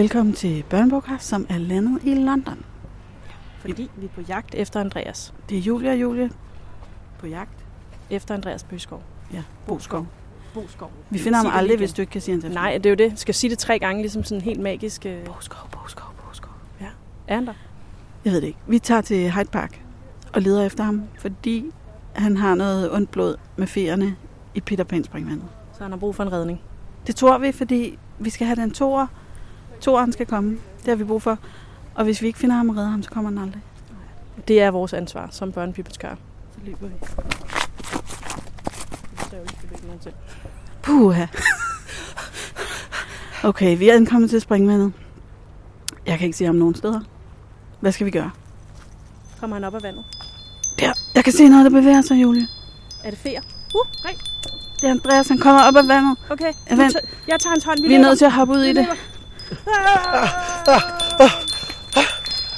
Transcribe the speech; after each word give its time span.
Velkommen 0.00 0.34
til 0.34 0.64
Børnebogkast, 0.70 1.28
som 1.28 1.46
er 1.48 1.58
landet 1.58 2.00
i 2.04 2.14
London. 2.14 2.64
Fordi 3.58 3.90
vi 3.96 4.04
er 4.04 4.08
på 4.08 4.20
jagt 4.20 4.54
efter 4.54 4.80
Andreas. 4.80 5.34
Det 5.48 5.58
er 5.58 5.62
Julia 5.62 5.90
og 5.90 6.00
Julie 6.00 6.30
på 7.18 7.26
jagt. 7.26 7.64
Efter 8.10 8.34
Andreas 8.34 8.64
Bøskov. 8.64 9.02
Ja, 9.32 9.42
Boskov. 9.66 10.06
Boskov. 10.54 10.90
Vi 11.10 11.18
finder 11.18 11.38
ham 11.38 11.50
aldrig, 11.54 11.76
hvis 11.76 11.92
du 11.92 12.02
ikke 12.02 12.10
kan 12.10 12.20
sige 12.20 12.42
hans 12.42 12.54
Nej, 12.54 12.78
det 12.78 12.86
er 12.86 12.90
jo 12.90 12.96
det. 12.96 13.18
Skal 13.18 13.34
sige 13.34 13.50
det 13.50 13.58
tre 13.58 13.78
gange, 13.78 14.02
ligesom 14.02 14.24
sådan 14.24 14.42
helt 14.42 14.60
magisk. 14.60 15.06
Øh... 15.06 15.24
Boskov, 15.24 15.70
Boskov, 15.70 16.14
Boskov. 16.26 16.52
Ja. 16.80 16.86
Er 17.28 17.34
han 17.34 17.46
der? 17.46 17.54
Jeg 18.24 18.32
ved 18.32 18.40
det 18.40 18.46
ikke. 18.46 18.58
Vi 18.66 18.78
tager 18.78 19.00
til 19.00 19.30
Hyde 19.32 19.50
Park 19.52 19.82
og 20.32 20.42
leder 20.42 20.66
efter 20.66 20.84
ham, 20.84 21.02
fordi 21.18 21.64
han 22.12 22.36
har 22.36 22.54
noget 22.54 22.92
ondt 22.92 23.10
blod 23.10 23.36
med 23.56 23.66
ferierne 23.66 24.16
i 24.54 24.60
Peter 24.60 24.84
Pan 24.84 25.04
springvandet. 25.04 25.48
Så 25.72 25.82
han 25.82 25.92
har 25.92 25.98
brug 25.98 26.14
for 26.14 26.22
en 26.22 26.32
redning. 26.32 26.60
Det 27.06 27.16
tror 27.16 27.38
vi, 27.38 27.52
fordi 27.52 27.98
vi 28.18 28.30
skal 28.30 28.46
have 28.46 28.56
den 28.56 28.70
toer. 28.70 29.06
Toeren 29.80 30.12
skal 30.12 30.26
komme. 30.26 30.50
Det 30.78 30.88
har 30.88 30.94
vi 30.94 31.04
brug 31.04 31.22
for. 31.22 31.38
Og 31.94 32.04
hvis 32.04 32.22
vi 32.22 32.26
ikke 32.26 32.38
finder 32.38 32.56
ham 32.56 32.68
og 32.68 32.76
redder 32.76 32.88
ham, 32.90 33.02
så 33.02 33.10
kommer 33.10 33.30
han 33.30 33.38
aldrig. 33.38 33.62
Det 34.48 34.60
er 34.60 34.70
vores 34.70 34.92
ansvar 34.92 35.28
som 35.30 35.52
børnebibliotekar. 35.52 36.16
Så 36.54 36.58
løber 36.64 36.86
vi. 36.86 36.94
Det 40.04 40.14
Puha. 40.82 41.26
Okay, 43.44 43.78
vi 43.78 43.88
er 43.88 43.94
ankommet 43.94 44.30
til 44.30 44.40
springvandet. 44.40 44.92
Jeg 46.06 46.18
kan 46.18 46.26
ikke 46.26 46.38
se 46.38 46.44
ham 46.44 46.54
nogen 46.54 46.74
steder. 46.74 47.00
Hvad 47.80 47.92
skal 47.92 48.06
vi 48.06 48.10
gøre? 48.10 48.30
Kommer 49.40 49.56
han 49.56 49.64
op 49.64 49.74
af 49.74 49.82
vandet? 49.82 50.04
Der. 50.78 50.92
Jeg 51.14 51.24
kan 51.24 51.32
se 51.32 51.48
noget, 51.48 51.64
der 51.64 51.70
bevæger 51.80 52.00
sig, 52.00 52.22
Julie. 52.22 52.46
Er 53.04 53.10
det 53.10 53.18
fer? 53.18 53.40
Uh, 53.74 53.80
nej. 54.04 54.14
Det 54.80 54.86
er 54.86 54.90
Andreas, 54.90 55.28
han 55.28 55.38
kommer 55.38 55.62
op 55.62 55.76
af 55.76 55.88
vandet. 55.88 56.16
Okay, 56.30 56.52
vent. 56.70 56.78
tager- 56.92 57.06
jeg 57.28 57.40
tager 57.40 57.50
hans 57.50 57.64
hånd. 57.64 57.82
Vi, 57.82 57.88
Vi 57.88 57.94
er 57.94 57.98
nødt 58.00 58.18
til 58.18 58.24
at 58.24 58.32
hoppe 58.32 58.54
ud 58.54 58.58
i 58.58 58.62
Vi 58.62 58.68
det. 58.68 58.76
løber. 58.76 58.94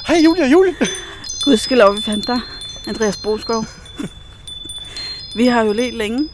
Hej 0.07 0.17
Julia, 0.25 0.45
Julie. 0.47 0.73
Gud 1.45 1.57
skal 1.57 1.77
lov, 1.77 1.95
vi 1.95 2.01
fandt 2.01 2.27
dig. 2.27 2.39
Andreas 2.87 3.17
Boskov. 3.17 3.65
Vi 5.35 5.47
har 5.47 5.63
jo 5.63 5.73
let 5.73 5.93
længe 5.93 6.29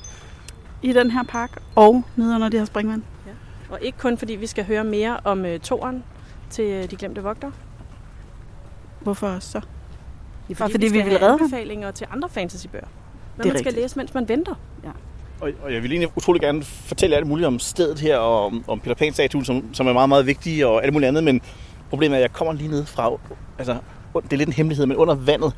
i 0.82 0.94
den 0.94 1.12
her 1.12 1.24
park 1.24 1.58
og 1.76 2.04
nede 2.16 2.36
under 2.36 2.50
det 2.50 2.60
her 2.60 2.66
springvand. 2.66 3.04
Og 3.70 3.80
ikke 3.82 3.98
kun 3.98 4.18
fordi 4.18 4.36
vi 4.36 4.48
skal 4.48 4.66
høre 4.66 4.84
mere 4.84 5.20
om 5.24 5.46
uh, 5.46 5.58
toren 5.64 6.04
til 6.50 6.64
øh, 6.66 6.92
De 6.92 6.96
Glemte 6.96 7.22
Vogter. 7.24 7.52
Hvorfor 9.00 9.28
også 9.28 9.52
så? 9.52 9.60
Det 10.48 10.56
er 10.56 10.60
Bare 10.60 10.70
fordi 10.72 10.86
vi 10.86 10.90
skal 10.90 11.04
vil 11.06 11.12
have 11.12 11.22
redde 11.22 11.38
ham. 11.38 11.42
anbefalinger 11.46 11.92
til 11.92 12.08
andre 12.12 12.30
fantasybøger. 12.30 12.86
Hvad 13.36 13.46
man 13.46 13.58
skal 13.58 13.64
rigtigt. 13.66 13.82
læse, 13.82 13.98
mens 13.98 14.14
man 14.14 14.28
venter. 14.30 14.56
Og, 15.42 15.50
og 15.64 15.74
jeg 15.74 15.84
vil 15.84 15.92
egentlig 15.92 16.10
utrolig 16.18 16.42
gerne 16.42 16.64
fortælle 16.64 17.16
alt 17.16 17.28
muligt 17.28 17.48
om 17.48 17.60
stedet 17.60 18.00
her, 18.00 18.18
og 18.18 18.46
om, 18.46 18.64
om 18.68 18.80
Peter 18.80 18.96
Pan-statuen, 18.96 19.46
som, 19.46 19.64
som 19.74 19.88
er 19.88 19.94
meget, 19.94 20.10
meget 20.10 20.26
vigtig, 20.26 20.66
og 20.66 20.84
alt 20.84 20.94
muligt 20.94 21.08
andet, 21.08 21.24
men 21.24 21.42
problemet 21.90 22.16
er, 22.16 22.18
at 22.18 22.22
jeg 22.22 22.34
kommer 22.34 22.54
lige 22.54 22.70
ned 22.70 22.86
fra, 22.86 23.12
altså, 23.60 23.78
det 24.24 24.34
er 24.34 24.38
lidt 24.38 24.48
en 24.50 24.54
hemmelighed, 24.54 24.86
men 24.86 24.98
under 24.98 25.16
vandet, 25.16 25.54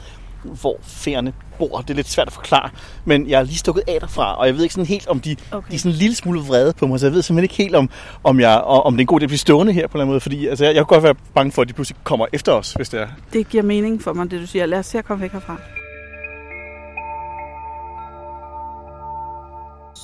hvor 0.61 0.77
færerne 0.83 1.33
bor. 1.57 1.77
Det 1.81 1.89
er 1.89 1.93
lidt 1.93 2.09
svært 2.09 2.27
at 2.27 2.33
forklare, 2.33 2.69
men 3.05 3.29
jeg 3.29 3.39
er 3.39 3.43
lige 3.43 3.57
stukket 3.57 3.83
af 3.87 3.97
derfra, 3.99 4.35
og 4.39 4.45
jeg 4.47 4.55
ved 4.55 4.63
ikke 4.63 4.73
sådan 4.73 4.85
helt, 4.85 5.07
om 5.07 5.19
de, 5.19 5.35
Okay. 5.51 5.69
de 5.69 5.75
er 5.75 5.79
sådan 5.79 5.91
en 5.91 5.97
lille 5.97 6.15
smule 6.15 6.39
vrede 6.39 6.73
på 6.73 6.87
mig, 6.87 6.99
så 6.99 7.05
jeg 7.05 7.13
ved 7.13 7.21
simpelthen 7.21 7.43
ikke 7.43 7.55
helt, 7.55 7.75
om, 7.75 7.89
om, 8.23 8.39
jeg, 8.39 8.61
om 8.61 8.93
det 8.93 8.99
er 8.99 9.01
en 9.01 9.07
god 9.07 9.21
idé 9.21 9.23
at 9.23 9.29
blive 9.29 9.37
stående 9.37 9.73
her 9.73 9.87
på 9.87 9.91
en 9.91 9.97
eller 9.97 10.03
anden 10.03 10.11
måde, 10.13 10.19
fordi 10.19 10.47
altså, 10.47 10.65
jeg, 10.65 10.75
jeg 10.75 10.87
kunne 10.87 10.95
godt 10.95 11.03
være 11.03 11.15
bange 11.35 11.51
for, 11.51 11.61
at 11.61 11.67
de 11.67 11.73
pludselig 11.73 11.97
kommer 12.03 12.25
efter 12.33 12.51
os, 12.51 12.73
hvis 12.73 12.89
det 12.89 13.01
er. 13.01 13.07
Det 13.33 13.49
giver 13.49 13.63
mening 13.63 14.01
for 14.03 14.13
mig, 14.13 14.31
det 14.31 14.41
du 14.41 14.47
siger. 14.47 14.65
Lad 14.65 14.79
os 14.79 14.85
se 14.85 14.97
at 14.97 15.05
komme 15.05 15.21
væk 15.21 15.31
herfra. 15.31 15.57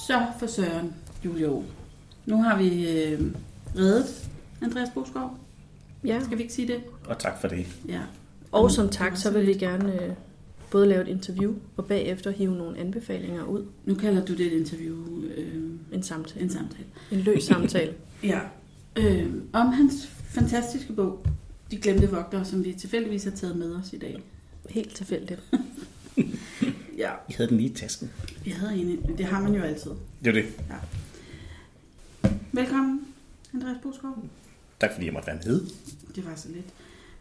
Så 0.07 0.25
for 0.39 0.47
Søren, 0.47 0.93
Julio. 1.25 1.63
Nu 2.25 2.41
har 2.43 2.57
vi 2.57 2.89
øh, 2.91 3.21
reddet 3.77 4.29
Andreas 4.61 4.89
Boskov. 4.93 5.37
Ja. 6.03 6.19
Skal 6.23 6.37
vi 6.37 6.43
ikke 6.43 6.53
sige 6.53 6.67
det? 6.67 6.81
Og 7.05 7.19
tak 7.19 7.41
for 7.41 7.47
det. 7.47 7.65
Ja. 7.87 8.01
Og 8.51 8.71
som 8.71 8.89
tak, 8.89 9.17
så 9.17 9.31
vil 9.31 9.47
vi 9.47 9.53
gerne 9.53 10.03
øh, 10.03 10.09
både 10.71 10.87
lave 10.87 11.01
et 11.01 11.07
interview 11.07 11.53
og 11.77 11.85
bagefter 11.85 12.31
hive 12.31 12.55
nogle 12.55 12.77
anbefalinger 12.77 13.43
ud. 13.43 13.65
Nu 13.85 13.95
kalder 13.95 14.25
du 14.25 14.33
det 14.33 14.45
et 14.45 14.51
interview, 14.59 14.95
øh, 15.37 15.63
En 15.91 16.03
samtale. 16.03 16.41
en 16.43 16.49
samtale. 16.49 16.85
En 17.11 17.19
løs 17.19 17.43
samtale. 17.43 17.93
Ja. 18.23 18.39
Øh, 18.95 19.33
om 19.53 19.67
hans 19.67 20.07
fantastiske 20.23 20.93
bog, 20.93 21.25
De 21.71 21.77
Glemte 21.77 22.09
Vogtere, 22.09 22.45
som 22.45 22.65
vi 22.65 22.73
tilfældigvis 22.73 23.23
har 23.23 23.31
taget 23.31 23.55
med 23.55 23.75
os 23.75 23.93
i 23.93 23.97
dag. 23.97 24.23
Helt 24.69 24.95
tilfældigt. 24.95 25.41
Ja, 26.97 27.11
I 27.29 27.33
havde 27.33 27.49
den 27.49 27.57
lige 27.57 27.69
i 27.69 27.73
tasken. 27.73 28.11
vi 28.43 28.49
havde 28.49 28.81
en, 28.81 29.17
det 29.17 29.25
har 29.25 29.41
man 29.41 29.53
jo 29.53 29.61
altid. 29.61 29.91
Det 30.23 30.27
er 30.27 30.31
det. 30.31 30.45
Velkommen, 32.51 33.07
Andreas 33.53 33.77
Boskov. 33.83 34.25
Tak 34.79 34.91
fordi 34.93 35.05
jeg 35.05 35.13
måtte 35.13 35.27
være 35.27 35.39
med. 35.45 35.61
Det 36.15 36.25
var 36.25 36.35
så 36.35 36.47
lidt. 36.49 36.73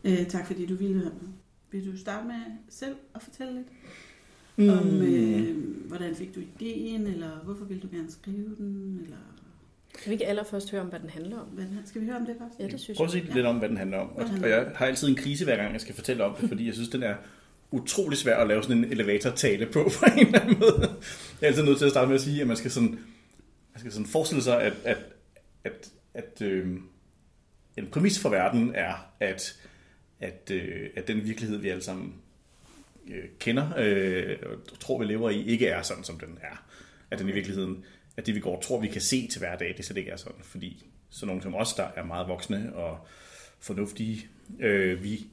Øh, 0.05 0.27
tak 0.27 0.47
fordi 0.47 0.67
du 0.67 0.75
ville 0.75 0.95
være 0.95 1.05
med. 1.05 1.29
Vil 1.71 1.93
du 1.93 1.99
starte 1.99 2.27
med 2.27 2.35
selv 2.69 2.95
at 3.15 3.23
fortælle 3.23 3.55
lidt 3.55 3.67
mm. 4.57 4.69
om, 4.69 5.03
øh, 5.03 5.57
hvordan 5.89 6.15
fik 6.17 6.35
du 6.35 6.41
ideen, 6.41 7.07
eller 7.07 7.31
hvorfor 7.45 7.65
ville 7.65 7.83
du 7.83 7.89
gerne 7.93 8.11
skrive 8.11 8.57
den, 8.59 9.01
eller 9.05 9.17
Kan 10.03 10.11
vi 10.11 10.13
ikke 10.13 10.27
allerførst 10.27 10.71
høre 10.71 10.81
om, 10.81 10.87
hvad 10.89 11.01
den 11.01 11.11
handler 11.11 11.39
om? 11.39 11.49
skal 11.85 12.01
vi 12.01 12.07
høre 12.07 12.17
om 12.17 12.27
det 12.27 12.37
først? 12.39 12.61
Ja, 12.61 12.67
det 12.69 12.81
synes 12.81 12.97
Prøv 12.97 13.07
at 13.07 13.15
jeg. 13.15 13.23
sige 13.23 13.35
lidt 13.35 13.47
om, 13.47 13.59
hvad 13.59 13.69
den 13.69 13.77
handler 13.77 13.99
om. 13.99 14.09
Og, 14.09 14.27
og 14.43 14.49
jeg 14.49 14.73
har 14.75 14.87
altid 14.87 15.09
en 15.09 15.17
krise, 15.17 15.45
hver 15.45 15.57
gang 15.57 15.73
jeg 15.73 15.81
skal 15.81 15.95
fortælle 15.95 16.25
om 16.25 16.35
det, 16.41 16.49
fordi 16.49 16.67
jeg 16.67 16.75
synes, 16.75 16.89
den 16.89 17.03
er 17.03 17.15
utrolig 17.71 18.19
svært 18.19 18.41
at 18.41 18.49
lave 18.49 18.63
sådan 18.63 18.85
en 18.85 18.93
elevator-tale 18.93 19.67
på, 19.67 19.91
på 19.99 20.05
en 20.17 20.27
eller 20.27 20.41
anden 20.41 20.59
måde. 20.59 20.81
Jeg 21.41 21.47
er 21.47 21.47
altid 21.47 21.63
nødt 21.63 21.79
til 21.79 21.85
at 21.85 21.91
starte 21.91 22.09
med 22.09 22.15
at 22.15 22.21
sige, 22.21 22.41
at 22.41 22.47
man 22.47 22.57
skal 22.57 22.71
sådan, 22.71 22.91
man 23.73 23.79
skal 23.79 23.93
sådan 23.93 24.07
forestille 24.07 24.43
sig, 24.43 24.63
at, 24.63 24.73
at, 24.85 24.99
at, 25.65 25.91
at 26.15 26.43
øh, 26.43 26.77
en 27.77 27.87
præmis 27.87 28.19
for 28.19 28.29
verden 28.29 28.73
er, 28.75 28.95
at, 29.21 29.61
at, 30.21 30.51
øh, 30.51 30.91
at 30.97 31.09
den 31.09 31.25
virkelighed, 31.25 31.59
vi 31.59 31.69
alle 31.69 31.83
sammen 31.83 32.15
øh, 33.09 33.25
kender 33.39 33.71
øh, 33.79 34.37
og 34.73 34.79
tror, 34.81 34.99
vi 34.99 35.05
lever 35.05 35.31
i, 35.31 35.47
ikke 35.47 35.67
er 35.67 35.83
sådan, 35.83 36.05
som 36.05 36.19
den 36.19 36.39
er. 36.43 36.65
At 37.11 37.19
den 37.19 37.29
i 37.29 37.33
virkeligheden, 37.33 37.85
at 38.17 38.27
det 38.27 38.35
vi 38.35 38.41
går 38.41 38.57
og 38.57 38.63
tror, 38.63 38.81
vi 38.81 38.89
kan 38.89 39.01
se 39.01 39.29
til 39.29 39.39
hverdag, 39.39 39.75
det 39.77 39.85
slet 39.85 39.97
ikke 39.97 40.11
er 40.11 40.17
sådan. 40.17 40.43
Fordi 40.43 40.87
så 41.11 41.27
nogen 41.27 41.43
som 41.43 41.55
os, 41.55 41.75
der 41.75 41.87
er 41.97 42.05
meget 42.05 42.29
voksne 42.29 42.73
og 42.75 43.07
fornuftige, 43.61 44.29
øh, 44.61 45.03
vi, 45.03 45.27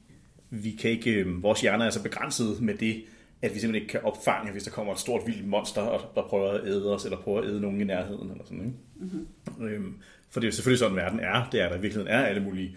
vi 0.62 0.70
kan 0.70 0.90
ikke, 0.90 1.10
øh, 1.10 1.42
vores 1.42 1.60
hjerner 1.60 1.86
er 1.86 1.90
så 1.90 2.02
begrænset 2.02 2.60
med 2.60 2.74
det, 2.74 3.04
at 3.42 3.54
vi 3.54 3.58
simpelthen 3.58 3.74
ikke 3.74 3.88
kan 3.88 4.04
opfange, 4.04 4.52
hvis 4.52 4.62
der 4.62 4.70
kommer 4.70 4.92
et 4.92 4.98
stort 4.98 5.22
vildt 5.26 5.48
monster, 5.48 5.80
og 5.80 6.14
der 6.14 6.22
prøver 6.22 6.50
at 6.50 6.66
æde 6.66 6.94
os, 6.94 7.04
eller 7.04 7.18
prøver 7.18 7.40
at 7.40 7.48
æde 7.48 7.60
nogen 7.60 7.80
i 7.80 7.84
nærheden, 7.84 8.30
eller 8.30 8.44
sådan, 8.44 8.64
ikke? 8.64 8.76
Mm-hmm. 8.96 9.66
Øhm, 9.66 9.94
for 10.30 10.40
det 10.40 10.46
er 10.46 10.48
jo 10.48 10.54
selvfølgelig 10.54 10.78
sådan, 10.78 10.96
verden 10.96 11.20
er. 11.20 11.48
Det 11.52 11.60
er 11.60 11.68
der 11.68 11.76
i 11.76 11.80
virkeligheden 11.80 12.08
er 12.08 12.24
alle 12.24 12.42
mulige 12.42 12.76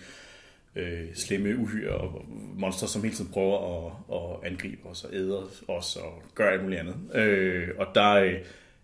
øh, 0.76 1.06
slemme 1.16 1.58
uhyre 1.58 1.92
og 1.92 2.26
monstre, 2.56 2.88
som 2.88 3.04
hele 3.04 3.16
tiden 3.16 3.32
prøver 3.32 3.86
at, 3.86 3.94
at 4.14 4.52
angribe 4.52 4.86
os 4.86 5.04
og 5.04 5.14
æde 5.14 5.44
os 5.68 5.96
og 5.96 6.24
gøre 6.36 6.52
alt 6.52 6.64
muligt 6.64 6.80
andet. 6.80 6.96
Øh, 7.16 7.68
og, 7.78 7.88
der, 7.96 8.14
øh, 8.14 8.34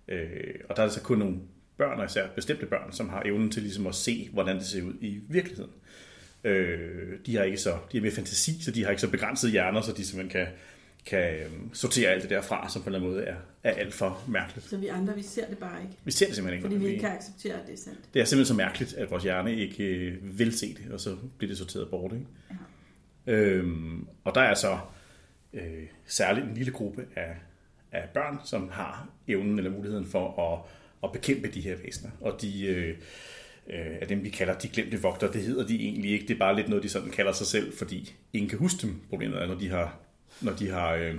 øh, 0.08 0.54
og 0.70 0.76
der 0.76 0.82
er 0.82 0.86
altså 0.86 1.02
kun 1.02 1.18
nogle 1.18 1.38
børn, 1.78 2.00
og 2.00 2.06
især 2.06 2.28
bestemte 2.36 2.66
børn, 2.66 2.92
som 2.92 3.10
har 3.10 3.22
evnen 3.26 3.52
til 3.52 3.62
ligesom 3.62 3.88
at 3.88 3.96
se, 3.96 4.30
hvordan 4.34 4.56
det 4.56 4.66
ser 4.66 4.84
ud 4.84 4.94
i 5.02 5.20
virkeligheden. 5.30 5.72
Øh, 5.72 5.94
de 7.26 7.36
har 7.38 7.44
ikke 7.44 7.58
så, 7.58 7.70
de 7.92 7.98
har 7.98 8.02
mere 8.02 8.12
fantasi, 8.12 8.62
så 8.64 8.72
de 8.72 8.84
har 8.84 8.90
ikke 8.90 9.02
så 9.02 9.10
begrænsede 9.10 9.52
hjerner, 9.52 9.82
så 9.82 9.92
de 9.94 10.06
simpelthen 10.06 10.46
kan, 10.46 10.54
kan 11.06 11.36
øhm, 11.36 11.74
sortere 11.74 12.10
alt 12.10 12.22
det 12.22 12.30
der 12.30 12.42
fra, 12.42 12.70
som 12.70 12.82
på 12.84 12.90
en 12.90 12.96
eller 12.96 13.08
anden 13.08 13.16
måde 13.18 13.26
er, 13.28 13.36
er 13.64 13.72
alt 13.72 13.94
for 13.94 14.24
mærkeligt. 14.28 14.68
Så 14.70 14.78
vi 14.78 14.88
andre, 14.88 15.16
vi 15.16 15.22
ser 15.24 15.48
det 15.48 15.58
bare 15.58 15.82
ikke, 15.82 15.94
Vi 16.06 16.12
ser 16.12 16.26
det 16.26 16.36
simpelthen 16.36 16.58
ikke. 16.58 16.66
fordi 16.66 16.76
vi 16.76 16.86
Vi- 16.86 16.92
ikke 16.92 17.02
kan 17.02 17.12
acceptere, 17.18 17.54
at 17.62 17.68
det 17.68 17.74
er 17.74 17.78
sandt. 17.78 18.00
det 18.14 18.22
er 18.22 18.26
simpelthen 18.26 18.46
så 18.46 18.54
mærkeligt, 18.58 18.94
at 18.94 19.12
vores 19.12 19.24
hjerne 19.24 19.56
ikke 19.56 19.84
øh, 19.84 20.40
vil 20.40 20.58
se 20.58 20.74
det, 20.74 20.92
og 20.92 21.00
så 21.00 21.16
bliver 21.38 21.50
det 21.50 21.58
sorteret 21.58 21.90
bort. 21.90 22.14
Ikke? 22.14 22.26
Ja. 23.28 23.34
Øhm, 23.34 24.08
og 24.24 24.36
der 24.36 24.42
er 24.42 24.54
så 24.54 24.78
øh, 25.54 25.84
særligt 26.06 26.46
en 26.48 26.54
lille 26.56 26.72
gruppe 26.72 27.06
af, 27.16 27.36
af 27.92 28.10
børn, 28.14 28.38
som 28.46 28.70
har 28.72 29.10
evnen 29.28 29.58
eller 29.58 29.72
muligheden 29.72 30.06
for 30.06 30.52
at, 30.54 30.60
at 31.04 31.12
bekæmpe 31.12 31.48
de 31.48 31.62
her 31.62 31.76
væsener. 31.76 32.12
Og 32.22 32.42
de 32.42 32.66
øh, 32.66 32.98
øh, 33.70 33.96
er 34.02 34.06
dem, 34.06 34.24
vi 34.24 34.30
kalder 34.30 34.58
de 34.58 34.68
glemte 34.68 35.02
vogter. 35.02 35.32
Det 35.32 35.42
hedder 35.42 35.68
de 35.68 35.76
egentlig 35.76 36.12
ikke. 36.12 36.28
Det 36.28 36.34
er 36.34 36.40
bare 36.40 36.56
lidt 36.56 36.70
noget, 36.70 36.84
de 36.84 36.90
sådan 36.90 37.12
kalder 37.12 37.32
sig 37.32 37.48
selv, 37.48 37.74
fordi 37.78 38.16
ingen 38.34 38.50
kan 38.50 38.60
huske 38.60 38.82
dem. 38.82 39.02
Problemet 39.10 39.42
er, 39.42 39.48
når 39.48 39.56
de 39.56 39.70
har, 39.70 40.00
når 40.42 40.52
de 40.52 40.70
har 40.70 40.94
øh, 40.94 41.16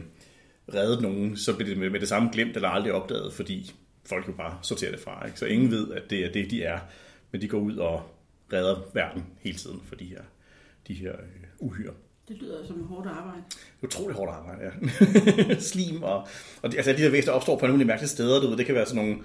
reddet 0.75 1.03
nogen, 1.03 1.37
så 1.37 1.57
bliver 1.57 1.69
det 1.69 1.79
med, 1.79 1.91
med 1.91 2.01
det 2.01 2.09
samme 2.09 2.31
glemt 2.33 2.57
eller 2.57 2.69
aldrig 2.69 2.93
opdaget, 2.93 3.33
fordi 3.33 3.75
folk 4.05 4.29
jo 4.29 4.33
bare 4.33 4.59
sorterer 4.63 4.91
det 4.91 5.01
fra. 5.01 5.27
Ikke? 5.27 5.39
Så 5.39 5.47
ingen 5.47 5.71
ved, 5.71 5.93
at 5.93 6.03
det 6.11 6.25
er 6.25 6.33
det, 6.33 6.51
de 6.51 6.63
er. 6.63 6.79
Men 7.33 7.41
de 7.41 7.49
går 7.49 7.59
ud 7.59 7.77
og 7.77 8.03
redder 8.53 8.91
verden 8.95 9.25
hele 9.41 9.59
tiden 9.59 9.81
for 9.85 9.95
de 9.95 10.05
her, 10.05 10.23
de 10.89 10.95
her 10.95 11.13
øh, 11.13 11.45
uhyre. 11.59 11.93
Det 12.29 12.37
lyder 12.37 12.67
som 12.67 12.83
hårdt 12.83 13.07
arbejde. 13.07 13.43
Utrolig 13.83 14.17
hårdt 14.17 14.31
arbejde, 14.31 14.61
ja. 14.65 15.59
Slim 15.71 16.03
og... 16.03 16.29
og 16.63 16.73
de, 16.73 16.77
altså, 16.77 16.93
de 16.93 17.03
der 17.03 17.11
væsener 17.11 17.35
opstår 17.35 17.59
på 17.59 17.67
nogle 17.67 17.83
af 17.83 17.87
mærkelige 17.87 18.09
steder, 18.09 18.41
du 18.41 18.49
ved. 18.49 18.57
Det 18.57 18.67
kan 18.67 18.75
være 18.75 18.87
sådan 18.87 19.05
nogle, 19.05 19.23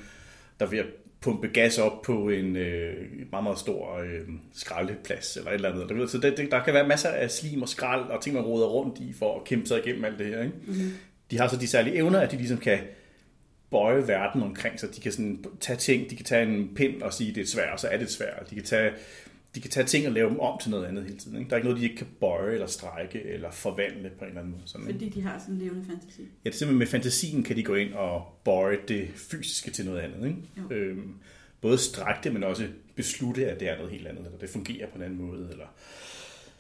der 0.59 0.65
er 0.65 0.69
ved 0.69 0.79
at 0.79 0.85
pumpe 1.21 1.47
gas 1.47 1.77
op 1.77 2.01
på 2.01 2.29
en 2.29 2.55
øh, 2.55 2.93
meget, 3.31 3.43
meget 3.43 3.59
stor 3.59 3.97
øh, 3.99 4.21
skraldeplads 4.53 5.37
eller 5.37 5.51
et 5.51 5.55
eller 5.55 5.89
andet. 5.89 6.09
Så 6.09 6.17
det, 6.17 6.37
det, 6.37 6.51
der 6.51 6.63
kan 6.63 6.73
være 6.73 6.87
masser 6.87 7.09
af 7.09 7.31
slim 7.31 7.61
og 7.61 7.69
skrald 7.69 8.03
og 8.03 8.23
ting, 8.23 8.35
man 8.35 8.43
råder 8.43 8.67
rundt 8.67 8.99
i 8.99 9.13
for 9.13 9.39
at 9.39 9.43
kæmpe 9.43 9.67
sig 9.67 9.79
igennem 9.85 10.05
alt 10.05 10.19
det 10.19 10.27
her. 10.27 10.41
Ikke? 10.43 10.55
Mm-hmm. 10.67 10.91
De 11.31 11.37
har 11.37 11.47
så 11.47 11.57
de 11.57 11.67
særlige 11.67 11.95
evner, 11.95 12.19
at 12.19 12.31
de 12.31 12.37
ligesom 12.37 12.57
kan 12.57 12.79
bøje 13.71 14.07
verden 14.07 14.43
omkring 14.43 14.79
sig. 14.79 14.95
De 14.95 15.01
kan 15.01 15.11
sådan 15.11 15.45
tage 15.59 15.77
ting, 15.77 16.09
de 16.09 16.15
kan 16.15 16.25
tage 16.25 16.43
en 16.43 16.69
pind 16.75 17.01
og 17.01 17.13
sige, 17.13 17.29
det 17.29 17.37
er 17.37 17.41
et 17.41 17.49
svær, 17.49 17.71
og 17.71 17.79
så 17.79 17.87
er 17.87 17.97
det 17.97 18.03
et 18.03 18.11
svær. 18.11 18.43
De 18.49 18.55
kan 18.55 18.63
tage 18.63 18.91
de 19.55 19.61
kan 19.61 19.71
tage 19.71 19.85
ting 19.85 20.07
og 20.07 20.13
lave 20.13 20.29
dem 20.29 20.39
om 20.39 20.59
til 20.61 20.71
noget 20.71 20.85
andet 20.85 21.03
hele 21.03 21.17
tiden. 21.17 21.37
Ikke? 21.37 21.49
Der 21.49 21.55
er 21.55 21.57
ikke 21.57 21.67
noget, 21.67 21.81
de 21.81 21.85
ikke 21.85 21.97
kan 21.97 22.07
bøje 22.19 22.53
eller 22.53 22.67
strække 22.67 23.23
eller 23.23 23.51
forvandle 23.51 24.09
på 24.09 24.23
en 24.23 24.29
eller 24.29 24.41
anden 24.41 24.51
måde. 24.53 24.63
Sådan? 24.65 24.85
Fordi 24.85 25.09
de 25.09 25.21
har 25.21 25.39
sådan 25.39 25.55
en 25.55 25.61
levende 25.61 25.85
fantasi. 25.85 26.21
Ja, 26.21 26.27
det 26.43 26.49
er 26.49 26.57
simpelthen 26.57 26.79
med 26.79 26.87
fantasien 26.87 27.43
kan 27.43 27.55
de 27.55 27.63
gå 27.63 27.75
ind 27.75 27.93
og 27.93 28.39
bøje 28.43 28.77
det 28.87 29.09
fysiske 29.15 29.71
til 29.71 29.85
noget 29.85 29.99
andet. 29.99 30.27
Ikke? 30.27 30.39
Jo. 30.57 30.75
Øhm, 30.75 31.13
både 31.61 31.77
strække 31.77 32.19
det, 32.23 32.33
men 32.33 32.43
også 32.43 32.67
beslutte, 32.95 33.51
at 33.51 33.59
det 33.59 33.69
er 33.69 33.77
noget 33.77 33.91
helt 33.91 34.07
andet, 34.07 34.25
eller 34.25 34.37
det 34.37 34.49
fungerer 34.49 34.87
på 34.87 34.97
en 34.97 35.03
anden 35.03 35.21
måde, 35.21 35.47
eller 35.51 35.65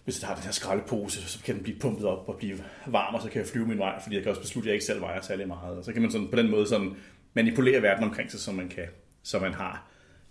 hvis 0.03 0.21
jeg 0.21 0.27
har 0.27 0.35
den 0.35 0.43
her 0.43 0.51
skraldepose, 0.51 1.27
så 1.27 1.43
kan 1.43 1.55
den 1.55 1.63
blive 1.63 1.79
pumpet 1.79 2.05
op 2.05 2.29
og 2.29 2.35
blive 2.37 2.57
varm, 2.87 3.15
og 3.15 3.21
så 3.21 3.29
kan 3.29 3.39
jeg 3.39 3.47
flyve 3.47 3.67
min 3.67 3.77
vej, 3.77 4.01
fordi 4.03 4.15
jeg 4.15 4.23
kan 4.23 4.29
også 4.29 4.41
beslutte, 4.41 4.67
at 4.67 4.69
jeg 4.69 4.73
ikke 4.73 4.85
selv 4.85 5.01
vejer 5.01 5.21
særlig 5.21 5.47
meget. 5.47 5.77
Og 5.77 5.85
så 5.85 5.93
kan 5.93 6.01
man 6.01 6.11
sådan, 6.11 6.27
på 6.27 6.35
den 6.35 6.51
måde 6.51 6.67
sådan 6.67 6.95
manipulere 7.33 7.81
verden 7.81 8.03
omkring 8.03 8.31
sig, 8.31 8.39
så 8.39 8.51
man 8.51 8.69
kan, 8.69 8.85
så 9.23 9.39
man 9.39 9.53
har, 9.53 9.88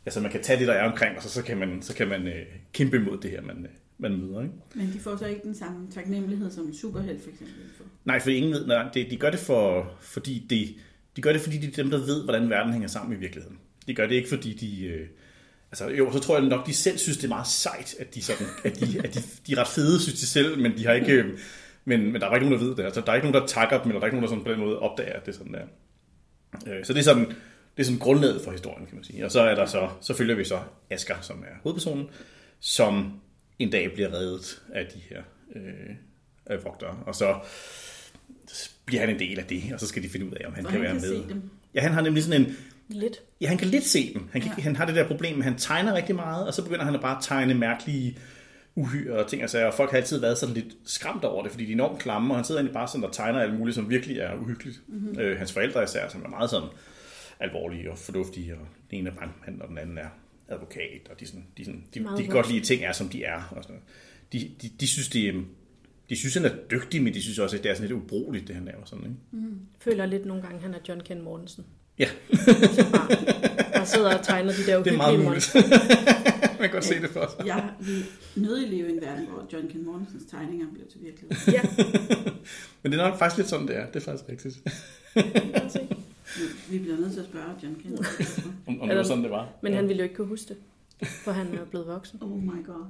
altså 0.08 0.20
man 0.20 0.30
kan 0.30 0.42
tage 0.42 0.58
det, 0.58 0.68
der 0.68 0.74
er 0.74 0.90
omkring, 0.90 1.16
og 1.16 1.22
så, 1.22 1.28
så 1.28 1.42
kan 1.42 1.58
man, 1.58 1.82
så 1.82 1.94
kan 1.94 2.08
man 2.08 2.26
øh, 2.26 2.46
kæmpe 2.72 2.96
imod 2.96 3.18
det 3.18 3.30
her, 3.30 3.42
man, 3.42 3.56
øh, 3.64 3.70
man 3.98 4.18
møder. 4.18 4.42
Ikke? 4.42 4.54
Men 4.74 4.92
de 4.92 4.98
får 4.98 5.16
så 5.16 5.26
ikke 5.26 5.40
den 5.44 5.54
samme 5.54 5.90
taknemmelighed, 5.94 6.50
som 6.50 6.66
en 6.66 6.74
superhelt 6.74 7.22
for 7.22 7.30
eksempel 7.30 7.54
får. 7.76 7.84
Nej, 8.04 8.20
for 8.20 8.30
ingen 8.30 8.52
ved, 8.52 8.66
nej, 8.66 8.88
det, 8.94 9.10
de 9.10 9.16
gør 9.16 9.30
det 9.30 9.40
for, 9.40 9.92
fordi 10.00 10.46
de, 10.50 10.74
de 11.16 11.22
gør 11.22 11.32
det, 11.32 11.40
fordi 11.40 11.58
de 11.58 11.66
er 11.66 11.70
dem, 11.70 11.90
der 11.90 11.98
ved, 11.98 12.24
hvordan 12.24 12.50
verden 12.50 12.72
hænger 12.72 12.88
sammen 12.88 13.16
i 13.16 13.20
virkeligheden. 13.20 13.58
De 13.86 13.94
gør 13.94 14.06
det 14.06 14.14
ikke, 14.14 14.28
fordi 14.28 14.54
de... 14.54 14.86
Øh, 14.86 15.06
altså, 15.70 15.88
jo, 15.88 16.12
så 16.12 16.18
tror 16.18 16.38
jeg 16.38 16.48
nok, 16.48 16.66
de 16.66 16.74
selv 16.74 16.98
synes, 16.98 17.18
det 17.18 17.24
er 17.24 17.28
meget 17.28 17.46
sejt, 17.46 17.94
at 17.98 18.14
de, 18.14 18.22
sådan, 18.22 18.46
at 18.64 18.80
de, 18.80 19.00
at 19.04 19.14
de, 19.14 19.20
de 19.46 19.52
er 19.52 19.58
ret 19.60 19.68
fede, 19.68 20.00
synes 20.00 20.20
de 20.20 20.26
selv, 20.26 20.58
men 20.58 20.76
de 20.76 20.86
har 20.86 20.92
ikke... 20.92 21.12
Øh, 21.12 21.38
men, 21.84 22.12
men 22.12 22.20
der 22.20 22.28
er 22.28 22.34
ikke 22.34 22.48
nogen, 22.48 22.60
der 22.60 22.66
ved 22.68 22.76
det. 22.76 22.84
Altså, 22.84 23.00
der 23.00 23.12
er 23.12 23.16
ikke 23.16 23.30
nogen, 23.30 23.42
der 23.42 23.46
takker 23.46 23.82
dem, 23.82 23.90
eller 23.90 24.00
der 24.00 24.04
er 24.04 24.06
ikke 24.06 24.20
nogen, 24.20 24.22
der 24.22 24.28
sådan 24.28 24.44
på 24.44 24.52
den 24.52 24.60
måde 24.60 24.78
opdager, 24.78 25.12
at 25.12 25.26
det 25.26 25.34
sådan 25.34 25.52
der. 25.52 25.64
Øh, 26.66 26.84
så 26.84 26.92
det 26.92 26.98
er 26.98 27.04
sådan, 27.04 27.32
det 27.78 27.84
er 27.84 27.86
sådan 27.86 27.98
grundlaget 27.98 28.40
for 28.44 28.50
historien, 28.50 28.86
kan 28.86 28.94
man 28.94 29.04
sige. 29.04 29.24
Og 29.24 29.30
så 29.30 29.40
er 29.40 29.54
der 29.54 29.66
så, 29.66 29.88
så 30.00 30.14
følger 30.14 30.34
vi 30.34 30.44
så 30.44 30.58
Asger, 30.90 31.14
som 31.20 31.38
er 31.38 31.54
hovedpersonen, 31.62 32.06
som 32.60 33.12
en 33.58 33.70
dag 33.70 33.92
bliver 33.94 34.12
reddet 34.12 34.62
af 34.74 34.86
de 34.86 35.00
her 35.10 35.22
øh, 35.56 35.94
af 36.46 36.64
vogtere. 36.64 36.96
Og 37.06 37.14
så 37.14 37.34
bliver 38.84 39.00
han 39.00 39.10
en 39.10 39.18
del 39.18 39.38
af 39.38 39.44
det, 39.44 39.62
og 39.74 39.80
så 39.80 39.86
skal 39.86 40.02
de 40.02 40.08
finde 40.08 40.26
ud 40.26 40.32
af, 40.32 40.46
om 40.46 40.54
han 40.54 40.66
Og 40.66 40.72
kan 40.72 40.80
han 40.80 40.90
være 40.90 41.00
kan 41.00 41.10
med. 41.10 41.22
se 41.22 41.28
dem. 41.28 41.42
Ja, 41.74 41.80
han 41.80 41.92
har 41.92 42.00
nemlig 42.00 42.22
sådan 42.22 42.40
en... 42.42 42.56
Lidt. 42.88 43.16
Ja, 43.40 43.46
han 43.46 43.58
kan 43.58 43.68
lidt 43.68 43.84
se 43.84 44.14
dem. 44.14 44.28
Han, 44.32 44.42
kan. 44.42 44.52
Ja. 44.58 44.62
han 44.62 44.76
har 44.76 44.86
det 44.86 44.94
der 44.94 45.06
problem, 45.06 45.38
at 45.38 45.44
han 45.44 45.56
tegner 45.58 45.94
rigtig 45.94 46.14
meget, 46.14 46.46
og 46.46 46.54
så 46.54 46.62
begynder 46.62 46.84
han 46.84 46.94
at 46.94 47.00
bare 47.00 47.18
tegne 47.22 47.54
mærkelige 47.54 48.18
uhyre 48.74 49.18
og 49.18 49.26
ting 49.30 49.44
og 49.44 49.50
sager. 49.50 49.66
Og 49.66 49.74
folk 49.74 49.90
har 49.90 49.96
altid 49.98 50.20
været 50.20 50.38
sådan 50.38 50.54
lidt 50.54 50.66
skræmt 50.84 51.24
over 51.24 51.42
det, 51.42 51.50
fordi 51.52 51.64
de 51.64 51.70
er 51.70 51.74
enormt 51.74 51.98
klamme, 51.98 52.30
og 52.34 52.36
han 52.36 52.44
sidder 52.44 52.60
egentlig 52.60 52.74
bare 52.74 52.88
sådan 52.88 53.04
og 53.04 53.12
tegner 53.12 53.40
alt 53.40 53.58
muligt, 53.58 53.74
som 53.74 53.90
virkelig 53.90 54.18
er 54.18 54.34
uhyggeligt. 54.34 54.80
Mm-hmm. 54.88 55.18
Øh, 55.20 55.38
hans 55.38 55.52
forældre 55.52 55.84
især, 55.84 56.08
som 56.08 56.22
er 56.24 56.28
meget 56.28 56.50
sådan 56.50 56.68
alvorlige 57.40 57.90
og 57.90 57.98
fornuftige, 57.98 58.54
og 58.54 58.66
den 58.90 58.98
ene 58.98 59.10
er 59.10 59.14
brandmand, 59.14 59.60
og 59.60 59.68
den 59.68 59.78
anden 59.78 59.98
er 59.98 60.08
advokat, 60.48 61.08
og 61.10 61.20
de, 61.20 61.26
sådan, 61.26 61.46
de, 61.56 61.64
sådan, 61.64 61.84
de, 61.94 61.98
de 61.98 62.04
Meget 62.04 62.24
kan 62.24 62.30
godt 62.30 62.48
lide, 62.48 62.60
at 62.60 62.64
ting 62.66 62.84
er, 62.84 62.92
som 62.92 63.08
de 63.08 63.24
er. 63.24 63.42
Og 63.56 63.62
sådan 63.62 63.76
noget. 63.76 63.84
De, 64.32 64.50
de, 64.62 64.70
de 64.80 64.86
synes, 64.86 65.08
det 65.08 65.28
er, 65.28 65.32
de 66.08 66.16
synes, 66.16 66.34
han 66.34 66.44
er 66.44 66.54
dygtig, 66.70 67.02
men 67.02 67.14
de 67.14 67.22
synes 67.22 67.38
også, 67.38 67.56
at 67.56 67.62
det 67.62 67.70
er 67.70 67.74
sådan 67.74 67.88
lidt 67.88 68.02
ubrugeligt, 68.02 68.48
det 68.48 68.54
han 68.54 68.64
laver. 68.64 68.84
Sådan, 68.84 69.04
ikke? 69.04 69.46
Føler 69.80 70.06
lidt 70.06 70.26
nogle 70.26 70.42
gange, 70.42 70.60
han 70.60 70.74
er 70.74 70.78
John 70.88 71.00
Ken 71.00 71.22
Mortensen. 71.22 71.66
Ja, 71.98 72.08
Og 73.80 73.86
sidder 73.86 74.18
og 74.18 74.24
tegner 74.24 74.52
de 74.52 74.66
der 74.66 74.82
det 74.82 74.92
er 74.92 74.96
meget 74.96 75.20
muligt. 75.20 75.54
Man 76.58 76.68
kan 76.68 76.70
godt 76.70 76.84
se 76.84 77.02
det 77.02 77.10
for 77.10 77.34
sig. 77.36 77.46
Jeg 77.46 77.70
vil 77.80 78.04
nødig 78.36 78.68
leve 78.68 78.88
i 78.88 78.92
en 78.92 79.00
verden, 79.00 79.26
hvor 79.26 79.48
John 79.52 79.68
Ken 79.68 79.84
Mortensens 79.84 80.22
tegninger 80.30 80.66
bliver 80.72 80.88
til 80.88 81.00
virkelighed. 81.00 81.52
Ja, 81.52 81.62
Men 82.82 82.92
det 82.92 83.00
er 83.00 83.08
nok 83.08 83.18
faktisk 83.18 83.36
lidt 83.36 83.48
sådan, 83.48 83.68
det 83.68 83.76
er. 83.76 83.86
Det 83.86 83.96
er 83.96 84.00
faktisk 84.00 84.28
rigtigt. 84.28 85.94
Vi 86.70 86.78
bliver 86.78 86.96
nødt 86.96 87.12
til 87.12 87.20
at 87.20 87.26
spørge 87.26 87.44
John 87.62 87.74
Ken. 87.82 87.98
Om, 88.66 88.80
om 88.80 88.88
det 88.88 88.96
var 88.96 89.02
sådan, 89.02 89.22
det 89.22 89.30
var. 89.30 89.48
Men 89.62 89.72
han 89.72 89.88
ville 89.88 89.98
jo 89.98 90.02
ikke 90.02 90.14
kunne 90.14 90.26
huske 90.26 90.54
det, 90.54 91.08
for 91.08 91.32
han 91.32 91.54
er 91.54 91.64
blevet 91.64 91.86
voksen. 91.86 92.18
Oh 92.22 92.42
my 92.42 92.66
god. 92.66 92.84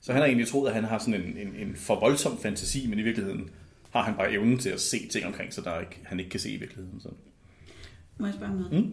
Så 0.00 0.12
han 0.12 0.20
har 0.20 0.26
egentlig 0.26 0.48
troet, 0.48 0.68
at 0.68 0.74
han 0.74 0.84
har 0.84 0.98
sådan 0.98 1.14
en, 1.14 1.36
en, 1.36 1.54
en 1.56 1.76
for 1.76 2.00
voldsom 2.00 2.38
fantasi, 2.38 2.86
men 2.86 2.98
i 2.98 3.02
virkeligheden 3.02 3.50
har 3.90 4.02
han 4.02 4.14
bare 4.14 4.32
evnen 4.32 4.58
til 4.58 4.68
at 4.68 4.80
se 4.80 5.08
ting 5.08 5.26
omkring 5.26 5.52
sig, 5.52 5.64
der 5.64 5.80
ikke, 5.80 6.00
han 6.04 6.18
ikke 6.18 6.30
kan 6.30 6.40
se 6.40 6.50
i 6.50 6.56
virkeligheden. 6.56 7.00
Sådan. 7.00 7.18
Må 8.18 8.26
jeg 8.26 8.34
spørge 8.34 8.52
om 8.52 8.58
noget? 8.58 8.84
Mm. 8.84 8.92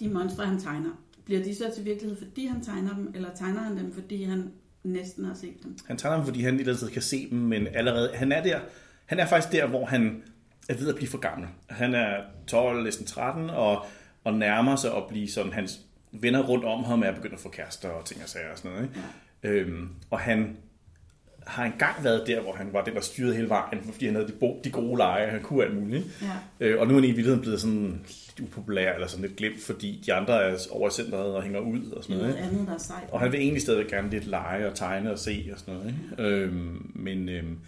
De 0.00 0.08
monstre, 0.08 0.46
han 0.46 0.60
tegner, 0.60 0.90
bliver 1.24 1.42
de 1.42 1.54
så 1.54 1.70
til 1.74 1.84
virkelighed, 1.84 2.18
fordi 2.18 2.46
han 2.46 2.64
tegner 2.64 2.94
dem, 2.94 3.12
eller 3.14 3.28
tegner 3.34 3.60
han 3.60 3.76
dem, 3.76 3.92
fordi 3.92 4.22
han 4.22 4.52
næsten 4.82 5.24
har 5.24 5.34
set 5.34 5.62
dem? 5.64 5.76
Han 5.86 5.96
tegner 5.96 6.16
dem, 6.16 6.26
fordi 6.26 6.40
han 6.40 6.60
i 6.60 6.62
det 6.62 6.90
kan 6.92 7.02
se 7.02 7.30
dem, 7.30 7.38
men 7.38 7.66
allerede, 7.66 8.10
han 8.14 8.32
er 8.32 8.42
der, 8.42 8.60
han 9.06 9.18
er 9.18 9.26
faktisk 9.26 9.52
der, 9.52 9.66
hvor 9.66 9.86
han 9.86 10.22
er 10.68 10.74
ved 10.74 10.88
at 10.88 10.94
blive 10.94 11.08
for 11.08 11.18
gammel. 11.18 11.48
Han 11.70 11.94
er 11.94 12.16
12, 12.46 12.84
næsten 12.84 13.06
13, 13.06 13.50
og, 13.50 13.86
og 14.24 14.34
nærmer 14.34 14.76
sig 14.76 14.96
at 14.96 15.02
blive 15.08 15.30
sådan, 15.30 15.52
hans 15.52 15.80
venner 16.12 16.42
rundt 16.42 16.64
om 16.64 16.84
ham 16.84 17.02
er 17.02 17.12
begyndt 17.12 17.34
at 17.34 17.40
få 17.40 17.48
kærester 17.48 17.88
og 17.88 18.04
ting 18.04 18.22
og 18.22 18.28
sager 18.28 18.50
og 18.52 18.58
sådan 18.58 18.70
noget. 18.70 18.84
Ikke? 18.84 19.00
Ja. 19.42 19.48
Øhm, 19.48 19.88
og 20.10 20.18
han 20.18 20.56
har 21.46 21.64
engang 21.64 22.04
været 22.04 22.26
der, 22.26 22.40
hvor 22.40 22.52
han 22.52 22.72
var 22.72 22.84
den, 22.84 22.94
der 22.94 23.00
styrede 23.00 23.34
hele 23.34 23.48
vejen, 23.48 23.80
fordi 23.92 24.06
han 24.06 24.14
havde 24.14 24.28
de, 24.28 24.32
bo, 24.32 24.60
de 24.64 24.70
gode 24.70 24.98
lege, 24.98 25.30
han 25.30 25.42
kunne 25.42 25.64
alt 25.64 25.76
muligt. 25.76 26.04
Ja. 26.22 26.66
Øh, 26.66 26.80
og 26.80 26.86
nu 26.86 26.94
er 26.94 26.96
han 26.96 27.04
i 27.04 27.06
virkeligheden 27.06 27.40
blevet 27.40 27.60
sådan 27.60 28.00
lidt 28.38 28.40
upopulær, 28.40 28.92
eller 28.92 29.06
sådan 29.06 29.24
lidt 29.26 29.36
glemt, 29.36 29.62
fordi 29.62 30.02
de 30.06 30.14
andre 30.14 30.42
er 30.42 30.56
over 30.70 30.88
i 30.88 30.92
centret 30.92 31.34
og 31.34 31.42
hænger 31.42 31.60
ud 31.60 31.90
og 31.90 32.04
sådan 32.04 32.16
noget. 32.16 32.30
Ikke? 32.30 32.48
andet, 32.48 32.66
der 32.66 32.74
er 32.74 32.78
sejt. 32.78 33.10
Og 33.10 33.20
han 33.20 33.32
vil 33.32 33.40
egentlig 33.40 33.62
stadig 33.62 33.86
gerne 33.86 34.10
lidt 34.10 34.26
lege 34.26 34.68
og 34.68 34.74
tegne 34.74 35.12
og 35.12 35.18
se 35.18 35.50
og 35.52 35.58
sådan 35.58 35.74
noget. 35.74 35.88
Ikke? 35.88 36.22
Øhm, 36.22 36.92
men, 36.94 37.28
øhm, 37.28 37.58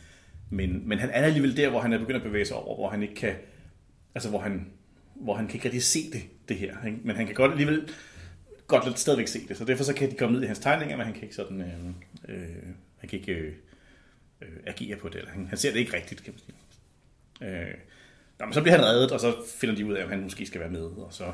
men, 0.50 0.88
men 0.88 0.98
han 0.98 1.08
er 1.10 1.12
alligevel 1.14 1.56
der, 1.56 1.68
hvor 1.70 1.80
han 1.80 1.92
er 1.92 1.98
begyndt 1.98 2.16
at 2.16 2.22
bevæge 2.22 2.44
sig 2.44 2.56
over, 2.56 2.76
hvor 2.76 2.88
han 2.90 3.02
ikke 3.02 3.14
kan, 3.14 3.34
altså 4.14 4.28
hvor 4.28 4.38
han, 4.38 4.66
hvor 5.14 5.34
han 5.34 5.46
kan 5.46 5.54
ikke 5.54 5.64
rigtig 5.64 5.82
se 5.82 6.10
det, 6.12 6.22
det 6.48 6.56
her. 6.56 6.84
Ikke? 6.86 6.98
Men 7.04 7.16
han 7.16 7.26
kan 7.26 7.34
godt 7.34 7.50
alligevel 7.52 7.88
godt 8.66 8.86
lidt 8.86 8.98
stadigvæk 8.98 9.28
se 9.28 9.48
det, 9.48 9.56
så 9.56 9.64
derfor 9.64 9.84
så 9.84 9.94
kan 9.94 10.10
de 10.10 10.16
komme 10.16 10.34
ned 10.34 10.42
i 10.42 10.46
hans 10.46 10.58
tegninger, 10.58 10.96
men 10.96 11.04
han 11.06 11.14
kan 11.14 11.22
ikke 11.22 11.34
sådan, 11.34 11.60
øh, 11.60 11.68
øh, 12.28 12.46
han 12.98 13.08
kan 13.08 13.18
ikke 13.18 13.32
øh, 13.32 13.52
øh, 14.42 14.48
agere 14.66 14.96
på 14.96 15.08
det, 15.08 15.16
eller 15.16 15.30
han, 15.30 15.46
han 15.46 15.58
ser 15.58 15.72
det 15.72 15.78
ikke 15.78 15.96
rigtigt, 15.96 16.22
kan 16.24 16.32
man 16.34 16.40
sige. 16.40 16.54
Øh, 17.60 17.74
nå, 18.40 18.46
men 18.46 18.52
så 18.52 18.62
bliver 18.62 18.76
han 18.76 18.84
reddet, 18.84 19.12
og 19.12 19.20
så 19.20 19.34
finder 19.56 19.74
de 19.76 19.86
ud 19.86 19.92
af, 19.94 20.02
at 20.02 20.08
han 20.08 20.22
måske 20.22 20.46
skal 20.46 20.60
være 20.60 20.70
med, 20.70 20.80
og 20.82 21.08
så 21.12 21.32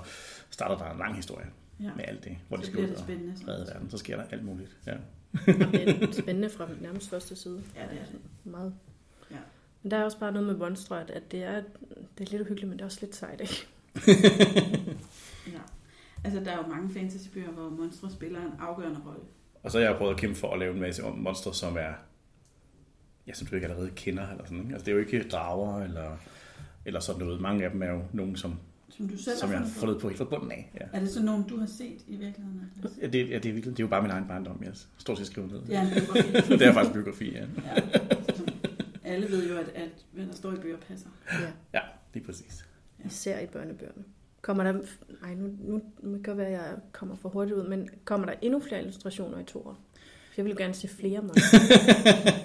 starter 0.51 0.79
der 0.85 0.93
en 0.93 0.99
lang 0.99 1.17
historie 1.17 1.47
Ja. 1.81 1.91
med 1.97 2.05
alt 2.09 2.25
det, 2.25 2.37
hvor 2.49 2.57
Så 2.57 2.61
de 2.61 2.67
skal 2.67 2.73
bliver 2.73 2.87
ud 2.87 2.91
det 2.91 2.97
og 2.99 3.05
spændende, 3.05 3.39
så. 3.39 3.45
redde 3.49 3.67
verden. 3.73 3.91
Så 3.91 3.99
sker 3.99 4.17
der 4.17 4.25
alt 4.31 4.45
muligt. 4.45 4.77
Ja. 4.87 4.95
Det 5.47 5.89
er 6.03 6.13
spændende 6.13 6.51
fra 6.51 6.69
nærmest 6.81 7.11
første 7.11 7.37
side. 7.37 7.63
Ja, 7.77 7.81
det 7.83 7.91
er 8.01 8.05
det. 8.13 8.21
Meget. 8.45 8.75
Ja. 9.85 9.87
Men 9.87 9.91
der 9.91 9.97
er 9.97 10.05
også 10.05 10.19
bare 10.19 10.33
noget 10.33 10.47
med 10.49 10.57
monstre, 10.57 11.01
at- 11.01 11.11
at 11.11 11.33
det 11.33 11.43
er, 11.45 11.63
det 12.19 12.27
er 12.27 12.31
lidt 12.31 12.43
uhyggeligt, 12.43 12.69
men 12.69 12.73
det 12.79 12.81
er 12.81 12.87
også 12.87 12.99
lidt 13.01 13.15
sejt, 13.17 13.41
ikke? 13.41 13.67
Ja. 15.53 15.59
Altså, 16.25 16.41
der 16.41 16.51
er 16.51 16.57
jo 16.57 16.67
mange 16.75 16.93
fantasybøger, 16.95 17.51
hvor 17.51 17.69
monstre 17.71 18.11
spiller 18.11 18.41
en 18.41 18.53
afgørende 18.61 19.01
rolle. 19.07 19.21
Og 19.63 19.71
så 19.71 19.79
har 19.79 19.87
jeg 19.87 19.97
prøvet 19.97 20.13
at 20.15 20.21
kæmpe 20.21 20.37
for 20.37 20.53
at 20.53 20.59
lave 20.59 20.75
en 20.75 20.81
masse 20.81 21.05
om 21.05 21.19
monstre, 21.19 21.55
som 21.55 21.77
er, 21.77 21.93
ja, 23.27 23.33
som 23.35 23.47
du 23.47 23.55
ikke 23.55 23.67
allerede 23.67 23.91
kender. 23.97 24.29
Eller 24.31 24.45
sådan, 24.45 24.59
ikke? 24.59 24.73
Altså, 24.73 24.85
det 24.85 24.91
er 24.91 24.97
jo 24.97 25.01
ikke 25.01 25.29
drager 25.29 25.83
eller, 25.83 26.17
eller 26.85 27.01
sådan 27.01 27.21
noget. 27.23 27.41
Mange 27.41 27.65
af 27.65 27.71
dem 27.71 27.83
er 27.83 27.91
jo 27.91 28.03
nogen, 28.13 28.37
som, 28.37 28.59
Som 28.89 29.09
du 29.09 29.17
selv 29.19 29.37
som 29.37 29.51
jeg 29.51 29.59
har 29.59 29.67
fundet 29.67 29.99
på. 30.01 30.09
helt 30.09 30.19
fra 30.19 30.25
bunden 30.25 30.53
af. 30.53 30.71
Ja. 30.81 30.85
Er 30.93 31.01
det 31.01 31.11
så 31.11 31.23
nogen, 31.23 31.43
du 31.49 31.59
har 31.59 31.67
set 31.67 31.99
i 32.09 32.17
virkeligheden? 32.17 32.71
Atlas? 32.79 32.93
Ja, 33.03 33.07
det, 33.07 33.31
ja, 33.31 33.39
det, 33.39 33.47
er 33.49 33.53
virkelig, 33.53 33.77
det 33.77 33.83
er 33.83 33.85
jo 33.85 33.89
bare 33.91 34.03
min 34.03 34.11
egen 34.11 34.25
barndom, 34.29 34.63
jeg 34.65 34.73
stort 34.99 35.19
set 35.19 35.27
skriver 35.27 35.49
ned. 35.49 35.61
Det 35.67 35.77
er 35.77 35.81
en 35.83 35.89
biografi. 35.91 36.33
det 36.59 36.63
er 36.63 36.73
faktisk 36.73 36.95
biografi, 36.95 37.33
ja. 37.33 37.41
ja. 37.41 37.81
Alle 39.05 39.31
ved 39.31 39.49
jo, 39.49 39.57
at, 39.57 39.69
at 39.69 40.07
hvad 40.13 40.27
der 40.27 40.35
står 40.35 40.53
i 40.53 40.57
bøger 40.57 40.79
passer. 40.79 41.09
Ja. 41.33 41.53
Ja, 41.75 41.81
lige 42.15 42.25
præcis. 42.25 42.67
Især 43.05 43.41
i 43.41 43.47
børnebøgerne. 43.47 44.05
Kommer 44.43 44.65
der... 44.65 44.73
Nej, 45.21 45.35
nu, 45.35 45.51
nu, 45.61 45.83
nu 46.03 46.19
kan 46.19 46.25
det 46.25 46.37
være, 46.37 46.47
at 46.47 46.53
jeg 46.53 46.77
kommer 46.93 47.17
for 47.17 47.29
hurtigt 47.29 47.57
ud, 47.59 47.69
men 47.69 47.89
kommer 48.05 48.27
der 48.27 48.35
endnu 48.43 48.61
flere 48.61 48.81
illustrationer 48.81 49.39
i 49.39 49.45
toer? 49.45 49.75
For 50.27 50.35
jeg 50.37 50.45
vil 50.45 50.51
jo 50.51 50.59
gerne 50.59 50.75
se 50.75 50.89
flere 50.89 51.21
monstre. 51.23 51.59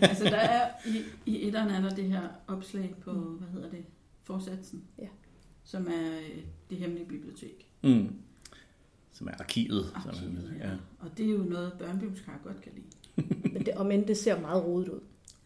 Altså, 0.10 0.24
der 0.24 0.38
er 0.38 0.70
i, 0.86 1.04
i 1.26 1.48
etteren 1.48 1.70
er 1.70 1.82
der 1.82 1.96
det 1.96 2.04
her 2.04 2.22
opslag 2.48 2.96
på, 3.02 3.12
hvad 3.12 3.48
hedder 3.48 3.70
det, 3.70 3.86
forsatsen. 4.24 4.84
Ja. 4.98 5.08
Som 5.64 5.88
er 5.88 6.18
øh, 6.20 6.38
det 6.70 6.78
hemmelige 6.78 7.06
bibliotek. 7.08 7.70
Mm. 7.84 8.16
Som 9.14 9.28
er 9.28 9.32
arkivet. 9.40 9.86
som 9.86 10.10
Arkivet, 10.10 10.32
hedder, 10.32 10.56
ja. 10.56 10.70
ja. 10.70 10.76
Og 11.00 11.18
det 11.18 11.26
er 11.26 11.30
jo 11.30 11.38
noget, 11.38 11.74
børnebibliotekar 11.80 12.40
godt 12.44 12.62
kan 12.62 12.72
lide. 12.76 13.54
men 13.54 13.66
det, 13.66 13.74
om 13.74 13.92
end 13.92 14.06
det 14.06 14.18
ser 14.18 14.40
meget 14.40 14.66
rodet 14.66 14.90
ud. 14.90 15.00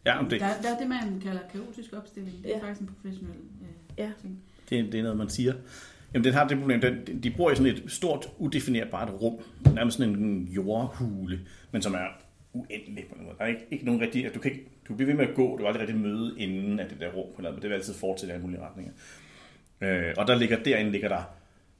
ja, 0.06 0.22
men 0.22 0.30
det, 0.30 0.40
Der, 0.40 0.46
der 0.62 0.74
er 0.74 0.78
det, 0.78 0.88
man 0.88 1.20
kalder 1.22 1.40
kaotisk 1.52 1.92
opstilling. 1.92 2.42
Det 2.42 2.54
er 2.54 2.58
Ja. 2.58 2.62
faktisk 2.62 2.80
en 2.80 2.86
professionel 2.86 3.36
øh, 3.36 3.68
Ja. 3.98 4.10
ting. 4.20 4.38
Det, 4.70 4.92
det 4.92 4.98
er 4.98 5.02
noget, 5.02 5.18
man 5.18 5.28
siger. 5.28 5.54
Jamen, 6.14 6.24
den 6.24 6.34
har 6.34 6.48
det 6.48 6.58
problem, 6.58 6.80
den, 6.80 7.22
de 7.22 7.30
bor 7.36 7.50
i 7.50 7.56
sådan 7.56 7.72
et 7.72 7.82
stort, 7.86 8.26
udefinerbart 8.38 9.10
rum. 9.22 9.38
Nærmest 9.74 9.96
sådan 9.98 10.14
en 10.14 10.42
jordhule, 10.44 11.40
men 11.72 11.82
som 11.82 11.94
er 11.94 12.06
uendelig 12.52 13.04
på 13.08 13.14
en 13.18 13.24
måde. 13.24 13.34
Der 13.38 13.44
er 13.44 13.48
ikke, 13.48 13.66
ikke 13.70 13.84
nogen 13.84 14.00
rigtig... 14.00 14.34
Du, 14.34 14.38
kan 14.40 14.50
ikke, 14.52 14.64
du 14.88 14.94
bliver 14.94 15.06
ved 15.06 15.14
med 15.16 15.28
at 15.28 15.34
gå, 15.34 15.50
du 15.50 15.56
kan 15.56 15.66
aldrig 15.66 15.80
rigtig 15.80 15.96
møde 15.96 16.34
inden 16.38 16.80
af 16.80 16.88
det 16.88 17.00
der 17.00 17.08
rum 17.12 17.26
på 17.26 17.32
en 17.32 17.34
eller 17.38 17.50
anden 17.50 17.52
måde. 17.52 17.62
Det 17.62 17.70
vil 17.70 17.74
altid 17.74 17.94
fortsætte 17.94 18.32
i 18.32 18.34
alle 18.34 18.46
mulige 18.46 18.60
retninger. 18.62 18.92
Øh, 19.80 20.14
og 20.16 20.26
der 20.26 20.34
ligger, 20.38 20.62
derinde 20.62 20.90
ligger 20.92 21.08
der 21.08 21.22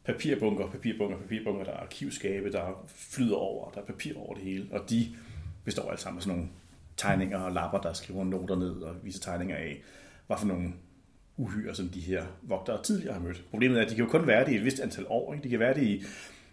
papirbunker, 0.04 0.66
papirbunker, 0.70 1.16
papirbunker, 1.18 1.64
der 1.64 1.72
er 1.72 1.76
arkivskabe, 1.76 2.52
der 2.52 2.84
flyder 2.86 3.36
over, 3.36 3.70
der 3.70 3.80
er 3.80 3.84
papir 3.84 4.16
over 4.18 4.34
det 4.34 4.42
hele, 4.42 4.66
og 4.70 4.90
de 4.90 5.06
består 5.64 5.90
alle 5.90 6.00
sammen 6.00 6.18
af 6.18 6.22
sådan 6.22 6.36
nogle 6.38 6.50
tegninger 6.96 7.38
og 7.38 7.52
lapper, 7.52 7.80
der 7.80 7.92
skriver 7.92 8.24
noter 8.24 8.56
ned 8.56 8.70
og 8.70 8.94
viser 9.02 9.20
tegninger 9.20 9.56
af, 9.56 9.82
hvad 10.26 10.36
for 10.36 10.46
nogle 10.46 10.72
uhyre, 11.36 11.74
som 11.74 11.88
de 11.88 12.00
her 12.00 12.24
vogtere 12.42 12.82
tidligere 12.82 13.14
har 13.14 13.20
mødt. 13.20 13.44
Problemet 13.50 13.78
er, 13.78 13.82
at 13.82 13.90
de 13.90 13.94
kan 13.94 14.04
jo 14.04 14.10
kun 14.10 14.26
være 14.26 14.44
det 14.44 14.52
i 14.52 14.56
et 14.56 14.64
vist 14.64 14.80
antal 14.80 15.04
år. 15.08 15.34
Ikke? 15.34 15.44
De 15.44 15.48
kan 15.48 15.58
være 15.58 15.74
det 15.74 15.82
i, 15.82 16.04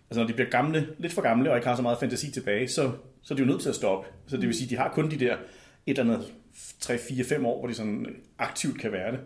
altså 0.10 0.20
når 0.22 0.28
de 0.28 0.34
bliver 0.34 0.50
gamle, 0.50 0.88
lidt 0.98 1.14
for 1.14 1.22
gamle, 1.22 1.52
og 1.52 1.58
ikke 1.58 1.68
har 1.68 1.76
så 1.76 1.82
meget 1.82 1.98
fantasi 2.00 2.32
tilbage, 2.32 2.68
så 2.68 2.92
så 3.24 3.34
er 3.34 3.36
de 3.36 3.42
jo 3.42 3.48
nødt 3.48 3.62
til 3.62 3.70
at 3.70 3.76
stoppe. 3.76 4.08
Så 4.28 4.38
det 4.38 4.48
vil 4.48 4.56
sige, 4.56 4.66
at 4.66 4.70
de 4.70 4.76
har 4.78 4.90
kun 4.90 5.12
de 5.12 5.20
der 5.20 5.38
et 5.86 6.00
eller 6.00 6.14
andet 6.14 6.34
3, 6.80 6.98
4, 6.98 7.24
5 7.24 7.46
år, 7.46 7.60
hvor 7.60 7.68
de 7.68 7.74
sådan 7.74 8.06
aktivt 8.40 8.80
kan 8.80 8.92
være 8.92 9.12
det. 9.12 9.20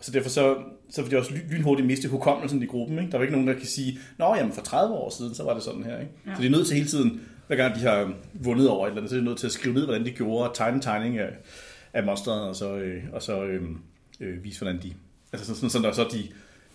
Så 0.00 0.12
derfor 0.12 0.30
så, 0.30 0.56
så 0.90 1.02
vil 1.02 1.10
de 1.10 1.16
også 1.16 1.34
ly- 1.34 1.52
lynhurtigt 1.54 1.86
miste 1.86 2.08
hukommelsen 2.08 2.62
i 2.62 2.66
gruppen. 2.66 2.98
Ikke? 2.98 3.10
Der 3.10 3.16
er 3.16 3.20
jo 3.20 3.22
ikke 3.22 3.32
nogen, 3.32 3.48
der 3.48 3.54
kan 3.54 3.66
sige, 3.66 3.98
Nå, 4.18 4.34
jamen 4.34 4.52
for 4.52 4.62
30 4.62 4.94
år 4.94 5.10
siden, 5.10 5.34
så 5.34 5.42
var 5.44 5.54
det 5.54 5.62
sådan 5.62 5.82
her. 5.84 6.00
Ikke? 6.00 6.12
Ja. 6.26 6.34
Så 6.34 6.42
de 6.42 6.46
er 6.46 6.50
nødt 6.50 6.66
til 6.66 6.76
hele 6.76 6.88
tiden, 6.88 7.20
hver 7.54 7.68
gang 7.68 7.74
de 7.74 7.80
har 7.80 8.14
vundet 8.34 8.68
over 8.68 8.86
et 8.86 8.90
eller 8.90 9.00
andet, 9.00 9.10
så 9.10 9.16
er 9.16 9.20
de 9.20 9.24
nødt 9.24 9.38
til 9.38 9.46
at 9.46 9.52
skrive 9.52 9.74
ned, 9.74 9.84
hvordan 9.84 10.04
de 10.04 10.10
gjorde, 10.10 10.50
og 10.50 10.56
tegne 10.56 10.80
tegning 10.80 11.18
af, 11.18 11.30
af 11.92 12.04
monsteret, 12.04 12.40
og 12.40 12.56
så, 12.56 12.76
øh, 12.76 13.04
og 13.12 13.22
så 13.22 13.44
øh, 13.44 13.62
øh, 14.20 14.44
vise, 14.44 14.60
hvordan 14.64 14.82
de... 14.82 14.92
Altså 15.32 15.46
sådan, 15.46 15.56
sådan, 15.56 15.70
sådan 15.70 15.84
der 15.84 15.92
så 15.92 16.08
de, 16.12 16.28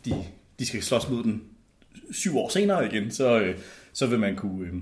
de, 0.05 0.23
de 0.59 0.65
skal 0.65 0.83
slås 0.83 1.09
mod 1.09 1.23
den 1.23 1.43
syv 2.11 2.37
år 2.37 2.49
senere 2.49 2.85
igen, 2.93 3.11
så, 3.11 3.39
øh, 3.39 3.57
så 3.93 4.07
vil 4.07 4.19
man 4.19 4.35
kunne 4.35 4.67
øh, 4.67 4.73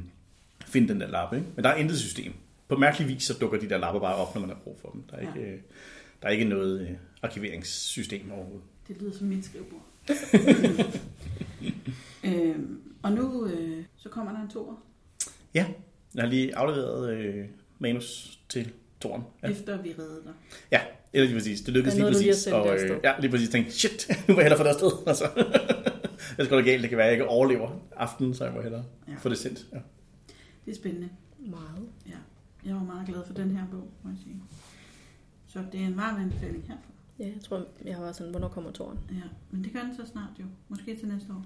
finde 0.66 0.88
den 0.88 1.02
der 1.02 1.08
lappe. 1.08 1.36
Ikke? 1.36 1.48
Men 1.56 1.64
der 1.64 1.70
er 1.70 1.75
intet 1.75 2.00
system. 2.00 2.34
På 2.68 2.78
mærkelig 2.78 3.08
vis, 3.08 3.24
så 3.24 3.34
dukker 3.34 3.60
de 3.60 3.70
der 3.70 3.78
lapper 3.78 4.00
bare 4.00 4.16
op, 4.16 4.36
når 4.36 4.42
man 4.42 4.50
har 4.50 4.58
brug 4.64 4.78
for 4.82 4.90
dem. 4.90 5.04
Der 5.12 5.18
er 5.18 5.22
Ja. 5.22 5.28
ikke, 5.28 5.52
øh, 5.52 5.60
der 6.22 6.28
er 6.28 6.32
ikke 6.32 6.46
noget 6.46 6.82
øh, 6.82 6.90
arkiveringssystem 7.22 8.32
overhovedet. 8.32 8.64
Det 8.88 8.98
lyder 9.02 9.14
som 9.14 9.28
mit 9.28 9.46
skrivebord. 9.46 9.82
øhm, 12.24 12.80
og 13.04 13.12
nu 13.12 13.48
øh, 13.48 13.84
så 13.98 14.10
kommer 14.10 14.32
der 14.32 14.42
en 14.42 14.50
toer, 14.50 14.75
Ja, 15.54 15.66
jeg 16.15 16.24
har 16.24 16.29
lige 16.29 16.55
afleveret 16.55 17.13
øh, 17.17 17.45
manus 17.79 18.39
til 18.50 18.72
Toren. 19.01 19.24
Ja. 19.43 19.48
efter 19.50 19.81
vi 19.81 19.93
redde 20.00 20.22
dig. 20.25 20.34
ja, 20.72 20.81
eller 21.13 21.27
lige 21.27 21.38
præcis. 21.38 21.62
Det 21.62 21.74
lykkedes 21.74 21.95
lige 21.98 22.07
præcis. 22.07 22.43
det 22.43 22.53
og, 22.53 22.75
øh, 22.79 23.00
ja, 23.03 23.13
lige 23.19 23.31
præcis 23.31 23.50
tænkte, 23.50 23.72
shit, 23.72 24.07
nu 24.27 24.34
må 24.34 24.39
jeg 24.39 24.43
hellere 24.45 24.57
få 24.57 24.63
det 24.63 24.69
afsted. 24.69 24.91
Altså. 25.07 25.25
det 26.38 26.45
skal 26.45 26.57
gå 26.57 26.62
galt. 26.62 26.81
Det 26.81 26.89
kan 26.89 26.98
være, 26.98 27.07
at 27.07 27.12
jeg 27.12 27.19
ikke 27.22 27.27
overlever 27.27 27.79
aftenen, 27.95 28.34
så 28.34 28.43
jeg 28.45 28.53
må 28.53 28.62
hellere 28.62 28.84
Ja. 29.07 29.13
få 29.19 29.29
det 29.29 29.38
sendt. 29.38 29.65
Ja. 29.74 29.77
Det 30.65 30.72
er 30.72 30.75
spændende. 30.75 31.10
Meget. 31.39 31.88
Ja. 32.07 32.15
Jeg 32.65 32.75
var 32.75 32.84
meget 32.84 33.07
glad 33.07 33.19
for 33.27 33.34
den 33.34 33.51
her 33.57 33.63
bog, 33.72 33.89
må 34.03 34.10
jeg 34.10 34.17
sige. 34.24 34.36
Så 35.48 35.60
det 35.72 35.81
er 35.81 35.86
en 35.86 35.98
varm 35.98 36.22
anbefaling 36.22 36.63
herfra. 36.67 36.81
Ja, 37.19 37.24
jeg 37.25 37.41
tror, 37.43 37.65
jeg 37.86 37.98
var 38.01 38.12
sådan, 38.12 38.31
hvornår 38.31 38.48
kommer 38.48 38.72
tåren? 38.72 39.00
Ja, 39.12 39.22
men 39.51 39.63
det 39.63 39.74
gør 39.74 39.79
den 39.79 39.95
så 39.95 40.12
snart 40.12 40.29
jo. 40.39 40.45
Måske 40.69 40.95
til 40.95 41.07
næste 41.07 41.27
år. 41.34 41.45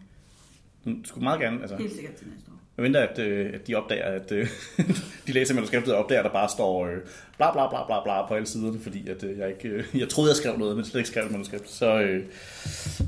Du 0.86 0.96
skulle 1.04 1.24
meget 1.24 1.40
gerne, 1.40 1.62
altså, 1.62 1.78
Helt 1.78 1.94
sikkert 1.94 2.14
til 2.14 2.28
næste 2.28 2.52
år. 2.52 2.59
Jeg 2.80 2.84
venter, 2.84 3.08
at, 3.08 3.20
øh, 3.20 3.54
at 3.54 3.68
de 3.68 3.76
opdager, 3.76 4.06
at 4.06 4.32
øh, 4.32 4.48
de 5.28 5.32
læser 5.32 5.54
manuskriptet 5.54 5.94
og 5.94 6.04
opdager, 6.04 6.20
at 6.20 6.26
der 6.26 6.32
bare 6.32 6.50
står 6.50 6.86
øh, 6.86 6.98
bla 7.38 7.52
bla 7.52 7.70
bla 7.70 7.86
bla 7.86 8.04
bla 8.04 8.28
på 8.28 8.34
alle 8.34 8.48
siderne, 8.48 8.80
fordi 8.80 9.08
at, 9.08 9.24
øh, 9.24 9.38
jeg 9.38 9.50
ikke, 9.50 9.70
øh, 9.70 9.86
jeg 9.94 10.10
troede, 10.10 10.30
jeg 10.30 10.36
skrev 10.36 10.58
noget, 10.58 10.76
men 10.76 10.86
slet 10.86 11.00
ikke 11.00 11.10
skrev 11.10 11.26
et 11.26 11.32
manuskript. 11.32 11.70
Så, 11.70 12.00
øh, 12.02 12.26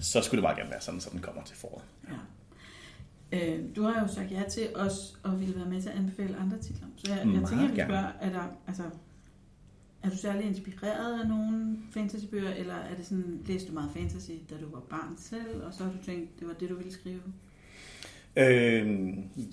så 0.01 0.21
skulle 0.21 0.41
det 0.41 0.47
bare 0.47 0.57
gerne 0.57 0.71
være 0.71 0.81
sådan, 0.81 0.99
så 0.99 1.09
den 1.11 1.19
kommer 1.19 1.43
til 1.43 1.57
foråret. 1.57 1.83
Ja. 2.09 2.15
Øh, 3.33 3.59
du 3.75 3.83
har 3.83 4.01
jo 4.01 4.13
sagt 4.13 4.31
ja 4.31 4.43
til 4.49 4.67
os 4.75 5.17
og 5.23 5.39
ville 5.39 5.55
være 5.55 5.69
med 5.69 5.81
til 5.81 5.89
at 5.89 5.95
anbefale 5.95 6.37
andre 6.37 6.57
titler. 6.57 6.87
Så 6.97 7.11
jeg, 7.11 7.17
jeg 7.17 7.49
tænker, 7.49 7.65
at 7.65 7.71
vi 7.71 7.81
spørger, 7.81 8.11
er, 8.21 8.29
der, 8.29 8.43
altså, 8.67 8.83
er 10.03 10.09
du 10.09 10.17
særlig 10.17 10.45
inspireret 10.45 11.19
af 11.21 11.27
nogle 11.27 11.77
fantasybøger, 11.91 12.53
eller 12.53 12.75
er 12.75 12.95
det 12.95 13.05
sådan, 13.05 13.41
læste 13.45 13.67
du 13.67 13.73
meget 13.73 13.91
fantasy, 13.93 14.31
da 14.49 14.55
du 14.55 14.69
var 14.71 14.79
barn 14.79 15.17
selv, 15.17 15.63
og 15.63 15.73
så 15.73 15.83
har 15.83 15.91
du 15.91 15.97
tænkt, 16.05 16.39
det 16.39 16.47
var 16.47 16.53
det, 16.53 16.69
du 16.69 16.75
ville 16.75 16.91
skrive? 16.91 17.21
Øh, 18.35 18.87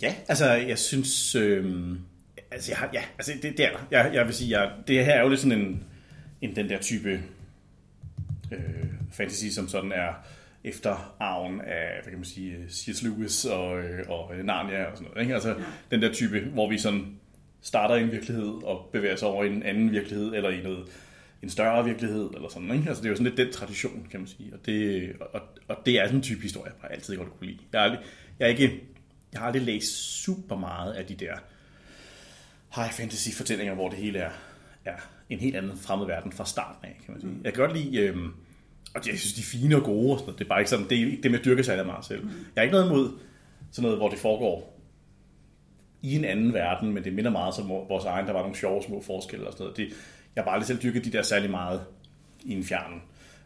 ja, 0.02 0.14
altså 0.28 0.52
jeg 0.52 0.78
synes, 0.78 1.34
øh, 1.34 1.90
altså, 2.50 2.70
jeg 2.70 2.78
har, 2.78 2.90
ja, 2.94 3.02
altså 3.18 3.32
det, 3.42 3.58
det 3.58 3.64
er 3.66 3.70
der. 3.70 3.78
Jeg, 3.90 4.10
jeg 4.14 4.26
vil 4.26 4.34
sige, 4.34 4.60
jeg, 4.60 4.72
det 4.88 5.04
her 5.04 5.12
er 5.12 5.22
jo 5.22 5.28
lidt 5.28 5.40
sådan 5.40 5.58
en, 5.58 5.84
en 6.40 6.56
den 6.56 6.68
der 6.68 6.78
type 6.80 7.20
øh, 8.52 8.58
fantasy, 9.12 9.46
som 9.46 9.68
sådan 9.68 9.92
er 9.92 10.08
efter 10.64 11.16
arven 11.20 11.60
af, 11.60 11.88
hvad 12.02 12.10
kan 12.10 12.18
man 12.18 12.24
sige, 12.24 12.56
C.S. 12.70 13.02
Lewis 13.02 13.44
og, 13.44 13.80
øh, 13.80 14.04
og 14.08 14.32
Narnia 14.44 14.84
og 14.84 14.96
sådan 14.96 15.08
noget. 15.10 15.22
Ikke? 15.22 15.34
Altså 15.34 15.48
Ja. 15.48 15.54
den 15.90 16.02
der 16.02 16.12
type, 16.12 16.40
hvor 16.40 16.70
vi 16.70 16.78
sådan 16.78 17.06
starter 17.62 17.94
i 17.94 18.02
en 18.02 18.12
virkelighed 18.12 18.48
og 18.64 18.88
bevæger 18.92 19.14
os 19.14 19.22
over 19.22 19.44
i 19.44 19.46
en 19.46 19.62
anden 19.62 19.92
virkelighed, 19.92 20.34
eller 20.34 20.50
i 20.50 20.62
noget, 20.62 20.84
en 21.42 21.50
større 21.50 21.84
virkelighed, 21.84 22.30
eller 22.34 22.48
sådan. 22.48 22.70
Ikke? 22.72 22.88
Altså 22.88 23.02
det 23.02 23.06
er 23.08 23.10
jo 23.10 23.16
sådan 23.16 23.32
lidt 23.32 23.46
den 23.46 23.52
tradition, 23.52 24.06
kan 24.10 24.20
man 24.20 24.26
sige. 24.28 24.52
Og 24.52 24.66
det, 24.66 25.12
og, 25.20 25.40
og 25.68 25.76
det 25.86 25.98
er 26.00 26.04
sådan 26.04 26.16
en 26.16 26.22
type 26.22 26.42
historie, 26.42 26.66
jeg 26.72 26.80
bare 26.82 26.92
altid 26.92 27.16
godt 27.16 27.38
kunne 27.38 27.46
lide. 27.46 27.58
Jeg 27.72 27.80
har 27.80 27.84
aldrig, 27.84 28.00
jeg 28.38 28.46
er 28.46 28.50
ikke, 28.50 28.80
jeg 29.32 29.40
har 29.40 29.46
aldrig 29.46 29.62
læst 29.62 30.22
super 30.22 30.56
meget 30.56 30.92
af 30.92 31.06
de 31.06 31.14
der 31.14 31.34
high 32.74 32.92
fantasy 32.92 33.28
fortællinger, 33.36 33.74
hvor 33.74 33.88
det 33.88 33.98
hele 33.98 34.18
er, 34.18 34.30
er 34.84 34.96
en 35.30 35.38
helt 35.38 35.56
anden 35.56 35.78
fremmed 35.78 36.06
verden 36.06 36.32
fra 36.32 36.44
starten 36.44 36.84
af, 36.84 37.00
kan 37.04 37.12
man 37.12 37.20
sige. 37.20 37.32
Jeg 37.44 37.54
kan 37.54 37.64
godt 37.64 37.76
lide, 37.76 37.98
øhm, 37.98 38.32
og 38.94 39.06
jeg 39.06 39.18
synes, 39.18 39.32
de 39.32 39.40
er 39.40 39.44
fine 39.44 39.76
og 39.76 39.82
gode, 39.82 40.12
og 40.12 40.18
sådan 40.18 40.26
noget. 40.26 40.38
det 40.38 40.44
er 40.44 40.48
bare 40.48 40.60
ikke 40.60 40.70
sådan, 40.70 40.88
det 40.88 40.98
er 40.98 41.06
ikke 41.06 41.22
det 41.22 41.30
med 41.30 41.38
at 41.38 41.44
dyrke 41.44 41.64
sig 41.64 41.86
meget 41.86 42.04
selv. 42.04 42.22
Jeg 42.24 42.60
har 42.60 42.62
ikke 42.62 42.72
noget 42.72 42.86
imod 42.86 43.18
sådan 43.70 43.82
noget, 43.82 43.98
hvor 43.98 44.08
det 44.08 44.18
foregår 44.18 44.80
i 46.02 46.16
en 46.16 46.24
anden 46.24 46.52
verden, 46.52 46.92
men 46.92 47.04
det 47.04 47.12
minder 47.12 47.30
meget 47.30 47.54
som 47.54 47.68
vores 47.68 48.04
egen, 48.04 48.26
der 48.26 48.32
var 48.32 48.40
nogle 48.40 48.56
sjove 48.56 48.82
små 48.82 49.02
forskelle 49.02 49.46
og 49.46 49.52
sådan 49.52 49.64
noget. 49.64 49.76
Det, 49.76 49.88
jeg 50.36 50.42
har 50.42 50.44
bare 50.44 50.54
aldrig 50.54 50.66
selv 50.66 50.82
dyrket 50.82 51.04
de 51.04 51.12
der 51.12 51.22
særlig 51.22 51.50
meget 51.50 51.84
i 52.44 52.52
en 52.52 52.64
fjern 52.64 53.02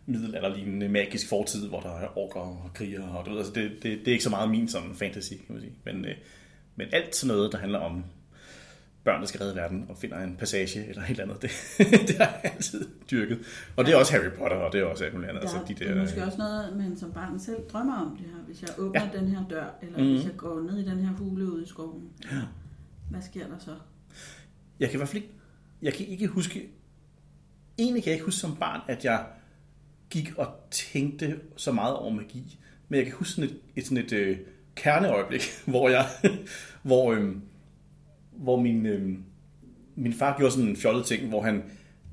middelalderlignende 0.06 0.88
magisk 0.88 1.28
fortid, 1.28 1.68
hvor 1.68 1.80
der 1.80 1.98
er 1.98 2.18
orker 2.18 2.40
og 2.40 2.70
kriger, 2.74 3.08
og 3.08 3.26
du 3.26 3.30
ved, 3.30 3.38
altså 3.38 3.52
det, 3.54 3.70
det, 3.70 3.82
det, 3.82 4.08
er 4.08 4.12
ikke 4.12 4.24
så 4.24 4.30
meget 4.30 4.50
min 4.50 4.68
sådan 4.68 4.94
fantasy, 4.94 5.32
kan 5.46 5.54
man 5.54 5.60
sige. 5.60 5.72
Men, 5.84 6.04
øh, 6.04 6.14
men 6.76 6.88
alt 6.92 7.16
sådan 7.16 7.36
noget, 7.36 7.52
der 7.52 7.58
handler 7.58 7.78
om 7.78 8.04
børn, 9.04 9.20
der 9.20 9.26
skal 9.26 9.40
redde 9.40 9.56
verden, 9.56 9.86
og 9.88 9.96
finder 9.96 10.20
en 10.20 10.36
passage 10.36 10.86
eller 10.88 11.02
et 11.02 11.10
eller 11.10 11.24
andet, 11.24 11.42
det, 11.42 11.50
det 12.08 12.16
har 12.16 12.24
jeg 12.42 12.52
altid 12.54 12.88
dyrket. 13.10 13.38
Og 13.76 13.84
det 13.86 13.94
er 13.94 13.96
også 13.98 14.12
Harry 14.12 14.30
Potter, 14.38 14.56
og 14.56 14.72
det 14.72 14.80
er 14.80 14.84
også 14.84 15.04
alt 15.04 15.14
muligt 15.14 15.28
andet. 15.30 15.42
Der, 15.42 15.48
Altså, 15.48 15.64
de 15.68 15.74
det 15.78 15.90
er 15.90 15.94
der, 15.94 16.00
måske 16.00 16.24
også 16.24 16.38
noget, 16.38 16.76
man 16.76 16.96
som 16.96 17.12
barn 17.12 17.40
selv 17.40 17.56
drømmer 17.72 17.96
om 18.00 18.16
det 18.16 18.26
her. 18.26 18.42
Hvis 18.46 18.62
jeg 18.62 18.70
åbner 18.78 19.02
Ja. 19.12 19.18
den 19.18 19.28
her 19.28 19.44
dør, 19.50 19.66
eller 19.82 19.98
Mhm. 19.98 20.10
hvis 20.12 20.24
jeg 20.24 20.36
går 20.36 20.60
ned 20.60 20.78
i 20.78 20.84
den 20.90 20.98
her 20.98 21.12
hule 21.16 21.52
ude 21.52 21.62
i 21.64 21.66
skoven, 21.68 22.10
Ja. 22.32 22.36
hvad 23.10 23.22
sker 23.22 23.46
der 23.46 23.58
så? 23.58 23.74
Jeg 24.80 24.88
kan 24.90 24.96
i 24.96 24.98
hvert 24.98 25.08
fald 25.08 25.22
ikke, 25.22 25.34
jeg 25.82 25.92
kan 25.94 26.06
ikke 26.06 26.26
huske, 26.26 26.70
egentlig 27.78 28.02
kan 28.02 28.10
jeg 28.10 28.14
ikke 28.16 28.24
huske 28.24 28.40
som 28.40 28.56
barn, 28.56 28.80
at 28.88 29.04
jeg 29.04 29.24
gik 30.12 30.32
og 30.36 30.48
tænkte 30.70 31.40
så 31.56 31.72
meget 31.72 31.96
over 31.96 32.10
magi. 32.10 32.58
Men 32.88 32.96
jeg 32.96 33.06
kan 33.06 33.14
huske 33.14 33.32
sådan 33.32 33.50
et, 33.50 33.56
et, 33.76 33.86
sådan 33.86 34.04
et 34.04 34.12
øh, 34.12 34.38
kerneøjeblik, 34.74 35.42
hvor 35.66 35.88
jeg, 35.88 36.06
hvor, 36.82 37.12
øh, 37.12 37.36
hvor 38.32 38.60
min, 38.60 38.86
øh, 38.86 39.10
min 39.96 40.12
far 40.12 40.36
gjorde 40.38 40.52
sådan 40.52 40.68
en 40.68 40.76
fjollet 40.76 41.06
ting, 41.06 41.28
hvor 41.28 41.42
han, 41.42 41.62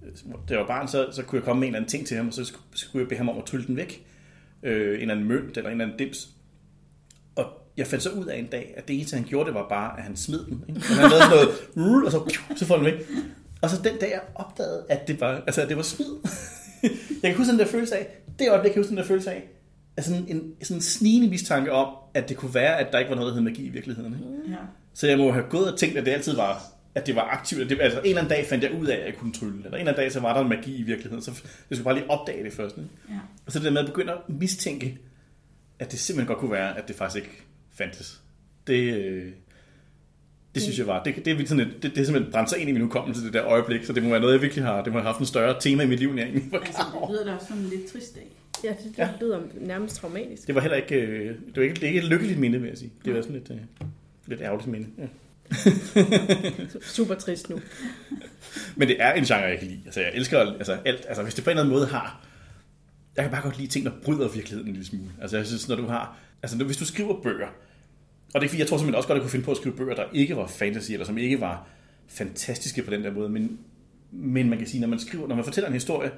øh, 0.06 0.34
da 0.50 0.54
jeg 0.54 0.60
var 0.60 0.68
barn, 0.68 0.88
så, 0.88 1.08
så 1.12 1.24
kunne 1.24 1.38
jeg 1.38 1.46
komme 1.46 1.60
med 1.60 1.68
en 1.68 1.74
eller 1.74 1.80
anden 1.80 1.90
ting 1.90 2.08
til 2.08 2.18
ham, 2.18 2.28
og 2.28 2.34
så 2.34 2.46
skulle, 2.46 2.64
så 2.76 2.86
skulle 2.86 3.04
jeg 3.04 3.10
bede 3.10 3.18
ham 3.18 3.30
om 3.30 3.38
at 3.38 3.46
trylle 3.46 3.68
den 3.68 3.76
væk. 3.76 4.06
Øh, 4.64 4.96
en 4.96 5.02
eller 5.02 5.14
anden 5.14 5.28
mønt, 5.28 5.58
eller 5.58 5.70
en 5.70 5.82
eller 5.82 5.86
anden 5.86 6.08
dims. 6.08 6.30
Og 7.36 7.46
jeg 7.78 7.88
fandt 7.88 8.04
så 8.04 8.10
ud 8.10 8.26
af 8.26 8.38
en 8.38 8.48
dag, 8.48 8.74
at 8.78 8.88
det 8.88 8.96
eneste, 8.96 9.16
han 9.16 9.26
gjorde, 9.26 9.48
det 9.48 9.54
var 9.54 9.70
bare, 9.70 9.98
at 9.98 10.04
han 10.04 10.16
smed 10.16 10.46
den. 10.46 10.64
Ikke? 10.70 10.82
Og 10.82 10.96
han 10.96 11.10
lavede 11.10 11.24
sådan 11.24 11.48
noget, 11.76 12.06
og 12.06 12.12
så, 12.12 12.40
så 12.56 12.66
får 12.66 12.76
den 12.76 12.86
væk. 12.86 12.94
Og 13.62 13.70
så 13.70 13.82
den 13.82 13.98
dag, 14.00 14.12
jeg 14.12 14.22
opdagede, 14.36 14.86
at 14.90 15.08
det 15.08 15.22
var, 15.22 15.42
altså, 15.48 15.62
at 15.62 15.70
det 15.70 15.78
var 15.78 15.84
smid. 15.84 16.16
jeg 17.24 17.32
kan 17.32 17.36
huske 17.36 17.52
den 17.52 17.60
der 17.60 17.66
følelse 17.66 17.96
af, 17.96 18.08
det 18.40 18.50
øjeblik, 18.50 18.70
jeg 18.70 18.74
kan 18.74 18.80
huske 18.80 18.90
den 18.90 18.98
der 18.98 19.04
følelse 19.04 19.32
af, 19.32 19.44
at 19.98 20.06
sådan 20.06 20.26
en 20.28 20.54
sådan 20.62 20.78
en 20.78 20.82
snigende 20.82 21.30
mistanke 21.30 21.72
om, 21.72 21.94
at 22.14 22.30
det 22.30 22.38
kunne 22.38 22.54
være, 22.54 22.78
at 22.80 22.92
der 22.92 23.00
ikke 23.00 23.10
var 23.10 23.16
noget, 23.16 23.30
der 23.30 23.34
hed 23.34 23.44
magi 23.44 23.66
i 23.66 23.70
virkeligheden. 23.70 24.14
Ikke? 24.14 24.52
Ja. 24.52 24.58
Så 24.94 25.08
jeg 25.08 25.18
må 25.18 25.32
have 25.32 25.46
gået 25.50 25.74
og 25.74 25.80
tænkt, 25.80 25.98
at 25.98 26.06
det 26.06 26.12
altid 26.12 26.36
var, 26.36 26.64
at 26.96 27.08
det 27.08 27.16
var 27.16 27.22
aktivt. 27.22 27.62
At 27.62 27.70
det, 27.70 27.82
altså 27.82 28.00
en 28.00 28.06
eller 28.06 28.22
anden 28.22 28.30
dag 28.38 28.46
fandt 28.46 28.64
jeg 28.64 28.74
ud 28.74 28.88
af, 28.88 28.98
at 28.98 29.06
jeg 29.06 29.16
kunne 29.16 29.34
trylle. 29.34 29.58
Eller 29.58 29.68
en 29.70 29.74
eller 29.74 29.92
anden 29.92 30.04
dag, 30.04 30.12
så 30.12 30.20
var 30.20 30.34
der 30.34 30.42
en 30.42 30.50
magi 30.50 30.78
i 30.78 30.82
virkeligheden. 30.82 31.24
Så 31.24 31.32
jeg 31.70 31.78
skulle 31.78 31.84
bare 31.84 31.96
lige 31.96 32.10
opdage 32.10 32.44
det 32.44 32.54
først. 32.54 32.78
Ikke? 32.78 32.90
ja. 33.10 33.16
Og 33.46 33.52
så 33.52 33.60
det 33.60 33.66
der 33.66 33.72
med 33.72 33.82
at 33.82 33.88
begynde 33.88 34.12
at 34.14 34.20
mistænke, 34.28 34.98
at 35.80 35.92
det 35.92 36.00
simpelthen 36.00 36.28
godt 36.28 36.40
kunne 36.40 36.52
være, 36.52 36.78
at 36.78 36.88
det 36.88 36.96
faktisk 36.96 37.26
ikke 37.26 37.42
fandtes. 37.74 38.22
Det, 38.68 38.94
øh, 38.94 39.32
det 40.60 40.64
synes 40.64 40.78
jeg 40.80 40.88
var, 40.88 41.04
det, 41.04 41.26
det, 41.26 41.42
er 41.42 41.48
sådan 41.48 41.60
et, 41.68 41.74
det, 41.84 41.92
det 41.96 41.98
er 42.02 42.06
simpelthen 42.06 42.32
brændt 42.32 42.50
sig 42.50 42.60
ind 42.60 42.70
i 42.70 42.74
min 42.74 42.82
hukommelse, 42.82 43.24
det 43.26 43.34
der 43.34 43.46
øjeblik, 43.46 43.84
så 43.84 43.94
det 43.94 44.04
må 44.04 44.10
være 44.10 44.20
noget, 44.20 44.34
jeg 44.34 44.42
virkelig 44.42 44.64
har, 44.64 44.84
det 44.84 44.94
må 44.94 45.00
have 45.00 45.06
haft 45.08 45.20
en 45.20 45.26
større 45.26 45.56
tema 45.62 45.84
i 45.84 45.88
mit 45.88 46.00
liv, 46.00 46.10
end 46.10 46.20
jeg 46.20 46.28
egentlig 46.28 46.52
var 46.52 46.60
Altså, 46.60 46.74
klar 46.74 46.92
over. 46.94 47.08
det 47.08 47.14
lyder 47.16 47.26
da 47.26 47.34
også 47.34 47.48
sådan 47.48 47.64
lidt 47.64 47.86
trist 47.92 48.18
af. 48.18 48.28
Ja, 48.64 48.70
det, 48.70 48.78
det 48.84 48.98
Ja. 48.98 49.10
lyder 49.22 49.40
nærmest 49.62 49.96
traumatisk. 49.96 50.48
Det 50.48 50.56
var 50.56 50.62
heller 50.62 50.78
ikke, 50.78 50.96
øh, 50.96 51.28
det 51.30 51.56
var 51.56 51.62
ikke, 51.62 51.76
det 51.76 51.84
er 51.84 51.88
ikke 51.88 52.00
et 52.00 52.06
lykkeligt 52.06 52.40
minde, 52.40 52.62
vil 52.62 52.68
jeg 52.68 52.78
sige. 52.78 52.92
Det 53.06 53.16
var 53.16 53.22
sådan 53.22 53.36
lidt, 53.36 53.50
øh, 53.52 53.58
lidt 54.28 54.42
ærgerligt 54.42 54.68
minde. 54.68 54.88
Ja. 54.98 55.06
Super 56.82 57.16
trist 57.16 57.50
nu. 57.50 57.60
Men 58.76 58.88
det 58.88 58.96
er 59.00 59.14
en 59.14 59.24
genre, 59.24 59.38
jeg 59.44 59.60
kan 59.60 59.68
lide. 59.68 59.80
Altså, 59.86 60.00
jeg 60.02 60.12
elsker 60.14 60.40
altså, 60.40 60.78
alt. 60.86 61.06
Altså, 61.08 61.24
hvis 61.24 61.34
det 61.34 61.44
på 61.44 61.50
en 61.50 61.52
eller 61.52 61.64
anden 61.64 61.76
måde 61.76 61.88
har... 61.88 62.26
Jeg 63.16 63.24
kan 63.24 63.32
bare 63.32 63.42
godt 63.42 63.58
lide 63.58 63.68
ting, 63.70 63.86
der 63.86 63.92
bryder 64.04 64.28
virkeligheden 64.28 64.68
en 64.68 64.74
lille 64.74 64.88
smule. 64.88 65.10
Altså, 65.22 65.38
jeg 65.38 65.46
synes, 65.48 65.70
når 65.70 65.76
du 65.76 65.86
har... 65.88 66.18
Altså, 66.44 66.58
når- 66.58 66.66
hvis 66.66 66.78
du 66.78 66.86
skriver 66.86 67.22
bøger, 67.22 67.48
og 68.34 68.42
det 68.42 68.48
er 68.48 68.50
fordi, 68.50 68.60
jeg 68.60 68.68
tror 68.68 68.78
simpelthen 68.78 68.96
også 68.96 69.08
godt, 69.08 69.16
at 69.16 69.20
jeg 69.20 69.24
kunne 69.24 69.32
finde 69.32 69.46
på 69.46 69.52
at 69.52 69.58
skrive 69.58 69.76
bøger, 69.76 69.96
der 69.96 70.06
ikke 70.14 70.36
var 70.36 70.48
fantasy, 70.48 70.92
eller 70.92 71.06
som 71.06 71.18
ikke 71.18 71.42
var 71.42 71.68
fantastiske 72.08 72.84
på 72.84 72.92
den 72.92 73.04
der 73.04 73.12
måde, 73.12 73.30
men, 73.30 73.60
men 74.12 74.50
man 74.50 74.58
kan 74.58 74.68
sige, 74.68 74.82
når 74.82 74.88
man 74.88 75.00
skriver, 75.00 75.28
når 75.28 75.36
man 75.36 75.46
fortæller 75.46 75.68
en 75.68 75.74
historie, 75.74 76.12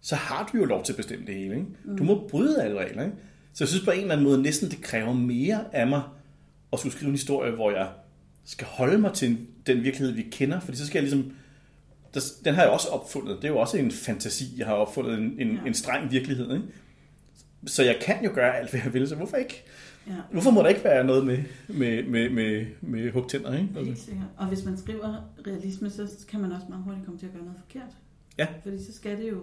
så 0.00 0.16
har 0.16 0.50
du 0.52 0.58
jo 0.58 0.64
lov 0.64 0.84
til 0.84 0.92
at 0.92 0.96
bestemme 0.96 1.26
det 1.26 1.34
hele. 1.34 1.54
Ikke? 1.54 1.66
Du 1.98 2.04
må 2.04 2.28
bryde 2.28 2.62
alle 2.62 2.78
regler. 2.78 3.04
Ikke? 3.04 3.16
Så 3.52 3.64
jeg 3.64 3.68
synes 3.68 3.84
på 3.84 3.90
en 3.90 4.00
eller 4.00 4.12
anden 4.12 4.26
måde, 4.26 4.42
næsten 4.42 4.70
det 4.70 4.82
kræver 4.82 5.12
mere 5.12 5.64
af 5.72 5.86
mig, 5.86 6.02
at 6.72 6.78
skulle 6.78 6.92
skrive 6.92 7.08
en 7.08 7.14
historie, 7.14 7.52
hvor 7.52 7.70
jeg 7.70 7.88
skal 8.44 8.66
holde 8.66 8.98
mig 8.98 9.12
til 9.12 9.38
den 9.66 9.82
virkelighed, 9.82 10.14
vi 10.14 10.22
kender, 10.22 10.60
fordi 10.60 10.76
så 10.76 10.86
skal 10.86 10.98
jeg 10.98 11.02
ligesom 11.02 11.32
der, 12.14 12.20
den 12.44 12.54
har 12.54 12.62
jeg 12.62 12.70
også 12.70 12.88
opfundet. 12.88 13.36
Det 13.36 13.44
er 13.44 13.48
jo 13.48 13.58
også 13.58 13.76
en 13.76 13.90
fantasi, 13.90 14.44
jeg 14.58 14.66
har 14.66 14.74
opfundet, 14.74 15.18
en, 15.18 15.34
en, 15.38 15.52
ja. 15.52 15.66
en 15.66 15.74
streng 15.74 16.10
virkelighed. 16.10 16.54
Ikke? 16.54 16.64
så 17.66 17.82
jeg 17.82 17.96
kan 18.00 18.24
jo 18.24 18.30
gøre 18.34 18.56
alt, 18.56 18.70
hvad 18.70 18.80
jeg 18.84 18.94
vil, 18.94 19.08
så 19.08 19.14
hvorfor 19.14 19.36
ikke? 19.36 19.64
Ja, 20.06 20.12
Hvorfor 20.32 20.50
må 20.50 20.60
der 20.62 20.68
ikke 20.68 20.84
være 20.84 21.04
noget 21.04 21.26
med, 21.26 21.38
med, 21.68 22.02
med, 22.02 22.30
med, 22.30 22.66
med 22.80 23.12
hugtænder, 23.12 23.52
ikke? 23.52 23.66
helt 23.74 23.88
Altså, 23.88 24.04
sikkert. 24.04 24.26
Og 24.36 24.46
hvis 24.46 24.64
man 24.64 24.78
skriver 24.78 25.30
realisme, 25.46 25.90
så 25.90 26.08
kan 26.28 26.40
man 26.40 26.52
også 26.52 26.66
meget 26.68 26.84
hurtigt 26.84 27.04
komme 27.04 27.18
til 27.20 27.26
at 27.26 27.32
gøre 27.32 27.44
noget 27.44 27.60
forkert. 27.60 27.92
Ja. 28.38 28.46
Fordi 28.62 28.84
så 28.84 28.92
skal 28.92 29.18
det 29.18 29.30
jo 29.30 29.40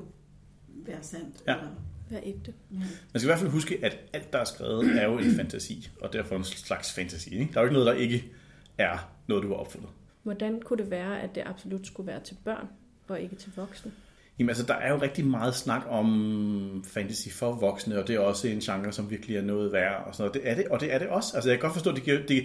være 0.86 0.98
sandt. 1.02 1.44
Ja. 1.48 1.54
Eller, 1.56 1.70
Vær 2.10 2.20
ægte. 2.24 2.54
ja. 2.72 2.78
man 2.78 2.88
skal 3.20 3.24
i 3.24 3.26
hvert 3.26 3.40
fald 3.40 3.50
huske, 3.52 3.80
at 3.86 3.98
alt, 4.14 4.34
der 4.34 4.40
er 4.40 4.44
skrevet, 4.46 5.02
er 5.02 5.06
jo 5.06 5.18
en 5.18 5.36
fantasi, 5.36 5.90
og 6.02 6.14
derfor 6.14 6.36
en 6.36 6.44
slags 6.44 6.94
fantasi. 6.94 7.30
Ikke? 7.40 7.54
Der 7.54 7.60
er 7.60 7.64
jo 7.64 7.66
ikke 7.66 7.74
noget, 7.74 7.88
der 7.88 7.94
ikke 7.94 8.32
er 8.78 9.10
noget, 9.28 9.44
du 9.44 9.48
har 9.48 9.56
opfundet. 9.56 9.90
Hvordan 10.24 10.62
kunne 10.62 10.84
det 10.84 10.92
være, 10.92 11.22
at 11.22 11.36
det 11.36 11.44
absolut 11.46 11.88
skulle 11.88 12.08
være 12.08 12.20
til 12.24 12.38
børn, 12.46 12.68
og 13.08 13.22
ikke 13.22 13.36
til 13.36 13.52
voksne? 13.56 13.92
Jamen 14.40 14.50
altså, 14.50 14.64
der 14.64 14.74
er 14.74 14.92
jo 14.92 15.02
rigtig 15.02 15.26
meget 15.26 15.56
snak 15.56 15.82
om 15.90 16.84
fantasy 16.88 17.30
for 17.30 17.52
voksne, 17.52 18.00
og 18.00 18.08
det 18.08 18.16
er 18.16 18.20
også 18.20 18.48
en 18.48 18.60
genre, 18.60 18.92
som 18.92 19.10
virkelig 19.10 19.38
er 19.38 19.42
noget 19.42 19.72
værd. 19.72 20.08
Og, 20.08 20.16
sådan 20.16 20.30
noget. 20.30 20.34
Det 20.34 20.52
er 20.52 20.56
det, 20.56 20.68
og 20.68 20.80
det 20.80 20.94
er 20.94 21.00
det 21.00 21.08
også. 21.08 21.36
Altså, 21.36 21.50
jeg 21.50 21.60
kan 21.60 21.62
godt 21.62 21.74
forstå, 21.74 21.90
at 21.90 21.96
det 21.96 22.04
giver, 22.04 22.26
det, 22.28 22.36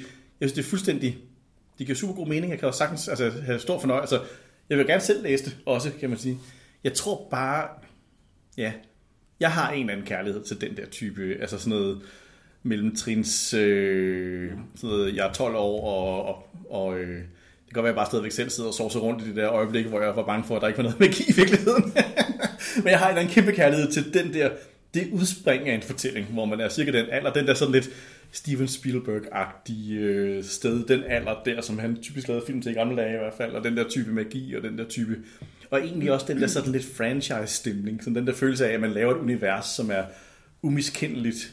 jeg 0.40 0.48
synes, 0.48 0.52
det 0.52 0.64
er 0.64 0.68
fuldstændig... 0.68 1.18
Det 1.78 1.86
giver 1.86 1.96
super 1.96 2.14
god 2.14 2.26
mening. 2.26 2.50
Jeg 2.50 2.58
kan 2.58 2.68
også 2.68 2.78
sagtens 2.78 3.08
altså, 3.08 3.30
have 3.30 3.58
stor 3.58 3.80
fornøjelse. 3.80 4.16
Altså, 4.16 4.28
jeg 4.68 4.78
vil 4.78 4.86
gerne 4.86 5.00
selv 5.00 5.22
læse 5.22 5.44
det 5.44 5.56
også, 5.66 5.90
kan 6.00 6.08
man 6.08 6.18
sige. 6.18 6.38
Jeg 6.84 6.92
tror 6.92 7.28
bare... 7.30 7.68
Ja, 8.56 8.72
jeg 9.40 9.52
har 9.52 9.70
en 9.70 9.80
eller 9.80 9.92
anden 9.92 10.06
kærlighed 10.06 10.42
til 10.44 10.60
den 10.60 10.76
der 10.76 10.86
type, 10.86 11.36
altså 11.40 11.58
sådan 11.58 11.78
noget 11.78 12.02
mellemtrins, 12.62 13.54
øh, 13.54 14.52
sådan 14.74 14.96
noget, 14.96 15.16
jeg 15.16 15.28
er 15.28 15.32
12 15.32 15.56
år, 15.56 15.84
og, 15.84 16.26
og, 16.26 16.48
og 16.70 16.98
øh, 16.98 17.22
det 17.68 17.74
kan 17.74 17.82
godt 17.82 17.84
være, 17.84 17.90
at 17.90 17.96
jeg 17.96 18.00
bare 18.00 18.06
stadigvæk 18.06 18.32
selv 18.32 18.50
sidder 18.50 18.68
og 18.68 18.74
sovser 18.74 19.00
rundt 19.00 19.22
i 19.22 19.28
det 19.28 19.36
der 19.36 19.52
øjeblik, 19.52 19.86
hvor 19.86 20.00
jeg 20.00 20.16
var 20.16 20.24
bange 20.24 20.44
for, 20.44 20.56
at 20.56 20.62
der 20.62 20.68
ikke 20.68 20.78
var 20.78 20.82
noget 20.82 21.00
magi 21.04 21.24
i 21.28 21.32
virkeligheden. 21.36 21.92
Men 22.82 22.86
jeg 22.86 22.98
har 22.98 23.06
en 23.06 23.10
eller 23.10 23.20
anden 23.20 23.34
kæmpe 23.34 23.52
kærlighed 23.52 23.90
til 23.90 24.14
den 24.14 24.34
der, 24.34 24.50
det 24.94 25.08
udspring 25.12 25.68
af 25.68 25.74
en 25.74 25.82
fortælling, 25.82 26.26
hvor 26.26 26.44
man 26.44 26.60
er 26.60 26.68
cirka 26.68 26.92
den 26.92 27.06
alder, 27.10 27.32
den 27.32 27.46
der 27.46 27.54
sådan 27.54 27.72
lidt 27.72 27.90
Steven 28.32 28.68
Spielberg-agtige 28.68 29.92
øh, 29.92 30.44
sted, 30.44 30.84
den 30.84 31.04
alder 31.04 31.34
der, 31.44 31.60
som 31.60 31.78
han 31.78 32.02
typisk 32.02 32.28
lavede 32.28 32.46
film 32.46 32.62
til 32.62 32.72
i 32.72 32.74
gamle 32.74 32.96
dage 32.96 33.14
i 33.14 33.18
hvert 33.18 33.34
fald, 33.34 33.52
og 33.52 33.64
den 33.64 33.76
der 33.76 33.88
type 33.88 34.12
magi, 34.12 34.54
og 34.54 34.62
den 34.62 34.78
der 34.78 34.84
type, 34.84 35.16
og 35.70 35.80
egentlig 35.80 36.12
også 36.12 36.26
den 36.28 36.40
der 36.40 36.46
sådan 36.46 36.72
lidt 36.72 36.84
franchise-stemning, 36.96 38.02
sådan 38.02 38.14
den 38.14 38.26
der 38.26 38.34
følelse 38.34 38.66
af, 38.68 38.74
at 38.74 38.80
man 38.80 38.90
laver 38.90 39.14
et 39.14 39.18
univers, 39.18 39.66
som 39.66 39.90
er 39.90 40.02
umiskendeligt, 40.62 41.52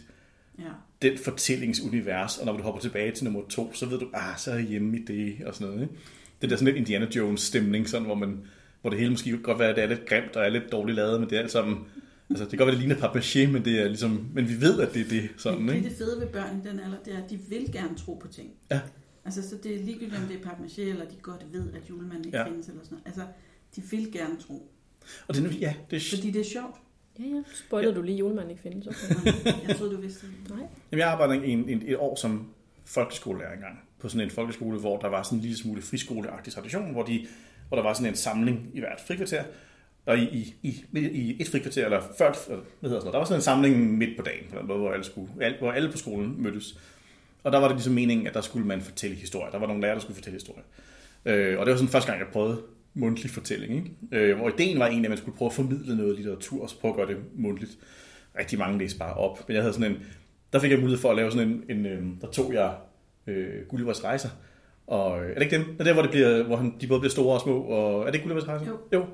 ja 0.59 0.63
den 1.01 1.17
fortællingsunivers, 1.17 2.37
og 2.37 2.45
når 2.45 2.57
du 2.57 2.63
hopper 2.63 2.81
tilbage 2.81 3.11
til 3.11 3.23
nummer 3.23 3.41
to, 3.49 3.73
så 3.73 3.85
ved 3.85 3.99
du, 3.99 4.07
ah, 4.13 4.37
så 4.37 4.51
er 4.51 4.55
jeg 4.55 4.63
hjemme 4.65 4.97
i 4.99 5.05
det, 5.05 5.35
og 5.45 5.53
sådan 5.55 5.67
noget. 5.67 5.81
Ikke? 5.81 5.93
Det 6.41 6.49
der 6.49 6.55
sådan 6.55 6.65
lidt 6.65 6.77
Indiana 6.77 7.07
Jones 7.15 7.41
stemning, 7.41 7.89
sådan, 7.89 8.05
hvor, 8.05 8.15
man, 8.15 8.39
hvor 8.81 8.89
det 8.89 8.99
hele 8.99 9.11
måske 9.11 9.37
godt 9.37 9.59
være, 9.59 9.69
at 9.69 9.75
det 9.75 9.83
er 9.83 9.87
lidt 9.87 10.05
grimt 10.05 10.35
og 10.35 10.45
er 10.45 10.49
lidt 10.49 10.71
dårligt 10.71 10.95
lavet, 10.95 11.19
men 11.19 11.29
det 11.29 11.35
er 11.35 11.41
alt 11.41 11.51
sammen, 11.51 11.77
altså 12.29 12.43
det 12.43 12.49
kan 12.49 12.57
godt 12.59 12.67
være, 12.67 12.75
det 12.75 12.87
ligner 12.87 13.07
papmaché, 13.09 13.51
men 13.51 13.65
det 13.65 13.79
er 13.81 13.87
ligesom, 13.87 14.25
men 14.33 14.49
vi 14.49 14.61
ved, 14.61 14.79
at 14.81 14.93
det 14.93 15.01
er 15.01 15.09
det, 15.09 15.29
sådan, 15.37 15.59
det, 15.59 15.67
det, 15.69 15.75
ikke? 15.75 15.89
det 15.89 15.97
fede 15.97 16.19
ved 16.21 16.27
børn 16.27 16.61
i 16.65 16.69
den 16.69 16.79
alder, 16.79 16.97
det 17.05 17.13
er, 17.13 17.23
at 17.23 17.29
de 17.29 17.39
vil 17.49 17.71
gerne 17.71 17.95
tro 17.97 18.13
på 18.13 18.27
ting. 18.27 18.49
Ja. 18.71 18.79
Altså, 19.25 19.49
så 19.49 19.55
det 19.63 19.75
er 19.75 19.83
ligegyldigt, 19.83 20.21
om 20.21 20.27
det 20.27 20.35
er 20.41 20.49
papmaché, 20.49 20.81
eller 20.81 21.05
de 21.05 21.15
godt 21.21 21.45
ved, 21.51 21.73
at 21.73 21.89
julemanden 21.89 22.25
ikke 22.25 22.37
Ja. 22.37 22.43
ja. 22.43 22.49
findes, 22.51 22.67
eller 22.67 22.83
sådan 22.83 22.97
noget. 22.97 23.07
Altså, 23.07 23.21
de 23.75 23.81
vil 23.97 24.11
gerne 24.11 24.37
tro. 24.47 24.71
Og 25.27 25.35
det, 25.35 25.43
er 25.43 25.47
nu- 25.47 25.53
ja, 25.59 25.73
det 25.91 25.95
er, 25.95 26.15
Fordi 26.15 26.31
det 26.31 26.39
er 26.41 26.45
sjovt. 26.45 26.75
Ja, 27.19 27.23
ja. 27.23 27.43
Spoilede 27.67 27.95
du 27.95 28.01
lige, 28.01 28.17
julemanden 28.17 28.51
ikke 28.51 28.63
findes? 28.63 28.87
Okay. 28.87 29.35
Jeg 29.67 29.75
troede, 29.75 29.95
du 29.95 30.01
vidste 30.01 30.27
det. 30.27 30.49
Nej. 30.49 30.67
Jamen, 30.91 30.99
jeg 30.99 31.07
arbejdede 31.07 31.45
en, 31.45 31.69
en, 31.69 31.83
et 31.85 31.97
år 31.97 32.15
som 32.15 32.47
folkeskolelærer 32.85 33.53
engang, 33.53 33.79
på 33.99 34.09
sådan 34.09 34.27
en 34.27 34.31
folkeskole, 34.31 34.79
hvor 34.79 34.97
der 34.97 35.07
var 35.07 35.23
sådan 35.23 35.37
en 35.37 35.41
lille 35.41 35.57
smule 35.57 35.81
friskoleagtig 35.81 36.53
tradition, 36.53 36.91
hvor, 36.91 37.03
de, 37.03 37.27
hvor 37.67 37.77
der 37.77 37.83
var 37.83 37.93
sådan 37.93 38.09
en 38.09 38.15
samling 38.15 38.69
i 38.73 38.79
hvert 38.79 39.01
frikvarter, 39.07 39.43
og 40.05 40.17
i, 40.17 40.55
i, 40.63 40.85
i, 40.93 40.99
i 40.99 41.41
et 41.41 41.47
frikvarter, 41.47 41.85
eller 41.85 42.01
før, 42.17 42.33
hvad 42.47 42.57
hedder 42.57 42.63
sådan 42.81 42.89
noget, 42.91 43.13
der 43.13 43.17
var 43.17 43.25
sådan 43.25 43.37
en 43.37 43.43
samling 43.43 43.97
midt 43.97 44.17
på 44.17 44.23
dagen, 44.23 44.45
på 44.49 44.59
den 44.59 44.67
måde, 44.67 44.79
hvor 44.79 44.91
alle, 44.91 45.05
skulle, 45.05 45.29
hvor 45.59 45.71
alle 45.71 45.91
på 45.91 45.97
skolen 45.97 46.35
mødtes. 46.43 46.79
Og 47.43 47.51
der 47.51 47.59
var 47.59 47.67
det 47.67 47.75
ligesom 47.75 47.93
meningen, 47.93 48.27
at 48.27 48.33
der 48.33 48.41
skulle 48.41 48.67
man 48.67 48.81
fortælle 48.81 49.15
historier. 49.15 49.51
Der 49.51 49.59
var 49.59 49.67
nogle 49.67 49.81
lærere, 49.81 49.95
der 49.95 50.01
skulle 50.01 50.15
fortælle 50.15 50.35
historier. 50.35 50.63
Øh, 51.25 51.59
og 51.59 51.65
det 51.65 51.71
var 51.71 51.77
sådan 51.77 51.89
første 51.89 52.11
gang, 52.11 52.19
jeg 52.19 52.27
prøvede 52.27 52.61
mundtlig 52.95 53.31
fortælling. 53.31 53.75
Ikke? 53.75 53.91
Øh, 54.11 54.37
hvor 54.37 54.49
ideen 54.49 54.79
var 54.79 54.87
egentlig, 54.87 55.05
at 55.05 55.09
man 55.09 55.17
skulle 55.17 55.37
prøve 55.37 55.49
at 55.49 55.53
formidle 55.53 55.97
noget 55.97 56.15
litteratur, 56.15 56.63
og 56.63 56.69
så 56.69 56.79
prøve 56.79 56.91
at 56.91 56.97
gøre 56.97 57.07
det 57.07 57.17
mundtligt. 57.35 57.77
Rigtig 58.39 58.59
mange 58.59 58.79
læste 58.79 58.99
bare 58.99 59.13
op. 59.13 59.47
Men 59.47 59.55
jeg 59.55 59.63
havde 59.63 59.73
sådan 59.73 59.91
en, 59.91 59.97
der 60.53 60.59
fik 60.59 60.71
jeg 60.71 60.79
mulighed 60.79 61.01
for 61.01 61.09
at 61.09 61.15
lave 61.15 61.31
sådan 61.31 61.47
en, 61.47 61.77
en 61.77 61.85
øh, 61.85 62.03
der 62.21 62.27
tog 62.27 62.53
jeg 62.53 62.75
øh, 63.27 63.67
Gullivers 63.69 64.03
rejser. 64.03 64.29
Og, 64.87 65.23
øh, 65.23 65.29
er 65.29 65.33
det 65.33 65.41
ikke 65.41 65.55
dem? 65.55 65.61
Er 65.61 65.77
det 65.77 65.85
der, 65.85 65.93
hvor, 65.93 66.01
det 66.01 66.11
bliver, 66.11 66.43
hvor 66.43 66.55
han, 66.55 66.73
de 66.81 66.87
både 66.87 66.99
bliver 66.99 67.11
store 67.11 67.35
og 67.35 67.41
små? 67.41 67.61
Og, 67.61 68.01
er 68.01 68.05
det 68.05 68.15
ikke 68.15 68.23
Gullivers 68.23 68.47
rejser? 68.47 68.67
Jo. 68.67 68.77
jo. 68.93 69.05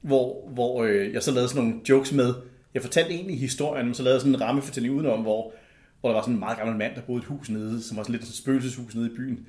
Hvor, 0.00 0.48
hvor 0.48 0.84
øh, 0.84 1.12
jeg 1.12 1.22
så 1.22 1.32
lavede 1.32 1.48
sådan 1.48 1.64
nogle 1.64 1.80
jokes 1.88 2.12
med, 2.12 2.34
jeg 2.74 2.82
fortalte 2.82 3.10
egentlig 3.10 3.40
historien, 3.40 3.86
men 3.86 3.94
så 3.94 4.02
lavede 4.02 4.14
jeg 4.14 4.20
sådan 4.20 4.34
en 4.34 4.40
rammefortælling 4.40 4.94
udenom, 4.94 5.20
hvor, 5.20 5.52
hvor 6.00 6.08
der 6.08 6.14
var 6.14 6.22
sådan 6.22 6.34
en 6.34 6.40
meget 6.40 6.58
gammel 6.58 6.76
mand, 6.76 6.94
der 6.94 7.00
boede 7.00 7.18
i 7.18 7.22
et 7.22 7.26
hus 7.26 7.50
nede, 7.50 7.82
som 7.82 7.96
var 7.96 8.02
sådan 8.02 8.12
lidt 8.12 8.28
et 8.28 8.34
spøgelseshus 8.34 8.94
nede 8.94 9.06
i 9.06 9.16
byen. 9.16 9.46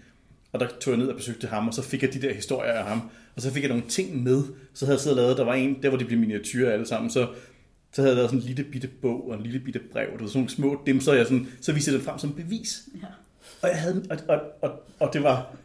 Og 0.55 0.61
der 0.61 0.67
tog 0.81 0.91
jeg 0.91 0.97
ned 0.97 1.07
og 1.07 1.15
besøgte 1.15 1.47
ham, 1.47 1.67
og 1.67 1.73
så 1.73 1.81
fik 1.81 2.01
jeg 2.01 2.13
de 2.13 2.21
der 2.21 2.33
historier 2.33 2.71
af 2.71 2.85
ham. 2.85 3.01
Og 3.35 3.41
så 3.41 3.51
fik 3.51 3.63
jeg 3.63 3.69
nogle 3.69 3.83
ting 3.89 4.23
med. 4.23 4.43
Så 4.73 4.85
havde 4.85 4.95
jeg 4.95 5.01
siddet 5.01 5.19
og 5.19 5.23
lavet, 5.23 5.37
der 5.37 5.43
var 5.43 5.53
en, 5.53 5.83
der 5.83 5.89
hvor 5.89 5.97
de 5.97 6.05
blev 6.05 6.19
miniatyrer 6.19 6.73
alle 6.73 6.87
sammen, 6.87 7.11
så, 7.11 7.27
så 7.93 8.01
havde 8.01 8.09
jeg 8.09 8.15
lavet 8.15 8.29
sådan 8.29 8.41
en 8.41 8.47
lille 8.47 8.63
bitte 8.63 8.87
bog 8.87 9.29
og 9.29 9.35
en 9.35 9.43
lille 9.43 9.59
bitte 9.59 9.79
brev. 9.91 10.07
Og 10.07 10.13
det 10.13 10.21
var 10.21 10.27
sådan 10.27 10.39
nogle 10.39 10.49
små 10.49 10.81
dem, 10.85 11.01
så 11.01 11.13
jeg 11.13 11.25
sådan, 11.25 11.47
så 11.61 11.73
viste 11.73 11.91
jeg 11.91 11.99
det 11.99 12.05
frem 12.05 12.19
som 12.19 12.33
bevis. 12.33 12.81
Ja. 13.01 13.07
Og, 13.61 13.69
jeg 13.69 13.77
havde, 13.81 14.05
og, 14.09 14.17
og, 14.27 14.41
og, 14.61 14.83
og 14.99 15.13
det 15.13 15.23
var, 15.23 15.55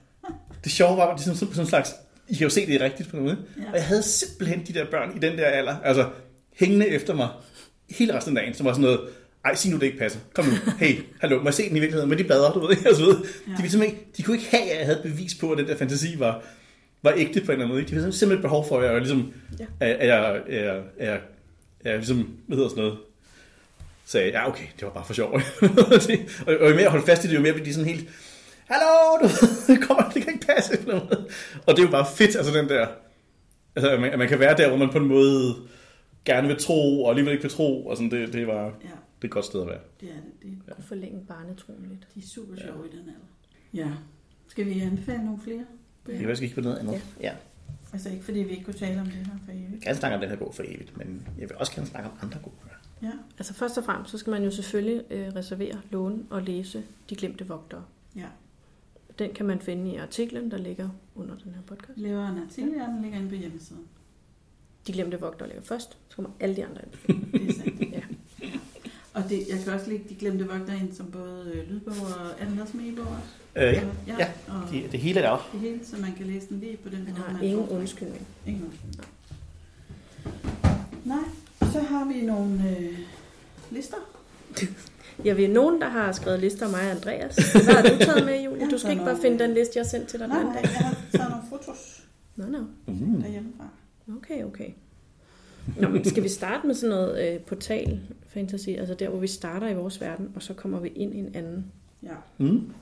det 0.64 0.72
sjove 0.72 0.96
var, 0.96 1.07
at 1.07 1.16
det 1.16 1.24
sådan, 1.24 1.37
sådan 1.37 1.61
en 1.61 1.66
slags, 1.66 1.94
I 2.29 2.35
kan 2.35 2.44
jo 2.44 2.50
se, 2.50 2.66
det 2.66 2.74
er 2.74 2.85
rigtigt 2.85 3.09
på 3.09 3.16
noget. 3.16 3.38
Ja. 3.59 3.68
Og 3.68 3.74
jeg 3.74 3.85
havde 3.85 4.03
simpelthen 4.03 4.66
de 4.66 4.72
der 4.72 4.90
børn 4.90 5.16
i 5.16 5.18
den 5.18 5.38
der 5.38 5.44
alder, 5.46 5.76
altså 5.85 6.09
hængende 6.53 6.88
efter 6.88 7.14
mig 7.14 7.29
hele 7.90 8.16
resten 8.16 8.37
af 8.37 8.42
dagen, 8.42 8.55
som 8.55 8.66
var 8.66 8.72
sådan 8.72 8.83
noget, 8.83 9.00
ej, 9.44 9.55
sig 9.55 9.70
nu, 9.70 9.76
det 9.76 9.87
ikke 9.87 9.98
passer. 9.98 10.20
Kom 10.35 10.44
nu. 10.44 10.50
Hey, 10.79 10.98
hallo, 11.20 11.38
må 11.38 11.44
jeg 11.44 11.55
se 11.55 11.68
den 11.68 11.76
i 11.76 11.81
virkeligheden? 11.81 12.09
Men 12.11 12.18
de 12.18 12.24
bladrer, 12.24 12.53
du 12.53 12.61
ved 12.61 12.70
ikke, 12.76 12.94
så. 12.94 13.16
Ja. 13.48 13.53
De, 13.57 13.62
ville 13.62 13.87
ikke, 13.87 13.98
de 14.16 14.22
kunne 14.22 14.37
ikke 14.37 14.48
have, 14.50 14.70
at 14.70 14.79
jeg 14.79 14.87
havde 14.87 15.00
bevis 15.03 15.35
på, 15.35 15.53
at 15.53 15.59
den 15.59 15.66
der 15.68 15.76
fantasi 15.76 16.18
var, 16.18 16.42
var 17.03 17.12
ægte 17.16 17.40
på 17.40 17.44
en 17.46 17.50
eller 17.53 17.64
anden 17.64 17.68
måde. 17.68 17.88
De 17.94 17.94
havde 18.00 18.12
simpelthen 18.12 18.42
behov 18.42 18.68
for, 18.68 18.81
at 18.81 18.90
jeg 18.92 18.98
ligesom, 19.00 19.33
Ja. 19.61 19.64
at, 19.81 19.96
at 19.96 20.09
jeg, 20.09 20.40
at 20.48 20.64
jeg, 20.64 20.83
at 20.98 21.07
jeg, 21.09 21.20
at 21.81 21.90
jeg 21.90 21.96
ligesom, 21.96 22.29
hvad 22.46 22.57
hedder 22.57 22.70
sådan 22.70 22.83
noget, 22.85 22.98
sagde, 24.05 24.31
ja 24.31 24.48
okay, 24.48 24.64
det 24.76 24.83
var 24.85 24.90
bare 24.90 25.05
for 25.05 25.14
sjov. 25.14 25.40
Det- 25.61 26.42
og, 26.46 26.55
og 26.61 26.68
jo 26.70 26.74
mere 26.74 26.83
jeg 26.83 26.90
holdt 26.90 27.07
fast 27.07 27.24
i 27.24 27.29
det, 27.29 27.35
jo 27.35 27.40
mere 27.40 27.53
blev 27.53 27.64
de 27.64 27.74
sådan 27.74 27.88
helt, 27.90 28.09
hallo, 28.66 28.87
du 29.22 29.26
ved, 29.26 29.83
kommer, 29.87 30.11
det 30.11 30.22
kan 30.24 30.33
ikke 30.35 30.46
passe. 30.46 30.79
Og 31.66 31.76
det 31.76 31.79
er 31.79 31.83
jo 31.87 31.90
bare 31.90 32.07
fedt, 32.16 32.37
altså 32.37 32.53
den 32.59 32.68
der, 32.68 32.87
altså 33.76 33.90
at 33.90 34.00
man, 34.00 34.11
at 34.12 34.18
man 34.18 34.29
kan 34.29 34.38
være 34.40 34.57
der, 34.57 34.68
hvor 34.68 34.76
man 34.76 34.90
på 34.90 34.98
en 34.98 35.09
måde 35.09 35.55
gerne 36.24 36.48
vil 36.48 36.57
tro, 36.59 37.05
og 37.05 37.11
alligevel 37.11 37.33
ikke 37.33 37.42
vil 37.42 37.53
tro, 37.53 37.87
og 37.87 37.96
sådan, 37.96 38.11
det, 38.11 38.33
det 38.33 38.46
var, 38.46 38.64
ja, 38.64 38.70
det 39.22 39.24
er 39.24 39.28
et 39.28 39.30
godt 39.30 39.44
sted 39.44 39.61
at 39.61 39.66
være. 39.66 39.80
det 40.00 40.09
er 40.11 40.14
det. 40.14 40.24
det 40.42 40.59
er, 40.68 40.74
Kunne 40.74 40.85
forlænge 40.85 41.24
barnetroen 41.28 41.87
lidt. 41.90 42.09
de 42.14 42.20
er 42.20 42.24
super 42.26 42.56
sjove 42.56 42.87
i 42.87 42.90
den 42.90 42.98
alder. 42.98 43.20
Ja. 43.74 43.92
Skal 44.48 44.66
vi 44.66 44.80
anbefale 44.80 45.24
nogle 45.24 45.40
flere? 45.40 45.64
Jeg 46.09 46.16
kan 46.18 46.26
faktisk 46.26 46.40
kigge 46.40 46.54
på 46.54 46.61
noget 46.61 46.78
andet. 46.78 46.92
Ja. 46.92 47.00
Ja. 47.20 47.35
Altså 47.92 48.09
ikke 48.11 48.24
fordi 48.24 48.38
vi 48.38 48.50
ikke 48.50 48.64
kunne 48.64 48.74
tale 48.74 49.00
om 49.00 49.06
det 49.06 49.14
her 49.14 49.24
for 49.44 49.52
evigt. 49.52 49.72
Jeg 49.72 49.80
kan 49.83 49.96
snakke 49.96 50.14
om 50.14 50.20
den 50.20 50.30
her 50.30 50.37
bog 50.37 50.54
for 50.54 50.62
evigt, 50.66 50.96
men 50.96 51.28
jeg 51.38 51.48
vil 51.48 51.56
også 51.56 51.74
gerne 51.74 51.87
snakke 51.88 52.11
om 52.11 52.16
andre 52.22 52.38
gode 52.42 52.54
bøger. 52.62 52.76
Ja. 53.02 53.18
Altså 53.38 53.54
først 53.54 53.78
og 53.78 53.85
fremmest, 53.85 54.11
så 54.11 54.18
skal 54.18 54.30
man 54.30 54.44
jo 54.44 54.50
selvfølgelig 54.50 55.04
øh, 55.11 55.28
reservere, 55.37 55.80
låne 55.90 56.24
og 56.30 56.42
læse 56.42 56.83
De 57.11 57.16
Glemte 57.16 57.46
Vogtere. 57.46 57.85
Ja. 58.16 58.26
Den 59.18 59.35
kan 59.35 59.46
man 59.46 59.61
finde 59.61 59.92
i 59.92 59.96
artiklen, 59.96 60.50
der 60.50 60.56
ligger 60.59 60.88
under 61.14 61.37
den 61.44 61.52
her 61.54 61.62
podcast. 61.62 61.96
Jeg 61.98 62.02
laver 62.09 62.28
en 62.28 62.38
artikel, 62.42 62.72
ja. 62.72 62.85
den 62.87 63.02
ligger 63.02 63.18
inde 63.18 63.28
på 63.28 63.35
hjemmesiden. 63.35 63.83
De 64.87 64.92
Glemte 64.92 65.20
Vogtere 65.20 65.48
ligger 65.48 65.62
først, 65.62 65.98
så 66.09 66.16
kommer 66.16 66.30
alle 66.40 66.56
de 66.56 66.64
andre 66.66 66.80
ind. 67.09 67.33
Det 67.33 67.48
er 67.48 67.52
sandt. 67.52 67.80
Ja. 67.92 68.02
Og 69.24 69.30
det, 69.30 69.48
jeg 69.48 69.59
kan 69.64 69.72
også 69.72 69.88
lægge 69.90 70.04
de 70.09 70.14
glemte 70.14 70.46
vogter 70.48 70.72
ind 70.72 70.92
som 70.94 71.06
både 71.11 71.50
øh, 71.54 71.70
lydbog 71.70 71.94
og 72.06 72.26
er 72.40 72.48
den 72.48 72.59
også 72.59 72.72
også? 72.98 73.28
Øh, 73.56 73.62
ja, 73.62 73.80
ja. 74.06 74.14
ja. 74.18 74.28
Og 74.48 74.70
det, 74.70 74.92
det 74.92 75.00
hele 75.00 75.20
er 75.20 75.24
deroppe. 75.24 75.44
det 75.52 75.61
hele, 75.61 75.80
så 75.85 75.96
man 75.96 76.12
kan 76.16 76.26
læse 76.26 76.46
den 76.48 76.61
lige 76.61 76.76
på 76.76 76.88
den 76.88 77.04
Man 77.04 77.12
måde, 77.12 77.22
har 77.28 77.42
ingen 77.42 77.66
får. 77.66 77.74
undskyldning. 77.76 78.26
Ingen 78.46 78.64
undskyldning. 78.64 79.04
Nej, 81.04 81.24
så 81.72 81.80
har 81.80 82.04
vi 82.12 82.20
nogle 82.26 82.76
øh, 82.80 82.98
lister. 83.70 83.96
Ja, 85.24 85.33
vi 85.33 85.44
er 85.44 85.48
nogen, 85.48 85.80
der 85.80 85.88
har 85.88 86.12
skrevet 86.12 86.40
lister 86.40 86.64
af 86.66 86.70
mig 86.70 86.80
og 86.80 86.90
Andreas. 86.90 87.37
Hvad 87.52 87.74
har 87.74 87.83
du 87.83 88.04
taget 88.04 88.24
med, 88.26 88.40
Julie? 88.44 88.70
Du 88.72 88.78
skal 88.78 88.90
ikke 88.90 89.04
bare 89.04 89.18
finde 89.22 89.38
den 89.38 89.54
liste, 89.54 89.78
jeg 89.78 89.87
sendte 89.87 90.09
til 90.11 90.18
dig 90.20 90.28
den 90.28 90.37
Nej, 90.37 90.42
nej, 90.44 90.61
jeg 90.62 90.70
har 90.70 90.94
taget 91.12 91.30
nogle 91.30 91.44
fotos 91.50 92.02
Nå, 92.37 92.44
nå. 92.46 92.59
Mm. 92.87 93.22
derhjemmefra. 93.22 93.64
Okay, 94.16 94.44
okay. 94.44 94.68
Nå, 95.80 95.88
men 95.88 96.04
skal 96.04 96.22
vi 96.22 96.28
starte 96.28 96.66
med 96.66 96.74
sådan 96.74 96.96
noget 96.96 97.35
øh, 97.35 97.40
portal 97.40 98.00
fantasy, 98.26 98.68
altså 98.68 98.94
der, 98.94 99.09
hvor 99.09 99.18
vi 99.18 99.26
starter 99.26 99.68
i 99.68 99.74
vores 99.74 100.00
verden, 100.00 100.33
og 100.35 100.42
så 100.42 100.54
kommer 100.54 100.80
vi 100.80 100.88
ind 100.88 101.14
i 101.14 101.18
en 101.18 101.35
anden? 101.35 101.64
Ja, 102.02 102.14
Mm. 102.38 102.72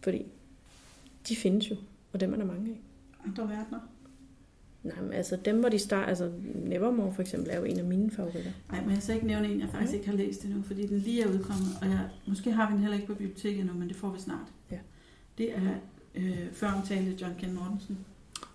Fordi 0.00 0.22
de 1.28 1.36
findes 1.36 1.70
jo, 1.70 1.76
og 2.12 2.20
dem 2.20 2.32
er 2.32 2.36
der 2.36 2.44
mange 2.44 2.70
af. 2.70 2.80
andre 3.28 3.42
verdener. 3.42 3.78
Nej, 4.82 5.00
men 5.02 5.12
altså 5.12 5.36
dem, 5.44 5.60
hvor 5.60 5.68
de 5.68 5.78
starter, 5.78 6.06
altså 6.06 6.30
Nevermore 6.54 7.14
for 7.14 7.22
eksempel, 7.22 7.50
er 7.52 7.58
jo 7.58 7.64
en 7.64 7.78
af 7.78 7.84
mine 7.84 8.10
favoritter. 8.10 8.50
Nej, 8.72 8.80
men 8.80 8.90
jeg 8.94 9.02
så 9.02 9.12
ikke 9.12 9.26
nævne 9.26 9.48
en, 9.52 9.60
jeg 9.60 9.68
faktisk 9.68 9.92
Nej. 9.92 9.98
ikke 9.98 10.10
har 10.10 10.16
læst 10.16 10.44
endnu, 10.44 10.62
fordi 10.62 10.86
den 10.86 10.98
lige 10.98 11.22
er 11.22 11.28
udkommet, 11.28 11.68
og 11.80 11.86
jeg, 11.88 12.00
måske 12.26 12.52
har 12.52 12.66
vi 12.68 12.72
den 12.72 12.80
heller 12.80 12.94
ikke 12.96 13.06
på 13.06 13.14
biblioteket 13.14 13.60
endnu, 13.60 13.74
men 13.74 13.88
det 13.88 13.96
får 13.96 14.10
vi 14.10 14.18
snart. 14.20 14.46
Ja. 14.70 14.78
Det 15.38 15.52
er 15.56 15.60
øh, 16.14 16.38
før 16.52 16.72
omtalte 16.72 17.16
John 17.20 17.34
Ken 17.38 17.54
Mortensen. 17.54 17.98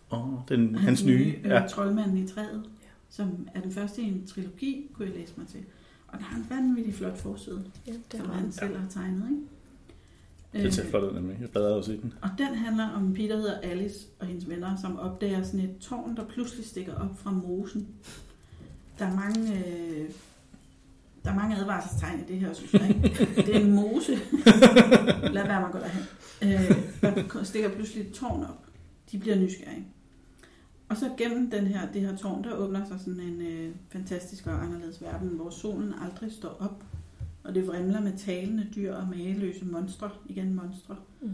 Oh, 0.10 0.34
den, 0.50 0.76
hans 0.76 1.06
nye. 1.06 1.34
øh, 1.44 1.50
Ja. 1.50 1.68
Troldmanden 1.70 2.18
i 2.18 2.28
træet. 2.28 2.64
Som 3.10 3.48
er 3.56 3.62
den 3.62 3.72
første 3.72 4.02
i 4.02 4.06
en 4.06 4.28
trilogi, 4.28 4.90
kunne 4.94 5.08
jeg 5.08 5.16
læse 5.18 5.34
mig 5.38 5.48
til. 5.48 5.60
Og 6.08 6.18
den 6.18 6.24
har 6.26 6.38
en 6.38 6.46
vanvittig 6.50 6.94
flot 6.94 7.18
forside, 7.18 7.64
Ja, 7.88 7.92
det 7.92 8.02
som 8.12 8.26
har 8.26 8.34
han 8.34 8.44
han. 8.44 8.52
selv 8.52 8.78
har 8.78 8.90
tegnet. 8.90 9.30
Ikke? 9.30 10.64
Det 10.66 10.74
ser 10.74 10.86
flot 10.90 11.04
ud 11.04 11.14
nemlig. 11.14 11.38
Jeg 11.42 11.50
bladrer 11.50 11.74
også 11.74 11.92
i 11.94 11.98
den. 11.98 12.14
Og 12.22 12.30
den 12.38 12.48
handler 12.56 12.90
om 12.90 13.04
en 13.06 13.14
pige, 13.14 13.30
der 13.30 13.38
hedder 13.38 13.60
Alice 13.60 14.08
og 14.20 14.28
hendes 14.28 14.50
venner, 14.50 14.76
som 14.82 15.00
opdager 15.00 15.44
sådan 15.44 15.60
et 15.60 15.78
tårn, 15.80 16.16
der 16.16 16.26
pludselig 16.26 16.66
stikker 16.66 16.96
op 16.96 17.18
fra 17.20 17.32
mosen. 17.32 17.88
Der 19.00 19.06
er 19.06 19.16
mange, 19.16 19.58
øh, 19.58 20.10
der 21.24 21.32
er 21.32 21.36
mange 21.36 21.56
advarselstegn 21.58 22.20
i 22.20 22.32
det 22.32 22.40
her, 22.40 22.54
synes 22.54 22.74
jeg. 22.74 22.90
Ikke? 22.90 23.26
Det 23.36 23.56
er 23.56 23.60
en 23.60 23.72
mose. 23.76 24.12
Lad 25.36 25.48
være 25.48 25.60
med 25.60 25.68
at 25.68 25.72
gå 25.72 25.80
derhen. 25.80 26.04
Øh, 26.44 27.32
der 27.36 27.44
stikker 27.44 27.70
pludselig 27.70 28.08
et 28.08 28.14
tårn 28.14 28.44
op. 28.44 28.66
De 29.12 29.18
bliver 29.20 29.36
nysgerrige. 29.36 29.88
Og 30.90 30.98
så 30.98 31.14
gennem 31.18 31.52
den 31.52 31.68
her, 31.68 31.92
det 31.92 32.02
her 32.02 32.18
tårn, 32.18 32.44
der 32.44 32.56
åbner 32.56 32.86
sig 32.86 33.00
sådan 33.00 33.20
en 33.20 33.42
øh, 33.42 33.76
fantastisk 33.90 34.48
og 34.48 34.64
anderledes 34.64 35.02
verden, 35.02 35.30
hvor 35.30 35.50
solen 35.50 35.94
aldrig 35.94 36.32
står 36.32 36.58
op. 36.60 36.84
Og 37.44 37.56
det 37.56 37.68
vrimler 37.68 38.02
med 38.02 38.18
talende 38.18 38.68
dyr 38.76 38.94
og 38.94 39.08
mageløse 39.08 39.66
monstre. 39.66 40.10
Igen 40.26 40.54
monstre. 40.54 40.96
Mm. 41.22 41.34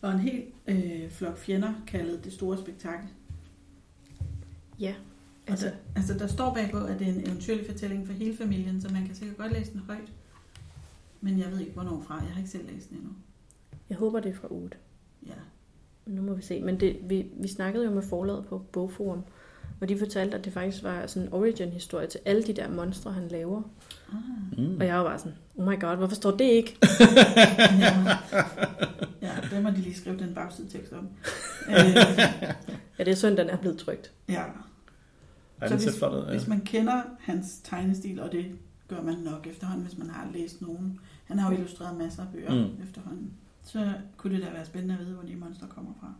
Og 0.00 0.12
en 0.12 0.20
helt 0.20 0.44
øh, 0.66 1.10
flok 1.10 1.38
fjender, 1.38 1.74
kaldet 1.86 2.24
det 2.24 2.32
store 2.32 2.58
spektakel. 2.58 3.08
Ja, 4.78 4.94
Altså, 5.50 5.66
altså, 5.66 5.78
der, 5.78 6.00
altså, 6.00 6.14
der 6.14 6.26
står 6.26 6.54
bagpå, 6.54 6.78
at 6.78 6.98
det 6.98 7.08
er 7.08 7.12
en 7.12 7.28
eventyrlig 7.28 7.66
fortælling 7.66 8.06
for 8.06 8.12
hele 8.12 8.36
familien, 8.36 8.80
så 8.80 8.88
man 8.92 9.06
kan 9.06 9.14
sikkert 9.14 9.36
godt 9.36 9.52
læse 9.52 9.72
den 9.72 9.80
højt. 9.80 10.12
Men 11.20 11.38
jeg 11.38 11.50
ved 11.50 11.60
ikke, 11.60 11.72
hvornår 11.72 12.00
fra. 12.00 12.14
Jeg 12.14 12.32
har 12.32 12.38
ikke 12.38 12.50
selv 12.50 12.66
læst 12.72 12.90
den 12.90 12.96
endnu. 12.96 13.12
jeg 13.88 13.98
håber, 13.98 14.20
det 14.20 14.30
er 14.30 14.34
fra 14.34 14.48
8. 14.50 14.76
Ja. 15.26 15.32
Nu 16.10 16.22
må 16.22 16.34
vi 16.34 16.42
se. 16.42 16.60
Men 16.60 16.80
det, 16.80 16.96
vi, 17.02 17.26
vi 17.40 17.48
snakkede 17.48 17.84
jo 17.84 17.90
med 17.90 18.02
forlaget 18.02 18.44
på 18.48 18.58
Bogforum, 18.72 19.22
og 19.80 19.88
de 19.88 19.98
fortalte, 19.98 20.38
at 20.38 20.44
det 20.44 20.52
faktisk 20.52 20.82
var 20.84 21.06
sådan 21.06 21.28
en 21.28 21.34
origin-historie 21.34 22.06
til 22.06 22.20
alle 22.24 22.42
de 22.42 22.52
der 22.52 22.68
monstre, 22.70 23.12
han 23.12 23.28
laver. 23.28 23.62
Ah. 24.12 24.58
Mm. 24.58 24.76
Og 24.80 24.86
jeg 24.86 24.96
var 24.98 25.04
bare 25.04 25.18
sådan, 25.18 25.32
oh 25.56 25.66
my 25.68 25.80
god, 25.80 25.96
hvorfor 25.96 26.14
står 26.14 26.30
det 26.30 26.44
ikke? 26.44 26.76
Ja. 27.80 28.16
ja, 29.22 29.30
det 29.50 29.62
må 29.62 29.70
de 29.70 29.76
lige 29.76 29.94
skrive 29.94 30.18
den 30.18 30.34
bagside 30.34 30.68
tekst 30.68 30.92
om. 30.92 31.08
Øh, 31.68 31.74
Ja, 32.98 33.04
det 33.04 33.08
er 33.12 33.14
synd, 33.16 33.36
den 33.36 33.50
er 33.50 33.56
blevet 33.56 33.78
trygt. 33.78 34.12
ja. 34.28 34.42
Ej, 35.60 35.68
Så 35.68 35.74
hvis- 35.76 35.98
flot. 35.98 36.24
Ja. 36.26 36.30
Hvis 36.30 36.46
man 36.46 36.60
kender 36.60 37.02
hans 37.20 37.60
tegnestil, 37.64 38.20
og 38.20 38.32
det 38.32 38.46
gør 38.88 39.02
man 39.02 39.14
nok 39.18 39.46
efterhånden, 39.50 39.86
hvis 39.86 39.98
man 39.98 40.10
har 40.10 40.28
læst 40.32 40.60
nogen. 40.62 40.98
Han 41.24 41.38
har 41.38 41.50
jo 41.50 41.56
illustreret 41.56 41.96
masser 41.98 42.22
af 42.22 42.28
bøger 42.32 42.54
mm. 42.54 42.82
efterhånden. 42.82 43.30
Så 43.72 43.92
kunne 44.16 44.34
det 44.36 44.42
da 44.44 44.50
være 44.52 44.64
spændende 44.66 44.94
at 44.94 45.00
vide, 45.06 45.14
hvor 45.14 45.22
de 45.28 45.36
monster 45.36 45.66
kommer 45.66 45.90
fra. 46.00 46.12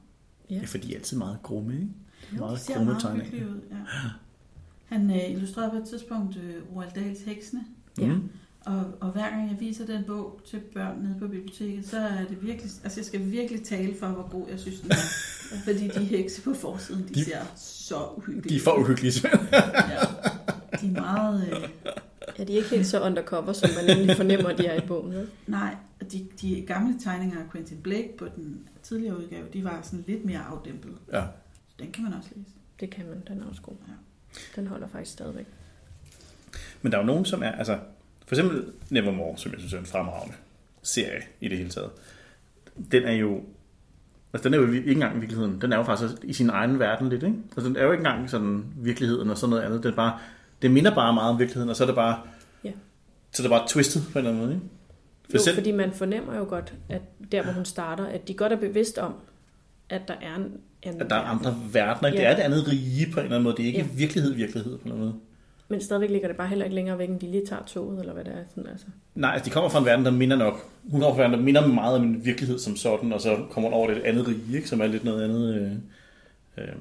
Ja. 0.51 0.55
Ja, 0.55 0.65
for 0.65 0.79
de 0.79 0.93
er 0.93 0.97
altid 0.99 1.17
meget 1.17 1.39
grumme, 1.43 1.73
ikke? 1.75 1.87
Jo, 2.33 2.39
Meget 2.39 2.59
de 2.59 2.63
ser 2.65 2.75
grumme 2.75 2.93
meget 2.93 3.23
hyggelige 3.23 3.49
ud. 3.51 3.61
Ja. 3.71 3.77
Han 4.97 5.11
øh, 5.11 5.31
illustrerede 5.31 5.71
på 5.71 5.77
et 5.77 5.85
tidspunkt 5.89 6.37
øh, 6.37 6.55
Roald 6.77 6.91
Dahls 6.95 7.21
Heksene, 7.23 7.61
Ja. 7.99 8.07
Mm. 8.07 8.29
og, 8.65 8.85
og 9.01 9.11
hver 9.11 9.31
gang 9.31 9.49
jeg 9.51 9.57
viser 9.61 9.87
den 9.87 10.05
bog 10.05 10.41
til 10.51 10.61
børn 10.75 10.99
nede 11.03 11.17
på 11.19 11.29
biblioteket, 11.29 11.87
så 11.87 11.99
er 11.99 12.19
det 12.29 12.43
virkelig, 12.43 12.71
altså 12.85 13.01
jeg 13.01 13.05
skal 13.07 13.31
virkelig 13.31 13.63
tale 13.63 13.95
for, 14.01 14.07
hvor 14.07 14.29
god 14.31 14.47
jeg 14.51 14.61
synes 14.61 14.81
den 14.81 14.91
er. 14.91 14.95
Fordi 15.65 15.89
de 15.89 16.05
hekse 16.05 16.43
på 16.43 16.55
forsiden, 16.55 17.09
de, 17.09 17.15
De- 17.15 17.25
ser 17.25 17.39
så 17.57 17.95
uhyggelige 18.17 18.55
De 18.55 18.61
er 18.61 18.65
for 18.65 18.73
uhyggelige. 18.81 19.29
Ja. 19.53 20.01
De 20.81 20.87
er 20.87 21.01
meget... 21.01 21.49
Øh, 21.53 21.69
Ja, 22.39 22.45
de 22.45 22.53
er 22.53 22.57
ikke 22.57 22.69
helt 22.71 22.87
så 22.87 23.01
undercover, 23.01 23.53
som 23.53 23.71
man 23.77 23.97
egentlig 23.97 24.17
fornemmer, 24.17 24.53
de 24.57 24.67
er 24.67 24.83
i 24.83 24.87
bogen. 24.87 25.13
Vel? 25.15 25.27
nej, 25.47 25.75
de, 26.13 26.27
de 26.41 26.65
gamle 26.67 26.99
tegninger 27.01 27.39
af 27.39 27.51
Quentin 27.53 27.77
Blake 27.83 28.11
på 28.19 28.27
den 28.37 28.69
tidligere 28.83 29.19
udgave, 29.19 29.47
de 29.53 29.65
var 29.65 29.79
sådan 29.83 30.05
lidt 30.07 30.25
mere 30.25 30.39
afdæmpet. 30.39 30.93
Ja. 31.13 31.23
Så 31.69 31.75
den 31.79 31.93
kan 31.93 32.05
man 32.05 32.13
også 32.13 32.29
læse. 32.37 32.51
Det 32.81 32.91
kan 32.91 33.07
man, 33.07 33.23
den 33.29 33.43
er 33.43 33.47
også 33.49 33.63
god. 33.63 33.75
Ja. 33.89 33.93
Den 34.61 34.67
holder 34.67 34.89
faktisk 34.89 35.13
stadigvæk. 35.13 35.47
Men 36.83 36.93
der 36.93 36.99
er 36.99 37.03
jo 37.03 37.07
nogen, 37.07 37.25
som 37.25 37.43
er, 37.43 37.51
altså, 37.53 37.79
for 38.27 38.35
eksempel 38.35 38.73
Nevermore, 38.91 39.39
som 39.39 39.53
jeg 39.53 39.61
synes 39.61 39.73
er 39.75 39.79
en 39.79 39.87
fremragende 39.87 40.35
serie 40.83 41.23
i 41.41 41.49
det 41.49 41.59
hele 41.59 41.71
taget. 41.71 41.91
Den 42.93 43.03
er 43.03 43.13
jo, 43.13 43.43
altså 44.33 44.49
den 44.49 44.55
er 44.55 44.59
jo 44.67 44.73
ikke 44.73 44.91
engang 44.93 45.21
virkeligheden. 45.21 45.61
Den 45.61 45.73
er 45.73 45.77
jo 45.77 45.83
faktisk 45.83 46.15
i 46.25 46.33
sin 46.33 46.51
egen 46.51 46.79
verden 46.79 47.09
lidt, 47.09 47.23
ikke? 47.23 47.37
Altså 47.57 47.69
den 47.69 47.77
er 47.77 47.85
jo 47.85 47.93
ikke 47.93 48.01
engang 48.01 48.31
sådan 48.31 48.65
virkeligheden 48.77 49.31
og 49.31 49.39
sådan 49.39 49.51
noget 49.51 49.63
andet. 49.63 49.83
Det 49.83 49.91
er 49.93 49.97
bare, 49.97 50.19
det 50.63 50.71
minder 50.71 50.95
bare 50.95 51.15
meget 51.15 51.31
om 51.31 51.39
virkeligheden, 51.39 51.71
og 51.71 51.77
så 51.77 51.85
er 51.85 51.87
det 51.87 51.95
bare, 51.95 52.23
Ja. 52.65 52.73
så 53.33 53.43
er 53.43 53.45
det 53.45 53.51
bare 53.51 53.69
twistet 53.69 54.03
på 54.13 54.19
en 54.19 54.27
eller 54.27 54.31
anden 54.31 54.43
måde, 54.47 54.55
ikke? 54.55 54.67
For 55.31 55.39
Jo, 55.39 55.43
selv, 55.43 55.57
fordi 55.57 55.73
man 55.73 55.93
fornemmer 55.93 56.37
jo 56.37 56.45
godt, 56.49 56.75
at 56.89 57.03
der 57.33 57.43
hvor 57.43 57.53
hun 57.53 57.65
starter, 57.65 58.07
at 58.07 58.29
de 58.29 58.35
godt 58.35 58.53
er 58.53 58.57
bevidst 58.57 58.99
om, 58.99 59.15
at 59.89 60.01
der 60.09 60.15
er 60.23 60.37
en 60.37 60.43
anden 60.83 61.01
at 61.03 61.11
der 61.11 61.17
er 61.17 61.21
andre 61.21 61.57
verdener, 61.73 62.09
ikke? 62.09 62.17
Det 62.17 62.23
Ja. 62.25 62.29
er 62.31 62.37
et 62.37 62.41
andet 62.41 62.69
rige 62.69 63.07
på 63.13 63.21
en 63.21 63.25
eller 63.25 63.37
anden 63.37 63.43
måde. 63.43 63.57
Det 63.57 63.63
er 63.63 63.67
ikke 63.67 63.79
Ja. 63.79 63.87
virkelighed, 63.97 64.33
virkelighed 64.35 64.79
på 64.79 64.83
en 64.85 64.93
eller 64.93 64.95
anden 64.95 65.05
måde. 65.07 65.15
Men 65.69 65.81
stadigvæk 65.81 66.11
ligger 66.11 66.29
det 66.29 66.37
bare 66.37 66.49
heller 66.49 66.65
ikke 66.65 66.75
længere 66.75 66.99
væk, 66.99 67.09
end 67.09 67.21
de 67.21 67.31
lige 67.31 67.47
tager 67.47 67.63
toget, 67.63 68.01
eller 68.01 68.13
hvad 68.13 68.25
det 68.25 68.33
er. 68.33 68.37
Sådan, 68.55 68.71
altså. 68.71 68.87
Nej, 69.15 69.31
altså 69.33 69.45
de 69.45 69.51
kommer 69.51 69.71
fra 69.71 69.79
en 69.79 69.85
verden, 69.85 70.05
der 70.05 70.11
minder 70.11 70.37
nok. 70.37 70.55
Hun 70.91 71.01
kommer 71.01 71.17
fra 71.17 71.25
en 71.25 71.31
verden, 71.31 71.39
der 71.39 71.45
minder 71.45 71.67
meget 71.67 71.97
om 71.99 72.05
en 72.05 72.25
virkelighed 72.25 72.59
som 72.59 72.77
sådan, 72.77 73.13
og 73.13 73.21
så 73.21 73.37
kommer 73.51 73.71
hun 73.71 73.75
over 73.79 73.89
det 73.89 73.97
et 73.97 74.03
andet 74.03 74.29
rige, 74.29 74.57
ikke? 74.57 74.69
som 74.69 74.81
er 74.81 74.87
lidt 74.87 75.05
noget 75.05 75.23
andet. 75.25 75.55
Øh, 75.55 76.65
øh. 76.65 76.75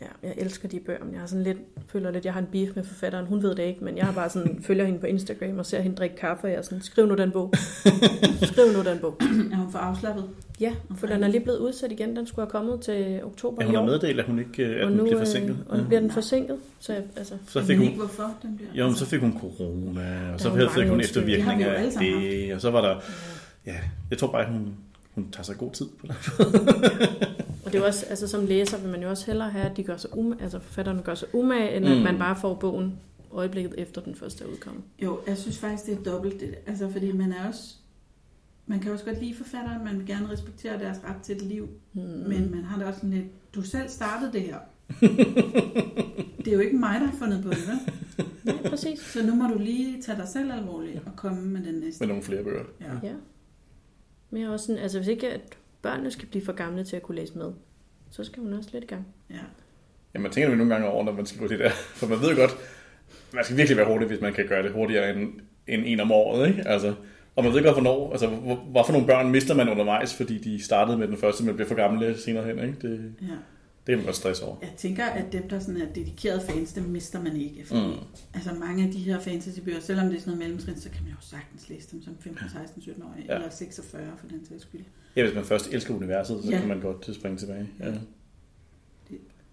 Ja, 0.00 0.06
jeg 0.28 0.34
elsker 0.36 0.68
de 0.68 0.80
bøger, 0.80 1.04
men 1.04 1.12
jeg 1.12 1.20
har 1.20 1.26
sådan 1.26 1.42
lidt, 1.44 1.58
føler 1.88 2.10
lidt, 2.10 2.24
jeg 2.24 2.32
har 2.32 2.40
en 2.40 2.46
beef 2.52 2.68
med 2.76 2.84
forfatteren. 2.84 3.26
Hun 3.26 3.42
ved 3.42 3.54
det 3.54 3.62
ikke, 3.62 3.84
men 3.84 3.96
jeg 3.96 4.04
har 4.06 4.12
bare 4.12 4.30
sådan, 4.30 4.58
følger 4.66 4.84
hende 4.84 4.98
på 5.00 5.06
Instagram 5.06 5.58
og 5.58 5.66
ser 5.66 5.80
hende 5.80 5.96
drikke 5.96 6.16
kaffe, 6.16 6.44
og 6.44 6.50
jeg 6.50 6.58
er 6.58 6.62
sådan, 6.62 6.82
skriv 6.82 7.06
nu 7.06 7.14
den 7.14 7.30
bog. 7.30 7.52
Skriv 8.52 8.64
nu 8.76 8.90
den 8.90 8.98
bog. 8.98 9.16
Er 9.20 9.56
hun 9.56 9.72
for 9.72 9.78
afslappet? 9.78 10.24
Ja, 10.60 10.72
for 10.96 11.06
den 11.06 11.24
er 11.24 11.28
lige 11.28 11.40
blevet 11.40 11.58
udsat 11.58 11.92
igen. 11.92 12.16
Den 12.16 12.26
skulle 12.26 12.46
have 12.46 12.50
kommet 12.50 12.80
til 12.80 13.20
oktober 13.24 13.56
Ja, 13.62 13.64
i 13.64 13.66
hun 13.66 13.74
har 13.74 13.82
år. 13.82 13.86
meddelt, 13.86 14.20
at 14.20 14.26
hun 14.26 14.38
ikke 14.38 14.62
øh, 14.66 14.76
at 14.76 14.84
og 14.84 14.88
den 14.90 14.96
nu, 14.96 15.02
bliver 15.04 15.18
øh, 15.20 15.26
forsinket. 15.26 15.58
og 15.68 15.78
nu 15.78 15.84
bliver 15.84 16.00
den 16.00 16.10
forsinket. 16.10 16.56
Så 16.80 16.92
jeg, 16.92 17.02
altså, 17.16 17.34
Så 17.48 17.62
fik 17.64 17.76
hun, 17.76 17.86
ikke, 17.86 17.98
hvorfor 17.98 18.34
den 18.42 18.56
bliver. 18.56 18.70
jo, 18.74 18.86
men 18.86 18.94
så 18.94 19.06
fik 19.06 19.20
hun 19.20 19.38
corona, 19.40 20.32
og 20.34 20.40
så 20.40 20.48
Der 20.48 20.54
er 20.56 20.60
jo 20.62 20.68
fik 20.68 20.84
hun 20.88 20.98
har 20.98 21.04
eftervirkninger 21.04 21.72
af 21.72 21.90
det, 22.00 22.54
og 22.54 22.60
så 22.60 22.70
var 22.70 22.80
der, 22.80 23.00
ja, 23.66 23.76
jeg 24.10 24.18
tror 24.18 24.32
bare, 24.32 24.42
at 24.46 24.52
hun, 24.52 24.74
hun 25.22 25.30
tager 25.32 25.42
sig 25.44 25.58
god 25.58 25.70
tid 25.72 25.86
på 26.00 26.06
det. 26.06 26.14
Og 27.64 27.72
det 27.72 27.74
er 27.74 27.78
jo 27.78 27.86
også, 27.86 28.06
altså 28.10 28.28
som 28.28 28.46
læser 28.46 28.78
vil 28.78 28.90
man 28.90 29.02
jo 29.02 29.10
også 29.10 29.26
hellere 29.26 29.50
have, 29.50 29.64
at 29.70 29.76
de 29.76 29.82
gør 29.82 29.96
sig 29.96 30.18
umage, 30.18 30.42
altså 30.42 30.58
forfatterne 30.58 31.02
gør 31.02 31.14
sig 31.14 31.28
umage, 31.34 31.76
end 31.76 31.84
Mm. 31.84 31.90
at 31.92 32.02
man 32.02 32.18
bare 32.18 32.36
får 32.40 32.54
bogen 32.54 32.98
øjeblikket 33.32 33.74
efter 33.78 34.00
den 34.00 34.14
første 34.14 34.44
udkommet. 34.52 34.82
Jo, 35.02 35.18
jeg 35.26 35.38
synes 35.38 35.58
faktisk, 35.58 35.86
det 35.86 35.98
er 35.98 36.12
dobbelt 36.12 36.40
det. 36.40 36.54
Altså, 36.66 36.90
fordi 36.92 37.12
man 37.12 37.32
er 37.32 37.48
også... 37.48 37.74
Man 38.66 38.80
kan 38.80 38.92
også 38.92 39.04
godt 39.04 39.20
lide 39.22 39.34
forfatteren, 39.34 39.84
man 39.84 39.98
vil 39.98 40.06
gerne 40.06 40.30
respektere 40.30 40.78
deres 40.78 40.98
ret 41.08 41.16
til 41.22 41.36
et 41.36 41.42
liv, 41.42 41.68
Hmm. 41.92 42.02
men 42.02 42.50
man 42.50 42.64
har 42.64 42.78
da 42.78 42.86
også 42.86 42.98
sådan 43.00 43.10
lidt... 43.10 43.54
Du 43.54 43.62
selv 43.62 43.88
startede 43.88 44.32
det 44.32 44.42
her. 44.42 44.56
det 46.44 46.48
er 46.48 46.52
jo 46.52 46.58
ikke 46.58 46.76
mig, 46.76 47.00
der 47.00 47.06
har 47.06 47.16
fundet 47.18 47.42
på 47.42 47.50
det, 47.50 47.58
vel? 47.68 48.26
Nej, 48.44 48.68
præcis. 48.70 48.98
Så 49.00 49.26
nu 49.26 49.34
må 49.34 49.48
du 49.54 49.58
lige 49.58 50.02
tage 50.02 50.18
dig 50.18 50.28
selv 50.28 50.52
alvorligt 50.52 50.96
og 51.06 51.12
komme 51.16 51.42
med 51.42 51.60
den 51.64 51.74
næste. 51.74 52.00
Med 52.00 52.08
nogle 52.08 52.22
flere 52.22 52.44
bøger. 52.44 52.62
Ja. 52.80 53.08
Ja. 53.08 53.12
Men 54.30 54.42
jeg 54.42 54.48
er 54.48 54.52
også 54.52 54.66
sådan, 54.66 54.82
altså 54.82 54.98
hvis 54.98 55.08
ikke 55.08 55.30
at 55.30 55.40
børnene 55.82 56.10
skal 56.10 56.28
blive 56.28 56.44
for 56.44 56.52
gamle 56.52 56.84
til 56.84 56.96
at 56.96 57.02
kunne 57.02 57.16
læse 57.16 57.38
med, 57.38 57.52
så 58.10 58.24
skal 58.24 58.42
hun 58.42 58.52
også 58.52 58.70
lidt 58.72 58.84
i 58.84 58.86
gang. 58.86 59.06
ja. 59.30 59.40
Ja, 60.14 60.18
man 60.18 60.30
tænker 60.30 60.50
jo 60.50 60.56
nogle 60.56 60.74
gange 60.74 60.88
over, 60.88 61.04
når 61.04 61.12
man 61.12 61.26
skal 61.26 61.40
gå 61.40 61.48
det 61.48 61.58
der. 61.58 61.70
For 61.70 62.06
man 62.06 62.20
ved 62.20 62.30
jo 62.30 62.36
godt, 62.36 62.56
man 63.34 63.44
skal 63.44 63.56
virkelig 63.56 63.76
være 63.76 63.86
hurtig, 63.86 64.08
hvis 64.08 64.20
man 64.20 64.32
kan 64.32 64.46
gøre 64.46 64.62
det 64.62 64.72
hurtigere 64.72 65.10
end, 65.10 65.32
end 65.66 65.82
en 65.86 66.00
om 66.00 66.12
året. 66.12 66.48
Ikke? 66.48 66.68
Altså, 66.68 66.94
og 67.36 67.44
man 67.44 67.52
ved 67.52 67.62
godt, 67.62 67.74
hvornår, 67.74 68.10
altså, 68.10 68.26
hvor, 68.26 68.54
hvad 68.54 68.82
for 68.86 68.92
nogle 68.92 69.06
børn 69.06 69.30
mister 69.30 69.54
man 69.54 69.68
undervejs, 69.68 70.14
fordi 70.14 70.38
de 70.38 70.64
startede 70.64 70.98
med 70.98 71.08
den 71.08 71.16
første, 71.16 71.44
men 71.44 71.54
bliver 71.54 71.68
for 71.68 71.74
gamle 71.74 72.18
senere 72.18 72.44
hen. 72.44 72.58
Ikke? 72.58 72.74
Det, 72.82 73.14
ja. 73.22 73.26
Det 73.90 73.96
kan 73.96 73.98
man 73.98 74.04
godt 74.06 74.16
stresse 74.16 74.44
over. 74.44 74.56
Jeg 74.62 74.70
tænker, 74.76 75.04
at 75.04 75.32
dem, 75.32 75.48
der 75.48 75.58
sådan 75.58 75.80
er 75.80 75.92
dedikerede 75.92 76.40
fans, 76.48 76.72
dem 76.72 76.84
mister 76.84 77.22
man 77.22 77.36
ikke. 77.36 77.66
Fordi, 77.66 77.80
Mm. 77.86 77.92
Altså 78.34 78.54
mange 78.54 78.84
af 78.84 78.92
de 78.92 78.98
her 78.98 79.20
fantasybøger, 79.20 79.80
selvom 79.80 80.06
det 80.08 80.16
er 80.16 80.20
sådan 80.20 80.30
noget 80.38 80.48
mellemtrin, 80.48 80.80
så 80.80 80.90
kan 80.90 81.02
man 81.02 81.10
jo 81.12 81.16
sagtens 81.20 81.68
læse 81.68 81.88
dem 81.92 82.02
som 82.02 82.16
15, 82.20 82.48
16, 82.48 82.82
17 82.82 83.02
år, 83.02 83.14
Ja. 83.18 83.32
ja. 83.32 83.34
eller 83.38 83.50
46 83.50 84.02
for 84.20 84.26
den 84.26 84.46
sags 84.46 84.62
skyld. 84.62 84.80
Ja, 85.16 85.22
hvis 85.24 85.34
man 85.34 85.44
først 85.44 85.68
elsker 85.72 85.94
universet, 85.94 86.44
så 86.44 86.50
Ja. 86.50 86.58
kan 86.58 86.68
man 86.68 86.80
godt 86.80 87.14
springe 87.14 87.38
tilbage. 87.38 87.68
Ja. 87.80 87.92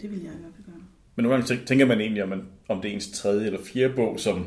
Det 0.02 0.12
vil 0.12 0.20
jeg 0.24 0.34
i 0.34 0.38
hvert 0.42 0.54
fald 0.56 0.66
gøre. 0.66 0.84
Men 1.16 1.24
nogle 1.24 1.38
gange 1.38 1.56
tæ- 1.56 1.66
tænker 1.66 1.86
man 1.86 2.02
egentlig, 2.02 2.24
om, 2.24 2.30
man, 2.30 2.42
om 2.68 2.82
det 2.82 2.90
er 2.92 2.96
ens 2.96 3.12
tredje 3.12 3.46
eller 3.46 3.64
fjerde 3.64 3.94
bog, 3.96 4.20
som 4.20 4.46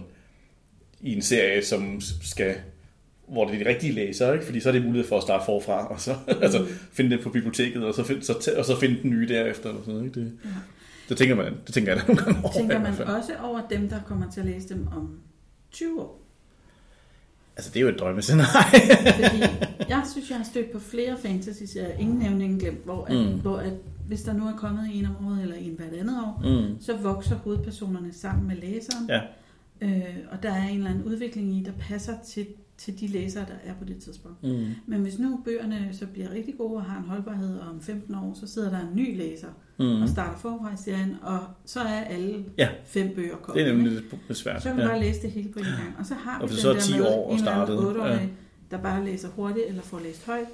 i 1.01 1.13
en 1.17 1.23
serie, 1.23 1.65
som 1.65 2.01
skal 2.23 2.57
hvor 3.33 3.45
det 3.47 3.55
er 3.61 3.65
de 3.65 3.71
rigtige 3.71 3.93
læsere, 3.93 4.33
ikke? 4.35 4.45
fordi 4.47 4.61
så 4.61 4.69
er 4.69 4.73
det 4.73 4.85
mulighed 4.85 5.09
for 5.09 5.17
at 5.17 5.23
starte 5.23 5.45
forfra, 5.45 5.87
og 5.87 6.01
så 6.01 6.15
altså, 6.43 6.67
finde 6.93 7.11
det 7.17 7.21
på 7.25 7.31
biblioteket, 7.31 7.85
og 7.85 7.95
så, 7.95 8.05
find, 8.05 8.23
så, 8.23 8.53
og 8.59 8.65
så 8.65 8.77
finde 8.81 9.03
den 9.03 9.11
nye 9.11 9.29
derefter. 9.29 9.69
Eller 9.69 9.81
sådan, 9.83 9.95
noget, 9.95 10.07
ikke? 10.07 10.21
Det, 10.21 10.33
Ja. 10.45 10.49
det, 11.09 11.17
tænker 11.19 11.35
man, 11.35 11.55
det 11.67 11.75
tænker 11.75 11.93
jeg 11.93 12.01
da 12.03 12.07
nogle 12.07 12.25
gange 12.25 12.41
over. 12.45 12.53
Tænker 12.53 12.79
man 12.81 12.93
også 13.17 13.33
over 13.43 13.61
dem, 13.71 13.89
der 13.89 14.01
kommer 14.07 14.31
til 14.31 14.41
at 14.41 14.47
læse 14.47 14.69
dem 14.69 14.87
om 14.97 15.19
20 15.73 16.01
år? 16.01 16.17
Altså, 17.57 17.71
det 17.71 17.77
er 17.77 17.83
jo 17.83 17.89
et 17.89 17.99
drømmescenarie. 18.01 18.81
Fordi 19.15 19.39
jeg 19.89 20.03
synes, 20.13 20.31
jeg 20.31 20.37
har 20.39 20.45
stødt 20.45 20.71
på 20.73 20.79
flere 20.79 21.17
fantasy-serier, 21.23 21.97
ingen 21.99 22.19
nævnt, 22.19 22.43
ingen 22.43 22.59
glemt, 22.59 22.85
hvor, 22.85 23.05
at, 23.05 23.13
Mm. 23.17 23.33
mm. 23.33 23.41
hvor 23.41 23.57
at, 23.57 23.73
hvis 24.09 24.23
der 24.23 24.33
nu 24.33 24.47
er 24.47 24.57
kommet 24.57 24.89
en 24.95 25.07
om 25.07 25.27
året 25.27 25.43
eller 25.43 25.57
en 25.57 25.75
hvert 25.79 25.93
andet 26.01 26.17
år, 26.25 26.41
mm. 26.45 26.83
så 26.83 26.97
vokser 26.97 27.37
hovedpersonerne 27.37 28.13
sammen 28.13 28.49
med 28.49 28.57
læseren. 28.57 29.09
Ja. 29.09 29.21
Øh, 29.81 30.17
og 30.33 30.43
der 30.43 30.53
er 30.53 30.69
en 30.69 30.77
eller 30.77 30.91
anden 30.91 31.05
udvikling 31.05 31.55
i, 31.57 31.63
der 31.65 31.73
passer 31.81 32.15
til 32.29 32.47
til 32.81 33.01
de 33.01 33.07
læsere, 33.07 33.45
der 33.45 33.71
er 33.71 33.75
på 33.79 33.85
det 33.85 33.97
tidspunkt. 33.99 34.43
Mm. 34.43 34.67
Men 34.87 35.01
hvis 35.01 35.19
nu 35.19 35.41
bøgerne 35.45 35.89
så 35.93 36.07
bliver 36.07 36.31
rigtig 36.31 36.55
gode 36.59 36.77
og 36.77 36.85
har 36.85 36.99
en 36.99 37.05
holdbarhed 37.05 37.59
og 37.59 37.69
om 37.69 37.81
15 37.81 38.15
år, 38.15 38.37
så 38.41 38.47
sidder 38.47 38.71
der 38.71 38.81
en 38.81 38.97
ny 38.97 39.17
læser 39.19 39.49
Mm. 39.79 40.03
og 40.03 40.09
starter 40.09 40.39
forfra 40.39 40.73
i 40.73 40.77
serien, 40.85 41.17
og 41.23 41.39
så 41.65 41.81
er 41.81 42.01
alle 42.05 42.45
Ja. 42.59 42.69
fem 42.87 43.15
bøger 43.15 43.37
kommet. 43.37 43.65
Det 43.65 43.71
er 43.71 43.75
nemlig 43.77 43.93
lidt 43.93 44.05
lidt 44.29 44.39
svært. 44.39 44.63
Så 44.63 44.69
kan 44.69 44.77
vi 44.77 44.83
Ja. 44.83 44.89
bare 44.89 45.01
læse 45.01 45.23
det 45.23 45.31
hele 45.31 45.49
på 45.49 45.59
en 45.59 45.65
gang. 45.65 45.95
Og 45.99 46.07
så 46.07 46.15
har 46.15 46.39
vi 46.39 46.43
Og 46.43 46.49
den 46.49 46.57
så 46.59 46.69
er 46.69 46.73
der 46.73 46.81
10 46.81 46.99
med 46.99 47.07
år 47.07 47.27
og 47.27 47.33
en 47.33 47.39
eller 47.39 47.51
startet, 47.53 47.79
otteårig, 47.87 48.33
der 48.71 48.79
bare 48.79 49.05
læser 49.05 49.29
hurtigt 49.29 49.67
eller 49.69 49.83
får 49.83 50.01
læst 50.01 50.27
højt, 50.27 50.47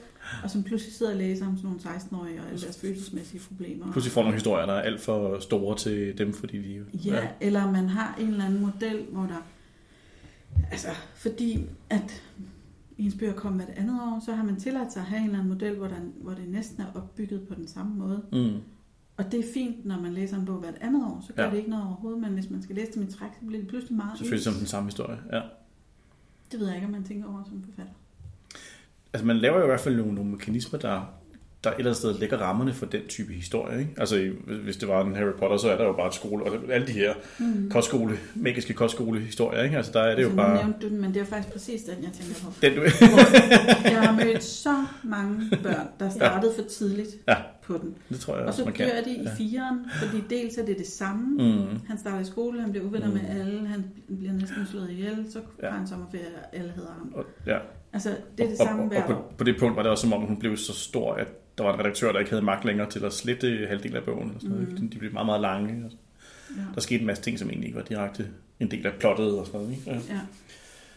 og 0.44 0.50
som 0.50 0.62
pludselig 0.62 0.94
sidder 0.94 1.12
og 1.12 1.18
læser 1.18 1.46
om 1.46 1.56
sådan 1.56 1.66
nogle 1.70 1.80
16-årige 1.80 2.40
og 2.40 2.46
alle 2.50 2.60
deres 2.60 2.78
følelsesmæssige 2.80 3.40
problemer. 3.48 3.92
Pludselig 3.92 4.12
får 4.12 4.20
nogle 4.22 4.34
historier, 4.34 4.66
der 4.66 4.72
er 4.72 4.80
alt 4.82 5.00
for 5.00 5.40
store 5.40 5.76
til 5.76 6.18
dem, 6.18 6.32
fordi 6.32 6.58
de... 6.58 6.84
Ja, 7.04 7.28
eller 7.40 7.72
man 7.72 7.88
har 7.88 8.16
en 8.20 8.28
eller 8.28 8.44
anden 8.44 8.60
model, 8.60 9.04
hvor 9.12 9.22
der... 9.22 9.46
Altså, 10.70 10.88
fordi 11.14 11.66
at 11.90 12.22
ens 12.98 13.14
bøger 13.14 13.32
kommer 13.32 13.64
hvert 13.64 13.78
andet 13.78 14.00
år, 14.00 14.22
så 14.24 14.32
har 14.32 14.44
man 14.44 14.56
tilladt 14.56 14.92
sig 14.92 15.00
at 15.02 15.08
have 15.08 15.18
en 15.18 15.24
eller 15.24 15.38
anden 15.38 15.52
model, 15.52 15.76
hvor, 15.76 15.88
der, 15.88 15.96
hvor 16.20 16.32
det 16.32 16.48
næsten 16.48 16.82
er 16.82 16.86
opbygget 16.94 17.48
på 17.48 17.54
den 17.54 17.68
samme 17.68 17.94
måde. 17.94 18.22
Mm. 18.32 18.60
Og 19.16 19.32
det 19.32 19.40
er 19.40 19.44
fint, 19.54 19.86
når 19.86 20.00
man 20.00 20.12
læser 20.12 20.36
en 20.36 20.44
bog 20.46 20.58
hvert 20.58 20.74
andet 20.80 21.04
år, 21.04 21.24
så 21.26 21.32
gør 21.32 21.44
Ja. 21.44 21.50
det 21.50 21.56
ikke 21.56 21.70
noget 21.70 21.84
overhovedet, 21.86 22.20
men 22.20 22.32
hvis 22.32 22.50
man 22.50 22.62
skal 22.62 22.76
læse 22.76 22.92
dem 22.92 23.02
i 23.02 23.06
træk, 23.06 23.30
så 23.40 23.46
bliver 23.46 23.60
det 23.60 23.68
pludselig 23.68 23.96
meget 23.96 24.18
Selvfølgelig 24.18 24.44
som 24.44 24.54
den 24.54 24.66
samme 24.66 24.86
historie, 24.86 25.18
ja. 25.32 25.42
Det 26.52 26.60
ved 26.60 26.66
jeg 26.66 26.74
ikke, 26.76 26.86
om 26.86 26.92
man 26.92 27.04
tænker 27.04 27.28
over 27.28 27.44
som 27.44 27.62
forfatter. 27.62 27.92
Altså 29.12 29.26
man 29.26 29.36
laver 29.36 29.56
jo 29.56 29.62
i 29.62 29.66
hvert 29.66 29.80
fald 29.80 29.96
nogle, 29.96 30.14
nogle 30.14 30.30
mekanismer, 30.30 30.78
der, 30.78 31.02
der 31.70 31.72
et 31.74 31.78
eller 31.78 31.90
andet 31.90 31.96
sted 31.98 32.18
lægger 32.18 32.36
rammerne 32.36 32.72
for 32.74 32.86
den 32.86 33.00
type 33.08 33.32
historie. 33.32 33.78
Ikke? 33.78 33.90
Altså 33.96 34.30
hvis 34.64 34.76
det 34.76 34.88
var 34.88 35.04
en 35.04 35.14
Harry 35.16 35.32
Potter, 35.38 35.56
så 35.56 35.70
er 35.70 35.76
der 35.76 35.84
jo 35.84 35.92
bare 35.92 36.08
et 36.08 36.14
skole, 36.14 36.44
og 36.44 36.52
alle 36.70 36.86
de 36.86 36.92
her 36.92 37.14
Mm. 37.38 37.70
kostskole, 37.70 38.18
magiske 38.34 38.74
kostskolehistorier, 38.74 39.62
ikke? 39.62 39.76
Altså 39.76 39.92
der 39.92 40.00
er 40.00 40.14
det 40.16 40.22
jo 40.22 40.28
altså, 40.28 40.36
bare... 40.36 40.56
Nu 40.56 40.62
nævnte 40.62 40.86
du 40.86 40.88
den, 40.88 41.00
men 41.00 41.14
det 41.14 41.20
er 41.20 41.24
faktisk 41.26 41.52
præcis 41.52 41.82
den, 41.82 41.94
jeg 42.04 42.12
tænker 42.12 42.34
på. 42.44 42.52
Den, 42.62 42.74
du... 42.74 42.82
Jeg 43.90 44.00
har 44.02 44.24
mødt 44.24 44.42
så 44.44 44.84
mange 45.04 45.40
børn, 45.62 45.86
der 46.00 46.10
startede 46.10 46.52
for 46.56 46.62
tidligt 46.62 47.08
Ja. 47.28 47.34
på 47.62 47.78
den. 47.78 47.94
det 48.08 48.20
tror 48.20 48.36
jeg 48.36 48.46
Og 48.46 48.54
så 48.54 48.64
man 48.64 48.72
kan. 48.74 48.86
dør 48.88 49.02
de 49.04 49.10
i 49.10 49.22
Ja. 49.22 49.30
firen, 49.38 49.78
fordi 50.02 50.22
dels 50.30 50.58
er 50.58 50.64
det 50.66 50.78
det 50.78 50.86
samme. 50.86 51.26
Mm. 51.56 51.78
Han 51.88 51.98
starter 51.98 52.20
i 52.20 52.24
skole, 52.24 52.60
han 52.60 52.70
bliver 52.70 52.86
uvenner 52.86 53.06
Mm. 53.08 53.12
med 53.14 53.20
alle, 53.40 53.68
han 53.68 53.84
bliver 54.18 54.32
næsten 54.32 54.66
slået 54.70 54.90
ihjel, 54.90 55.26
så 55.32 55.38
Ja. 55.62 55.68
har 55.70 55.78
han 55.78 55.86
sommerferie, 55.86 56.24
og 56.42 56.56
alle 56.58 56.72
hedder 56.76 56.90
ham. 56.98 57.12
Og, 57.14 57.24
ja. 57.46 57.58
Altså, 57.92 58.08
det 58.38 58.44
er 58.44 58.48
det 58.50 58.60
og, 58.60 58.66
samme 58.66 58.82
og, 58.82 58.88
hver 58.88 59.02
og 59.02 59.08
på, 59.08 59.22
på 59.38 59.44
det 59.44 59.56
punkt 59.58 59.76
var 59.76 59.82
det 59.82 59.90
også 59.90 60.02
som 60.02 60.12
om, 60.12 60.22
hun 60.22 60.36
blev 60.38 60.56
så 60.56 60.72
stor, 60.74 61.14
at 61.14 61.26
der 61.58 61.64
var 61.64 61.74
en 61.74 61.80
redaktør, 61.80 62.12
der 62.12 62.18
ikke 62.18 62.30
havde 62.30 62.44
magt 62.44 62.64
længere 62.64 62.90
til 62.90 63.04
at 63.04 63.12
slette 63.12 63.66
halvdelen 63.68 63.96
af 63.96 64.02
bogen. 64.04 64.32
Og 64.34 64.40
sådan 64.40 64.56
noget. 64.56 64.68
Ikke? 64.72 64.88
De 64.92 64.98
blev 64.98 65.12
meget, 65.12 65.26
meget 65.26 65.40
lange. 65.40 65.84
Og 65.86 65.90
Ja. 66.56 66.62
der 66.74 66.80
skete 66.80 67.00
en 67.00 67.06
masse 67.06 67.22
ting, 67.22 67.38
som 67.38 67.48
egentlig 67.50 67.66
ikke 67.66 67.76
var 67.78 67.84
direkte 67.84 68.28
en 68.60 68.70
del 68.70 68.86
af 68.86 68.92
plottet 68.98 69.38
og 69.38 69.46
sådan 69.46 69.60
noget. 69.60 69.72
Ikke? 69.76 69.90
Ja. 69.90 69.94
Ja. 70.14 70.20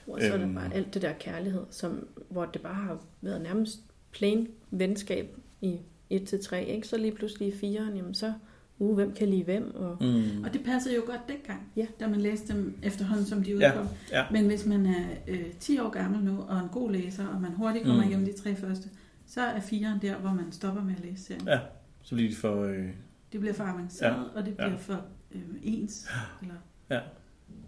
Og 0.07 0.21
så 0.21 0.27
er 0.33 0.37
der 0.37 0.45
Øhm. 0.45 0.55
bare 0.55 0.73
alt 0.73 0.93
det 0.93 1.01
der 1.01 1.13
kærlighed, 1.19 1.61
som, 1.69 2.07
hvor 2.29 2.45
det 2.45 2.61
bare 2.61 2.73
har 2.73 2.97
været 3.21 3.41
nærmest 3.41 3.79
plain 4.11 4.47
venskab 4.71 5.37
i 5.61 5.75
1-3, 6.13 6.55
ikke? 6.55 6.87
Så 6.87 6.97
lige 6.97 7.11
pludselig 7.11 7.47
i 7.47 7.51
4'eren, 7.51 7.95
jamen 7.95 8.13
så, 8.13 8.33
uh, 8.79 8.95
hvem 8.95 9.13
kan 9.13 9.27
lide 9.29 9.43
hvem? 9.43 9.75
Og, 9.75 9.97
Mm. 10.01 10.43
Og 10.43 10.53
det 10.53 10.63
passede 10.65 10.95
jo 10.95 11.01
godt 11.05 11.21
dengang, 11.27 11.71
Ja. 11.75 11.85
da 11.99 12.07
man 12.07 12.21
læste 12.21 12.53
dem 12.53 12.73
efterhånden, 12.83 13.25
som 13.25 13.43
de 13.43 13.51
Ja, 13.51 13.69
udkom. 13.71 13.87
ja. 14.11 14.23
Men 14.31 14.45
hvis 14.45 14.65
man 14.65 14.85
er 14.85 15.05
øh, 15.27 15.45
10 15.59 15.79
år 15.79 15.89
gammel 15.89 16.23
nu, 16.23 16.37
og 16.47 16.59
en 16.59 16.69
god 16.71 16.91
læser, 16.91 17.27
og 17.27 17.41
man 17.41 17.51
hurtigt 17.51 17.85
kommer 17.85 18.01
Mm. 18.03 18.05
mm. 18.07 18.11
igennem 18.11 18.33
de 18.33 18.41
tre 18.41 18.55
første, 18.55 18.89
så 19.29 19.41
er 19.41 19.59
firen 19.59 20.01
der, 20.01 20.15
hvor 20.17 20.33
man 20.33 20.51
stopper 20.51 20.83
med 20.83 20.93
at 20.97 21.05
læse 21.05 21.23
serien. 21.23 21.47
Ja. 21.47 21.59
Så 22.01 22.15
bliver 22.15 22.29
de 22.29 22.35
for... 22.35 22.63
Øh... 22.63 22.85
Det 23.31 23.39
bliver 23.39 23.53
for 23.53 23.63
avanceret, 23.63 24.11
Ja. 24.11 24.39
og 24.39 24.45
det 24.45 24.57
bliver 24.57 24.69
Ja. 24.69 24.75
for 24.75 25.01
øh, 25.31 25.41
ens. 25.63 26.09
Eller, 26.41 26.55
Ja. 26.89 26.99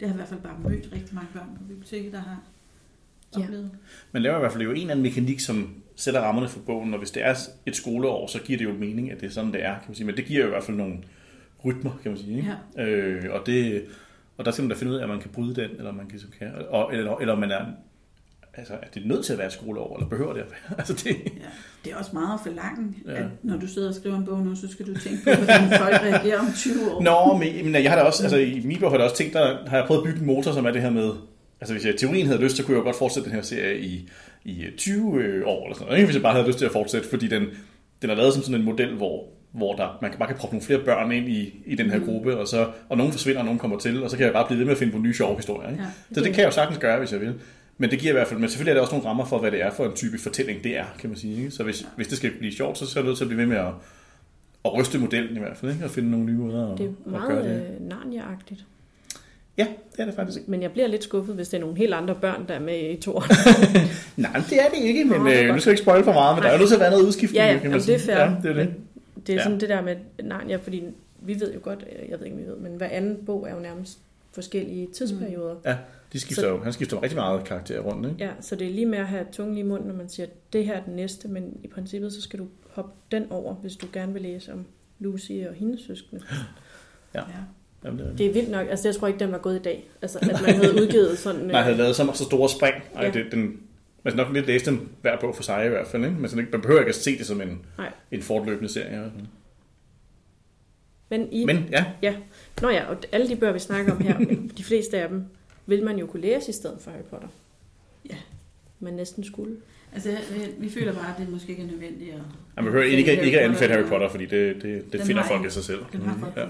har 0.00 0.06
jeg 0.06 0.14
i 0.14 0.16
hvert 0.16 0.28
fald 0.28 0.40
bare 0.40 0.58
mødt 0.58 0.88
rigtig 0.92 1.14
mange 1.14 1.28
børn 1.32 1.48
på 1.58 1.64
biblioteket, 1.64 2.12
der 2.12 2.18
har 2.18 2.42
Ja. 3.38 3.42
oplevet. 3.42 3.70
Man 4.12 4.22
laver 4.22 4.36
i 4.36 4.40
hvert 4.40 4.52
fald 4.52 4.62
jo 4.62 4.70
en 4.70 4.76
eller 4.76 4.90
anden 4.90 5.02
mekanik, 5.02 5.40
som 5.40 5.82
sætter 5.96 6.20
rammerne 6.20 6.48
for 6.48 6.60
bogen, 6.60 6.92
og 6.94 6.98
hvis 6.98 7.10
det 7.10 7.24
er 7.26 7.34
et 7.66 7.76
skoleår, 7.76 8.26
så 8.26 8.42
giver 8.42 8.58
det 8.58 8.64
jo 8.64 8.72
mening, 8.72 9.10
at 9.10 9.20
det 9.20 9.26
er 9.26 9.30
sådan, 9.30 9.52
det 9.52 9.64
er, 9.64 9.72
kan 9.74 9.82
man 9.88 9.94
sige. 9.94 10.06
Men 10.06 10.16
det 10.16 10.24
giver 10.24 10.40
jo 10.40 10.46
i 10.46 10.50
hvert 10.50 10.64
fald 10.64 10.76
nogle 10.76 10.98
rytmer, 11.64 11.98
kan 12.02 12.10
man 12.10 12.18
sige. 12.18 12.36
Ikke? 12.36 12.54
Ja. 12.76 12.86
Øh, 12.88 13.34
og, 13.34 13.46
det, 13.46 13.84
og 14.36 14.44
der 14.44 14.50
skal 14.50 14.62
man 14.62 14.70
da 14.70 14.76
finde 14.76 14.92
ud 14.92 14.96
af, 14.98 15.02
at 15.02 15.08
man 15.08 15.20
kan 15.20 15.30
bryde 15.30 15.54
den, 15.54 15.70
eller 15.70 15.92
man 15.92 16.06
kan, 16.08 16.20
kan 16.38 16.52
og, 16.68 16.94
eller, 16.94 17.16
eller 17.16 17.34
man 17.36 17.50
er, 17.50 17.66
altså, 18.54 18.72
er 18.74 18.86
det 18.94 19.06
nødt 19.06 19.24
til 19.24 19.32
at 19.32 19.38
være 19.38 19.46
et 19.46 19.52
skoleår, 19.52 19.96
eller 19.96 20.08
behøver 20.08 20.32
det 20.32 20.40
at 20.40 20.46
være? 20.50 20.78
Altså, 20.78 20.92
det, 20.92 21.06
Ja. 21.06 21.46
Det 21.84 21.92
er 21.92 21.96
også 21.96 22.10
meget 22.12 22.34
at 22.34 22.40
forlange, 22.42 22.94
Ja. 23.06 23.12
at 23.12 23.24
når 23.42 23.56
du 23.56 23.66
sidder 23.66 23.88
og 23.88 23.94
skriver 23.94 24.16
en 24.18 24.24
bog 24.24 24.38
nu, 24.38 24.54
så 24.56 24.68
skal 24.70 24.86
du 24.86 24.94
tænke 24.94 25.18
på, 25.24 25.30
hvordan 25.30 25.68
folk 25.78 25.94
reagerer 26.02 26.38
om 26.38 26.46
20 26.56 26.74
år. 26.92 27.02
Nå, 27.02 27.38
men, 27.38 27.64
men 27.72 27.82
jeg 27.82 27.90
har 27.90 27.98
da 27.98 28.02
også, 28.04 28.22
altså 28.22 28.36
i 28.38 28.60
min 28.64 28.80
bog 28.80 28.90
har 28.90 28.96
jeg 28.96 29.04
også 29.04 29.16
tænkt, 29.16 29.34
der 29.34 29.68
har 29.68 29.76
jeg 29.76 29.86
prøvet 29.86 30.00
at 30.00 30.04
bygge 30.06 30.20
en 30.20 30.26
motor, 30.26 30.52
som 30.52 30.64
er 30.66 30.70
det 30.70 30.82
her 30.82 30.90
med, 30.90 31.10
altså 31.60 31.74
hvis 31.74 31.84
jeg 31.86 31.94
i 31.94 31.98
teorien 31.98 32.26
havde 32.26 32.40
lyst, 32.40 32.56
så 32.56 32.62
kunne 32.64 32.74
jeg 32.74 32.78
jo 32.80 32.84
godt 32.84 32.96
fortsætte 32.96 33.28
den 33.28 33.34
her 33.36 33.42
serie 33.42 33.78
i, 33.80 34.08
i 34.44 34.64
20 34.76 35.22
øh, 35.22 35.42
år 35.46 35.64
eller 35.64 35.74
sådan 35.74 35.88
noget, 35.88 36.04
hvis 36.04 36.14
jeg 36.14 36.22
bare 36.22 36.32
havde 36.34 36.46
lyst 36.46 36.58
til 36.58 36.64
at 36.64 36.72
fortsætte, 36.72 37.08
fordi 37.08 37.28
den, 37.28 37.46
den 38.02 38.10
er 38.10 38.14
lavet 38.14 38.34
som 38.34 38.42
sådan 38.42 38.58
en 38.60 38.64
model, 38.64 38.94
hvor, 38.96 39.24
hvor 39.52 39.74
der, 39.74 39.98
man 40.02 40.10
kan 40.10 40.18
bare 40.18 40.28
kan 40.28 40.36
proppe 40.36 40.54
nogle 40.56 40.66
flere 40.66 40.78
børn 40.84 41.12
ind 41.12 41.28
i, 41.28 41.62
i 41.66 41.74
den 41.74 41.90
her 41.90 41.98
Mm. 41.98 42.04
gruppe, 42.04 42.36
og, 42.36 42.48
så, 42.48 42.66
og 42.88 42.96
nogen 42.96 43.12
forsvinder, 43.12 43.38
og 43.40 43.44
nogen 43.44 43.58
kommer 43.58 43.78
til, 43.78 44.02
og 44.02 44.10
så 44.10 44.16
kan 44.16 44.24
jeg 44.26 44.32
bare 44.32 44.46
blive 44.46 44.58
ved 44.58 44.64
med 44.64 44.72
at 44.72 44.78
finde 44.78 44.92
på 44.92 44.98
nye 44.98 45.14
sjove 45.14 45.36
historier. 45.36 45.70
Ikke? 45.70 45.82
Ja. 45.82 45.88
Så 46.14 46.20
det 46.20 46.32
kan 46.32 46.38
jeg 46.40 46.46
jo 46.46 46.50
sagtens 46.52 46.78
gøre, 46.78 46.98
hvis 46.98 47.12
jeg 47.12 47.20
vil. 47.20 47.34
Men 47.82 47.90
det 47.90 47.98
giver 47.98 48.12
i 48.12 48.16
hvert 48.16 48.26
fald, 48.28 48.40
men 48.40 48.48
selvfølgelig 48.48 48.70
er 48.70 48.74
der 48.74 48.80
også 48.80 48.94
nogle 48.94 49.08
rammer 49.08 49.24
for, 49.24 49.38
hvad 49.38 49.50
det 49.50 49.62
er 49.62 49.70
for 49.70 49.84
en 49.86 49.92
type 49.94 50.18
fortælling, 50.18 50.64
det 50.64 50.76
er, 50.78 50.84
kan 50.98 51.10
man 51.10 51.18
sige. 51.18 51.36
Ikke? 51.38 51.50
Så 51.50 51.62
hvis, 51.62 51.86
hvis 51.96 52.08
det 52.08 52.16
skal 52.18 52.30
blive 52.38 52.52
sjovt, 52.52 52.78
så 52.78 52.84
er 52.84 53.00
jeg 53.02 53.06
nødt 53.06 53.16
til 53.16 53.24
at 53.24 53.28
blive 53.28 53.40
ved 53.40 53.46
med 53.46 53.56
at, 53.56 53.66
at 54.64 54.74
ryste 54.74 54.98
modellen 54.98 55.36
i 55.36 55.38
hvert 55.38 55.56
fald, 55.56 55.72
ikke? 55.72 55.84
og 55.84 55.90
finde 55.90 56.10
nogle 56.10 56.26
nye 56.26 56.32
måder 56.36 56.72
at, 56.72 56.78
det 56.78 56.86
er 56.86 56.90
at 57.06 57.12
gøre 57.28 57.28
meget 57.28 57.44
det. 57.44 57.66
øh, 57.80 57.88
Narnia-agtigt. 57.88 58.64
Ja, 59.58 59.66
det 59.92 60.00
er 60.00 60.04
det 60.04 60.14
faktisk. 60.14 60.48
Men 60.48 60.62
jeg 60.62 60.72
bliver 60.72 60.88
lidt 60.88 61.04
skuffet, 61.04 61.34
hvis 61.34 61.48
det 61.48 61.56
er 61.56 61.60
nogle 61.60 61.76
helt 61.76 61.94
andre 61.94 62.14
børn, 62.14 62.44
der 62.48 62.54
er 62.54 62.60
med 62.60 62.90
i 62.90 62.96
toren. 63.00 63.30
Nej, 64.16 64.30
men 64.32 64.42
det 64.50 64.58
er 64.62 64.68
det 64.74 64.78
ikke, 64.82 65.04
men 65.04 65.20
Nå, 65.20 65.28
det 65.28 65.42
øh, 65.44 65.54
nu 65.54 65.60
skal 65.60 65.70
jeg 65.70 65.72
ikke 65.72 65.82
spoil 65.82 66.04
for 66.04 66.12
meget, 66.12 66.36
men 66.36 66.42
der 66.42 66.48
er 66.48 66.52
jo 66.52 66.58
nødt 66.58 66.68
til 66.68 66.76
at 66.76 66.80
være 66.80 66.90
noget 66.90 67.04
udskiftning. 67.06 67.44
ja, 67.44 67.52
ja, 67.52 67.58
kan 67.58 67.70
man 67.70 67.80
jamen, 67.80 67.86
det 67.86 67.94
er 67.94 67.98
sige. 67.98 68.12
fair. 68.14 68.20
Ja, 68.24 68.34
det 68.42 68.50
er 68.50 68.54
det. 68.64 68.74
Det 69.26 69.32
er 69.32 69.36
Ja. 69.36 69.42
sådan 69.42 69.60
det 69.60 69.68
der 69.68 69.82
med 69.82 69.96
Narnia, 70.22 70.56
fordi 70.56 70.82
vi 71.20 71.40
ved 71.40 71.54
jo 71.54 71.60
godt, 71.62 71.84
øh, 72.02 72.10
jeg 72.10 72.18
ved 72.18 72.26
ikke, 72.26 72.36
om 72.38 72.42
vi 72.42 72.46
ved, 72.48 72.56
men 72.56 72.72
hver 72.76 72.88
anden 72.88 73.18
bog 73.26 73.46
er 73.50 73.54
jo 73.54 73.60
nærmest 73.60 73.98
forskellige 74.34 74.88
tidsperioder. 74.94 75.54
Ja, 75.64 75.76
de 76.12 76.20
skifter 76.20 76.42
Så- 76.42 76.48
jo, 76.48 76.62
han 76.62 76.72
skifter 76.72 77.02
rigtig 77.02 77.16
meget 77.18 77.44
karakter 77.44 77.80
rundt, 77.80 78.08
ikke? 78.10 78.24
Ja, 78.24 78.30
så 78.40 78.56
det 78.56 78.66
er 78.66 78.70
lige 78.72 78.86
med 78.86 78.98
at 78.98 79.06
have 79.06 79.26
tungen 79.32 79.58
i 79.58 79.62
munden, 79.62 79.88
når 79.88 79.94
man 79.94 80.08
siger, 80.08 80.26
det 80.52 80.66
her 80.66 80.74
er 80.76 80.82
den 80.84 80.96
næste, 80.96 81.28
men 81.28 81.56
i 81.62 81.68
princippet 81.68 82.12
så 82.12 82.20
skal 82.22 82.38
du 82.38 82.46
hoppe 82.70 82.90
den 83.12 83.26
over, 83.30 83.54
hvis 83.54 83.76
du 83.76 83.86
gerne 83.92 84.12
vil 84.12 84.22
læse 84.22 84.52
om 84.52 84.66
Lucy 84.98 85.32
og 85.48 85.54
hendes 85.54 85.80
søskende. 85.86 86.22
Ja. 87.14 87.20
Ja. 87.20 87.24
Jamen, 87.84 87.98
det 87.98 88.06
er 88.08 88.16
det. 88.16 88.26
Er 88.28 88.32
vildt 88.32 88.50
nok, 88.50 88.66
altså 88.70 88.88
jeg 88.88 88.94
tror 88.96 89.06
ikke, 89.08 89.18
den 89.20 89.32
var 89.32 89.38
gået 89.38 89.56
i 89.56 89.62
dag. 89.62 89.88
Altså 90.02 90.18
at 90.18 90.26
man 90.42 90.54
havde 90.54 90.74
udgivet 90.82 91.18
sådan... 91.18 91.40
Nej, 91.46 91.56
jeg 91.56 91.64
havde 91.64 91.76
lavet 91.76 91.96
så, 91.96 92.10
så 92.14 92.24
store 92.24 92.48
spring. 92.48 92.74
Ej, 92.94 93.04
Ja. 93.04 93.10
det, 93.10 93.32
den, 93.32 93.40
man 94.02 94.12
skal 94.12 94.16
nok 94.24 94.34
lidt 94.34 94.46
læse 94.46 94.66
dem 94.66 94.88
hver 95.00 95.20
bog 95.20 95.36
for 95.36 95.42
sig 95.42 95.66
i 95.66 95.68
hvert 95.68 95.86
fald, 95.86 96.04
ikke? 96.04 96.16
Men 96.16 96.28
sådan, 96.30 96.40
ikke- 96.44 96.52
man 96.52 96.60
behøver 96.60 96.80
ikke 96.80 96.88
at 96.88 96.94
se 96.94 97.18
det 97.18 97.26
som 97.26 97.40
en, 97.40 97.64
Nej. 97.78 97.92
en 98.10 98.22
fortløbende 98.22 98.68
serie. 98.72 99.12
Men, 101.08 101.32
i, 101.32 101.44
Men 101.44 101.68
ja, 102.02 102.14
Nå 102.62 102.68
ja, 102.68 102.84
og 102.84 102.96
alle 103.12 103.28
de 103.28 103.36
bøger, 103.36 103.52
vi 103.52 103.58
snakker 103.58 103.92
om 103.92 104.00
her, 104.00 104.18
de 104.58 104.64
fleste 104.64 104.98
af 104.98 105.08
dem, 105.08 105.24
vil 105.66 105.84
man 105.84 105.98
jo 105.98 106.06
kunne 106.06 106.22
læse 106.22 106.48
i 106.48 106.52
stedet 106.52 106.80
for 106.80 106.90
Harry 106.90 107.02
Potter. 107.02 107.28
Ja. 108.10 108.16
Man 108.80 108.94
næsten 108.94 109.24
skulle. 109.24 109.56
Altså, 109.92 110.10
jeg- 110.10 110.54
vi 110.58 110.70
føler 110.70 110.92
bare, 110.94 111.12
at 111.14 111.18
det 111.18 111.28
måske 111.28 111.50
ikke 111.50 111.62
er 111.62 111.66
nødvendigt 111.66 112.14
at... 112.14 112.20
man 112.56 112.64
behøver 112.64 112.84
ikke, 112.84 113.12
ikke, 113.12 113.24
ikke 113.24 113.40
at 113.40 113.50
anfætte 113.50 113.74
Harry 113.74 113.88
Potter, 113.88 114.08
fordi 114.08 114.26
det, 114.26 114.54
det, 114.54 114.62
det 114.62 114.92
Den 114.92 115.00
finder 115.00 115.22
har 115.22 115.28
folk 115.28 115.44
af 115.44 115.52
sig 115.52 115.64
selv. 115.64 115.84
Den 115.92 116.02
har 116.02 116.18
folk 116.18 116.36
ja. 116.36 116.46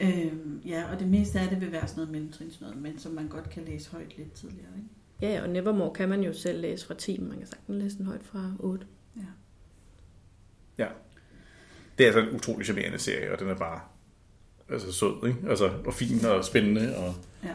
Øhm, 0.00 0.60
ja, 0.66 0.84
og 0.92 0.98
det 1.00 1.08
meste 1.08 1.40
af 1.40 1.48
det 1.48 1.60
vil 1.60 1.72
være 1.72 1.86
sådan 1.86 1.96
noget 1.96 2.10
mellemtrinsnød, 2.12 2.74
men 2.74 2.98
som 2.98 3.12
man 3.12 3.28
godt 3.28 3.50
kan 3.50 3.62
læse 3.64 3.90
højt 3.90 4.18
lidt 4.18 4.32
tidligere. 4.32 4.68
Ikke? 4.76 4.88
Ja, 5.22 5.38
ja, 5.38 5.42
og 5.42 5.48
Nevermore 5.48 5.94
kan 5.94 6.08
man 6.08 6.22
jo 6.22 6.32
selv 6.32 6.60
læse 6.60 6.86
fra 6.86 6.94
10, 6.94 7.18
men 7.18 7.28
man 7.28 7.38
kan 7.38 7.46
sagtens 7.46 7.82
læse 7.82 7.98
den 7.98 8.06
højt 8.06 8.22
fra 8.24 8.52
8. 8.58 8.86
Det 11.98 12.06
er 12.06 12.12
altså 12.12 12.20
en 12.30 12.36
utrolig 12.36 12.64
charmerende 12.66 12.98
serie, 12.98 13.32
og 13.32 13.38
den 13.38 13.48
er 13.48 13.54
bare 13.54 13.80
altså, 14.70 14.92
sød, 14.92 15.26
ikke? 15.28 15.38
Altså, 15.48 15.70
og 15.86 15.94
fin 15.94 16.24
og 16.24 16.44
spændende. 16.44 16.96
Og... 16.96 17.14
Ja. 17.44 17.48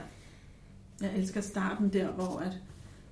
Jeg 1.02 1.12
elsker 1.18 1.42
starten 1.42 1.90
der, 1.94 2.08
hvor 2.08 2.40
at 2.40 2.54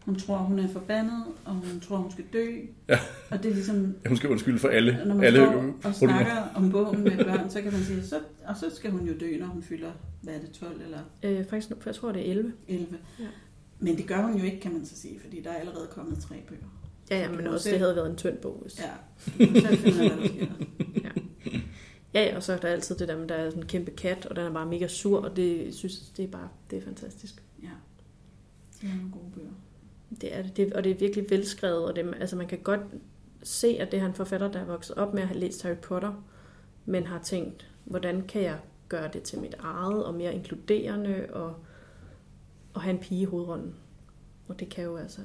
hun 0.05 0.15
tror, 0.15 0.37
hun 0.37 0.59
er 0.59 0.67
forbandet, 0.67 1.23
og 1.45 1.53
hun 1.53 1.79
tror, 1.79 1.97
hun 1.97 2.11
skal 2.11 2.25
dø. 2.33 2.45
Ja. 2.89 2.99
Og 3.31 3.43
det 3.43 3.49
er 3.51 3.53
ligesom, 3.53 3.95
Jeg 4.05 4.17
skal 4.17 4.29
undskylde 4.29 4.59
for 4.59 4.67
alle, 4.67 5.01
når 5.05 5.15
man 5.15 5.23
alle 5.25 5.39
står 5.39 5.75
og 5.89 5.95
snakker 5.95 6.35
om 6.55 6.71
bogen 6.71 7.03
med 7.03 7.17
børn, 7.25 7.49
så 7.49 7.61
kan 7.61 7.71
man 7.73 7.81
sige, 7.81 8.03
så, 8.03 8.19
og 8.47 8.55
så 8.57 8.75
skal 8.75 8.91
hun 8.91 9.07
jo 9.07 9.13
dø, 9.19 9.37
når 9.39 9.45
hun 9.47 9.63
fylder, 9.63 9.91
hvad 10.21 10.33
er 10.33 10.39
det, 10.39 10.51
12 10.51 10.81
eller 10.85 10.99
Øh, 11.23 11.45
faktisk, 11.45 11.71
jeg 11.85 11.95
tror, 11.95 12.11
det 12.11 12.27
er 12.27 12.31
11. 12.31 12.53
11. 12.67 12.87
Ja. 13.19 13.25
Men 13.79 13.97
det 13.97 14.07
gør 14.07 14.21
hun 14.27 14.37
jo 14.37 14.43
ikke, 14.45 14.59
kan 14.59 14.73
man 14.73 14.85
så 14.85 14.95
sige, 14.95 15.19
fordi 15.19 15.41
der 15.41 15.49
er 15.49 15.55
allerede 15.55 15.87
kommet 15.91 16.19
tre 16.19 16.35
bøger. 16.47 16.61
Ja, 17.11 17.19
ja, 17.19 17.29
men 17.31 17.47
også 17.47 17.63
selv- 17.63 17.73
det 17.73 17.79
havde 17.81 17.95
været 17.95 18.09
en 18.09 18.15
tynd 18.15 18.37
bog. 18.37 18.59
Hvis... 18.61 18.79
Ja, 18.79 18.89
selv 19.37 19.51
hvad 19.51 19.61
der 19.61 19.75
sker. 20.27 20.45
Ja, 22.13 22.23
ja, 22.29 22.35
og 22.35 22.43
så 22.43 22.53
er 22.53 22.57
der 22.57 22.67
altid 22.67 22.95
det 22.95 23.07
der 23.07 23.17
med, 23.17 23.27
der 23.27 23.35
er 23.35 23.49
sådan 23.49 23.63
en 23.63 23.67
kæmpe 23.67 23.91
kat, 23.91 24.25
og 24.25 24.35
den 24.35 24.45
er 24.45 24.51
bare 24.53 24.65
mega 24.65 24.87
sur, 24.87 25.19
og 25.21 25.35
det 25.35 25.75
synes 25.75 25.99
det 26.17 26.23
er 26.25 26.29
bare, 26.29 26.47
det 26.71 26.77
er 26.77 26.81
fantastisk. 26.81 27.43
Ja, 28.83 28.87
det 28.87 28.93
er 28.93 28.97
nogle 28.97 29.11
gode 29.11 29.31
bøger. 29.35 29.49
Det 30.21 30.35
er 30.37 30.41
det, 30.41 30.57
det 30.57 30.73
og 30.73 30.83
det 30.83 30.91
er 30.91 30.95
virkelig 30.95 31.25
velskrevet, 31.29 31.85
og 31.85 31.95
det, 31.95 32.13
altså 32.19 32.35
man 32.35 32.47
kan 32.47 32.57
godt 32.59 32.81
se, 33.43 33.67
at 33.79 33.91
det 33.91 33.99
er 33.99 34.05
en 34.05 34.13
forfatter, 34.13 34.51
der 34.51 34.59
er 34.59 34.65
vokset 34.65 34.95
op 34.95 35.13
med 35.13 35.21
at 35.21 35.27
have 35.27 35.39
læst 35.39 35.63
Harry 35.63 35.75
Potter, 35.75 36.23
men 36.85 37.07
har 37.07 37.19
tænkt, 37.19 37.71
hvordan 37.85 38.27
kan 38.27 38.41
jeg 38.41 38.59
gøre 38.89 39.09
det 39.13 39.23
til 39.23 39.39
mit 39.39 39.55
eget, 39.59 40.05
og 40.05 40.13
mere 40.13 40.33
inkluderende, 40.33 41.27
og, 41.33 41.55
og 42.73 42.81
have 42.81 42.93
en 42.93 42.99
pige 42.99 43.21
i 43.21 43.25
hovedrollen. 43.25 43.75
Og 44.47 44.59
det 44.59 44.69
kan 44.69 44.83
jo 44.83 44.97
altså 44.97 45.21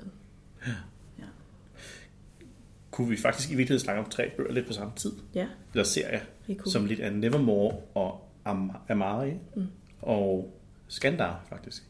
kunne 2.91 3.09
vi 3.09 3.17
faktisk 3.17 3.51
i 3.51 3.55
virkeligheden 3.55 3.85
snakke 3.85 4.03
om 4.03 4.11
tre 4.11 4.31
bøger 4.37 4.53
lidt 4.53 4.67
på 4.67 4.73
samme 4.73 4.93
tid. 4.97 5.13
Ja, 5.35 5.49
Eller 5.73 5.85
serier, 5.85 6.21
vi 6.47 6.55
kunne. 6.55 6.73
som 6.73 6.87
lidt 6.87 7.01
er 7.01 7.11
Nevermore 7.11 7.77
og 7.95 8.29
Am- 8.47 8.77
Amari 8.93 9.33
Mm. 9.57 9.67
og 10.03 10.55
Skandar 10.89 11.47
faktisk. 11.49 11.83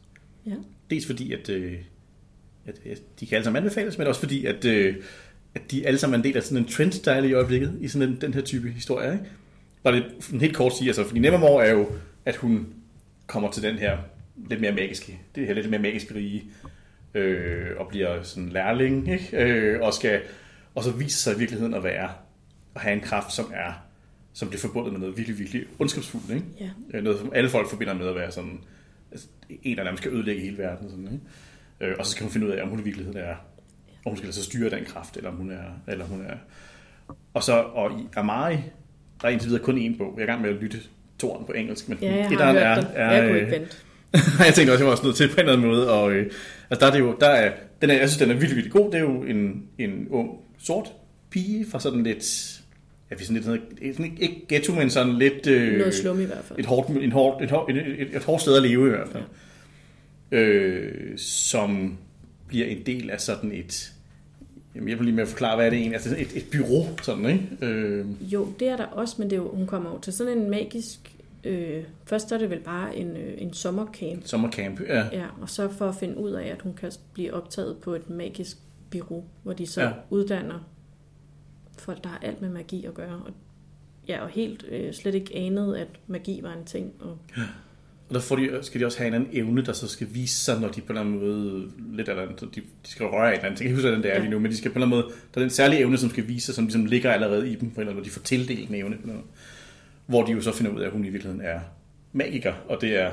Ja. 0.45 0.55
Dels 0.89 1.05
fordi, 1.05 1.33
at, 1.33 1.49
øh, 1.49 1.77
at 2.65 2.79
de 3.19 3.25
kan 3.25 3.35
alle 3.35 3.43
sammen 3.43 3.63
anbefales, 3.63 3.97
men 3.97 4.07
også 4.07 4.19
fordi, 4.19 4.45
at, 4.45 4.65
øh, 4.65 4.95
at 5.55 5.71
de 5.71 5.87
alle 5.87 5.99
sammen 5.99 6.13
er 6.13 6.17
en 6.17 6.23
del 6.23 6.37
af 6.37 6.43
sådan 6.43 6.57
en 6.57 6.67
trend, 6.67 7.03
der 7.03 7.11
er 7.11 7.23
i 7.23 7.33
øjeblikket 7.33 7.77
i 7.81 7.87
sådan 7.87 8.09
en, 8.09 8.21
den 8.21 8.33
her 8.33 8.41
type 8.41 8.71
historie. 8.71 9.13
Ikke? 9.13 9.25
Bare 9.83 9.95
lidt 9.95 10.41
helt 10.41 10.55
kort 10.55 10.77
sige, 10.77 10.87
altså, 10.87 11.03
fordi 11.03 11.19
Nevermore 11.19 11.65
er 11.65 11.71
jo, 11.71 11.87
at 12.25 12.35
hun 12.35 12.67
kommer 13.27 13.51
til 13.51 13.63
den 13.63 13.77
her 13.77 13.97
lidt 14.49 14.61
mere 14.61 14.71
magiske, 14.71 15.19
det 15.35 15.47
her 15.47 15.53
lidt 15.53 15.69
mere 15.69 15.81
magiske 15.81 16.15
rige, 16.15 16.43
øh, 17.13 17.67
og 17.77 17.87
bliver 17.87 18.23
sådan 18.23 18.49
lærling, 18.49 19.11
ikke? 19.11 19.37
Øh, 19.37 19.81
og, 19.81 19.93
skal, 19.93 20.21
og 20.75 20.83
så 20.83 20.91
viser 20.91 21.17
sig 21.17 21.35
i 21.35 21.39
virkeligheden 21.39 21.73
at 21.73 21.83
være, 21.83 22.09
at 22.75 22.81
have 22.81 22.93
en 22.93 23.01
kraft, 23.01 23.33
som 23.33 23.51
er 23.53 23.85
som 24.35 24.47
bliver 24.47 24.61
forbundet 24.61 24.91
med 24.91 24.99
noget 24.99 25.17
virkelig, 25.17 25.39
virkelig 25.39 25.63
ondskabsfuldt. 25.79 26.29
Ikke? 26.29 26.45
Ja. 26.59 26.69
Øh, 26.93 27.03
Noget, 27.03 27.19
som 27.19 27.31
alle 27.35 27.49
folk 27.49 27.69
forbinder 27.69 27.93
med 27.93 28.07
at 28.07 28.15
være 28.15 28.31
sådan, 28.31 28.59
en, 29.63 29.77
der 29.77 29.83
nærmest 29.83 30.01
skal 30.03 30.13
ødelægge 30.13 30.41
hele 30.41 30.57
verden. 30.57 30.89
Sådan, 30.89 31.05
ikke? 31.13 31.91
Øh, 31.91 31.95
og 31.99 32.05
så 32.05 32.11
skal 32.11 32.23
hun 32.23 32.31
finde 32.31 32.47
ud 32.47 32.51
af, 32.51 32.63
om 32.63 32.69
hun 32.69 32.79
i 32.79 32.83
virkeligheden 32.83 33.19
er, 33.19 33.31
om 34.05 34.11
hun 34.11 34.17
skal 34.17 34.27
lade 34.27 34.35
sig 34.35 34.43
styre 34.43 34.69
den 34.69 34.85
kraft, 34.85 35.17
eller 35.17 35.29
om 35.29 35.35
hun 35.35 35.51
er... 35.51 35.63
Eller 35.87 36.05
hun 36.05 36.21
er. 36.21 36.35
Og 37.33 37.43
så 37.43 37.53
og 37.53 37.91
i 37.91 38.03
Amari, 38.15 38.55
der 39.21 39.27
er 39.27 39.29
indtil 39.29 39.49
videre 39.49 39.63
kun 39.63 39.77
én 39.77 39.97
bog. 39.97 40.13
Jeg 40.15 40.21
er 40.21 40.27
i 40.27 40.31
gang 40.31 40.41
med 40.41 40.49
at 40.49 40.55
lytte 40.55 40.77
toren 41.19 41.45
på 41.45 41.51
engelsk, 41.51 41.89
men 41.89 41.97
Ja, 42.01 42.15
jeg 42.15 42.37
har 42.37 42.51
hørt 42.53 42.61
er, 42.61 42.75
den. 42.75 42.85
er, 42.95 43.11
jeg 43.11 43.27
kunne 43.27 43.39
ikke 43.39 43.51
vente. 43.51 43.75
jeg 44.45 44.53
tænkte 44.55 44.71
også, 44.71 44.83
jeg 44.83 44.85
var 44.85 44.91
også 44.91 45.05
nødt 45.05 45.15
til 45.15 45.27
på 45.27 45.33
en 45.33 45.39
eller 45.39 45.53
anden 45.53 45.67
måde. 45.67 45.91
Og, 45.91 46.11
øh, 46.11 46.31
altså 46.69 46.79
der 46.79 46.87
er 46.87 46.91
det 46.91 46.99
jo, 46.99 47.15
der 47.19 47.27
er, 47.27 47.53
den 47.81 47.89
er, 47.89 47.93
jeg 47.93 48.09
synes, 48.09 48.17
den 48.21 48.29
er 48.29 48.33
virkelig, 48.33 48.55
virkelig 48.55 48.71
god. 48.73 48.91
Det 48.91 48.97
er 48.97 49.01
jo 49.01 49.23
en, 49.23 49.63
en 49.77 50.07
ung, 50.09 50.29
sort 50.57 50.87
pige 51.29 51.65
fra 51.71 51.79
sådan 51.79 52.03
lidt, 52.03 52.54
jeg 53.09 53.19
ved 53.19 53.25
sådan 53.25 53.61
lidt, 53.81 53.95
sådan, 53.95 54.17
ikke 54.19 54.45
ghetto, 54.49 54.73
men 54.73 54.89
sådan 54.89 55.13
lidt... 55.13 55.47
Øh, 55.47 55.77
Noget 55.77 55.93
slum 55.93 56.21
i 56.21 56.23
hvert 56.23 56.43
fald. 56.45 56.59
et 56.59 56.65
hårdt, 56.65 56.89
en 56.89 57.11
hård, 57.11 57.41
et, 57.43 57.51
hård, 57.51 57.69
et, 57.69 57.77
et, 57.77 58.15
et 58.15 58.23
hårdt 58.23 58.41
sted 58.41 58.55
at 58.55 58.61
leve 58.63 58.85
i 58.87 58.89
hvert 58.89 59.07
fald. 59.09 59.23
Øh, 60.31 61.17
som 61.17 61.97
bliver 62.47 62.65
en 62.65 62.85
del 62.85 63.09
af 63.09 63.21
sådan 63.21 63.51
et... 63.51 63.91
Jamen, 64.75 64.89
jeg 64.89 64.97
vil 64.97 65.05
lige 65.05 65.15
med 65.15 65.23
at 65.23 65.29
forklare, 65.29 65.55
hvad 65.55 65.65
er 65.65 65.69
det 65.69 65.77
egentlig? 65.79 65.95
Altså 65.95 66.15
et, 66.17 66.37
et 66.37 66.45
bureau, 66.51 66.85
sådan, 67.03 67.25
ikke? 67.29 67.47
Øh, 67.61 68.05
Jo, 68.33 68.47
det 68.59 68.67
er 68.67 68.77
der 68.77 68.85
også, 68.85 69.15
men 69.19 69.29
det 69.29 69.35
er 69.35 69.41
jo, 69.41 69.49
hun 69.55 69.67
kommer 69.67 69.91
jo 69.93 69.99
til 69.99 70.13
sådan 70.13 70.37
en 70.37 70.49
magisk... 70.49 71.11
Øh, 71.43 71.83
først 72.05 72.31
er 72.31 72.37
det 72.37 72.49
vel 72.49 72.59
bare 72.59 72.95
en, 72.95 73.17
øh, 73.17 73.33
en 73.37 73.53
sommercamp, 73.53 74.21
sommercamp, 74.27 74.81
ja. 74.87 75.03
ja, 75.11 75.25
og 75.41 75.49
så 75.49 75.69
for 75.69 75.89
at 75.89 75.95
finde 75.95 76.17
ud 76.17 76.31
af, 76.31 76.47
at 76.47 76.61
hun 76.61 76.73
kan 76.73 76.91
blive 77.13 77.33
optaget 77.33 77.77
på 77.77 77.93
et 77.95 78.09
magisk 78.09 78.57
bureau, 78.91 79.23
hvor 79.43 79.53
de 79.53 79.67
så 79.67 79.81
Ja. 79.81 79.87
ja. 79.87 79.93
uddanner 80.09 80.67
folk, 81.85 82.03
der 82.03 82.09
har 82.09 82.19
alt 82.23 82.41
med 82.41 82.49
magi 82.49 82.85
at 82.85 82.93
gøre. 82.93 83.21
Og, 83.25 83.31
ja, 84.07 84.21
og 84.23 84.29
helt 84.29 84.65
øh, 84.71 84.93
slet 84.93 85.15
ikke 85.15 85.35
anede, 85.35 85.79
at 85.79 85.87
magi 86.07 86.39
var 86.43 86.53
en 86.53 86.65
ting. 86.65 86.93
Og, 86.99 87.17
Og 88.09 88.13
der 88.15 88.19
får 88.19 88.35
de, 88.35 88.59
skal 88.61 88.81
de 88.81 88.85
også 88.85 88.97
have 88.97 89.07
en 89.07 89.13
anden 89.13 89.29
evne, 89.33 89.61
der 89.65 89.73
så 89.73 89.87
skal 89.87 90.07
vise 90.11 90.35
sig, 90.35 90.61
når 90.61 90.67
de 90.67 90.81
på 90.81 90.93
en 90.93 90.99
eller 90.99 91.01
anden 91.01 91.19
måde 91.29 91.71
lidt 91.97 92.09
eller 92.09 92.21
andet, 92.23 92.41
de, 92.41 92.47
de 92.61 92.61
skal 92.83 93.05
røre 93.05 93.27
af 93.27 93.31
et 93.31 93.33
eller 93.33 93.45
andet. 93.45 93.59
Jeg 93.59 93.67
kan 93.67 93.75
huske, 93.75 93.87
hvordan 93.87 94.03
det 94.03 94.11
er 94.11 94.15
Ja. 94.15 94.19
lige 94.21 94.31
nu, 94.31 94.39
men 94.39 94.51
de 94.51 94.57
skal 94.57 94.71
på 94.71 94.79
en 94.79 94.83
eller 94.83 94.97
anden 94.97 95.07
måde, 95.09 95.17
der 95.33 95.39
er 95.39 95.43
den 95.43 95.49
særlige 95.49 95.79
evne, 95.79 95.97
som 95.97 96.09
skal 96.09 96.27
vise 96.27 96.45
sig, 96.45 96.55
som 96.55 96.63
ligesom 96.63 96.85
ligger 96.85 97.11
allerede 97.11 97.49
i 97.51 97.55
dem, 97.55 97.59
på 97.59 97.63
en 97.65 97.69
eller 97.71 97.81
anden 97.81 97.95
måde. 97.95 98.05
De 98.05 98.09
får 98.11 98.21
tildelt 98.21 98.69
en 98.69 98.75
evne, 98.75 98.95
på 98.95 99.01
en 99.03 99.09
eller 99.09 99.13
anden 99.13 99.29
hvor 100.05 100.23
de 100.25 100.31
jo 100.31 100.41
så 100.41 100.51
finder 100.51 100.71
ud 100.71 100.81
af, 100.81 100.85
at 100.85 100.91
hun 100.91 101.05
i 101.05 101.09
virkeligheden 101.09 101.45
er 101.45 101.59
magiker, 102.13 102.53
og 102.69 102.81
det 102.81 103.01
er, 103.01 103.11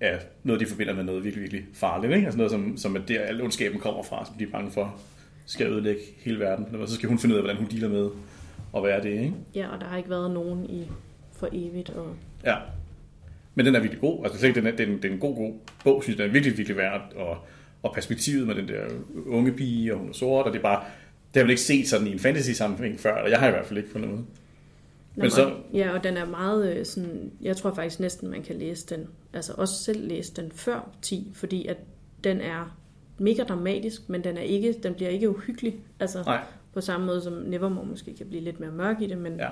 er 0.00 0.18
noget, 0.42 0.60
de 0.60 0.66
forbinder 0.66 0.94
med 0.94 1.04
noget 1.04 1.24
virkelig, 1.24 1.42
virkelig 1.42 1.64
farligt. 1.74 2.12
Ikke? 2.12 2.24
Altså 2.26 2.36
noget, 2.38 2.50
som, 2.52 2.76
som 2.76 2.96
er 2.96 3.00
der, 3.00 3.20
al 3.20 3.42
ondskaben 3.42 3.80
kommer 3.80 4.02
fra, 4.02 4.26
som 4.26 4.34
de 4.38 4.44
er 4.44 4.50
bange 4.52 4.70
for, 4.70 5.00
skal 5.46 5.66
ødelægge 5.72 6.00
hele 6.18 6.38
verden. 6.40 6.74
Og 6.76 6.88
så 6.88 6.94
skal 6.94 7.08
hun 7.08 7.18
finde 7.18 7.34
ud 7.34 7.38
af, 7.38 7.42
hvordan 7.44 7.60
hun 7.60 7.70
dealer 7.70 7.88
med 7.88 8.08
at 8.76 8.82
være 8.82 9.02
det. 9.02 9.10
Ikke? 9.10 9.32
ja, 9.54 9.68
og 9.68 9.80
der 9.80 9.86
har 9.86 9.96
ikke 9.96 10.10
været 10.10 10.30
nogen 10.30 10.70
i 10.70 10.88
for 11.32 11.48
evigt. 11.52 11.90
Og, 11.90 12.14
Ja. 12.44 12.56
Men 13.54 13.66
den 13.66 13.74
er 13.74 13.80
virkelig 13.80 14.00
god. 14.00 14.24
Altså, 14.24 14.46
den 14.54 14.66
er, 14.66 14.70
den, 14.70 14.88
den 15.02 15.10
er 15.10 15.14
en 15.14 15.18
god, 15.20 15.36
god 15.36 15.52
bog, 15.84 16.02
synes 16.02 16.18
jeg. 16.18 16.22
Den 16.22 16.30
er 16.30 16.32
virkelig, 16.32 16.58
virkelig 16.58 16.76
værd. 16.76 17.12
Og, 17.16 17.36
og 17.82 17.94
perspektivet 17.94 18.46
med 18.46 18.54
den 18.54 18.68
der 18.68 18.80
unge 19.26 19.52
pige, 19.52 19.92
og 19.94 19.98
hun 19.98 20.08
er 20.08 20.12
sort, 20.12 20.46
og 20.46 20.52
det 20.52 20.58
er 20.58 20.62
bare... 20.62 20.84
Det 21.34 21.40
har 21.40 21.42
vel 21.42 21.50
ikke 21.50 21.62
set 21.62 21.88
sådan 21.88 22.06
i 22.06 22.12
en 22.12 22.18
fantasy-sammenhæng 22.18 23.00
før, 23.00 23.16
eller 23.16 23.30
jeg 23.30 23.38
har 23.38 23.48
i 23.48 23.50
hvert 23.50 23.66
fald 23.66 23.78
ikke 23.78 23.92
på 23.92 23.98
noget 23.98 24.14
måde. 24.14 24.26
Men 25.16 25.30
så- 25.30 25.54
Ja, 25.74 25.90
og 25.94 26.04
den 26.04 26.16
er 26.16 26.26
meget 26.26 26.76
øh, 26.76 26.86
sådan... 26.86 27.30
Jeg 27.40 27.56
tror 27.56 27.74
faktisk 27.74 28.00
næsten, 28.00 28.30
man 28.30 28.42
kan 28.42 28.56
læse 28.56 28.86
den. 28.86 29.06
Altså 29.34 29.52
også 29.56 29.74
selv 29.84 30.08
læse 30.08 30.34
den 30.34 30.52
før 30.54 30.90
10, 31.02 31.30
fordi 31.34 31.66
at 31.66 31.76
den 32.24 32.40
er 32.40 32.76
mega 33.22 33.42
dramatisk, 33.42 34.08
men 34.08 34.24
den, 34.24 34.36
er 34.36 34.42
ikke, 34.42 34.74
den 34.82 34.94
bliver 34.94 35.10
ikke 35.10 35.30
uhyggelig. 35.30 35.74
Altså 36.00 36.22
Nej, 36.26 36.44
på 36.72 36.80
samme 36.80 37.06
måde 37.06 37.22
som 37.22 37.32
Nevermore 37.32 37.86
måske 37.86 38.14
kan 38.16 38.26
blive 38.26 38.42
lidt 38.42 38.60
mere 38.60 38.70
mørk 38.70 39.00
i 39.00 39.06
det, 39.06 39.18
men 39.18 39.36
ja. 39.36 39.48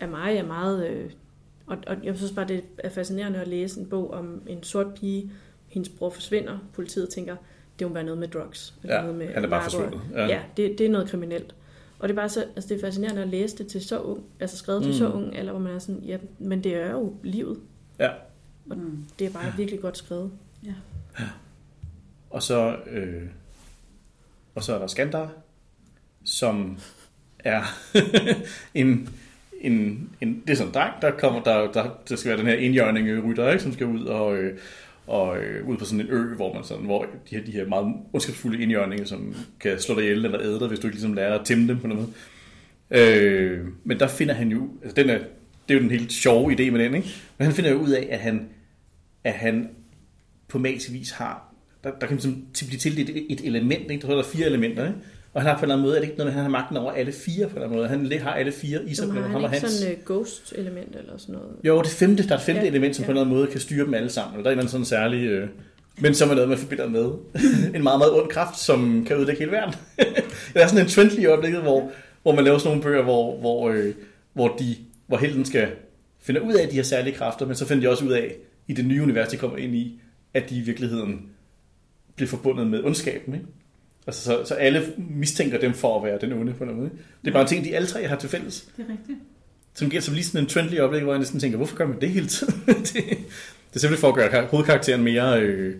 af 0.00 0.08
mig 0.08 0.36
er 0.36 0.46
meget... 0.46 0.86
Øh, 0.88 1.10
og, 1.66 1.76
og 1.86 1.96
jeg 2.04 2.16
synes 2.16 2.32
bare, 2.32 2.48
det 2.48 2.64
er 2.78 2.88
fascinerende 2.88 3.38
at 3.38 3.48
læse 3.48 3.80
en 3.80 3.86
bog 3.86 4.10
om 4.10 4.42
en 4.46 4.62
sort 4.62 4.86
pige, 4.94 5.30
hendes 5.68 5.88
bror 5.88 6.10
forsvinder, 6.10 6.58
politiet 6.72 7.08
tænker, 7.08 7.36
det 7.78 7.86
må 7.86 7.94
være 7.94 8.04
noget 8.04 8.18
med 8.18 8.28
drugs. 8.28 8.74
Eller 8.82 8.96
ja. 8.96 9.02
noget 9.02 9.18
med 9.18 9.34
Han 9.34 9.44
er 9.44 9.48
bare 9.48 9.62
forsvundet. 9.62 10.00
Ja, 10.12 10.26
ja 10.26 10.42
det, 10.56 10.78
det 10.78 10.86
er 10.86 10.90
noget 10.90 11.08
kriminelt. 11.08 11.54
Og 11.98 12.08
det 12.08 12.14
er 12.14 12.20
bare 12.20 12.28
så, 12.28 12.40
altså 12.56 12.68
det 12.68 12.76
er 12.76 12.80
fascinerende 12.80 13.22
at 13.22 13.28
læse 13.28 13.58
det 13.58 13.66
til 13.66 13.84
så 13.84 13.98
ung, 14.00 14.24
altså 14.40 14.56
skrevet 14.56 14.82
til 14.82 14.90
Mm. 14.92 14.98
så 14.98 15.12
ung, 15.12 15.34
eller 15.36 15.52
hvor 15.52 15.60
man 15.60 15.74
er 15.74 15.78
sådan, 15.78 16.00
ja, 16.00 16.18
men 16.38 16.64
det 16.64 16.74
er 16.74 16.90
jo 16.90 17.14
livet. 17.22 17.58
Ja. 17.98 18.10
Mm. 18.66 19.04
Det 19.18 19.26
er 19.26 19.30
bare 19.30 19.52
virkelig 19.56 19.80
godt 19.80 19.98
skrevet. 19.98 20.30
Og 22.34 22.42
så, 22.42 22.76
øh, 22.90 23.22
og 24.54 24.64
så 24.64 24.74
er 24.74 24.78
der 24.78 24.86
Skandar, 24.86 25.30
som 26.24 26.78
er 27.38 27.62
en, 28.74 29.08
en, 29.60 30.08
en, 30.20 30.42
det 30.46 30.52
er 30.52 30.54
sådan 30.54 30.68
en 30.68 30.74
dreng, 30.74 30.94
der 31.02 31.10
kommer, 31.10 31.42
der, 31.42 31.72
der, 31.72 32.00
der 32.08 32.16
skal 32.16 32.28
være 32.28 32.38
den 32.38 32.46
her 32.46 32.54
indjørning 32.54 33.08
øh, 33.08 33.26
rytter, 33.26 33.50
ikke, 33.50 33.62
som 33.62 33.72
skal 33.72 33.86
ud 33.86 34.04
og, 34.04 34.36
øh, 34.36 34.58
og 35.06 35.38
øh, 35.38 35.68
ud 35.68 35.76
på 35.76 35.84
sådan 35.84 36.00
en 36.00 36.06
ø, 36.10 36.34
hvor 36.34 36.54
man 36.54 36.64
sådan, 36.64 36.84
hvor 36.84 37.02
de 37.02 37.36
her, 37.36 37.44
de 37.44 37.52
her 37.52 37.66
meget 37.66 37.94
ondskabsfulde 38.12 38.62
indjørninger, 38.62 39.04
som 39.04 39.34
kan 39.60 39.80
slå 39.80 39.94
dig 39.94 40.02
ihjel 40.02 40.24
eller 40.24 40.40
æde 40.40 40.60
dig, 40.60 40.68
hvis 40.68 40.78
du 40.78 40.86
ikke 40.86 40.96
ligesom 40.96 41.14
lærer 41.14 41.38
at 41.38 41.46
tæmme 41.46 41.68
dem 41.68 41.80
på 41.80 41.86
noget 41.86 42.02
måde. 42.02 42.12
Øh, 43.02 43.66
men 43.84 44.00
der 44.00 44.08
finder 44.08 44.34
han 44.34 44.48
jo, 44.48 44.68
altså 44.82 45.02
den 45.02 45.10
er, 45.10 45.18
det 45.68 45.74
er 45.74 45.74
jo 45.74 45.80
den 45.80 45.90
helt 45.90 46.12
sjove 46.12 46.52
idé 46.52 46.70
med 46.70 46.84
den, 46.84 46.94
ikke? 46.94 47.08
Men 47.38 47.44
han 47.44 47.54
finder 47.54 47.70
jo 47.70 47.76
ud 47.76 47.90
af, 47.90 48.08
at 48.10 48.18
han, 48.18 48.48
at 49.24 49.32
han 49.32 49.70
på 50.48 50.58
magisk 50.58 50.92
vis 50.92 51.10
har, 51.10 51.53
der, 51.84 51.90
der 51.90 52.06
kan 52.06 52.16
man 52.16 52.22
ligesom 52.22 52.68
blive 52.68 52.78
tildelt 52.78 53.10
et, 53.10 53.26
et 53.30 53.40
element, 53.44 53.90
ikke? 53.90 54.06
der 54.06 54.12
er 54.12 54.16
der 54.16 54.22
fire 54.22 54.46
elementer, 54.46 54.86
ikke? 54.86 54.98
og 55.34 55.42
han 55.42 55.50
har 55.50 55.58
på 55.58 55.60
en 55.60 55.64
eller 55.64 55.74
anden 55.74 55.86
måde, 55.86 55.96
er 55.96 56.00
det 56.00 56.08
ikke 56.08 56.18
noget 56.18 56.32
han 56.32 56.42
har 56.42 56.50
magten 56.50 56.76
over 56.76 56.92
alle 56.92 57.12
fire 57.12 57.46
på 57.48 57.56
en 57.56 57.62
eller 57.62 57.64
anden 57.64 58.02
måde, 58.02 58.12
han 58.12 58.20
har 58.20 58.32
alle 58.34 58.52
fire 58.52 58.80
i 58.86 58.94
sig, 58.94 59.08
på 59.08 59.10
en 59.10 59.16
har 59.16 59.24
eller 59.24 59.36
anden 59.36 59.42
måde. 59.42 59.60
hans- 59.60 59.72
sådan 59.72 59.92
et 59.92 60.04
ghost-element 60.04 60.96
eller 60.96 61.12
sådan 61.16 61.34
noget. 61.34 61.50
jo, 61.64 61.82
det 61.82 61.90
femte, 61.90 62.22
der 62.28 62.34
er 62.34 62.38
et 62.38 62.44
femte 62.44 62.62
ja, 62.62 62.68
element, 62.68 62.96
som 62.96 63.02
ja. 63.02 63.06
på 63.06 63.10
en 63.10 63.16
eller 63.16 63.24
anden 63.24 63.36
måde 63.36 63.50
kan 63.50 63.60
styre 63.60 63.84
dem 63.86 63.94
alle 63.94 64.10
sammen. 64.10 64.34
Eller 64.34 64.42
der 64.42 64.50
er 64.50 64.52
en 64.52 64.58
eller 64.58 64.72
anden 64.72 64.86
sådan 64.86 65.02
særlig... 65.02 65.26
Øh, 65.26 65.48
men 65.98 66.14
som 66.14 66.30
er 66.30 66.34
noget, 66.34 66.48
man 66.48 66.58
forbinder 66.58 66.88
med. 66.88 67.04
en 67.76 67.82
meget, 67.82 67.98
meget 67.98 68.12
ond 68.22 68.28
kraft, 68.30 68.58
som 68.58 69.04
kan 69.06 69.16
ødelægge 69.16 69.38
hele 69.38 69.52
verden. 69.52 69.74
der 70.54 70.60
er 70.60 70.66
sådan 70.66 70.84
en 70.84 70.90
trend 70.90 71.10
lige 71.10 71.22
i 71.22 71.26
øjeblikket, 71.26 71.62
hvor, 71.62 71.90
hvor 72.22 72.34
man 72.34 72.44
laver 72.44 72.58
sådan 72.58 72.68
nogle 72.70 72.82
bøger, 72.82 73.02
hvor, 73.02 73.36
hvor, 73.40 73.70
øh, 73.70 73.94
hvor, 74.32 74.48
de, 74.48 74.76
hvor 75.06 75.16
helten 75.16 75.44
skal 75.44 75.68
finde 76.22 76.42
ud 76.42 76.52
af 76.52 76.68
de 76.68 76.74
her 76.76 76.82
særlige 76.82 77.14
kræfter, 77.14 77.46
men 77.46 77.56
så 77.56 77.66
finder 77.66 77.82
de 77.82 77.90
også 77.90 78.04
ud 78.04 78.12
af, 78.12 78.34
i 78.68 78.72
det 78.72 78.84
nye 78.84 79.02
univers, 79.02 79.28
de 79.28 79.36
kommer 79.36 79.56
ind 79.56 79.74
i, 79.74 80.00
at 80.34 80.50
de 80.50 80.56
i 80.56 80.60
virkeligheden 80.60 81.20
bliver 82.16 82.28
forbundet 82.28 82.66
med 82.66 82.84
ondskaben. 82.84 83.34
Ikke? 83.34 83.46
Altså, 84.06 84.22
så, 84.22 84.42
så 84.44 84.54
alle 84.54 84.82
mistænker 85.10 85.58
dem 85.60 85.74
for 85.74 85.98
at 85.98 86.04
være 86.04 86.18
den 86.20 86.32
onde 86.32 86.52
på 86.54 86.64
en 86.64 86.74
måde. 86.76 86.86
ikke? 86.86 86.96
Det 87.24 87.28
er 87.28 87.32
bare 87.32 87.42
en 87.42 87.48
ting, 87.48 87.64
de 87.64 87.76
alle 87.76 87.88
tre 87.88 88.06
har 88.06 88.16
til 88.16 88.28
fælles 88.28 88.68
Det 88.76 88.84
er 88.88 88.92
rigtigt. 88.92 89.18
som 89.74 89.90
giver 89.90 90.02
som 90.02 90.14
lige 90.14 90.24
sådan 90.24 90.40
en 90.40 90.46
trendly 90.48 90.78
oplæg, 90.78 91.02
hvor 91.02 91.12
jeg 91.12 91.18
næsten 91.18 91.40
tænker, 91.40 91.56
hvorfor 91.56 91.76
gør 91.76 91.86
man 91.86 92.00
det 92.00 92.10
hele 92.10 92.26
tiden? 92.26 92.54
det, 92.66 92.94
det 92.94 93.74
er 93.74 93.78
simpelthen 93.78 93.96
for 93.96 94.08
at 94.08 94.14
gøre 94.14 94.28
kar- 94.28 94.46
hovedkarakteren 94.50 95.02
mere... 95.04 95.40
Øh, 95.40 95.74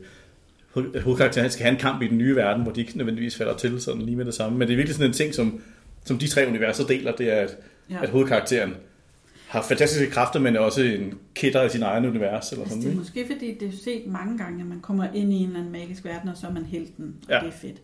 hoved- 0.71 1.01
hovedkarakteren 1.01 1.51
skal 1.51 1.63
have 1.65 1.73
en 1.73 1.81
kamp 1.81 2.03
i 2.03 2.09
den 2.09 2.19
nye 2.19 2.37
verden, 2.37 2.63
hvor 2.63 2.73
de 2.73 2.81
ikke 2.81 2.99
nødvendigvis 2.99 3.37
falder 3.37 3.57
til 3.57 3.81
sådan 3.81 4.03
lige 4.03 4.17
med 4.17 4.25
det 4.25 4.35
samme. 4.35 4.59
Men 4.59 4.69
det 4.69 4.75
er 4.75 4.77
virkelig 4.77 4.95
sådan 4.95 5.11
en 5.11 5.15
ting, 5.15 5.35
som, 5.35 5.61
som 6.05 6.19
de 6.19 6.29
tre 6.29 6.47
universer 6.49 6.87
deler, 6.87 7.13
det 7.13 7.33
er, 7.33 7.37
at, 7.41 7.57
ja. 7.91 8.03
at 8.03 8.09
hovedkarakteren 8.09 8.75
har 9.55 9.63
fantastiske 9.63 10.11
kræfter, 10.11 10.41
men 10.41 10.57
er 10.57 10.61
også 10.61 10.83
en 10.83 11.15
kætter 11.35 11.63
i 11.63 11.69
sin 11.69 11.83
egen 11.83 12.05
univers. 12.07 12.51
Eller 12.53 12.63
Altså, 12.63 12.77
sådan, 12.77 12.89
det 12.89 12.93
er 12.95 12.99
måske 12.99 13.27
fordi, 13.33 13.55
det 13.61 13.69
er 13.69 13.73
set 13.85 14.07
mange 14.07 14.39
gange, 14.39 14.61
at 14.61 14.67
man 14.67 14.81
kommer 14.81 15.05
ind 15.15 15.33
i 15.33 15.37
en 15.37 15.47
eller 15.47 15.59
anden 15.59 15.73
magisk 15.73 16.05
verden, 16.05 16.29
og 16.29 16.37
så 16.37 16.47
er 16.47 16.53
man 16.53 16.65
helten, 16.65 17.15
og 17.27 17.31
Ja. 17.31 17.39
det 17.41 17.47
er 17.49 17.53
fedt. 17.53 17.83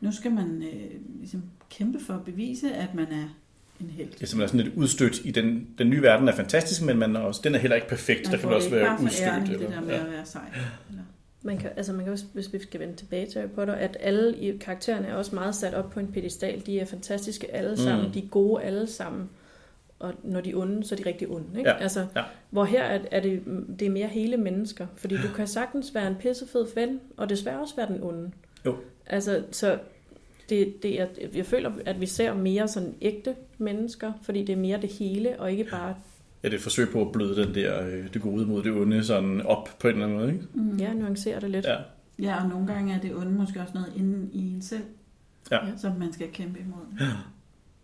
Nu 0.00 0.12
skal 0.12 0.30
man 0.32 0.62
øh, 0.62 0.90
ligesom 1.18 1.42
kæmpe 1.70 1.98
for 2.06 2.14
at 2.14 2.24
bevise, 2.24 2.72
at 2.74 2.94
man 2.94 3.06
er 3.06 3.36
en 3.80 3.90
helt. 3.90 4.16
Ja, 4.20 4.26
så 4.26 4.36
man 4.36 4.42
er 4.44 4.46
sådan 4.48 4.60
lidt 4.60 4.74
udstødt 4.76 5.20
i 5.24 5.30
den, 5.30 5.66
den 5.78 5.90
nye 5.90 6.02
verden 6.02 6.28
er 6.28 6.34
fantastisk, 6.36 6.82
men 6.82 6.98
man 6.98 7.16
er 7.16 7.20
også, 7.20 7.40
den 7.44 7.54
er 7.54 7.58
heller 7.58 7.74
ikke 7.76 7.88
perfekt. 7.88 8.20
Man 8.24 8.32
der 8.32 8.38
kan 8.38 8.48
man 8.48 8.56
også 8.56 8.66
ikke 8.68 8.76
være 8.76 8.86
bare 8.86 8.98
for 8.98 9.22
æren 9.22 9.42
udstødt. 9.42 9.60
i 9.60 9.64
det 9.64 9.72
der 9.74 9.80
med 9.80 9.88
ja. 9.94 10.04
at 10.04 10.10
være 10.12 10.24
sej. 10.24 10.42
Eller, 10.88 11.02
Man 11.42 11.58
kan, 11.58 11.70
altså 11.76 11.92
man 11.92 12.04
kan 12.04 12.12
også, 12.12 12.24
hvis 12.32 12.52
vi 12.52 12.58
skal 12.62 12.80
vende 12.80 12.96
tilbage 12.96 13.26
til 13.26 13.40
Harry 13.40 13.50
Potter, 13.50 13.74
at 13.74 13.96
alle 14.00 14.36
i 14.36 14.56
karaktererne 14.56 15.06
er 15.06 15.14
også 15.14 15.34
meget 15.34 15.54
sat 15.54 15.74
op 15.74 15.90
på 15.90 16.00
en 16.00 16.06
pedestal. 16.12 16.62
De 16.66 16.80
er 16.80 16.84
fantastiske 16.84 17.54
alle 17.54 17.76
sammen, 17.76 18.06
Mm. 18.06 18.12
de 18.12 18.18
er 18.18 18.26
gode 18.30 18.62
alle 18.62 18.86
sammen. 18.86 19.28
Og 20.00 20.14
når 20.24 20.40
de 20.40 20.50
er 20.50 20.56
onde, 20.56 20.84
så 20.84 20.94
er 20.94 20.96
de 20.96 21.06
rigtig 21.06 21.28
onde. 21.30 21.58
Ikke? 21.58 21.70
Ja, 21.70 21.76
Altså, 21.76 22.06
ja. 22.16 22.22
Hvor 22.50 22.64
her 22.64 22.82
er, 22.82 23.00
er 23.10 23.20
det, 23.20 23.42
det 23.78 23.86
er 23.86 23.90
mere 23.90 24.06
hele 24.08 24.36
mennesker. 24.36 24.86
Fordi 24.96 25.14
du 25.16 25.28
kan 25.36 25.46
sagtens 25.46 25.94
være 25.94 26.08
en 26.08 26.14
pissefed 26.14 26.66
ven, 26.74 27.00
og 27.16 27.28
desværre 27.28 27.60
også 27.60 27.76
være 27.76 27.88
den 27.88 28.02
onde. 28.02 28.30
Jo. 28.66 28.76
Altså, 29.06 29.44
så 29.50 29.78
det, 30.48 30.82
det 30.82 31.00
er, 31.00 31.06
jeg 31.34 31.46
føler, 31.46 31.72
at 31.86 32.00
vi 32.00 32.06
ser 32.06 32.34
mere 32.34 32.68
sådan 32.68 32.94
ægte 33.00 33.34
mennesker, 33.58 34.12
fordi 34.22 34.44
det 34.44 34.52
er 34.52 34.56
mere 34.56 34.80
det 34.80 34.88
hele, 34.92 35.40
og 35.40 35.50
ikke 35.52 35.64
bare, 35.70 35.94
Ja, 36.42 36.48
det 36.48 36.54
er 36.54 36.58
et 36.58 36.62
forsøg 36.62 36.88
på 36.88 37.00
at 37.06 37.12
bløde 37.12 37.42
den 37.46 37.54
der, 37.54 37.86
øh, 37.86 38.12
det 38.14 38.22
gode 38.22 38.46
mod 38.46 38.62
det 38.62 38.72
onde 38.72 39.04
sådan 39.04 39.40
op 39.40 39.68
på 39.80 39.88
en 39.88 39.94
eller 39.94 40.06
anden 40.06 40.18
måde, 40.18 40.32
ikke? 40.32 40.44
Mm. 40.54 40.76
ja, 40.76 40.92
nuancere 40.92 41.40
det 41.40 41.50
lidt. 41.50 41.66
Ja. 41.66 41.76
Ja, 42.18 42.42
og 42.42 42.48
nogle 42.48 42.66
gange 42.66 42.94
er 42.94 43.00
det 43.00 43.14
onde 43.14 43.32
måske 43.32 43.60
også 43.60 43.74
noget 43.74 43.92
inde 43.96 44.28
i 44.32 44.52
en 44.54 44.62
selv, 44.62 44.82
Ja. 45.50 45.58
som 45.76 45.92
man 45.98 46.12
skal 46.12 46.28
kæmpe 46.32 46.58
imod. 46.60 47.06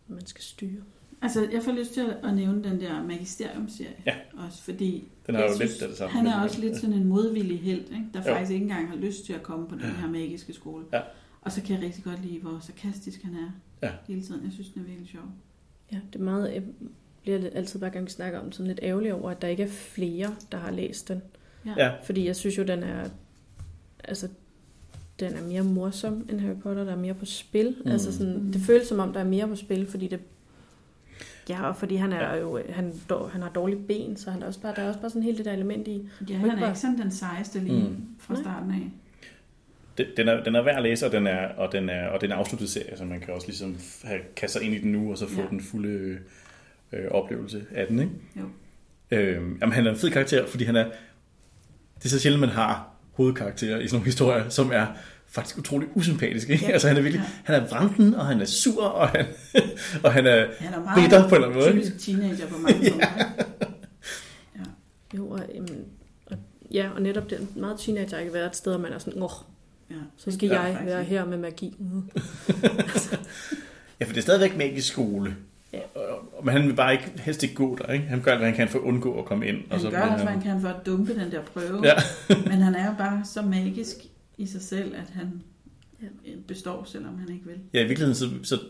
Man 0.08 0.26
skal 0.26 0.42
styre. 0.44 0.82
Altså, 1.22 1.48
jeg 1.52 1.62
får 1.62 1.72
lyst 1.72 1.94
til 1.94 2.14
at 2.24 2.34
nævne 2.36 2.64
den 2.64 2.80
der 2.80 3.02
Magisterium-serie 3.02 3.94
Ja. 4.06 4.14
også, 4.46 4.62
fordi 4.62 5.08
Den 5.26 5.34
er 5.34 5.42
jo 5.42 5.54
synes, 5.56 5.80
lidt 5.80 5.90
det 5.90 5.98
samme. 5.98 6.12
han 6.16 6.26
er 6.26 6.42
også 6.42 6.60
lidt 6.60 6.76
sådan 6.76 6.92
en 6.96 7.04
modvillig 7.04 7.60
held, 7.60 7.80
ikke? 7.80 8.04
der 8.14 8.18
Jo. 8.18 8.24
faktisk 8.34 8.52
ikke 8.52 8.62
engang 8.62 8.88
har 8.88 8.96
lyst 8.96 9.24
til 9.26 9.32
at 9.32 9.42
komme 9.42 9.68
på 9.68 9.74
den 9.74 9.82
her 9.84 10.08
magiske 10.10 10.52
skole. 10.52 10.84
Ja. 10.92 11.00
Og 11.40 11.52
så 11.52 11.62
kan 11.62 11.76
jeg 11.76 11.84
rigtig 11.84 12.04
godt 12.04 12.24
lide, 12.24 12.40
hvor 12.40 12.58
sarkastisk 12.60 13.22
han 13.22 13.34
er 13.34 13.50
Ja. 13.82 13.90
hele 14.08 14.22
tiden. 14.22 14.44
Jeg 14.44 14.52
synes, 14.52 14.68
den 14.68 14.82
er 14.82 14.86
virkelig 14.86 15.08
sjov. 15.08 15.22
Ja, 15.92 15.98
det 16.12 16.18
er 16.20 16.24
meget, 16.24 16.54
jeg 16.54 16.62
bliver 17.22 17.50
altid 17.52 17.78
hver 17.78 17.88
gang 17.88 18.04
vi 18.04 18.10
snakker 18.10 18.38
om 18.38 18.44
den, 18.44 18.52
sådan 18.52 18.66
lidt 18.66 18.80
ærgerlig 18.82 19.14
over, 19.14 19.30
at 19.30 19.42
der 19.42 19.48
ikke 19.48 19.62
er 19.62 19.68
flere, 19.68 20.34
der 20.52 20.58
har 20.58 20.70
læst 20.70 21.08
den. 21.08 21.22
Ja. 21.76 21.90
Fordi 22.04 22.26
jeg 22.26 22.36
synes 22.36 22.58
jo, 22.58 22.62
den 22.62 22.82
er, 22.82 23.08
altså, 24.04 24.28
den 25.20 25.32
er 25.34 25.42
mere 25.48 25.62
morsom 25.62 26.26
end 26.30 26.40
Harry 26.40 26.56
Potter, 26.62 26.84
der 26.84 26.92
er 26.92 26.96
mere 26.96 27.14
på 27.14 27.24
spil. 27.24 27.68
Mm. 27.78 27.82
Mm. 27.84 27.90
Altså 27.90 28.12
sådan, 28.18 28.36
Mm. 28.42 28.52
det 28.52 28.60
føles 28.60 28.86
som 28.88 28.98
om, 28.98 29.12
der 29.12 29.20
er 29.20 29.24
mere 29.24 29.48
på 29.48 29.56
spil, 29.56 29.86
fordi 29.86 30.08
det 30.08 30.20
Ja, 31.48 31.62
og 31.68 31.76
fordi 31.76 31.96
han 31.96 32.12
er 32.12 32.34
Ja. 32.34 32.40
jo, 32.40 32.60
han, 32.70 32.92
dår- 33.10 33.28
han 33.32 33.42
har 33.42 33.48
dårlige 33.48 33.80
ben, 33.88 34.16
så 34.16 34.30
han 34.30 34.42
er 34.42 34.46
også 34.46 34.60
bare, 34.60 34.74
der 34.76 34.82
er 34.82 34.88
også 34.88 35.00
bare 35.00 35.10
sådan 35.10 35.22
helt 35.22 35.38
det 35.38 35.44
der 35.44 35.52
element 35.52 35.88
i. 35.88 36.08
Ja, 36.28 36.34
han 36.36 36.50
er 36.50 36.56
bare- 36.58 36.68
ikke 36.68 36.78
sådan 36.80 36.98
den 36.98 37.10
sejeste 37.10 37.58
lige 37.60 37.88
Mm. 37.88 38.04
fra 38.18 38.36
starten 38.36 38.70
af. 38.70 38.90
Den, 39.98 40.06
den, 40.16 40.28
er, 40.28 40.44
den 40.44 40.54
er 40.54 40.62
værd 40.62 40.76
at 40.76 40.82
læse, 40.82 41.06
og 41.06 41.12
den 41.12 41.26
er, 41.26 41.48
og 41.48 41.72
den 41.72 41.88
er, 41.88 42.08
og 42.08 42.20
den 42.20 42.30
er 42.32 42.36
afsluttet 42.36 42.68
serie, 42.70 42.96
så 42.96 43.04
man 43.04 43.20
kan 43.20 43.34
også 43.34 43.46
ligesom 43.46 43.76
have, 44.04 44.20
kaste 44.36 44.58
sig 44.58 44.66
ind 44.66 44.74
i 44.74 44.78
den 44.80 44.92
nu, 44.92 45.10
og 45.10 45.18
så 45.18 45.28
få 45.28 45.40
Ja. 45.40 45.46
den 45.50 45.60
fulde 45.60 45.88
øh, 45.88 46.18
øh, 46.92 47.10
oplevelse 47.10 47.64
af 47.74 47.86
den, 47.86 47.98
ikke? 48.00 48.12
Jo. 48.36 48.42
Øhm, 49.10 49.58
jamen, 49.60 49.72
han 49.72 49.86
er 49.86 49.90
en 49.90 49.96
fed 49.96 50.10
karakter, 50.10 50.46
fordi 50.46 50.64
han 50.64 50.76
er... 50.76 50.84
Det 51.98 52.04
er 52.04 52.08
så 52.08 52.18
sjældent, 52.20 52.40
man 52.40 52.48
har 52.50 52.88
hovedkarakterer 53.12 53.78
i 53.78 53.88
sådan 53.88 53.94
nogle 53.96 54.04
historier, 54.04 54.48
som 54.48 54.70
er 54.72 54.86
faktisk 55.28 55.58
utrolig 55.58 55.88
usympatisk. 55.94 56.48
Ikke? 56.50 56.64
Ja. 56.66 56.72
Altså, 56.72 56.88
han 56.88 56.96
er 56.96 57.00
virkelig... 57.00 57.24
Ja. 57.48 57.52
Han 57.54 57.62
er 57.62 57.68
vranten, 57.68 58.14
og 58.14 58.26
han 58.26 58.40
er 58.40 58.44
sur, 58.44 58.84
og 58.84 59.08
han, 59.08 59.26
og 60.04 60.12
han 60.12 60.26
er 60.26 60.46
Han 60.58 60.74
er 60.74 60.80
meget 60.84 61.02
bitter 61.02 61.28
på 61.28 61.34
en 61.34 61.42
eller 61.44 61.48
anden 61.48 61.58
måde. 61.60 61.74
ikke? 61.76 61.88
typisk 61.88 62.04
teenager 62.06 62.46
på 62.46 62.58
mange 62.58 62.78
måder. 62.90 63.06
Jo, 65.16 65.28
og, 65.30 65.40
øhm, 65.54 65.68
og, 66.26 66.36
ja, 66.70 66.88
og 66.94 67.02
netop 67.02 67.30
den 67.30 67.48
meget 67.56 67.78
teenager 67.80 68.18
ikke 68.18 68.32
være 68.32 68.46
et 68.46 68.56
sted, 68.56 68.72
hvor 68.72 68.80
man 68.82 68.92
er 68.92 68.98
sådan, 68.98 69.22
åh, 69.22 69.30
Ja. 69.90 69.94
så 70.16 70.30
skal 70.30 70.48
Ja, 70.48 70.54
ja, 70.54 70.60
jeg 70.62 70.72
faktisk 70.72 70.86
være 70.86 71.04
her 71.04 71.24
med 71.24 71.38
magi. 71.38 71.76
Mm. 71.78 72.02
Ja, 74.00 74.04
for 74.04 74.12
det 74.12 74.16
er 74.18 74.22
stadigvæk 74.22 74.56
magisk 74.56 74.92
skole. 74.92 75.36
Ja. 75.72 75.78
Og- 75.94 76.44
Men 76.44 76.52
han 76.56 76.66
vil 76.68 76.74
bare 76.74 76.92
ikke, 76.92 77.12
helst 77.16 77.42
ikke 77.42 77.54
gå 77.54 77.76
der, 77.76 77.92
ikke? 77.92 78.04
Han 78.06 78.20
gør 78.20 78.30
alt, 78.30 78.40
hvad 78.40 78.48
han 78.48 78.56
kan 78.56 78.68
for 78.68 78.78
at 78.78 78.82
undgå 78.82 79.18
at 79.18 79.24
komme 79.24 79.46
ind. 79.46 79.56
Han 79.70 79.80
så 79.80 79.90
gør 79.90 80.00
også, 80.00 80.24
hvad 80.24 80.32
han 80.32 80.42
kan 80.42 80.60
for 80.60 80.68
at 80.68 80.86
dumpe 80.86 81.14
den 81.20 81.30
der 81.30 81.40
prøve. 81.42 81.82
Ja. 81.84 81.94
Men 82.28 82.52
han 82.62 82.74
er 82.74 82.86
jo 82.86 82.92
bare 82.98 83.22
så 83.24 83.42
magisk 83.42 83.96
i 84.38 84.46
sig 84.46 84.62
selv, 84.62 84.94
at 84.94 85.10
han 85.10 85.42
Ja. 86.02 86.06
består, 86.48 86.84
selvom 86.84 87.18
han 87.18 87.28
ikke 87.32 87.46
vil. 87.46 87.60
Ja, 87.74 87.80
i 87.84 87.86
virkeligheden 87.86 88.14
så, 88.14 88.30
så 88.42 88.60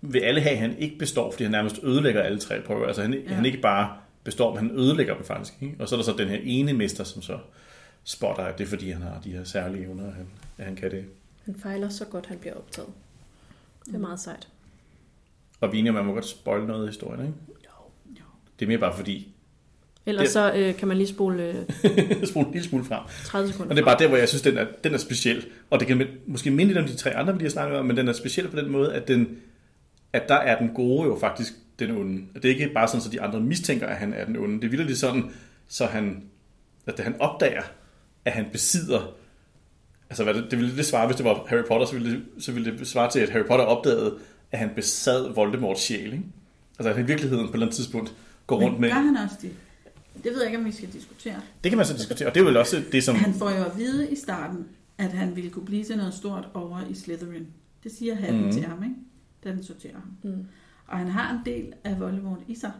vil 0.00 0.20
alle 0.20 0.40
have, 0.40 0.52
at 0.52 0.58
han 0.58 0.78
ikke 0.78 0.98
består, 0.98 1.30
fordi 1.30 1.44
han 1.44 1.50
nærmest 1.50 1.78
ødelægger 1.82 2.22
alle 2.22 2.38
tre 2.38 2.60
prøver. 2.62 2.86
Altså 2.86 3.02
han, 3.02 3.14
ja. 3.14 3.34
Han 3.34 3.44
ikke 3.44 3.58
bare 3.60 3.96
består, 4.24 4.54
men 4.54 4.68
han 4.70 4.78
ødelægger 4.78 5.14
dem 5.16 5.24
faktisk. 5.24 5.54
Ikke? 5.62 5.76
Og 5.78 5.88
så 5.88 5.94
er 5.94 5.98
der 5.98 6.04
så 6.04 6.12
den 6.18 6.28
her 6.28 6.38
ene 6.42 6.72
mester, 6.72 7.04
som 7.04 7.22
så 7.22 7.38
spotter, 8.04 8.42
at 8.44 8.58
det 8.58 8.64
er 8.64 8.68
fordi, 8.68 8.90
han 8.90 9.02
har 9.02 9.20
de 9.20 9.32
her 9.32 9.44
særlige 9.44 9.84
evner, 9.84 10.06
at 10.06 10.12
han, 10.12 10.26
at 10.58 10.64
han 10.64 10.76
kan 10.76 10.90
det. 10.90 11.04
Han 11.44 11.54
fejler 11.54 11.88
så 11.88 12.04
godt, 12.04 12.26
han 12.26 12.38
bliver 12.38 12.54
optaget. 12.54 12.90
Det 13.86 13.94
er 13.94 13.98
meget 13.98 14.20
sejt. 14.20 14.48
Og 15.60 15.72
vi 15.72 15.76
er 15.76 15.80
enige 15.80 15.90
om, 15.90 15.96
at 15.96 16.00
man 16.00 16.06
må 16.06 16.14
godt 16.14 16.26
spoil 16.26 16.64
noget 16.66 16.84
i 16.84 16.86
historien, 16.86 17.20
ikke? 17.26 17.34
Jo. 18.18 18.24
Det 18.58 18.64
er 18.64 18.68
mere 18.68 18.78
bare 18.78 18.96
fordi, 18.96 19.34
Ellers 20.06 20.24
Det- 20.24 20.32
så 20.32 20.52
øh, 20.56 20.76
kan 20.76 20.88
man 20.88 20.96
lige 20.96 21.06
spole 21.08 21.42
øh, 21.44 22.26
spole 22.30 22.46
en 22.46 22.52
lille 22.52 22.68
smule 22.68 22.84
frem. 22.84 23.00
30 23.24 23.48
sekunder. 23.48 23.70
Og 23.70 23.76
det 23.76 23.82
er 23.82 23.86
bare 23.86 23.98
der, 23.98 24.08
hvor 24.08 24.16
jeg 24.16 24.28
synes, 24.28 24.42
den 24.42 24.58
er, 24.58 24.66
den 24.84 24.94
er 24.94 24.98
speciel. 24.98 25.46
Og 25.70 25.80
det 25.80 25.88
kan 25.88 26.06
måske 26.26 26.50
minde 26.50 26.72
lidt 26.74 26.78
om 26.78 26.88
de 26.90 26.96
tre 26.96 27.16
andre, 27.16 27.32
vi 27.32 27.38
lige 27.38 27.44
har 27.46 27.50
snakket 27.50 27.78
om, 27.78 27.86
men 27.86 27.96
den 27.96 28.08
er 28.08 28.12
speciel 28.12 28.48
på 28.48 28.56
den 28.56 28.70
måde, 28.70 28.94
at, 28.94 29.08
den, 29.08 29.28
at 30.12 30.28
der 30.28 30.34
er 30.34 30.58
den 30.58 30.68
gode 30.74 31.06
jo 31.08 31.18
faktisk 31.20 31.52
den 31.78 31.90
onde. 31.90 32.22
Og 32.34 32.42
det 32.42 32.50
er 32.50 32.54
ikke 32.54 32.70
bare 32.74 32.88
sådan, 32.88 33.00
så 33.00 33.10
de 33.10 33.20
andre 33.20 33.40
mistænker, 33.40 33.86
at 33.86 33.96
han 33.96 34.14
er 34.14 34.24
den 34.24 34.36
onde. 34.36 34.54
Det 34.60 34.64
er 34.64 34.68
vildt 34.70 34.98
sådan, 34.98 35.24
så 35.68 35.86
han, 35.86 36.22
at 36.86 37.00
han 37.00 37.14
opdager, 37.20 37.62
at 38.24 38.32
han 38.32 38.46
besidder 38.52 39.14
Altså, 40.10 40.24
hvad 40.24 40.34
det, 40.34 40.46
det 40.50 40.58
ville 40.58 40.76
det 40.76 40.86
svare, 40.86 41.06
hvis 41.06 41.16
det 41.16 41.24
var 41.24 41.44
Harry 41.48 41.62
Potter, 41.68 41.86
så 41.86 41.92
ville 41.92 42.10
det, 42.10 42.22
så 42.38 42.52
ville 42.52 42.78
det 42.78 42.86
svare 42.88 43.10
til, 43.10 43.20
at 43.20 43.30
Harry 43.30 43.44
Potter 43.44 43.64
opdagede, 43.64 44.14
at 44.52 44.58
han 44.58 44.70
besad 44.76 45.34
Voldemorts 45.34 45.80
sjæl, 45.80 46.04
ikke? 46.04 46.24
Altså, 46.78 46.88
at 46.88 46.94
han 46.96 47.04
i 47.04 47.06
virkeligheden 47.06 47.46
på 47.46 47.50
et 47.50 47.54
eller 47.54 47.66
andet 47.66 47.76
tidspunkt 47.76 48.12
går 48.46 48.56
rundt 48.60 48.72
Men 48.72 48.80
med... 48.80 48.88
gør 48.88 48.94
han 48.94 49.16
også 49.16 49.36
det? 49.42 49.50
Det 50.24 50.32
ved 50.32 50.36
jeg 50.42 50.46
ikke, 50.46 50.58
om 50.58 50.64
vi 50.64 50.72
skal 50.72 50.88
diskutere. 50.92 51.40
Det 51.64 51.70
kan 51.70 51.76
man 51.76 51.86
så 51.86 51.92
diskutere, 51.96 52.28
og 52.28 52.34
det 52.34 52.40
er 52.40 52.44
vel 52.44 52.56
også 52.56 52.82
det, 52.92 53.04
som... 53.04 53.14
Han 53.16 53.34
får 53.34 53.50
jo 53.50 53.64
at 53.64 53.78
vide 53.78 54.10
i 54.12 54.16
starten, 54.16 54.66
at 54.98 55.12
han 55.12 55.36
ville 55.36 55.50
kunne 55.50 55.64
blive 55.64 55.84
til 55.84 55.96
noget 55.96 56.14
stort 56.14 56.48
over 56.54 56.80
i 56.90 56.94
Slytherin. 56.94 57.46
Det 57.84 57.92
siger 57.92 58.32
Mhm. 58.32 58.44
mm. 58.44 58.52
til 58.52 58.62
ham, 58.64 58.82
ikke? 58.82 58.94
Da 59.44 59.50
den 59.50 59.64
sorterer 59.64 59.92
ham. 59.94 60.32
Mm. 60.32 60.46
Og 60.86 60.98
han 60.98 61.08
har 61.08 61.32
en 61.32 61.38
del 61.46 61.72
af 61.84 62.00
Voldemort 62.00 62.38
i 62.48 62.54
sig. 62.54 62.72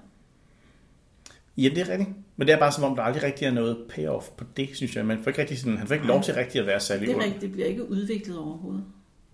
Ja, 1.57 1.69
det 1.69 1.79
er 1.79 1.89
rigtigt. 1.89 2.11
Men 2.37 2.47
det 2.49 2.55
er 2.55 2.59
bare 2.59 2.73
som 2.73 2.85
om, 2.85 2.97
der 2.97 3.03
aldrig 3.03 3.23
rigtig 3.23 3.47
er 3.47 3.51
noget 3.51 3.77
payoff 3.89 4.29
på 4.37 4.45
det, 4.57 4.69
synes 4.75 4.97
jeg. 4.97 5.07
Man 5.07 5.23
får 5.23 5.29
ikke 5.31 5.41
rigtig 5.41 5.59
sådan, 5.59 5.79
han 5.79 5.87
får 5.87 5.95
ikke 5.95 6.07
lov 6.07 6.23
til 6.23 6.35
rigtig 6.35 6.61
at 6.61 6.67
være 6.67 6.81
særlig 6.81 7.09
Det 7.09 7.17
er 7.17 7.21
rigtigt, 7.25 7.43
det 7.43 7.53
bliver 7.53 7.67
ikke 7.67 7.91
udviklet 7.91 8.39
overhovedet. 8.39 8.85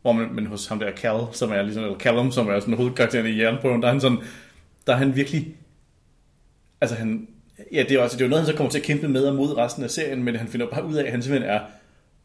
Hvor 0.03 0.13
man, 0.13 0.35
men 0.35 0.47
hos 0.47 0.67
ham 0.67 0.79
der 0.79 0.93
Cal, 0.97 1.21
som 1.33 1.51
er 1.51 1.63
ligesom, 1.63 1.83
eller 1.85 1.99
Callum, 1.99 2.31
som 2.33 2.49
er 2.49 2.61
sådan 2.61 2.75
hovedkarakteren 2.77 3.27
i 3.27 3.39
jernprøven, 3.41 3.83
der 3.83 3.89
er 3.89 3.93
han 3.93 4.01
sådan, 4.01 4.19
der 4.87 4.93
er 4.93 4.97
han 4.97 5.17
virkelig, 5.17 5.57
altså 6.81 6.97
han, 6.97 7.29
ja, 7.73 7.83
det 7.89 7.93
er, 7.93 7.99
også, 8.03 8.17
det 8.17 8.23
er 8.23 8.27
jo 8.27 8.31
noget, 8.31 8.45
han 8.45 8.53
så 8.53 8.57
kommer 8.57 8.71
til 8.71 8.79
at 8.79 8.85
kæmpe 8.85 9.09
med 9.09 9.25
og 9.25 9.35
mod 9.35 9.57
resten 9.57 9.85
af 9.85 9.91
serien, 9.91 10.23
men 10.23 10.37
han 10.37 10.49
finder 10.49 10.67
bare 10.71 10.87
ud 10.87 10.95
af, 10.95 11.05
at 11.05 11.11
han 11.11 11.23
simpelthen 11.23 11.51
er, 11.51 11.61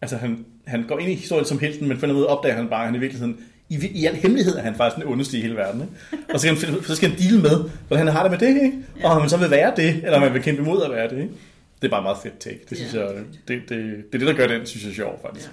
altså 0.01 0.17
han, 0.17 0.45
han 0.65 0.83
går 0.87 0.99
ind 0.99 1.11
i 1.11 1.15
historien 1.15 1.45
som 1.45 1.59
helten, 1.59 1.87
men 1.87 1.97
på 1.97 2.05
en 2.05 2.13
måde 2.13 2.27
opdager 2.27 2.55
han 2.55 2.67
bare, 2.67 2.79
at 2.79 2.85
han 2.85 2.95
i 2.95 2.99
virkeligheden, 2.99 3.37
i, 3.69 3.87
i 3.93 4.05
al 4.05 4.15
hemmelighed 4.15 4.55
er 4.55 4.61
han 4.61 4.75
faktisk 4.75 5.03
den 5.03 5.11
ondeste 5.11 5.37
i 5.37 5.41
hele 5.41 5.55
verden. 5.55 5.81
Ikke? 5.81 5.93
Og 6.33 6.39
så 6.39 6.55
skal, 6.55 6.69
han, 6.69 6.83
så 6.83 6.95
skal 6.95 7.09
han 7.09 7.19
deale 7.19 7.41
med, 7.41 7.69
hvordan 7.87 8.07
han 8.07 8.15
har 8.15 8.29
det 8.29 8.31
med 8.31 8.47
det, 8.49 8.63
ikke? 8.63 8.77
og 9.03 9.11
om 9.11 9.21
han 9.21 9.29
så 9.29 9.37
vil 9.37 9.51
være 9.51 9.73
det, 9.75 9.95
eller 9.95 10.15
om 10.15 10.21
han 10.21 10.33
vil 10.33 10.41
kæmpe 10.43 10.61
imod 10.61 10.83
at 10.83 10.91
være 10.91 11.09
det. 11.09 11.17
Ikke? 11.21 11.33
Det 11.81 11.87
er 11.87 11.91
bare 11.91 12.03
meget 12.03 12.17
fedt 12.23 12.39
take. 12.39 12.59
Det, 12.69 12.71
Ja, 12.71 12.75
synes 12.75 12.91
det 12.91 13.01
er 13.01 13.11
jeg, 13.11 13.17
fedt. 13.17 13.47
det, 13.47 13.69
det, 13.69 13.69
det, 14.11 14.15
er 14.15 14.25
det, 14.25 14.27
der 14.27 14.33
gør 14.33 14.47
den, 14.47 14.65
synes 14.65 14.85
jeg, 14.85 14.93
sjov 14.93 15.19
faktisk. 15.21 15.49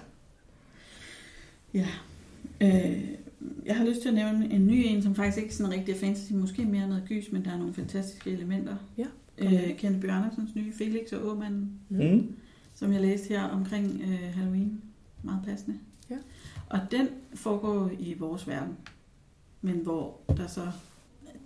Ja. 1.74 1.87
ja. 2.61 2.66
Øh, 2.66 2.97
jeg 3.66 3.76
har 3.76 3.85
lyst 3.85 4.01
til 4.01 4.09
at 4.09 4.14
nævne 4.14 4.49
en 4.53 4.66
ny 4.66 4.85
en, 4.87 5.03
som 5.03 5.14
faktisk 5.14 5.37
ikke 5.37 5.49
er 5.49 5.53
sådan 5.53 5.72
rigtig 5.72 5.95
er 5.95 5.99
fantasy, 5.99 6.32
måske 6.32 6.62
mere 6.64 6.89
noget 6.89 7.03
gys, 7.09 7.24
men 7.32 7.45
der 7.45 7.53
er 7.53 7.59
nogle 7.59 7.74
fantastiske 7.74 8.30
elementer. 8.30 8.76
Ja. 8.99 9.05
Øh, 9.39 9.76
Kenneth 9.78 10.01
Bjørn 10.03 10.22
Andersens 10.22 10.55
nye 10.55 10.72
Felix 10.78 11.12
og 11.12 11.26
Åmanden, 11.30 11.70
Mm. 11.89 12.32
som 12.74 12.93
jeg 12.93 13.01
læste 13.01 13.28
her 13.28 13.43
omkring 13.43 14.01
øh, 14.05 14.35
Halloween. 14.35 14.80
Meget 15.22 15.41
passende. 15.47 15.78
Ja. 16.11 16.16
Og 16.68 16.80
den 16.91 17.09
foregår 17.35 17.91
i 17.99 18.14
vores 18.18 18.49
verden, 18.49 18.76
men 19.62 19.74
hvor 19.76 20.20
der 20.37 20.47
så... 20.47 20.61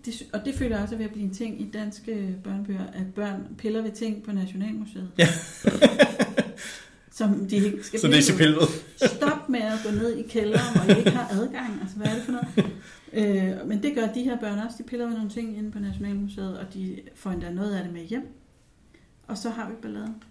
Det, 0.05 0.23
og 0.33 0.45
det 0.45 0.55
føler 0.55 0.77
jeg 0.77 0.83
også 0.83 0.97
ved 0.97 1.05
at 1.05 1.11
blive 1.13 1.25
en 1.25 1.35
ting 1.35 1.61
i 1.61 1.71
danske 1.71 2.37
børnebøger, 2.45 2.87
at 2.87 3.15
børn 3.15 3.47
piller 3.59 3.83
ved 3.83 3.93
ting 3.93 4.23
på 4.23 4.33
Nationalmuseet. 4.33 5.11
Ja. 5.19 5.29
som 7.19 7.47
de 7.51 7.57
ikke 7.57 7.79
skal 7.83 8.01
Så 8.01 8.07
det 8.07 8.17
er. 8.41 8.67
Stop 9.07 9.49
med 9.49 9.61
at 9.61 9.79
gå 9.85 9.91
ned 9.91 10.17
i 10.17 10.23
kælderen, 10.23 10.77
hvor 10.77 10.95
I 10.95 10.99
ikke 10.99 11.11
har 11.11 11.29
adgang. 11.31 11.79
Altså, 11.81 11.97
hvad 11.97 12.07
er 12.07 12.15
det 12.15 12.23
for 12.23 12.33
noget? 12.33 12.49
Øh, 13.13 13.69
men 13.69 13.83
det 13.83 13.95
gør 13.95 14.07
de 14.07 14.23
her 14.23 14.41
børn 14.41 14.59
også. 14.59 14.79
De 14.79 14.83
piller 14.83 15.07
med 15.07 15.15
nogle 15.15 15.31
ting 15.31 15.57
inde 15.57 15.71
på 15.71 15.79
Nationalmuseet, 15.79 16.59
og 16.59 16.75
de 16.75 17.01
får 17.15 17.31
endda 17.31 17.51
noget 17.51 17.75
af 17.75 17.85
det 17.85 17.93
med 17.93 18.05
hjem. 18.05 18.29
Og 19.27 19.39
så 19.39 19.51
har 19.51 19.71
vi 19.71 19.75
balladen. 19.83 20.23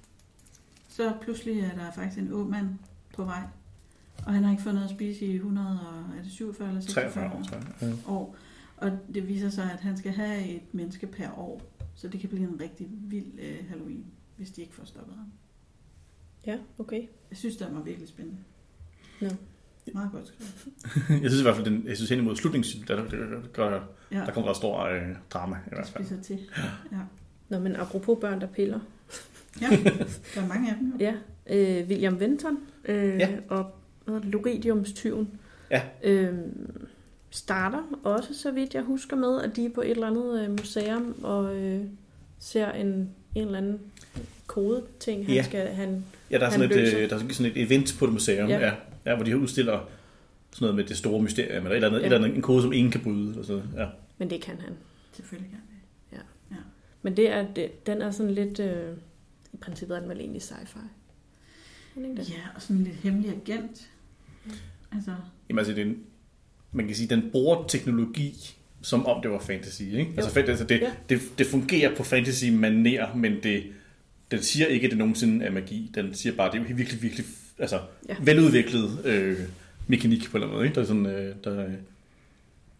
Så 0.87 1.13
pludselig 1.21 1.59
er 1.59 1.75
der 1.75 1.91
faktisk 1.91 2.17
en 2.17 2.33
ung 2.33 2.49
mand 2.49 2.69
på 3.13 3.23
vej. 3.23 3.43
Og 4.25 4.33
han 4.33 4.43
har 4.43 4.51
ikke 4.51 4.63
fået 4.63 4.75
noget 4.75 4.87
at 4.89 4.95
spise 4.95 5.25
i 5.25 5.35
100 5.35 5.67
og 5.67 6.17
er 6.17 6.23
det 6.23 6.31
47 6.31 6.67
eller 6.67 6.81
46 6.81 7.29
43 7.29 7.59
år. 7.61 7.85
Ja. 7.87 8.11
år. 8.11 8.35
Og 8.77 8.91
det 9.13 9.27
viser 9.27 9.49
sig, 9.49 9.71
at 9.71 9.79
han 9.79 9.97
skal 9.97 10.11
have 10.11 10.47
et 10.47 10.73
menneske 10.73 11.07
per 11.07 11.39
år. 11.39 11.61
Så 11.95 12.07
det 12.07 12.19
kan 12.19 12.29
blive 12.29 12.47
en 12.47 12.61
rigtig 12.61 12.87
vild 12.91 13.39
øh, 13.39 13.69
Halloween, 13.69 14.05
hvis 14.35 14.51
de 14.51 14.61
ikke 14.61 14.75
får 14.75 14.85
stoppet 14.85 15.15
ham. 15.15 15.31
Ja, 16.45 16.57
okay. 16.79 17.01
Jeg 17.29 17.37
synes, 17.37 17.57
det 17.57 17.67
var 17.71 17.81
virkelig 17.81 18.07
spændende. 18.07 18.39
Ja. 19.21 19.29
Meget 19.93 20.11
godt 20.11 20.27
skrevet. 20.27 21.21
Jeg 21.23 21.29
synes 21.31 21.39
i 21.39 21.43
hvert 21.43 21.55
fald, 21.55 21.65
den, 21.65 21.83
jeg 21.87 21.95
synes 21.95 22.09
hen 22.09 22.19
imod 22.19 22.35
slutningen, 22.35 22.83
der, 22.87 22.95
der, 22.95 23.69
der, 23.69 23.79
Ja, 24.11 24.17
der 24.17 24.31
kommer 24.31 24.47
der 24.49 24.53
stor 24.53 24.81
øh, 24.83 25.01
drama 25.29 25.55
i 25.55 25.69
hvert 25.69 25.85
det 25.85 25.93
fald. 25.93 26.05
spiser 26.05 26.21
til. 26.21 26.39
Ja. 26.91 26.97
Nå, 27.49 27.59
men 27.59 27.75
apropos 27.75 28.17
børn, 28.21 28.41
der 28.41 28.47
piller. 28.47 28.79
Ja, 29.61 29.67
der 30.35 30.41
er 30.41 30.47
mange 30.47 30.69
af 30.69 30.75
dem. 30.79 30.87
jo. 30.91 30.97
Ja, 30.99 31.13
øh, 31.81 31.87
William 31.87 32.15
Wenton 32.17 32.57
øh, 32.85 33.17
Ja. 33.19 33.29
og 33.49 33.71
det, 34.07 34.25
Luridiumstyven 34.25 35.29
Ja. 35.71 35.81
øh, 36.03 36.33
starter 37.29 37.81
også, 38.03 38.33
så 38.33 38.51
vidt 38.51 38.73
jeg 38.73 38.83
husker 38.83 39.15
med, 39.15 39.41
at 39.41 39.55
de 39.55 39.65
er 39.65 39.69
på 39.75 39.81
et 39.81 39.91
eller 39.91 40.07
andet 40.07 40.43
øh, 40.43 40.49
museum 40.49 41.15
og 41.23 41.55
øh, 41.57 41.81
ser 42.39 42.71
en, 42.71 42.87
en 43.35 43.45
eller 43.45 43.57
anden 43.57 43.79
kodeting, 44.47 45.25
han 45.25 45.35
Ja. 45.35 45.43
skal... 45.43 45.67
Han, 45.67 46.03
Ja, 46.31 46.37
der 46.37 46.45
er, 46.45 46.49
Han 46.49 46.59
sådan 46.59 46.71
et, 46.71 46.77
løser. 46.77 46.99
øh, 47.03 47.09
der 47.09 47.15
er 47.15 47.19
sådan 47.33 47.51
et 47.51 47.61
event 47.65 47.95
på 47.99 48.05
et 48.05 48.13
museum, 48.13 48.49
ja. 48.49 48.59
Ja. 48.59 48.71
Ja, 49.07 49.11
ja, 49.11 49.15
hvor 49.15 49.25
de 49.25 49.37
udstiller 49.37 49.89
sådan 50.51 50.65
noget 50.65 50.75
med 50.75 50.83
det 50.83 50.97
store 50.97 51.21
mysterium, 51.21 51.63
eller 51.65 51.69
et 51.69 51.75
eller 51.75 51.87
andet, 51.87 51.99
Ja. 51.99 52.03
ja. 52.03 52.07
et 52.09 52.13
eller 52.13 52.25
andet 52.27 52.35
en 52.35 52.41
kode, 52.41 52.61
som 52.61 52.73
ingen 52.73 52.91
kan 52.91 53.01
bryde. 53.01 53.29
Eller 53.29 53.43
sådan. 53.43 53.63
noget. 53.63 53.79
Ja. 53.83 53.87
Men 54.17 54.29
det 54.29 54.41
kan 54.41 54.55
han. 54.59 54.73
Selvfølgelig 55.13 55.51
kan 55.51 55.59
det. 55.59 55.63
Men 57.01 57.17
det 57.17 57.31
er, 57.31 57.53
det, 57.53 57.85
den 57.87 58.01
er 58.01 58.11
sådan 58.11 58.31
lidt... 58.33 58.59
Øh, 58.59 58.97
I 59.53 59.57
princippet 59.57 59.95
er 59.95 59.99
den 59.99 60.09
vel 60.09 60.19
egentlig 60.19 60.41
sci-fi. 60.41 60.79
Ja, 61.97 62.41
og 62.55 62.61
sådan 62.61 62.75
en 62.77 62.83
lidt 62.83 62.95
hemmelig 62.95 63.29
agent. 63.31 63.89
Altså, 64.91 65.11
Jamen 65.49 65.59
altså, 65.59 65.73
det 65.73 65.81
er 65.81 65.85
en, 65.85 65.97
man 66.71 66.87
kan 66.87 66.95
sige, 66.95 67.07
den 67.09 67.29
bruger 67.31 67.67
teknologi, 67.67 68.55
som 68.81 69.05
om 69.05 69.21
det 69.21 69.31
var 69.31 69.39
fantasy. 69.39 69.81
Ikke? 69.81 70.13
Altså, 70.17 70.39
fa- 70.39 70.49
altså 70.49 70.63
det, 70.65 70.81
Ja. 70.81 70.91
det, 71.09 71.21
det 71.37 71.47
fungerer 71.47 71.95
på 71.95 72.03
fantasy-manér, 72.03 73.15
men 73.17 73.43
det, 73.43 73.63
den 74.31 74.41
siger 74.41 74.67
ikke, 74.67 74.85
at 74.85 74.91
det 74.91 74.97
nogensinde 74.97 75.45
er 75.45 75.51
magi. 75.51 75.91
Den 75.95 76.13
siger 76.13 76.35
bare, 76.35 76.47
at 76.47 76.53
det 76.53 76.71
er 76.71 76.75
virkelig, 76.75 77.01
virkelig 77.01 77.25
altså, 77.59 77.79
Ja. 78.09 78.15
veludviklet 78.23 79.05
øh, 79.05 79.39
mekanik 79.87 80.31
på 80.31 80.37
en 80.37 80.43
eller 80.43 80.47
anden 80.47 80.55
måde. 80.57 80.65
Ikke? 80.65 80.75
Der 80.75 80.81
er 80.81 80.85
sådan, 80.85 81.05
øh, 81.05 81.35
der, 81.43 81.65
øh, 81.65 81.73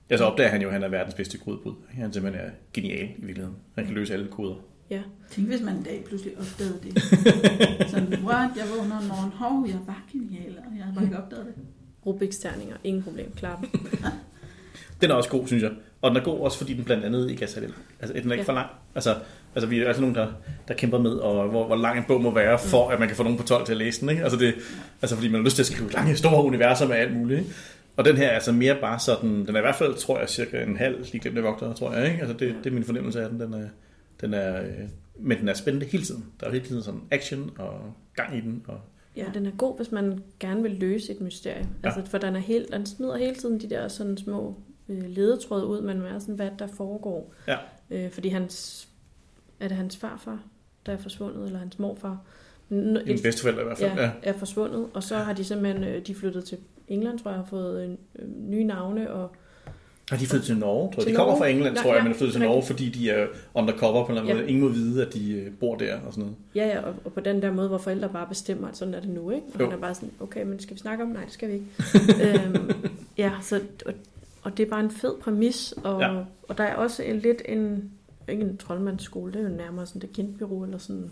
ja, 0.10 0.18
så 0.18 0.24
opdager 0.24 0.50
han 0.50 0.62
jo, 0.62 0.68
at 0.68 0.74
han 0.74 0.84
er 0.84 0.88
verdens 0.88 1.14
bedste 1.16 1.38
kodebrud. 1.38 1.74
Han 1.90 2.14
simpelthen 2.14 2.46
er 2.46 2.50
genial 2.74 3.04
i 3.18 3.26
virkeligheden. 3.26 3.56
Han 3.76 3.86
kan 3.86 3.94
løse 3.94 4.14
alle 4.14 4.28
koder. 4.28 4.56
Ja. 4.90 5.02
tænk 5.30 5.48
hvis 5.48 5.62
man 5.62 5.76
en 5.76 5.84
dag 5.84 6.04
pludselig 6.08 6.34
opdagede 6.40 6.80
det. 6.84 7.02
sådan, 7.92 8.14
what, 8.24 8.50
jeg 8.58 8.66
vågner 8.78 9.00
en 9.00 9.08
morgen, 9.08 9.32
hov, 9.32 9.68
jeg 9.68 9.80
var 9.88 10.04
genial, 10.12 10.58
og 10.58 10.78
jeg 10.78 10.84
havde 10.84 10.96
bare 10.96 11.06
ikke 11.06 11.18
opdaget 11.18 11.46
det. 11.46 11.54
Rubik's 12.08 12.42
terninger, 12.42 12.76
ingen 12.84 13.04
problem, 13.04 13.32
klar 13.36 13.60
dem. 13.62 13.70
Den 15.02 15.12
er 15.12 15.16
også 15.16 15.30
god, 15.30 15.48
synes 15.48 15.64
jeg. 15.64 15.72
Og 16.02 16.10
den 16.12 16.18
er 16.18 16.24
god 16.24 16.40
også, 16.40 16.58
fordi 16.58 16.74
den 16.74 16.84
blandt 16.84 17.04
andet 17.06 17.30
ikke 17.32 17.44
er 17.44 17.48
særlig 17.48 17.70
lang. 17.70 17.82
Altså, 18.00 18.14
den 18.14 18.30
er 18.30 18.34
ikke 18.34 18.42
Ja. 18.42 18.48
for 18.48 18.54
lang. 18.54 18.70
Altså, 18.96 19.16
altså 19.58 19.68
vi 19.68 19.80
er 19.80 19.88
altså 19.88 20.02
nogen, 20.02 20.16
der, 20.16 20.28
der 20.68 20.74
kæmper 20.74 21.00
med, 21.00 21.12
og 21.12 21.50
hvor, 21.50 21.68
hvor 21.68 21.76
lang 21.76 21.98
en 21.98 22.04
bog 22.08 22.22
må 22.22 22.34
være, 22.34 22.60
for 22.60 22.90
at 22.90 23.00
man 23.00 23.08
kan 23.08 23.18
få 23.18 23.24
nogen 23.24 23.38
på 23.38 23.44
12 23.44 23.66
til 23.66 23.74
at 23.74 23.78
læse 23.78 24.02
den. 24.02 24.10
Ikke? 24.10 24.24
Altså, 24.24 24.38
det, 24.38 24.56
altså, 25.02 25.16
fordi 25.16 25.28
man 25.28 25.40
har 25.40 25.46
lyst 25.46 25.56
til 25.56 25.64
at 25.64 25.68
skrive 25.68 25.92
lange, 25.92 26.16
store 26.16 26.44
universer 26.44 26.88
med 26.88 26.96
alt 26.96 27.18
muligt. 27.18 27.40
Ikke? 27.40 27.52
Og 27.98 28.06
den 28.06 28.18
her 28.18 28.28
er 28.28 28.32
altså 28.32 28.52
mere 28.52 28.78
bare 28.82 29.00
sådan, 29.00 29.30
den 29.30 29.56
er 29.56 29.60
i 29.60 29.62
hvert 29.62 29.76
fald, 29.76 29.96
tror 29.96 30.20
jeg, 30.20 30.30
cirka 30.30 30.64
en 30.64 30.78
halv 30.78 31.00
lige 31.00 31.20
glemte 31.20 31.42
vogter, 31.42 31.74
tror 31.74 31.94
jeg. 31.94 32.12
Ikke? 32.12 32.20
Altså, 32.20 32.38
det, 32.38 32.56
det 32.64 32.70
er 32.70 32.74
min 32.74 32.84
fornemmelse 32.84 33.22
af 33.22 33.30
den. 33.30 33.40
Den 33.40 33.54
er, 33.54 33.68
den 34.22 34.34
er, 34.34 34.62
øh, 34.62 34.70
men 35.20 35.40
den 35.40 35.50
er 35.50 35.54
spændende 35.54 35.86
hele 35.86 36.04
tiden. 36.04 36.26
Der 36.40 36.48
er 36.48 36.52
hele 36.52 36.66
tiden 36.66 36.84
sådan 36.84 37.02
action 37.12 37.52
og 37.58 37.94
gang 38.16 38.38
i 38.38 38.42
den. 38.42 38.64
Og, 38.68 38.80
Ja, 39.16 39.26
den 39.34 39.46
er 39.46 39.52
god, 39.52 39.78
hvis 39.78 39.92
man 39.92 40.24
gerne 40.40 40.62
vil 40.62 40.72
løse 40.72 41.12
et 41.12 41.22
mysterie. 41.22 41.68
Ja. 41.84 41.90
Altså, 41.90 42.12
for 42.12 42.18
den, 42.18 42.36
er 42.36 42.40
helt, 42.40 42.74
den 42.74 42.86
smider 42.86 43.18
hele 43.18 43.36
tiden 43.36 43.62
de 43.62 43.70
der 43.70 43.88
sådan 43.88 44.18
små 44.18 44.56
øh, 44.90 45.10
ledetråde 45.10 45.66
ud, 45.66 45.82
men 45.82 46.02
er 46.02 46.20
sådan, 46.20 46.36
hvad 46.36 46.50
der 46.60 46.68
foregår. 46.68 47.34
Ja. 47.48 47.58
Øh, 47.90 48.12
fordi 48.12 48.30
hans, 48.30 48.87
er 49.60 49.68
det 49.68 49.78
hans 49.78 49.98
farfar, 49.98 50.40
der 50.86 50.92
er 50.92 50.98
forsvundet, 50.98 51.46
eller 51.46 51.60
hans 51.60 51.80
morfar? 51.80 52.18
En 52.70 52.98
bedsteforælder 53.24 53.62
i 53.62 53.66
hvert 53.66 53.78
fald. 53.78 53.92
ja, 53.92 54.04
Ja. 54.04 54.12
er 54.24 54.34
forsvundet, 54.34 54.86
og 54.94 55.04
så 55.04 55.18
har 55.18 55.34
de 55.34 55.44
simpelthen, 55.44 55.84
øh, 55.84 56.08
de 56.08 56.16
flyttet 56.16 56.44
til 56.46 56.58
England, 56.88 57.20
tror 57.20 57.32
jeg, 57.32 57.40
har 57.40 57.46
fået 57.46 57.84
øh, 57.84 57.92
øh, 58.20 58.30
nye 58.50 58.64
navne, 58.64 59.12
og 59.12 59.32
Har 60.12 60.18
de 60.18 60.26
flyttet 60.28 60.46
til 60.46 60.58
Norge? 60.58 60.92
Tror 60.94 61.00
jeg. 61.02 61.04
Til 61.04 61.12
De 61.12 61.16
kommer 61.16 61.32
Norge? 61.34 61.40
fra 61.40 61.48
England, 61.48 61.74
Nej, 61.76 61.84
tror 61.84 61.92
jeg, 61.94 61.98
ja, 62.00 62.04
men 62.04 62.12
er 62.14 62.18
flyttet 62.18 62.34
til. 62.34 62.42
Norge, 62.42 62.64
fordi 62.64 62.90
de 62.90 63.10
er 63.10 63.28
undercover 63.54 64.06
på 64.06 64.12
en 64.12 64.18
eller 64.18 64.22
anden 64.22 64.36
Ja. 64.36 64.42
måde. 64.42 64.50
Ingen 64.50 64.64
må 64.64 64.70
vide, 64.70 65.06
at 65.08 65.14
de 65.14 65.32
øh, 65.34 65.52
bor 65.60 65.76
der 65.76 65.96
og 66.00 66.14
sådan 66.14 66.22
noget. 66.22 66.36
ja, 66.56 66.68
ja, 66.68 66.80
og, 66.82 66.94
og 67.06 67.14
på 67.14 67.20
den 67.20 67.42
der 67.42 67.52
måde, 67.54 67.68
hvor 67.68 67.78
forældre 67.78 68.10
bare 68.10 68.28
bestemmer, 68.30 68.68
at 68.68 68.78
sådan 68.78 68.94
er 68.94 69.00
det 69.00 69.10
nu, 69.10 69.30
ikke? 69.32 69.46
Og 69.54 69.60
Jo. 69.60 69.66
han 69.66 69.74
er 69.78 69.82
bare 69.82 69.96
sådan, 69.96 70.12
okay, 70.20 70.44
men 70.44 70.60
skal 70.60 70.76
vi 70.76 70.80
snakke 70.80 71.04
om? 71.04 71.10
Nej, 71.10 71.24
det 71.24 71.34
skal 71.34 71.50
vi 71.50 71.54
ikke. 71.54 71.66
øhm, 72.46 72.72
ja, 73.18 73.32
så, 73.42 73.62
og, 73.86 73.94
og 74.44 74.58
det 74.58 74.66
er 74.66 74.70
bare 74.70 74.80
en 74.84 74.92
fed 74.92 75.14
præmis, 75.22 75.74
og, 75.84 76.02
ja. 76.02 76.24
og 76.44 76.58
der 76.58 76.64
er 76.64 76.76
også 76.76 77.04
en, 77.04 77.20
lidt 77.20 77.42
en, 77.46 77.92
ikke 78.28 78.44
en 78.44 78.58
troldmandsskole, 78.58 79.34
det 79.34 79.40
er 79.46 79.50
jo 79.50 79.56
nærmere 79.56 79.86
sådan 79.86 80.02
et 80.10 80.16
kindbyrå, 80.16 80.64
eller 80.64 80.78
sådan, 80.78 81.12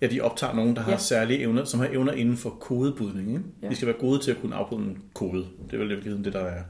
Ja, 0.00 0.06
de 0.06 0.20
optager 0.20 0.54
nogen, 0.54 0.76
der 0.76 0.82
har 0.82 0.90
Ja. 0.92 0.96
særlige 0.98 1.38
evner, 1.40 1.64
som 1.64 1.80
har 1.80 1.86
evner 1.86 2.12
inden 2.12 2.36
for 2.36 2.50
kodebudning. 2.50 3.28
Ikke? 3.28 3.42
Ja. 3.62 3.68
De 3.68 3.74
skal 3.76 3.88
være 3.88 3.96
gode 3.98 4.18
til 4.18 4.30
at 4.30 4.36
kunne 4.40 4.54
afbryde 4.54 4.82
en 4.86 5.02
kode. 5.14 5.46
Det 5.66 5.74
er 5.74 5.78
vel 5.78 5.86
i 5.86 5.94
virkeligheden 5.94 6.24
det, 6.24 6.32
der 6.32 6.40
er. 6.40 6.62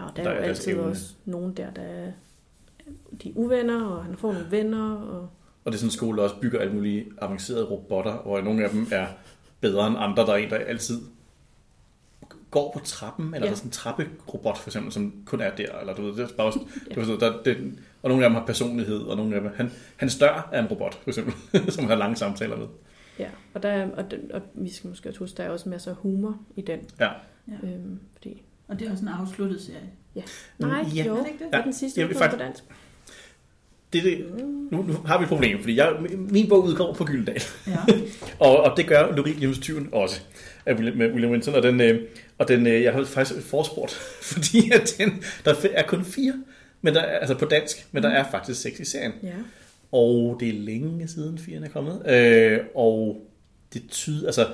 ja, 0.00 0.04
og 0.06 0.16
der, 0.16 0.22
Der 0.22 0.30
er 0.30 0.34
jo 0.34 0.40
er 0.40 0.44
altid 0.44 0.72
evne. 0.72 0.82
også 0.82 1.14
nogen 1.24 1.52
der, 1.56 1.70
der 1.70 1.82
er, 1.82 2.12
de 3.22 3.28
er 3.28 3.32
uvenner, 3.36 3.84
og 3.86 4.04
han 4.04 4.16
får 4.16 4.32
nogle 4.32 4.50
venner, 4.50 4.90
og 4.94 5.20
Og 5.64 5.72
det 5.72 5.74
er 5.74 5.78
sådan 5.78 5.86
en 5.86 5.90
skole, 5.92 6.16
der 6.18 6.22
også 6.24 6.36
bygger 6.40 6.58
alle 6.60 6.72
mulige 6.74 7.06
avancerede 7.18 7.64
robotter, 7.64 8.16
hvor 8.22 8.40
nogle 8.40 8.64
af 8.64 8.70
dem 8.70 8.86
er 8.92 9.06
bedre 9.60 9.86
end 9.86 9.96
andre. 9.98 10.22
Der 10.26 10.32
er 10.32 10.36
en, 10.36 10.50
der 10.50 10.56
altid 10.56 11.00
går 12.50 12.70
på 12.78 12.84
trappen, 12.84 13.26
eller 13.34 13.38
Ja. 13.38 13.44
der 13.44 13.50
er 13.50 13.56
sådan 13.56 13.68
en 13.68 13.72
trapperobot 13.72 14.58
for 14.58 14.68
eksempel, 14.68 14.92
som 14.92 15.12
kun 15.26 15.40
er 15.40 15.50
der, 15.56 15.78
eller 15.80 15.94
du 15.94 16.02
ved, 16.02 16.12
det 16.12 16.30
er 16.32 16.36
bare, 16.36 16.52
du 16.94 17.00
ved, 17.00 17.18
der, 17.18 17.42
det, 17.42 17.72
og 18.04 18.08
nogle 18.10 18.24
af 18.24 18.30
dem 18.30 18.34
har 18.36 18.46
personlighed, 18.46 18.98
og 19.00 19.16
nogle 19.16 19.34
af 19.36 19.40
dem, 19.40 19.50
han, 19.56 19.70
hans 19.96 20.18
dør 20.18 20.48
er 20.52 20.62
en 20.62 20.66
robot, 20.68 20.94
for 21.02 21.10
eksempel, 21.10 21.34
som 21.72 21.82
han 21.84 21.90
har 21.90 21.96
lange 21.96 22.16
samtaler 22.16 22.56
med. 22.56 22.66
ja, 23.18 23.28
og, 23.54 23.62
der 23.62 23.68
er, 23.68 23.90
og, 23.90 24.10
den, 24.10 24.32
og 24.34 24.42
vi 24.54 24.72
skal 24.72 24.88
måske 24.88 25.08
også 25.08 25.18
huske, 25.18 25.36
der 25.36 25.42
er 25.44 25.50
også 25.50 25.68
masser 25.68 25.90
af 25.90 25.96
humor 25.96 26.36
i 26.56 26.60
den, 26.62 26.78
Ja. 27.00 27.08
Ja. 27.48 27.68
øhm, 27.68 27.98
fordi 28.16 28.42
Og 28.68 28.78
det 28.78 28.86
er 28.86 28.92
også 28.92 29.02
en 29.02 29.08
afsluttet 29.08 29.60
serie. 29.60 30.24
Nej, 30.58 30.84
Ja. 30.94 31.04
jo, 31.04 31.14
Er 31.14 31.18
det 31.18 31.26
ikke 31.32 31.44
det? 31.44 31.48
er 31.52 31.62
den 31.62 31.72
sidste 31.72 32.00
vil 32.00 32.04
udgave 32.08 32.18
på 32.18 32.24
faktisk- 32.24 32.44
dansk. 32.44 32.64
Det, 33.92 34.02
det, 34.04 34.26
nu, 34.72 34.82
nu 34.82 34.92
har 35.06 35.18
vi 35.18 35.22
et 35.22 35.28
problem, 35.28 35.58
fordi 35.60 35.76
jeg, 35.76 35.92
min 36.18 36.48
bog 36.48 36.64
udkommer 36.64 36.94
på 36.94 37.04
Gyldendal. 37.04 37.42
Ja. 37.66 37.76
Og, 38.46 38.56
og 38.56 38.76
det 38.76 38.86
gør 38.86 39.14
Loriliums 39.16 39.58
tyven 39.58 39.88
også, 39.92 40.20
af 40.66 40.74
William, 40.74 40.96
med 40.96 41.10
William 41.12 41.32
Winton. 41.32 41.54
Og, 41.54 41.62
den, 41.62 41.80
øh, 41.80 42.00
og 42.38 42.48
den, 42.48 42.66
øh, 42.66 42.82
jeg 42.82 42.92
har 42.92 43.04
faktisk 43.04 43.42
forspurgt, 43.46 43.92
fordi 44.32 44.70
at 44.70 44.94
den, 44.98 45.22
der 45.44 45.54
er 45.74 45.86
kun 45.86 46.04
fire, 46.04 46.34
men 46.84 46.94
der, 46.94 47.00
er- 47.00 47.18
altså 47.18 47.34
på 47.38 47.44
dansk, 47.44 47.86
men 47.92 48.02
der 48.02 48.08
er 48.08 48.24
faktisk 48.30 48.60
seks 48.62 48.80
i 48.80 48.84
serien. 48.84 49.12
Ja. 49.22 49.28
Og 49.92 50.36
det 50.40 50.48
er 50.48 50.52
længe 50.52 51.08
siden 51.08 51.38
firen 51.38 51.64
er 51.64 51.68
kommet. 51.68 52.02
Øh, 52.10 52.58
og 52.74 53.26
det 53.74 53.82
tyder, 53.90 54.26
altså, 54.26 54.46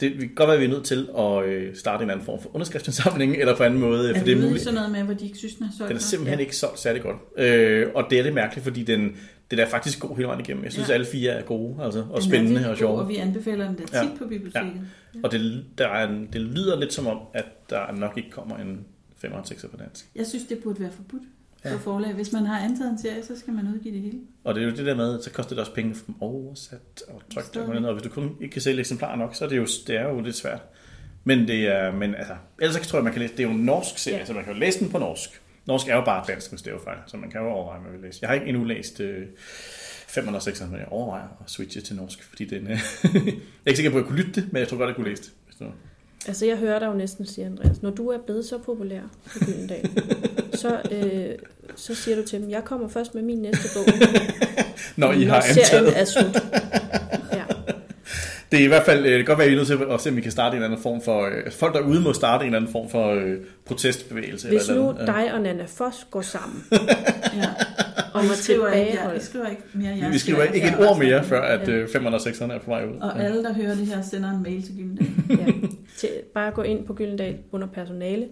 det 0.00 0.12
kan 0.18 0.30
godt 0.34 0.48
være, 0.48 0.54
at 0.54 0.60
vi 0.60 0.64
er 0.64 0.70
nødt 0.70 0.84
til 0.84 1.08
at 1.18 1.44
øh, 1.44 1.76
starte 1.76 2.04
en 2.04 2.10
anden 2.10 2.24
form 2.26 2.42
for 2.42 2.54
underskriftsindsamling, 2.54 3.36
eller 3.36 3.56
på 3.56 3.62
anden 3.62 3.80
måde, 3.80 4.10
Er 4.10 4.18
for 4.18 4.24
det 4.24 4.32
er 4.38 4.42
muligt. 4.42 4.60
sådan 4.62 4.74
noget 4.74 4.92
med, 4.92 5.02
hvor 5.02 5.14
de 5.14 5.24
ikke 5.24 5.38
synes, 5.38 5.54
den 5.54 5.64
er 5.66 5.70
solgt? 5.78 5.88
Den 5.88 5.96
er 5.96 6.00
simpelthen 6.00 6.40
ikke 6.40 6.56
solgt 6.56 6.78
særlig 6.78 7.02
godt. 7.02 7.16
Øh, 7.36 7.86
og 7.94 8.04
det 8.10 8.18
er 8.18 8.22
lidt 8.22 8.34
mærkeligt, 8.34 8.64
fordi 8.64 8.82
den, 8.82 9.16
den 9.50 9.58
er 9.58 9.66
faktisk 9.66 10.00
god 10.00 10.16
hele 10.16 10.26
vejen 10.28 10.40
igennem. 10.40 10.64
Jeg 10.64 10.72
synes, 10.72 10.88
Ja. 10.88 10.92
ja. 10.92 10.94
alle 10.94 11.06
fire 11.06 11.30
er 11.32 11.42
gode 11.42 11.76
altså, 11.84 12.04
og 12.10 12.20
Den 12.22 12.30
spændende 12.30 12.70
og 12.70 12.76
sjove. 12.78 12.98
Og 13.00 13.08
vi 13.08 13.16
anbefaler 13.16 13.66
den 13.66 13.74
da 13.76 13.82
tit 13.82 13.92
Ja. 13.94 14.08
på 14.18 14.26
biblioteket. 14.26 14.80
Og 15.22 15.32
det, 15.32 15.64
der 15.78 15.88
er 15.88 16.08
en, 16.08 16.28
det 16.32 16.40
lyder 16.40 16.80
lidt 16.80 16.92
som 16.92 17.06
om, 17.06 17.18
at 17.34 17.44
der 17.70 17.92
nok 17.96 18.12
ikke 18.16 18.30
kommer 18.30 18.56
en 18.56 18.80
5 19.16 19.32
og 19.32 19.46
6 19.46 19.66
på 19.70 19.76
dansk. 19.76 20.04
Jeg 20.16 20.26
synes, 20.26 20.44
det 20.44 20.58
burde 20.58 20.80
være 20.80 20.92
forbudt 20.92 21.22
Ja. 21.64 21.74
for 21.74 21.78
forlag. 21.78 22.12
Hvis 22.12 22.32
man 22.32 22.46
har 22.46 22.58
antaget 22.58 22.90
en 22.90 22.98
serie, 22.98 23.22
så 23.24 23.38
skal 23.38 23.52
man 23.54 23.68
udgive 23.74 23.94
det 23.94 24.02
hele. 24.02 24.18
Og 24.44 24.54
det 24.54 24.60
er 24.62 24.64
jo 24.66 24.72
det 24.76 24.86
der 24.86 24.94
med, 24.94 25.22
så 25.22 25.30
koster 25.30 25.50
det 25.54 25.58
også 25.60 25.74
penge 25.74 25.94
for 25.94 26.04
oversat 26.20 27.02
og 27.08 27.22
trykt. 27.34 27.56
Og, 27.56 27.68
noget. 27.68 27.86
og 27.86 27.92
hvis 27.94 28.02
du 28.02 28.08
kun 28.08 28.36
ikke 28.40 28.52
kan 28.52 28.62
sælge 28.62 28.80
eksemplarer 28.80 29.16
nok, 29.16 29.34
så 29.34 29.44
er 29.44 29.48
det 29.48 29.56
jo, 29.56 29.66
det 29.86 29.96
er 29.96 30.08
jo 30.08 30.20
lidt 30.20 30.36
svært. 30.36 30.62
Men 31.24 31.48
det 31.48 31.66
er, 31.66 31.92
men 31.92 32.14
altså, 32.14 32.34
ellers 32.60 32.76
så 32.76 32.90
tror 32.90 32.98
jeg, 32.98 33.04
man 33.04 33.12
kan 33.12 33.22
læse, 33.22 33.32
det 33.36 33.40
er 33.40 33.44
jo 33.48 33.54
en 33.54 33.60
norsk 33.64 33.98
serie, 33.98 34.18
Ja. 34.18 34.24
så 34.24 34.32
man 34.32 34.44
kan 34.44 34.52
jo 34.52 34.58
læse 34.58 34.80
den 34.80 34.88
på 34.90 34.98
norsk. 34.98 35.40
Norsk 35.66 35.88
er 35.88 35.94
jo 35.94 36.04
bare 36.04 36.24
dansk 36.28 36.52
med 36.52 36.58
stavefejl, 36.58 36.98
så 37.06 37.16
man 37.16 37.30
kan 37.30 37.40
jo 37.40 37.46
overveje, 37.46 37.80
hvad 37.80 37.90
man 37.90 38.00
vil 38.00 38.06
læse. 38.08 38.18
Jeg 38.22 38.28
har 38.28 38.34
ikke 38.34 38.46
endnu 38.46 38.64
læst 38.64 39.00
øh, 39.00 39.26
500 40.08 40.38
og 40.38 40.42
600, 40.42 40.72
men 40.72 40.80
jeg 40.80 40.88
overvejer 40.92 41.24
at 41.44 41.50
switche 41.50 41.80
til 41.80 41.96
norsk, 41.96 42.22
fordi 42.22 42.44
den, 42.44 42.62
øh, 42.66 42.68
jeg 43.04 43.22
er 43.66 43.68
ikke 43.68 43.76
sikker 43.76 43.90
på, 43.90 43.96
at 43.96 44.02
jeg 44.02 44.08
kunne 44.08 44.18
lytte 44.22 44.40
det, 44.40 44.52
men 44.52 44.60
jeg 44.60 44.68
tror 44.68 44.76
godt, 44.76 44.88
jeg 44.88 44.96
kunne 44.96 45.08
læse 45.08 45.22
det. 45.22 45.66
Altså, 46.28 46.46
jeg 46.46 46.56
hører 46.56 46.78
dig 46.78 46.86
jo 46.86 46.92
næsten 46.92 47.26
sige, 47.26 47.46
Andreas, 47.46 47.82
når 47.82 47.90
du 47.90 48.08
er 48.08 48.18
blevet 48.26 48.44
så 48.44 48.58
populær 48.58 49.00
på 49.32 49.38
Gyldendal, 49.44 49.90
så, 50.62 50.80
øh, 50.90 51.30
så 51.76 51.94
siger 51.94 52.16
du 52.16 52.22
til 52.26 52.40
dem, 52.40 52.50
jeg 52.50 52.64
kommer 52.64 52.88
først 52.88 53.14
med 53.14 53.22
min 53.22 53.38
næste 53.38 53.68
bog, 53.74 53.94
Når 54.96 55.12
I 55.12 55.24
har 55.24 55.40
serien 55.40 55.58
antaget. 55.86 56.00
er 56.00 56.04
slut. 56.04 56.36
Ja. 57.32 57.44
Det 58.52 58.60
er 58.60 58.64
i 58.64 58.68
hvert 58.68 58.84
fald, 58.84 59.06
øh, 59.06 59.12
det 59.12 59.18
kan 59.18 59.24
godt 59.24 59.38
være, 59.38 59.46
at 59.46 59.50
I 59.50 59.54
er 59.54 59.56
nødt 59.58 59.66
til 59.68 59.78
at 59.94 60.00
se, 60.00 60.10
om 60.10 60.16
vi 60.16 60.20
kan 60.20 60.32
starte 60.32 60.56
en 60.56 60.62
eller 60.62 60.68
anden 60.68 60.82
form 60.82 61.02
for, 61.02 61.22
øh, 61.24 61.52
folk 61.52 61.74
derude 61.74 62.00
må 62.00 62.12
starte 62.12 62.42
en 62.42 62.46
eller 62.46 62.58
anden 62.58 62.72
form 62.72 62.90
for 62.90 63.10
øh, 63.14 63.36
protestbevægelse. 63.66 64.48
Hvis 64.48 64.68
eller 64.68 64.82
nu 64.82 64.90
eller 64.90 65.00
andet. 65.02 65.14
dig 65.14 65.32
og 65.34 65.40
Nana 65.40 65.64
Foss 65.66 66.06
går 66.10 66.20
sammen, 66.22 66.64
Ja. 66.72 67.48
Og 68.14 68.20
Og 68.20 68.24
I 68.24 68.28
skriver, 68.28 68.68
ikke, 68.72 68.92
ja. 68.92 69.12
I 69.12 69.20
skriver 69.20 69.46
ikke 69.48 69.62
mere. 69.72 69.94
Vi, 69.94 70.00
jeg 70.00 70.10
vi 70.12 70.18
skriver 70.18 70.44
skal- 70.44 70.54
ikke 70.54 70.66
et 70.68 70.72
ja, 70.78 70.90
ord 70.90 70.98
mere, 70.98 71.24
før 71.24 71.40
at 71.42 71.68
Ja. 71.68 71.72
øh, 71.74 71.88
500 71.88 72.16
og 72.16 72.20
600 72.20 72.60
er 72.60 72.64
på 72.64 72.70
vej 72.70 72.84
ud. 72.84 73.00
Og 73.00 73.22
alle, 73.24 73.42
der 73.42 73.52
hører 73.54 73.74
det 73.74 73.86
her, 73.86 74.02
sender 74.02 74.30
en 74.30 74.42
mail 74.42 74.62
til 74.62 74.74
Gyldendal. 74.74 75.06
Ja. 75.38 75.52
Til, 75.98 76.08
bare 76.34 76.50
gå 76.50 76.62
ind 76.62 76.86
på 76.86 76.94
Gyldendal 76.94 77.36
under 77.52 77.66
personale, 77.66 78.26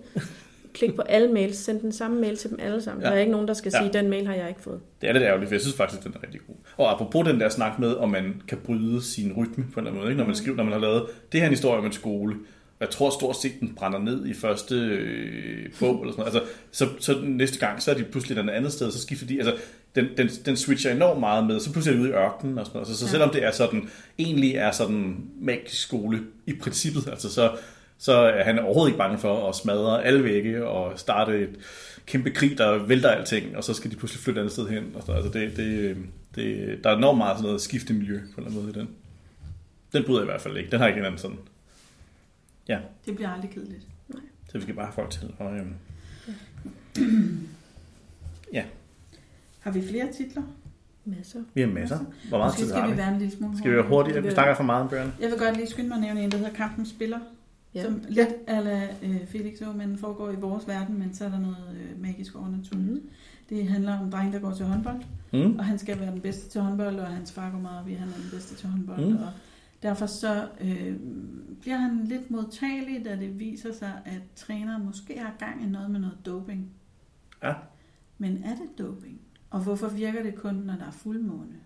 klik 0.75 0.95
på 0.97 1.03
alle 1.03 1.33
mails, 1.33 1.57
send 1.57 1.81
den 1.81 1.93
samme 1.93 2.21
mail 2.21 2.37
til 2.37 2.51
dem 2.51 2.59
alle 2.63 2.83
sammen. 2.83 3.03
Ja. 3.03 3.09
Der 3.09 3.15
er 3.15 3.19
ikke 3.21 3.33
nogen, 3.33 3.49
der 3.49 3.55
skal 3.55 3.73
Ja. 3.75 3.81
sige, 3.83 3.93
den 4.03 4.11
mail 4.11 4.27
har 4.27 4.35
jeg 4.35 4.49
ikke 4.49 4.61
fået. 4.63 4.81
Det 5.01 5.09
er 5.09 5.13
lidt 5.13 5.25
ærgerligt, 5.25 5.49
for 5.49 5.55
jeg 5.55 5.61
synes 5.61 5.77
faktisk, 5.77 6.05
den 6.05 6.13
er 6.17 6.23
rigtig 6.23 6.41
god. 6.47 6.55
Og 6.77 6.93
apropos 6.93 7.27
den 7.29 7.41
der 7.41 7.49
snak 7.49 7.79
med, 7.79 7.95
om 7.95 8.11
man 8.11 8.43
kan 8.49 8.59
bryde 8.65 9.03
sin 9.03 9.33
rytme 9.33 9.65
på 9.75 9.81
en 9.81 9.87
eller 9.87 9.91
anden 9.91 9.95
måde, 10.01 10.11
ikke? 10.11 10.19
når 10.19 10.27
man 10.27 10.37
skriver, 10.37 10.57
når 10.57 10.65
man 10.65 10.73
har 10.73 10.81
lavet, 10.81 11.03
det 11.33 11.41
her 11.41 11.43
er 11.43 11.47
en 11.49 11.53
historie 11.53 11.79
om 11.79 11.87
en 11.87 11.93
skole, 11.93 12.35
jeg 12.83 12.91
tror 12.91 13.11
stort 13.11 13.37
set, 13.37 13.61
den 13.61 13.75
brænder 13.77 13.99
ned 13.99 14.27
i 14.27 14.35
første 14.35 14.75
øh, 14.75 15.71
bog, 15.81 16.01
eller 16.01 16.13
sådan 16.13 16.33
noget. 16.33 16.41
Altså, 16.41 16.55
så, 16.71 16.89
så 17.01 17.21
næste 17.25 17.59
gang, 17.59 17.83
så 17.83 17.91
er 17.91 17.95
de 17.95 18.05
pludselig 18.05 18.39
et 18.39 18.51
andet 18.51 18.73
sted, 18.73 18.91
så 18.91 19.01
skifter 19.01 19.27
de, 19.27 19.37
altså, 19.39 19.55
den, 19.95 20.07
den, 20.17 20.29
den 20.47 20.57
switcher 20.57 20.93
enormt 20.95 21.21
meget 21.21 21.47
med, 21.47 21.61
så 21.61 21.73
pludselig 21.73 21.95
er 21.95 21.97
de 21.97 22.03
ude 22.03 22.11
i 22.11 22.15
ørkenen 22.19 22.59
og 22.59 22.67
sådan 22.67 22.77
noget. 22.79 22.89
Så, 22.89 22.99
så 22.99 23.05
Ja. 23.05 23.11
selvom 23.11 23.31
det 23.31 23.45
er 23.45 23.51
sådan, 23.51 23.91
egentlig 24.19 24.55
er 24.55 24.71
sådan 24.71 25.17
magisk 25.41 25.83
skole 25.83 26.21
i 26.47 26.53
princippet, 26.63 27.09
altså 27.11 27.33
så, 27.33 27.51
så 27.99 28.13
er 28.13 28.45
han 28.45 28.59
overhovedet 28.59 28.91
ikke 28.91 28.99
bange 28.99 29.19
for 29.19 29.49
at 29.49 29.57
smadre 29.57 30.05
alle 30.05 30.25
vægge 30.25 30.67
og 30.67 30.99
starte 30.99 31.39
et 31.43 31.51
kæmpe 32.07 32.31
krig, 32.31 32.59
der 32.59 32.87
vælter 32.87 33.09
alting, 33.09 33.57
og 33.57 33.65
så 33.65 33.75
skal 33.75 33.91
de 33.91 33.97
pludselig 33.97 34.23
flytte 34.23 34.39
et 34.39 34.43
andet 34.43 34.53
sted 34.53 34.69
hen. 34.69 34.85
Og 34.95 35.03
så, 35.07 35.13
altså 35.13 35.31
det, 35.33 35.57
det, 35.57 35.97
det, 36.35 36.79
der 36.85 36.91
er 36.91 36.97
enormt 36.97 37.19
meget 37.19 37.37
sådan 37.37 37.47
noget 37.47 37.61
skifte 37.61 37.93
miljø 37.95 38.19
på 38.19 38.41
en 38.41 38.47
eller 38.47 38.51
anden 38.51 38.61
måde 38.63 38.71
i 38.77 38.81
den. 38.81 38.89
Den 39.93 40.05
bryder 40.05 40.21
jeg 40.21 40.29
i 40.29 40.31
hvert 40.31 40.41
fald 40.41 40.57
ikke. 40.57 40.71
Den 40.71 40.81
har 40.81 40.87
ikke 40.87 40.99
en 41.01 41.05
anden 41.07 41.19
sådan. 41.19 41.37
Ja, 42.69 42.79
Det 43.07 43.15
bliver 43.17 43.29
aldrig 43.31 43.51
kedeligt. 43.51 43.87
Så 44.49 44.59
vi 44.59 44.63
skal 44.63 44.75
bare 44.75 44.87
have 44.87 44.95
folk 44.95 45.11
til. 45.11 45.35
Og, 45.39 45.57
øhm, 45.57 45.75
Har 49.61 49.71
vi 49.71 49.83
flere 49.89 50.13
titler? 50.13 50.43
Masser. 51.05 51.39
vi 51.55 51.61
har 51.61 51.69
masser. 51.69 51.99
Hvor 52.29 52.39
meget 52.39 52.51
Måske 52.53 52.63
tid 52.67 52.73
har 52.73 52.79
skal 52.81 52.89
vi 52.89 52.93
vi? 52.93 52.99
være 52.99 53.13
en 53.13 53.19
lille 53.19 53.37
smule 53.37 53.59
Skal 53.59 53.71
vi 53.71 53.77
være 53.77 53.89
hurtige? 53.89 54.23
Vi 54.23 54.31
snakker 54.31 54.55
for 54.55 54.63
meget 54.63 54.83
om 54.83 54.89
bøgerne. 54.89 55.13
Jeg 55.21 55.31
vil 55.31 55.39
godt 55.39 55.57
lige 55.57 55.69
skynde 55.71 55.89
mig 55.89 55.97
at 55.97 56.03
nævne 56.05 56.23
en, 56.25 56.31
der 56.31 56.37
hedder 56.37 56.53
Kampens 56.53 56.89
Spiller. 56.89 57.19
Ja. 57.75 57.81
Ja. 57.81 57.85
Som 57.85 58.03
lidt 58.09 58.29
ala 58.47 58.89
øh, 59.03 59.27
Felix 59.27 59.61
og 59.61 59.75
men 59.77 59.99
foregår 59.99 60.31
i 60.31 60.35
vores 60.37 60.69
verden, 60.69 60.99
men 60.99 61.15
så 61.15 61.25
er 61.25 61.29
der 61.29 61.39
noget 61.39 61.57
øh, 61.81 62.03
magisk 62.03 62.35
overnaturligt. 62.37 62.91
Mm. 62.93 63.01
Det 63.49 63.69
handler 63.69 63.99
om 63.99 64.05
en 64.07 64.13
dreng, 64.13 64.33
der 64.33 64.39
går 64.39 64.53
til 64.53 64.67
håndbold, 64.67 64.97
Mm. 65.33 65.59
og 65.59 65.65
han 65.65 65.79
skal 65.79 66.01
være 66.01 66.11
den 66.13 66.21
bedste 66.21 66.49
til 66.51 66.61
håndbold, 66.61 66.99
og 66.99 67.07
hans 67.07 67.33
far 67.33 67.51
går 67.51 67.59
meget 67.59 67.81
op 67.81 67.89
i, 67.89 67.93
at 67.93 67.99
han 67.99 68.09
er 68.09 68.13
den 68.13 68.31
bedste 68.33 68.55
til 68.55 68.69
håndbold. 68.69 69.07
Mm. 69.07 69.17
Og 69.17 69.29
derfor 69.83 70.07
så 70.07 70.49
øh, 70.61 70.97
bliver 71.61 71.77
han 71.77 72.05
lidt 72.05 72.31
modtagelig, 72.31 73.05
da 73.05 73.17
det 73.17 73.39
viser 73.39 73.73
sig, 73.73 73.93
at 74.05 74.21
træneren 74.37 74.85
måske 74.87 75.19
har 75.19 75.35
gang 75.39 75.65
i 75.65 75.67
noget 75.67 75.91
med 75.91 76.01
noget 76.01 76.19
doping. 76.27 76.71
Ja. 77.43 77.55
Men 78.19 78.45
er 78.45 78.55
det 78.55 78.79
doping? 78.79 79.21
Og 79.51 79.61
hvorfor 79.61 79.89
virker 79.89 80.23
det 80.23 80.35
kun, 80.35 80.55
når 80.55 80.75
der 80.75 80.87
er 80.87 80.91
fuldmåne? 80.91 81.57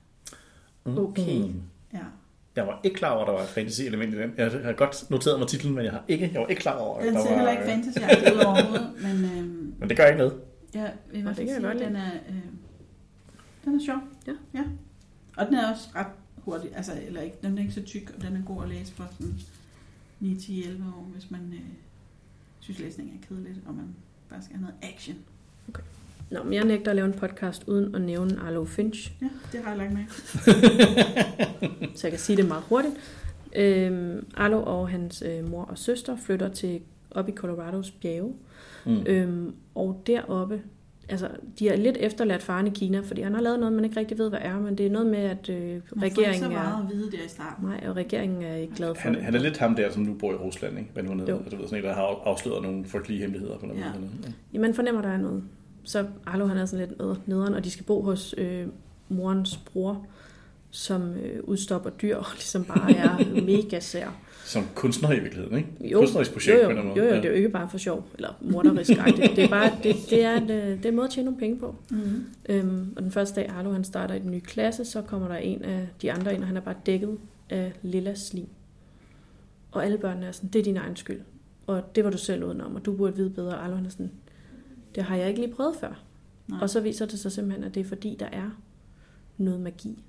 Okay. 0.84 1.38
Mm. 1.38 1.62
Ja. 1.92 2.04
Jeg 2.56 2.66
var 2.66 2.80
ikke 2.84 2.96
klar 2.96 3.10
over, 3.10 3.20
at 3.20 3.26
der 3.26 3.32
var 3.32 3.42
et 3.42 3.48
fantasy-element 3.48 4.14
i 4.14 4.18
den. 4.18 4.34
Jeg 4.36 4.50
har 4.64 4.72
godt 4.72 5.10
noteret 5.10 5.38
mig 5.38 5.48
titlen, 5.48 5.74
men 5.74 5.84
jeg, 5.84 5.92
har 5.92 6.04
ikke, 6.08 6.30
jeg 6.32 6.40
var 6.40 6.46
ikke 6.46 6.60
klar 6.60 6.78
over, 6.78 6.98
at 6.98 7.04
Den 7.06 7.14
der 7.14 7.20
ser 7.20 7.28
var... 7.28 7.36
heller 7.36 7.52
ikke 7.52 7.64
fantasy 7.64 7.98
ud 8.32 8.44
overhovedet, 8.46 8.92
men 9.04 9.24
øh, 9.24 9.80
Men 9.80 9.88
det 9.88 9.96
gør 9.96 10.06
ikke 10.06 10.18
noget. 10.18 10.40
Ja, 10.74 10.90
i 11.12 11.20
hvert 11.20 11.36
det 11.36 11.48
fald 11.48 11.78
sige, 11.78 11.86
den 11.86 11.96
er, 11.96 12.10
øh, 12.28 12.42
den 13.64 13.74
er 13.74 13.84
sjov. 13.84 13.98
Ja. 14.26 14.32
ja. 14.54 14.64
Og 15.36 15.46
den 15.46 15.54
er 15.54 15.72
også 15.72 15.88
ret 15.94 16.06
hurtig, 16.46 16.70
altså, 16.76 16.92
eller 17.06 17.20
ikke, 17.20 17.36
den 17.42 17.58
er 17.58 17.62
ikke 17.62 17.74
så 17.74 17.82
tyk, 17.82 18.12
og 18.16 18.22
den 18.22 18.36
er 18.36 18.42
god 18.46 18.62
at 18.62 18.68
læse 18.68 18.92
for 18.92 19.08
sådan 19.18 19.34
9, 20.20 20.36
10, 20.36 20.64
11 20.64 20.84
år, 20.96 21.02
hvis 21.14 21.30
man 21.30 21.40
øh, 21.54 21.60
synes, 22.60 22.78
læsning 22.80 23.10
er 23.22 23.26
kedeligt, 23.28 23.58
og 23.66 23.74
man 23.74 23.84
bare 24.30 24.42
skal 24.42 24.56
have 24.56 24.62
noget 24.62 24.76
action. 24.94 25.16
Nå, 26.30 26.42
men 26.42 26.52
jeg 26.52 26.64
nægter 26.64 26.90
at 26.90 26.96
lave 26.96 27.06
en 27.06 27.12
podcast 27.18 27.64
uden 27.68 27.94
at 27.94 28.00
nævne 28.00 28.40
Arlo 28.40 28.64
Finch, 28.64 29.12
Ja, 29.22 29.28
det 29.52 29.60
har 29.60 29.68
jeg 29.70 29.78
lagt 29.78 29.92
med. 29.92 30.04
så 31.96 32.06
jeg 32.06 32.10
kan 32.12 32.18
sige 32.20 32.36
det 32.36 32.48
meget 32.48 32.62
hurtigt. 32.68 32.94
Øhm, 33.56 34.26
Arlo 34.36 34.62
og 34.62 34.88
hans 34.88 35.22
øh, 35.26 35.50
mor 35.50 35.62
og 35.64 35.78
søster 35.78 36.16
flytter 36.16 36.48
til 36.48 36.80
op 37.10 37.28
i 37.28 37.32
Colorados 37.32 37.90
bjerge, 37.90 38.34
Mm. 38.86 39.02
øhm, 39.06 39.54
og 39.74 40.02
deroppe, 40.06 40.62
altså, 41.08 41.28
de 41.58 41.68
er 41.68 41.76
lidt 41.76 41.96
efterladt 42.00 42.42
faren 42.42 42.66
i 42.66 42.70
Kina, 42.70 43.00
fordi 43.00 43.20
han 43.22 43.34
har 43.34 43.40
lavet 43.40 43.58
noget, 43.58 43.72
man 43.72 43.84
ikke 43.84 44.00
rigtig 44.00 44.18
ved, 44.18 44.28
hvad 44.28 44.38
er, 44.42 44.58
men 44.60 44.78
det 44.78 44.86
er 44.86 44.90
noget 44.90 45.06
med, 45.06 45.18
at 45.18 45.48
øh, 45.48 45.58
Man 45.58 45.82
regeringen 46.02 46.42
så 46.42 46.48
meget 46.48 46.74
er... 46.74 46.82
at 46.82 46.90
vide 46.92 47.10
der 47.10 47.24
i 47.26 47.28
starten. 47.28 47.68
Nej, 47.68 47.84
og 47.88 47.96
regeringen 47.96 48.42
er 48.42 48.54
ikke 48.54 48.74
glad 48.74 48.94
for 48.94 49.02
Han, 49.02 49.14
det. 49.14 49.22
han 49.22 49.34
er 49.34 49.38
lidt 49.38 49.58
ham 49.58 49.74
der, 49.76 49.90
som 49.90 50.02
nu 50.02 50.14
bor 50.14 50.32
i 50.32 50.36
Rusland, 50.36 50.78
ikke? 50.78 50.90
Hvad 50.92 51.02
nu 51.02 51.08
han 51.08 51.18
hedder. 51.20 51.34
Altså, 51.36 51.50
du 51.50 51.56
ved, 51.56 51.64
sådan 51.68 51.84
en, 51.84 51.88
der 51.88 51.94
har 51.94 52.22
afsløret 52.24 52.62
nogle 52.62 52.84
frygtelige 52.84 53.20
hemmeligheder 53.20 53.58
på 53.58 53.66
noget. 53.66 53.80
Ja. 53.80 53.86
Ja. 53.86 54.32
Ja, 54.54 54.58
man 54.58 54.74
fornemmer, 54.74 55.02
der 55.02 55.08
er 55.08 55.18
noget. 55.18 55.44
Så 55.84 56.06
Arlo, 56.26 56.46
han 56.46 56.58
er 56.58 56.66
sådan 56.66 56.88
lidt 56.88 57.28
nederen, 57.28 57.54
og 57.54 57.64
de 57.64 57.70
skal 57.70 57.84
bo 57.84 58.02
hos 58.02 58.34
øh, 58.38 58.66
morens 59.08 59.56
bror, 59.56 60.06
som 60.70 61.14
øh, 61.14 61.44
udstopper 61.44 61.90
dyr, 61.90 62.16
og 62.22 62.26
ligesom 62.34 62.64
bare 62.64 62.92
er 62.96 63.18
mega 63.52 63.80
sær. 63.80 64.08
Som 64.46 64.64
kunstner 64.74 65.12
i 65.12 65.20
virkeligheden, 65.20 65.56
ikke? 65.56 65.68
Jo, 65.80 65.98
Kunstnerisk 65.98 66.32
projekt 66.32 66.62
jo, 66.62 66.64
på 66.64 66.70
en 66.70 66.76
jo, 66.76 66.82
eller 66.82 66.96
jo, 66.96 67.02
jo, 67.02 67.10
måde. 67.10 67.16
det 67.16 67.24
er 67.24 67.30
jo 67.30 67.36
ikke 67.36 67.48
bare 67.48 67.68
for 67.70 67.78
sjov, 67.78 68.08
eller 68.14 68.38
morderisk 68.40 68.90
Det 69.36 69.38
er 69.38 69.48
bare, 69.48 69.72
det, 69.82 69.96
det, 70.10 70.24
er 70.24 70.36
en, 70.36 70.50
øh, 70.50 70.66
det 70.66 70.84
er 70.84 70.88
en 70.88 70.96
måde 70.96 71.06
at 71.06 71.10
tjene 71.12 71.24
nogle 71.24 71.38
penge 71.38 71.58
på. 71.58 71.74
Mm-hmm. 71.90 72.24
Øhm, 72.48 72.92
og 72.96 73.02
den 73.02 73.10
første 73.10 73.40
dag, 73.40 73.50
Arlo 73.50 73.72
han 73.72 73.84
starter 73.84 74.14
i 74.14 74.18
den 74.18 74.30
nye 74.30 74.40
klasse, 74.40 74.84
så 74.84 75.02
kommer 75.02 75.28
der 75.28 75.36
en 75.36 75.62
af 75.62 75.88
de 76.02 76.12
andre 76.12 76.34
ind, 76.34 76.40
og 76.42 76.46
han 76.46 76.56
er 76.56 76.60
bare 76.60 76.74
dækket 76.86 77.18
af 77.50 77.72
lilla 77.82 78.14
slim. 78.14 78.48
Og 79.72 79.84
alle 79.84 79.98
børnene 79.98 80.26
er 80.26 80.32
sådan, 80.32 80.50
det 80.50 80.58
er 80.58 80.62
din 80.62 80.76
egen 80.76 80.96
skyld. 80.96 81.20
Og 81.66 81.94
det 81.94 82.04
var 82.04 82.10
du 82.10 82.18
selv 82.18 82.44
udenom, 82.44 82.74
og 82.74 82.84
du 82.84 82.92
burde 82.92 83.16
vide 83.16 83.30
bedre. 83.30 83.56
Arlo 83.56 83.76
han 83.76 83.86
er 83.86 83.90
sådan, 83.90 84.10
det 84.94 85.02
har 85.02 85.16
jeg 85.16 85.28
ikke 85.28 85.40
lige 85.40 85.54
prøvet 85.54 85.76
før. 85.80 86.02
Nej. 86.48 86.58
Og 86.62 86.70
så 86.70 86.80
viser 86.80 87.06
det 87.06 87.18
sig 87.18 87.32
simpelthen, 87.32 87.64
at 87.64 87.74
det 87.74 87.80
er 87.80 87.84
fordi, 87.84 88.16
der 88.20 88.28
er 88.32 88.50
noget 89.38 89.60
magi. 89.60 90.04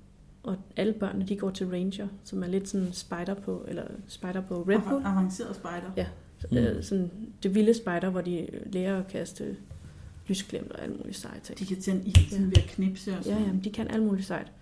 Og 0.48 0.56
alle 0.76 0.92
børnene, 0.92 1.26
de 1.28 1.36
går 1.36 1.50
til 1.50 1.66
Ranger, 1.68 2.08
som 2.24 2.42
er 2.42 2.46
lidt 2.46 2.68
sådan 2.68 2.92
spider 2.92 3.34
på, 3.34 3.64
eller 3.68 3.84
spider 4.08 4.40
på 4.40 4.62
Red 4.68 4.78
Bull. 4.88 5.06
Avanceret 5.06 5.56
spejder. 5.56 5.90
Ja. 5.96 6.06
Mm. 6.50 6.56
Øh, 6.56 6.82
sådan 6.84 7.10
det 7.42 7.54
vilde 7.54 7.74
spider, 7.74 8.10
hvor 8.10 8.20
de 8.20 8.48
lærer 8.66 8.98
at 8.98 9.08
kaste 9.08 9.56
lysglemt 10.28 10.72
og 10.72 10.82
alt 10.82 10.96
muligt 10.98 11.16
sejt 11.16 11.42
ting. 11.42 11.58
De 11.58 11.66
kan 11.66 11.80
tænde 11.80 12.04
ild 12.06 12.30
sådan 12.30 12.46
ved 12.46 12.58
at 12.58 12.64
knipse 12.68 13.10
og 13.10 13.16
Ja, 13.16 13.22
sådan. 13.22 13.40
ja, 13.46 13.52
men 13.52 13.64
de 13.64 13.70
kan 13.70 13.88
alt 13.88 14.02
muligt 14.02 14.26
sejt. 14.26 14.52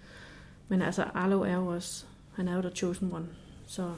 Men 0.68 0.82
altså, 0.82 1.02
Arlo 1.02 1.40
er 1.42 1.54
jo 1.54 1.66
også, 1.66 2.04
han 2.34 2.48
er 2.48 2.56
jo 2.56 2.62
der 2.62 2.70
chosen 2.70 3.12
one. 3.12 3.26
Så 3.66 3.90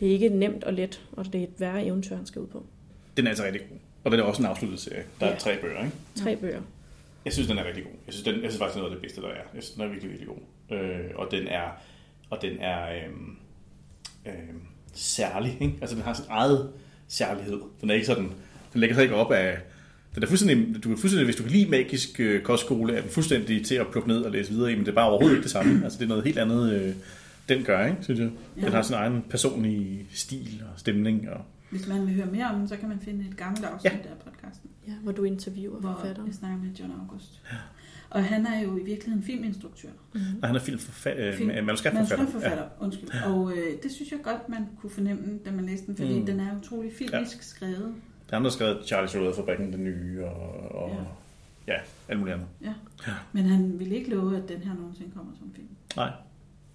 det 0.00 0.08
er 0.08 0.12
ikke 0.12 0.28
nemt 0.28 0.64
og 0.64 0.72
let, 0.72 1.06
og 1.12 1.24
det 1.32 1.34
er 1.34 1.42
et 1.44 1.60
værre 1.60 1.84
eventyr, 1.86 2.16
han 2.16 2.26
skal 2.26 2.42
ud 2.42 2.46
på. 2.46 2.66
Den 3.16 3.24
er 3.26 3.28
altså 3.28 3.44
rigtig 3.44 3.60
god. 3.70 3.78
Og 4.04 4.10
den 4.10 4.20
er 4.20 4.24
også 4.24 4.42
en 4.42 4.46
afsluttet 4.48 4.80
serie. 4.80 5.04
Der 5.20 5.26
er 5.26 5.30
Ja. 5.30 5.36
tre 5.38 5.60
bøger, 5.60 5.84
ikke? 5.84 5.96
Tre 6.14 6.36
bøger. 6.36 6.60
Jeg 7.24 7.32
synes, 7.32 7.48
den 7.48 7.58
er 7.58 7.64
rigtig 7.64 7.84
god. 7.84 7.92
Jeg 8.06 8.14
synes, 8.14 8.24
den, 8.24 8.34
jeg 8.42 8.50
synes 8.50 8.58
faktisk, 8.58 8.74
det 8.74 8.80
er 8.80 8.82
noget 8.84 8.90
af 8.96 9.00
det 9.00 9.02
bedste, 9.02 9.20
der 9.22 9.28
er. 9.28 9.34
Jeg 9.54 9.62
synes, 9.62 9.70
den 9.70 9.82
er 9.82 9.88
virkelig, 9.88 10.10
virkelig 10.10 10.28
god. 10.28 10.38
Øh, 10.72 11.00
og 11.14 11.28
den 11.30 11.46
er, 11.48 11.68
og 12.30 12.38
den 12.42 12.58
er 12.60 12.82
øhm, 13.06 13.36
øhm, 14.26 14.60
særlig. 14.92 15.58
Ikke? 15.60 15.74
Altså, 15.80 15.96
den 15.96 16.04
har 16.04 16.12
sin 16.14 16.24
eget 16.28 16.70
særlighed. 17.08 17.60
Den 17.80 17.90
er 17.90 17.94
ikke 17.94 18.06
sådan, 18.06 18.30
den 18.72 18.80
lægger 18.80 18.94
sig 18.96 19.02
ikke 19.02 19.14
op 19.14 19.32
af... 19.32 19.58
Den 20.14 20.22
er 20.22 20.26
fuldstændig, 20.26 20.74
du 20.84 20.88
kan 20.88 20.98
fuldstændig, 20.98 21.24
hvis 21.24 21.36
du 21.36 21.42
kan 21.42 21.52
lide 21.52 21.70
magisk 21.70 22.20
øh, 22.20 22.42
kostskole, 22.42 22.96
er 22.96 23.00
den 23.00 23.10
fuldstændig 23.10 23.66
til 23.66 23.74
at 23.74 23.86
plukke 23.92 24.08
ned 24.08 24.22
og 24.22 24.30
læse 24.32 24.52
videre 24.52 24.72
i, 24.72 24.74
men 24.74 24.84
det 24.84 24.90
er 24.90 24.94
bare 24.94 25.08
overhovedet 25.08 25.36
ikke 25.36 25.42
det 25.42 25.50
samme. 25.50 25.84
Altså, 25.84 25.98
det 25.98 26.04
er 26.04 26.08
noget 26.08 26.24
helt 26.24 26.38
andet, 26.38 26.72
øh, 26.72 26.94
den 27.48 27.64
gør, 27.64 27.86
ikke, 27.86 27.98
synes 28.02 28.20
jeg. 28.20 28.28
Den 28.54 28.62
Ja. 28.64 28.70
har 28.70 28.82
sin 28.82 28.94
egen 28.94 29.24
personlige 29.30 30.06
stil 30.10 30.62
og 30.72 30.80
stemning. 30.80 31.28
Og... 31.30 31.40
Hvis 31.70 31.86
man 31.88 32.06
vil 32.06 32.14
høre 32.14 32.26
mere 32.26 32.46
om 32.46 32.58
den, 32.58 32.68
så 32.68 32.76
kan 32.76 32.88
man 32.88 33.00
finde 33.00 33.24
et 33.30 33.36
gammelt 33.36 33.64
afsnit 33.64 33.92
Ja. 33.92 33.98
ja. 33.98 34.10
af 34.10 34.16
podcasten, 34.24 34.70
Ja, 34.88 34.92
hvor 35.02 35.12
du 35.12 35.24
interviewer 35.24 35.80
hvor 35.80 35.92
forfatteren. 36.00 36.26
jeg 36.28 36.34
snakker 36.34 36.58
med 36.58 36.70
John 36.80 36.92
August. 37.00 37.42
Og 38.10 38.24
han 38.24 38.46
er 38.46 38.60
jo 38.60 38.76
i 38.76 38.84
virkeligheden 38.84 39.22
filminstruktør. 39.22 39.88
Mm-hmm. 40.12 40.38
Og 40.42 40.48
han 40.48 40.56
er 40.56 40.60
filmforfatter, 40.60 41.32
Film- 41.36 41.50
øh, 41.50 41.64
manuskriptforfatter. 41.66 42.16
Manuskriptforfatter, 42.16 42.64
ja. 42.80 42.84
undskyld. 42.84 43.10
Og 43.26 43.52
øh, 43.52 43.82
det 43.82 43.90
synes 43.92 44.10
jeg 44.12 44.18
godt, 44.22 44.48
man 44.48 44.66
kunne 44.80 44.90
fornemme, 44.90 45.38
da 45.44 45.50
man 45.50 45.66
læste 45.66 45.86
den, 45.86 45.96
fordi 45.96 46.18
Mm. 46.20 46.26
den 46.26 46.40
er 46.40 46.58
utrolig 46.60 46.92
filmisk 46.92 47.36
ja. 47.36 47.42
skrevet. 47.42 47.94
Er 48.28 48.36
der 48.36 48.40
har 48.40 48.50
skrevet 48.50 48.78
Charlie 48.86 49.08
Chokolade-fabrikken, 49.08 49.72
den 49.72 49.84
nye, 49.84 50.24
og, 50.24 50.72
og 50.82 50.96
ja. 51.66 51.72
ja, 51.72 51.78
alt 52.08 52.18
muligt 52.18 52.34
andet. 52.34 52.48
Men 53.32 53.44
han 53.44 53.78
ville 53.78 53.96
ikke 53.96 54.10
love, 54.10 54.36
at 54.36 54.48
den 54.48 54.58
her 54.58 54.74
nogensinde 54.74 55.10
kommer 55.16 55.32
som 55.38 55.50
film. 55.54 55.66
Nej. 55.96 56.10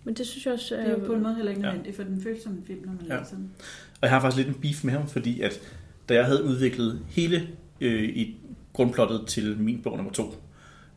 Men 0.04 0.14
det 0.14 0.28
synes 0.28 0.46
jeg 0.46 0.54
også... 0.54 0.76
Det 0.76 0.88
er 0.88 0.92
jo 0.92 1.06
på 1.06 1.14
en 1.14 1.24
måde 1.24 1.36
heller 1.36 1.50
ikke 1.52 1.62
Ja. 1.62 1.68
nødvendigt, 1.68 1.96
for 1.96 2.04
den 2.04 2.22
føles 2.22 2.44
som 2.44 2.52
en 2.52 2.64
film, 2.68 2.86
når 2.86 2.92
man 2.94 3.06
Ja. 3.08 3.14
ja. 3.14 3.20
læser 3.20 3.36
den. 3.36 3.52
Og 3.94 4.00
jeg 4.02 4.10
har 4.10 4.20
faktisk 4.22 4.46
lidt 4.46 4.56
en 4.56 4.62
beef 4.62 4.84
med 4.84 4.94
ham, 4.94 5.08
fordi 5.08 5.42
at 5.42 5.60
da 6.10 6.14
jeg 6.14 6.26
havde 6.26 6.44
udviklet 6.44 7.00
hele 7.10 7.48
øh, 7.82 8.04
i 8.04 8.38
grundplottet 8.74 9.28
til 9.28 9.58
min 9.60 9.82
bog 9.82 9.96
nummer 9.98 10.12
to, 10.14 10.36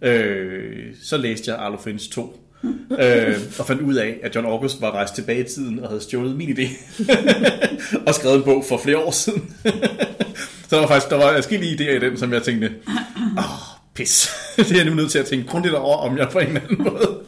øh, 0.05 0.95
så 1.03 1.17
læste 1.17 1.51
jeg 1.51 1.61
Arlo 1.61 1.77
Finch 1.77 2.11
2. 2.11 2.41
øh, 2.65 3.35
og 3.59 3.67
fandt 3.67 3.83
ud 3.83 3.95
af, 3.95 4.21
at 4.23 4.35
John 4.35 4.47
August 4.47 4.81
var 4.81 4.91
rejst 4.91 5.15
tilbage 5.15 5.41
i 5.41 5.49
tiden 5.49 5.79
og 5.79 5.89
havde 5.89 6.01
stjålet 6.01 6.37
min 6.37 6.49
idé. 6.59 6.69
og 8.07 8.15
skrevet 8.15 8.37
en 8.37 8.43
bog 8.43 8.65
for 8.69 8.79
flere 8.79 8.99
år 8.99 9.11
siden. 9.11 9.55
så 10.69 10.77
der 10.77 10.79
var 10.79 10.87
faktisk 10.87 11.11
der 11.11 11.17
var 11.17 11.35
forskellige 11.35 11.75
idéer 11.75 11.97
i 11.97 11.99
den, 11.99 12.19
som 12.19 12.33
jeg 12.33 12.43
tænkte, 12.43 12.73
åh, 13.39 13.39
oh, 13.39 13.79
pis. 13.95 14.31
det 14.57 14.73
er 14.73 14.77
jeg 14.77 14.85
nu 14.85 14.95
nødt 14.95 15.11
til 15.11 15.19
at 15.19 15.27
tænke 15.27 15.47
grundigt 15.47 15.75
over, 15.75 15.97
om 15.97 16.19
jeg 16.19 16.29
på 16.29 16.39
en 16.39 16.47
eller 16.47 16.61
anden 16.61 16.85
måde, 16.85 17.21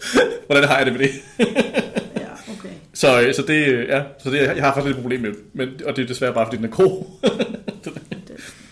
hvordan 0.47 0.65
har 0.65 0.77
jeg 0.77 0.87
det 0.87 0.95
med 0.95 1.01
det. 1.01 1.11
Ja, 2.17 2.53
okay. 2.59 2.69
Så, 2.95 3.21
øh, 3.21 3.35
så 3.35 3.43
det, 3.43 3.67
øh, 3.67 3.89
ja, 3.89 4.03
så 4.23 4.31
det, 4.31 4.39
jeg 4.39 4.65
har 4.65 4.75
faktisk 4.75 4.87
lidt 4.87 4.97
et 4.97 5.03
problem 5.03 5.21
med, 5.21 5.33
men, 5.53 5.69
og 5.85 5.97
det 5.97 6.03
er 6.03 6.07
desværre 6.07 6.35
bare, 6.35 6.47
fordi 6.47 6.57
den 6.57 6.65
er 6.65 6.69
god. 6.69 7.05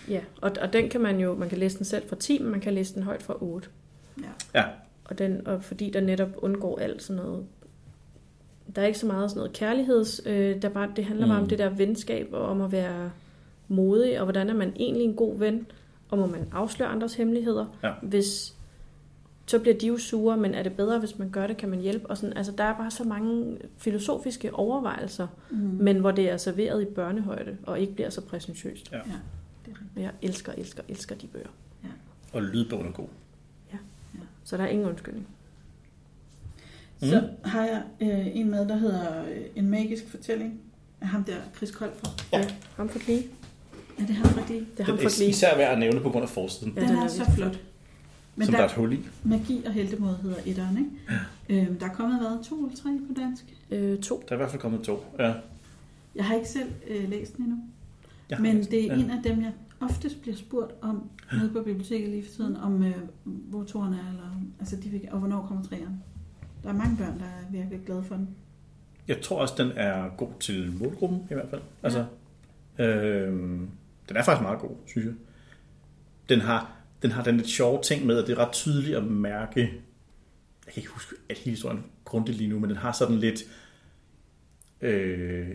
Ja, 0.09 0.19
og, 0.41 0.51
og 0.61 0.73
den 0.73 0.89
kan 0.89 1.01
man 1.01 1.19
jo... 1.19 1.35
Man 1.35 1.49
kan 1.49 1.57
læse 1.57 1.77
den 1.77 1.85
selv 1.85 2.03
fra 2.09 2.15
10, 2.19 2.39
men 2.39 2.51
man 2.51 2.59
kan 2.59 2.73
læse 2.73 2.93
den 2.93 3.03
højt 3.03 3.23
fra 3.23 3.37
8. 3.41 3.67
Ja. 4.21 4.59
Ja, 4.59 4.65
Og, 5.05 5.17
den, 5.17 5.47
og 5.47 5.63
fordi 5.63 5.89
der 5.89 6.01
netop 6.01 6.29
undgår 6.37 6.79
alt 6.79 7.03
sådan 7.03 7.23
noget... 7.23 7.45
Der 8.75 8.81
er 8.81 8.85
ikke 8.85 8.99
så 8.99 9.05
meget 9.07 9.29
sådan 9.29 9.39
noget 9.39 9.53
kærligheds... 9.53 10.21
Øh, 10.25 10.61
der 10.61 10.69
bare, 10.69 10.89
det 10.95 11.05
handler 11.05 11.27
bare 11.27 11.37
Mm. 11.37 11.43
om 11.43 11.49
det 11.49 11.59
der 11.59 11.69
venskab, 11.69 12.27
og 12.31 12.41
om 12.45 12.61
at 12.61 12.71
være 12.71 13.11
modig, 13.67 14.19
og 14.19 14.25
hvordan 14.25 14.49
er 14.49 14.53
man 14.53 14.73
egentlig 14.75 15.03
en 15.05 15.13
god 15.15 15.37
ven, 15.39 15.67
og 16.09 16.17
må 16.17 16.25
man 16.25 16.47
afsløre 16.51 16.89
andres 16.89 17.15
hemmeligheder. 17.15 17.65
Ja. 17.83 17.91
Hvis, 18.01 18.55
så 19.45 19.59
bliver 19.59 19.77
de 19.77 19.87
jo 19.87 19.97
sure, 19.97 20.37
men 20.37 20.53
er 20.53 20.63
det 20.63 20.73
bedre, 20.73 20.99
hvis 20.99 21.19
man 21.19 21.29
gør 21.29 21.47
det, 21.47 21.57
kan 21.57 21.69
man 21.69 21.79
hjælpe? 21.79 22.07
Og 22.09 22.17
sådan, 22.17 22.37
altså, 22.37 22.51
der 22.51 22.63
er 22.63 22.77
bare 22.77 22.91
så 22.91 23.03
mange 23.03 23.57
filosofiske 23.77 24.53
overvejelser, 24.53 25.27
Mm. 25.49 25.57
men 25.57 25.99
hvor 25.99 26.11
det 26.11 26.29
er 26.29 26.37
serveret 26.37 26.81
i 26.81 26.85
børnehøjde, 26.85 27.57
og 27.63 27.79
ikke 27.79 27.93
bliver 27.93 28.09
så 28.09 28.21
præsentøst. 28.21 28.91
Ja. 28.91 28.97
Ja, 28.97 29.01
det 29.03 29.11
er 29.65 29.69
rigtigt. 29.71 29.89
Og 29.95 30.01
jeg 30.01 30.11
elsker, 30.21 30.51
elsker, 30.57 30.83
elsker 30.89 31.15
de 31.15 31.27
bøger. 31.27 31.47
og 32.33 32.41
lydbogen 32.43 32.87
er 32.87 32.91
god. 32.91 33.07
Så 34.45 34.57
der 34.57 34.63
er 34.63 34.67
ingen 34.67 34.87
undskyldning. 34.87 35.27
Mm. 37.01 37.07
Så 37.07 37.29
har 37.45 37.63
jeg 37.65 37.83
øh, 38.01 38.37
en 38.37 38.49
med, 38.49 38.67
der 38.67 38.75
hedder 38.77 39.23
øh, 39.25 39.41
En 39.55 39.67
magisk 39.69 40.07
fortælling 40.09 40.59
af 41.01 41.07
ham 41.07 41.23
der, 41.23 41.35
Chris 41.55 41.71
Kolfer. 41.71 42.07
Ja. 42.33 42.47
Ham 42.77 42.89
for 42.89 43.05
Glee. 43.05 43.23
Er 43.99 44.05
det 44.05 44.15
ham 44.15 44.25
fra 44.25 44.41
Glee? 44.47 44.59
Det 44.59 44.79
er 44.79 44.83
ham 44.83 44.95
er 44.95 45.15
Glee. 45.17 45.29
især 45.29 45.57
værd 45.57 45.71
at 45.73 45.79
nævne 45.79 45.99
på 46.01 46.09
grund 46.09 46.23
af 46.23 46.29
forsiden, 46.29 46.73
Ja, 46.75 46.81
Den, 46.81 46.89
den 46.89 46.97
er, 46.97 47.03
er 47.03 47.07
så 47.07 47.31
flot. 47.35 47.59
Men 48.35 48.45
som 48.45 48.51
der, 48.53 48.59
der 48.61 48.65
er 48.65 48.69
et 48.69 48.75
hul 48.75 48.93
i. 48.93 48.99
magi 49.23 49.63
og 49.65 49.71
heltemåde 49.73 50.17
hedder 50.23 50.37
etteren, 50.45 50.77
ikke? 51.49 51.61
Øhm, 51.67 51.79
der 51.79 51.85
er 51.85 51.89
kommet 51.93 52.19
hvad, 52.19 52.43
to 52.43 52.65
eller 52.65 52.75
tre 52.77 52.89
på 53.07 53.13
dansk. 53.21 53.45
Øh, 53.71 53.99
to. 53.99 54.15
Der 54.29 54.31
er 54.31 54.35
i 54.35 54.37
hvert 54.37 54.49
fald 54.49 54.61
kommet 54.61 54.81
to. 54.81 55.05
Ja. 55.19 55.33
Jeg 56.15 56.25
har 56.25 56.35
ikke 56.35 56.49
selv 56.49 56.69
øh, 56.87 57.09
læst 57.09 57.37
den 57.37 57.45
endnu. 57.45 57.57
Jeg 58.29 58.39
Men 58.41 58.63
det 58.63 58.85
er 58.85 58.95
den. 58.95 59.05
en 59.05 59.11
af 59.11 59.23
dem, 59.23 59.41
jeg 59.41 59.51
oftest 59.85 60.21
bliver 60.21 60.37
spurgt 60.37 60.71
om 60.81 61.09
nede 61.33 61.49
på 61.49 61.61
biblioteket 61.63 62.09
lige 62.09 62.23
for 62.23 62.31
tiden, 62.31 62.55
om 62.55 62.83
øh, 62.83 62.95
hvor 63.23 63.63
toren 63.63 63.93
er, 63.93 64.09
eller, 64.09 64.41
altså 64.59 64.75
de 64.75 64.89
vil, 64.89 65.07
og 65.11 65.19
hvornår 65.19 65.45
kommer 65.47 65.63
træerne. 65.63 66.01
Der 66.63 66.69
er 66.69 66.73
mange 66.73 66.97
børn, 66.97 67.19
der 67.19 67.25
er 67.25 67.51
virkelig 67.51 67.79
glade 67.85 68.03
for 68.03 68.15
den. 68.15 68.29
Jeg 69.07 69.21
tror 69.21 69.41
også, 69.41 69.53
den 69.57 69.71
er 69.75 70.09
god 70.17 70.29
til 70.39 70.73
målgruppen 70.79 71.19
i 71.31 71.33
hvert 71.33 71.49
fald. 71.49 71.61
Altså, 71.83 72.05
øh, 72.79 73.33
den 74.09 74.17
er 74.17 74.23
faktisk 74.23 74.41
meget 74.41 74.59
god, 74.59 74.75
synes 74.85 75.05
jeg. 75.05 75.13
Den 76.29 76.39
har, 76.39 76.71
den 77.01 77.11
har 77.11 77.23
den 77.23 77.37
lidt 77.37 77.49
sjove 77.49 77.81
ting 77.81 78.05
med, 78.05 78.17
at 78.17 78.27
det 78.27 78.37
er 78.37 78.47
ret 78.47 78.51
tydeligt 78.51 78.97
at 78.97 79.03
mærke, 79.03 79.59
jeg 80.65 80.73
kan 80.73 80.81
ikke 80.81 80.89
huske 80.89 81.15
at 81.29 81.37
hele 81.37 81.51
historien 81.51 81.83
grundigt 82.05 82.37
lige 82.37 82.49
nu, 82.49 82.59
men 82.59 82.69
den 82.69 82.77
har 82.77 82.91
sådan 82.91 83.15
lidt, 83.15 83.43
øh, 84.81 85.47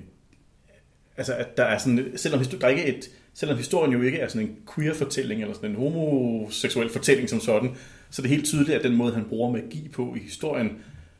altså 1.16 1.34
at 1.34 1.56
der 1.56 1.64
er 1.64 1.78
sådan, 1.78 2.12
selvom, 2.16 2.44
der 2.44 2.66
er 2.66 2.70
ikke 2.70 2.96
et, 2.96 3.04
selvom 3.34 3.58
historien 3.58 3.92
jo 3.92 4.02
ikke 4.02 4.18
er 4.18 4.28
sådan 4.28 4.48
en 4.48 4.56
queer-fortælling, 4.74 5.40
eller 5.40 5.54
sådan 5.54 5.70
en 5.70 5.76
homoseksuel 5.76 6.90
fortælling 6.90 7.28
som 7.28 7.40
sådan, 7.40 7.70
så 8.10 8.22
det 8.22 8.28
er 8.28 8.34
helt 8.34 8.46
tydeligt, 8.46 8.78
at 8.78 8.84
den 8.84 8.96
måde, 8.96 9.14
han 9.14 9.24
bruger 9.24 9.52
magi 9.52 9.88
på 9.92 10.14
i 10.16 10.18
historien, 10.18 10.70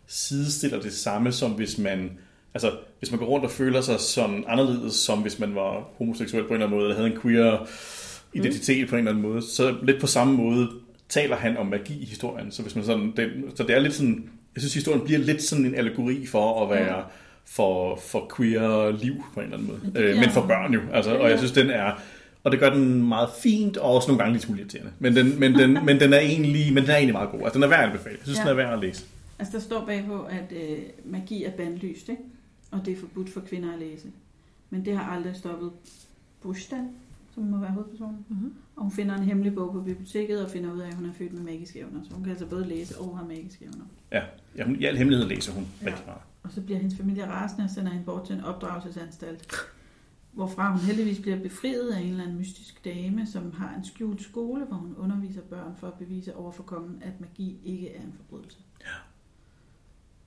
sidestiller 0.07 0.81
det 0.81 0.93
samme, 0.93 1.33
som 1.33 1.51
hvis 1.51 1.79
man, 1.79 2.11
altså, 2.55 2.73
hvis 2.99 3.11
man 3.11 3.21
går 3.21 3.27
rundt 3.27 3.45
og 3.45 3.51
føler 3.51 3.81
sig 3.81 4.01
sådan 4.01 4.45
anderledes, 4.49 4.95
som 4.95 5.19
hvis 5.19 5.39
man 5.39 5.55
var 5.55 5.89
homoseksuel 5.99 6.43
på 6.43 6.49
en 6.49 6.55
eller 6.55 6.67
anden 6.67 6.79
måde, 6.79 6.89
eller 6.89 6.97
havde 6.97 7.15
en 7.15 7.21
queer 7.21 7.69
identitet 8.35 8.83
mm. 8.83 8.89
på 8.89 8.97
en 8.97 8.99
eller 8.99 9.11
anden 9.11 9.23
måde, 9.23 9.43
så 9.43 9.77
lidt 9.83 10.01
på 10.01 10.07
samme 10.07 10.37
måde 10.37 10.69
taler 11.09 11.37
han 11.37 11.57
om 11.57 11.67
magi 11.67 12.03
i 12.03 12.05
historien. 12.05 12.53
Så, 12.53 12.63
hvis 12.63 12.75
man 12.75 12.85
sådan, 12.85 13.13
det, 13.17 13.31
så 13.55 13.63
det 13.63 13.77
er 13.77 13.79
lidt 13.79 13.95
sådan, 13.95 14.31
jeg 14.55 14.63
synes, 14.63 14.75
historien 14.75 15.05
bliver 15.05 15.19
lidt 15.19 15.43
sådan 15.43 15.67
en 15.67 15.75
allegori 15.75 16.27
for 16.27 16.65
at 16.65 16.71
være, 16.71 17.01
mm. 17.01 17.13
For, 17.45 17.97
for 17.97 18.33
queer 18.37 18.91
liv 18.91 19.15
på 19.35 19.41
en 19.41 19.45
eller 19.45 19.57
anden 19.57 19.69
måde. 19.69 19.81
Men, 19.85 20.03
øh, 20.03 20.17
men 20.17 20.31
for 20.31 20.47
børn 20.47 20.75
jo, 20.75 20.81
altså, 20.93 21.17
og 21.19 21.31
jeg 21.31 21.39
synes, 21.39 21.53
den 21.53 21.71
er, 21.71 21.93
og 22.45 22.53
det 22.53 22.61
gør 22.61 22.71
den 22.71 23.09
meget 23.09 23.29
fint, 23.43 23.77
og 23.77 23.95
også 23.95 24.09
nogle 24.09 24.23
gange 24.23 24.33
lidt 24.33 24.49
irriterende. 24.59 24.93
Men 24.99 25.17
den, 25.17 25.41
men, 25.41 25.55
den, 25.55 25.79
men, 25.87 26.01
den 26.01 26.13
er 26.13 26.19
egentlig, 26.19 26.75
men 26.75 26.83
den 26.83 26.91
er 26.91 26.97
egentlig 26.97 27.15
meget 27.15 27.31
god. 27.31 27.41
Altså, 27.41 27.55
den 27.55 27.63
er 27.63 27.69
værd 27.69 27.81
at 27.81 27.87
anbefale. 27.87 28.17
Jeg 28.17 28.25
synes, 28.25 28.39
ja. 28.39 28.43
den 28.43 28.51
er 28.51 28.55
værd 28.55 28.73
at 28.73 28.81
læse. 28.81 29.05
Altså, 29.39 29.57
der 29.57 29.63
står 29.63 29.85
bagpå, 29.85 30.23
at 30.23 30.53
øh, 30.53 30.79
magi 31.05 31.45
er 31.45 31.51
bandlyst, 31.51 32.09
ikke? 32.09 32.23
og 32.71 32.87
det 32.87 32.93
er 32.93 32.97
forbudt 32.97 33.31
for 33.31 33.41
kvinder 33.41 33.73
at 33.73 33.79
læse. 33.79 34.09
Men 34.71 34.85
det 34.85 34.97
har 34.97 35.17
aldrig 35.17 35.37
stoppet 35.37 35.71
Bushdan, 36.43 36.89
som 37.35 37.43
må 37.43 37.59
være 37.59 37.71
hovedpersonen. 37.71 38.27
Mm-hmm. 38.29 38.55
Og 38.77 38.83
hun 38.83 38.93
finder 38.93 39.15
en 39.15 39.23
hemmelig 39.23 39.55
bog 39.55 39.73
på 39.73 39.81
biblioteket 39.81 40.45
og 40.45 40.51
finder 40.51 40.73
ud 40.73 40.81
af, 40.81 40.89
at 40.89 40.95
hun 40.95 41.07
er 41.07 41.13
født 41.19 41.33
med 41.33 41.43
magiske 41.43 41.79
evner. 41.79 42.01
Så 42.05 42.15
hun 42.15 42.23
kan 42.23 42.31
altså 42.31 42.47
både 42.47 42.69
læse 42.69 42.99
og 42.99 43.19
have 43.19 43.29
magiske 43.29 43.65
evner. 43.65 43.85
Ja, 44.13 44.23
ja 44.57 44.65
i 44.79 44.85
al 44.85 44.97
hemmelighed 44.97 45.29
læser 45.29 45.53
hun 45.53 45.67
ja. 45.83 45.87
rigtig 45.87 46.05
meget. 46.07 46.21
Og 46.43 46.53
så 46.53 46.61
bliver 46.61 46.79
hendes 46.79 46.97
familie 46.97 47.27
rasende 47.27 47.65
og 47.65 47.71
sender 47.71 47.91
hende 47.93 48.05
bort 48.05 48.27
til 48.27 48.37
en 48.37 48.45
opdragelsesanstalt. 48.45 49.55
hvorfra 50.33 50.71
hun 50.71 50.81
heldigvis 50.81 51.21
bliver 51.21 51.43
befriet 51.43 51.91
af 51.91 52.01
en 52.01 52.09
eller 52.09 52.23
anden 52.23 52.39
mystisk 52.39 52.85
dame, 52.85 53.27
som 53.27 53.53
har 53.53 53.75
en 53.77 53.85
skjult 53.85 54.23
skole, 54.23 54.65
hvor 54.65 54.77
hun 54.77 54.97
underviser 54.99 55.41
børn 55.41 55.77
for 55.77 55.87
at 55.87 55.95
bevise 55.95 56.37
over 56.37 56.53
for 56.53 56.63
kongen, 56.63 57.03
at 57.03 57.21
magi 57.21 57.61
ikke 57.65 57.95
er 57.95 58.03
en 58.03 58.15
forbrydelse. 58.17 58.59
Ja. 58.81 58.87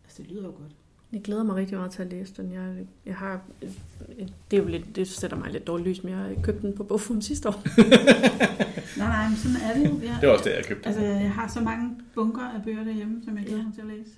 Altså, 0.04 0.24
det 0.24 0.32
lyder 0.32 0.44
jo 0.44 0.52
godt. 0.52 0.76
Jeg 1.14 1.22
glæder 1.22 1.44
mig 1.44 1.56
rigtig 1.56 1.78
meget 1.78 1.92
til 1.92 2.02
at 2.02 2.10
læse 2.12 2.34
den. 2.38 2.52
Jeg, 2.54 2.88
jeg 3.06 3.16
har, 3.16 3.42
det, 4.52 4.58
er 4.58 4.64
jo 4.64 4.68
lidt, 4.68 4.96
det 4.96 5.08
sætter 5.08 5.38
mig 5.38 5.52
lidt 5.52 5.68
dårligt 5.68 5.90
lys, 5.90 6.04
men 6.04 6.14
jeg 6.14 6.22
har 6.22 6.36
købt 6.44 6.62
den 6.62 6.76
på 6.76 6.84
Bogfum 6.84 7.22
sidste 7.22 7.50
år. 7.50 7.54
nej, 9.00 9.08
nej, 9.08 9.28
men 9.28 9.38
sådan 9.38 9.58
er 9.62 9.74
det 9.74 9.90
jo. 9.90 10.00
Jeg, 10.08 10.18
det 10.22 10.30
er 10.30 10.32
også 10.32 10.50
det, 10.50 10.56
jeg 10.56 10.66
købte. 10.66 10.88
Altså, 10.88 11.02
jeg 11.02 11.32
har 11.32 11.48
så 11.48 11.62
mange 11.62 11.96
bunker 12.16 12.42
af 12.42 12.64
bøger 12.64 12.84
derhjemme, 12.84 13.22
som 13.26 13.38
jeg 13.38 13.46
glæder 13.46 13.64
mig 13.64 13.74
til 13.74 13.82
at 13.82 13.88
læse. 13.88 14.12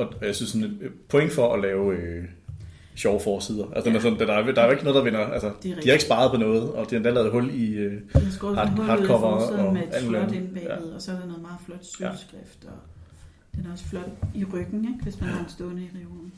Og 0.00 0.26
jeg 0.26 0.36
synes, 0.36 0.50
sådan 0.50 0.64
et 0.64 0.92
point 1.08 1.32
for 1.32 1.54
at 1.54 1.60
lave 1.62 1.96
øh, 1.96 2.24
sjove 2.94 3.20
forsider. 3.20 3.66
Altså, 3.66 3.88
den 3.88 3.96
er 3.96 4.00
sådan, 4.00 4.18
der, 4.18 4.32
er, 4.32 4.52
der 4.52 4.62
er 4.62 4.66
jo 4.66 4.72
ikke 4.72 4.84
noget, 4.84 4.96
der 4.96 5.02
vinder. 5.02 5.20
Altså, 5.20 5.52
de 5.62 5.74
har 5.74 5.92
ikke 5.92 6.04
sparet 6.04 6.30
på 6.30 6.36
noget, 6.36 6.72
og 6.72 6.90
de 6.90 6.90
har 6.90 6.96
endda 6.96 7.10
lavet 7.10 7.32
hul 7.32 7.50
i 7.50 7.72
øh, 7.74 8.00
hard, 8.14 8.68
hardcover. 8.68 9.26
Og 9.26 9.72
med 9.72 9.82
et 9.82 9.94
flot 10.08 10.32
indbagget, 10.32 10.88
ja. 10.90 10.94
og 10.94 11.02
så 11.02 11.12
er 11.12 11.16
der 11.16 11.26
noget 11.26 11.42
meget 11.42 11.58
flot 11.66 11.84
sølvskrift. 11.84 12.64
Og 12.64 12.78
den 13.54 13.66
er 13.66 13.72
også 13.72 13.84
flot 13.84 14.10
i 14.34 14.44
ryggen, 14.44 14.84
ikke? 14.84 15.02
hvis 15.02 15.20
man 15.20 15.28
har 15.30 15.38
den 15.38 15.48
stående 15.48 15.82
i 15.82 15.88
reolen. 15.98 16.32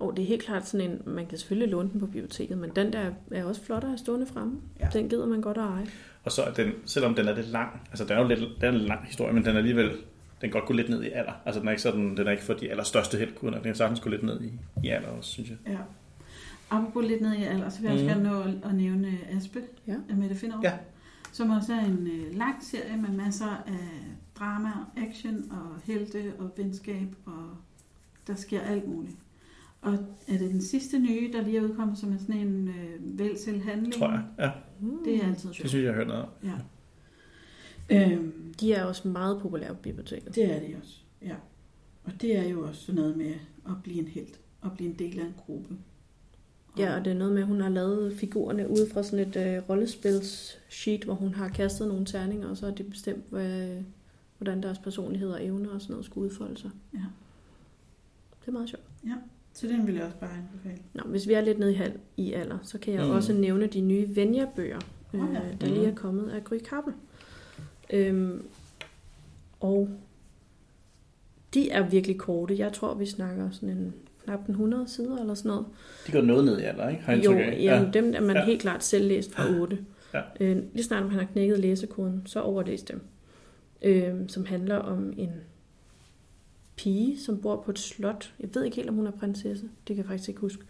Og 0.00 0.16
det 0.16 0.22
er 0.22 0.26
helt 0.26 0.42
klart 0.42 0.68
sådan 0.68 0.90
en, 0.90 1.02
man 1.06 1.26
kan 1.26 1.38
selvfølgelig 1.38 1.70
låne 1.70 1.90
den 1.92 2.00
på 2.00 2.06
biblioteket, 2.06 2.58
men 2.58 2.70
den 2.76 2.92
der 2.92 3.10
er 3.30 3.44
også 3.44 3.60
flot 3.64 3.82
at 3.82 3.88
have 3.88 3.98
stående 3.98 4.26
fremme. 4.26 4.60
Ja. 4.80 4.88
Den 4.92 5.08
gider 5.08 5.26
man 5.26 5.40
godt 5.40 5.56
at 5.56 5.62
eje. 5.62 5.86
Og 6.24 6.32
så 6.32 6.42
er 6.42 6.52
den, 6.52 6.72
selvom 6.84 7.14
den 7.14 7.28
er 7.28 7.34
lidt 7.34 7.48
lang, 7.48 7.80
altså 7.90 8.04
den 8.04 8.12
er 8.12 8.22
jo 8.22 8.28
lidt, 8.28 8.40
den 8.40 8.74
er 8.74 8.78
en 8.78 8.86
lang 8.86 9.06
historie, 9.06 9.32
men 9.32 9.44
den 9.44 9.52
er 9.52 9.58
alligevel, 9.58 9.90
den 10.40 10.50
godt 10.50 10.64
gå 10.64 10.72
lidt 10.72 10.88
ned 10.88 11.02
i 11.02 11.10
alder. 11.10 11.32
Altså 11.44 11.60
den 11.60 11.68
er 11.68 11.72
ikke 11.72 11.82
sådan, 11.82 12.16
den 12.16 12.26
er 12.26 12.30
ikke 12.30 12.42
for 12.42 12.54
de 12.54 12.70
allerstørste 12.70 13.18
heldkunder, 13.18 13.58
den 13.58 13.64
kan 13.64 13.74
sagtens 13.74 14.00
gå 14.00 14.10
lidt 14.10 14.22
ned 14.22 14.40
i, 14.40 14.52
i 14.84 14.88
alder 14.88 15.08
også, 15.08 15.30
synes 15.30 15.50
jeg. 15.50 15.58
Ja. 15.66 15.78
Apropos 16.70 17.04
lidt 17.06 17.20
ned 17.20 17.34
i 17.34 17.42
alder, 17.42 17.68
så 17.68 17.80
vil 17.80 17.90
jeg 17.90 18.02
mm. 18.02 18.08
også 18.08 18.14
mhm. 18.14 18.24
gerne 18.24 18.52
nå 18.62 18.68
at, 18.68 18.74
nævne 18.74 19.18
Aspe 19.36 19.60
ja. 19.86 19.94
af 20.08 20.16
Mette 20.16 20.36
Finderup. 20.36 20.64
Ja. 20.64 20.72
Som 21.32 21.50
også 21.50 21.72
er 21.72 21.80
en 21.80 22.06
øh, 22.06 22.38
lang 22.38 22.62
serie 22.62 22.96
med 22.96 23.08
masser 23.08 23.62
af 23.66 24.04
drama, 24.38 24.70
action 24.96 25.44
og 25.50 25.80
helte 25.84 26.32
og 26.38 26.50
venskab, 26.56 27.08
og 27.26 27.48
der 28.26 28.34
sker 28.34 28.60
alt 28.60 28.88
muligt. 28.88 29.16
Og 29.82 29.92
er 30.28 30.38
det 30.38 30.50
den 30.50 30.62
sidste 30.62 30.98
nye, 30.98 31.32
der 31.32 31.42
lige 31.42 31.58
er 31.58 31.62
udkommet, 31.62 31.98
som 31.98 32.12
er 32.12 32.18
sådan 32.18 32.36
en 32.36 32.68
øh, 32.68 33.18
vel 33.18 33.38
til 33.38 33.62
handling? 33.62 33.94
Tror 33.94 34.10
jeg, 34.10 34.24
ja. 34.38 34.50
Det 35.04 35.16
er 35.16 35.26
altid 35.26 35.40
sjovt. 35.40 35.62
Det 35.62 35.70
synes 35.70 35.74
jeg, 35.74 35.82
jeg 35.82 35.92
har 35.92 35.96
hørt 35.96 36.06
noget 36.06 36.26
Ja. 36.44 36.52
Øhm, 37.90 38.54
de 38.60 38.72
er 38.72 38.84
også 38.84 39.08
meget 39.08 39.40
populære 39.40 39.74
på 39.74 39.80
biblioteket. 39.80 40.34
Det 40.34 40.44
er 40.44 40.60
de 40.60 40.76
også, 40.82 41.00
ja. 41.22 41.34
Og 42.04 42.12
det 42.20 42.36
er 42.36 42.48
jo 42.48 42.66
også 42.66 42.80
sådan 42.80 42.94
noget 42.94 43.16
med 43.16 43.34
at 43.66 43.72
blive 43.82 43.98
en 43.98 44.08
held, 44.08 44.34
at 44.64 44.70
blive 44.74 44.90
en 44.90 44.98
del 44.98 45.18
af 45.18 45.24
en 45.24 45.34
gruppe. 45.36 45.76
Ja, 46.78 46.96
og 46.96 47.04
det 47.04 47.10
er 47.10 47.14
noget 47.14 47.32
med, 47.34 47.42
at 47.42 47.48
hun 47.48 47.60
har 47.60 47.68
lavet 47.68 48.16
figurerne 48.16 48.70
ud 48.70 48.90
fra 48.92 49.02
sådan 49.02 49.28
et 49.28 49.36
øh, 49.36 49.68
rollespils 49.68 50.58
sheet, 50.68 51.04
hvor 51.04 51.14
hun 51.14 51.34
har 51.34 51.48
kastet 51.48 51.88
nogle 51.88 52.06
terninger, 52.06 52.48
og 52.48 52.56
så 52.56 52.66
har 52.66 52.74
de 52.74 52.84
bestemt, 52.84 53.24
hvad, 53.30 53.70
hvordan 54.38 54.62
deres 54.62 54.78
personlighed 54.78 55.30
og 55.30 55.44
evner 55.44 55.70
og 55.70 55.80
sådan 55.80 55.92
noget 55.92 56.06
skulle 56.06 56.24
udfolde 56.30 56.56
sig. 56.56 56.70
Ja. 56.94 56.98
Det 58.40 58.48
er 58.48 58.52
meget 58.52 58.68
sjovt. 58.68 58.84
Ja, 59.06 59.14
så 59.52 59.66
den 59.66 59.86
vil 59.86 59.94
jeg 59.94 60.04
også 60.04 60.16
bare 60.16 60.30
anbefale. 60.36 60.78
Nå, 60.94 61.02
hvis 61.02 61.28
vi 61.28 61.32
er 61.32 61.40
lidt 61.40 61.58
nede 61.58 61.72
i, 61.72 61.76
halv, 61.76 62.00
i 62.16 62.32
alder, 62.32 62.58
så 62.62 62.78
kan 62.78 62.94
jeg 62.94 63.04
mm. 63.04 63.10
også 63.10 63.32
nævne 63.32 63.66
de 63.66 63.80
nye 63.80 64.16
Venja-bøger, 64.16 64.80
øh, 65.14 65.22
okay. 65.22 65.42
der 65.60 65.66
lige 65.66 65.86
er 65.86 65.90
mm. 65.90 65.96
kommet 65.96 66.30
af 66.30 66.44
Gry 66.44 66.58
Kappel. 66.58 66.92
Øhm, 67.92 68.46
og 69.60 69.88
de 71.54 71.70
er 71.70 71.88
virkelig 71.88 72.18
korte. 72.18 72.58
Jeg 72.58 72.72
tror, 72.72 72.94
vi 72.94 73.06
snakker 73.06 73.50
sådan 73.50 73.68
en 73.68 73.94
knap 74.24 74.46
en 74.46 74.50
100 74.50 74.88
sider 74.88 75.18
eller 75.18 75.34
sådan 75.34 75.48
noget. 75.48 75.66
De 76.06 76.12
går 76.12 76.20
noget 76.20 76.44
ned 76.44 76.60
i 76.60 76.62
alder, 76.62 76.88
ikke? 76.88 77.02
Har 77.02 77.16
jo, 77.16 77.32
ja. 77.32 77.90
dem 77.92 78.14
er 78.16 78.20
man 78.20 78.36
ja. 78.36 78.44
helt 78.44 78.60
klart 78.60 78.84
selv 78.84 79.08
læst 79.08 79.32
fra 79.32 79.60
8. 79.60 79.78
Ja. 80.14 80.20
Øh, 80.40 80.56
lige 80.74 80.84
snart 80.84 81.02
man 81.02 81.12
har 81.12 81.24
knækket 81.32 81.58
læsekoden, 81.58 82.22
så 82.26 82.40
overlæs 82.40 82.82
dem 82.82 83.00
øh, 83.82 84.14
som 84.28 84.46
handler 84.46 84.76
om 84.76 85.12
en 85.16 85.32
pige, 86.76 87.20
som 87.20 87.40
bor 87.40 87.62
på 87.64 87.70
et 87.70 87.78
slot. 87.78 88.32
Jeg 88.40 88.54
ved 88.54 88.64
ikke 88.64 88.76
helt, 88.76 88.88
om 88.88 88.94
hun 88.94 89.06
er 89.06 89.10
prinsesse. 89.10 89.64
Det 89.88 89.96
kan 89.96 89.96
jeg 89.96 90.06
faktisk 90.06 90.28
ikke 90.28 90.40
huske. 90.40 90.62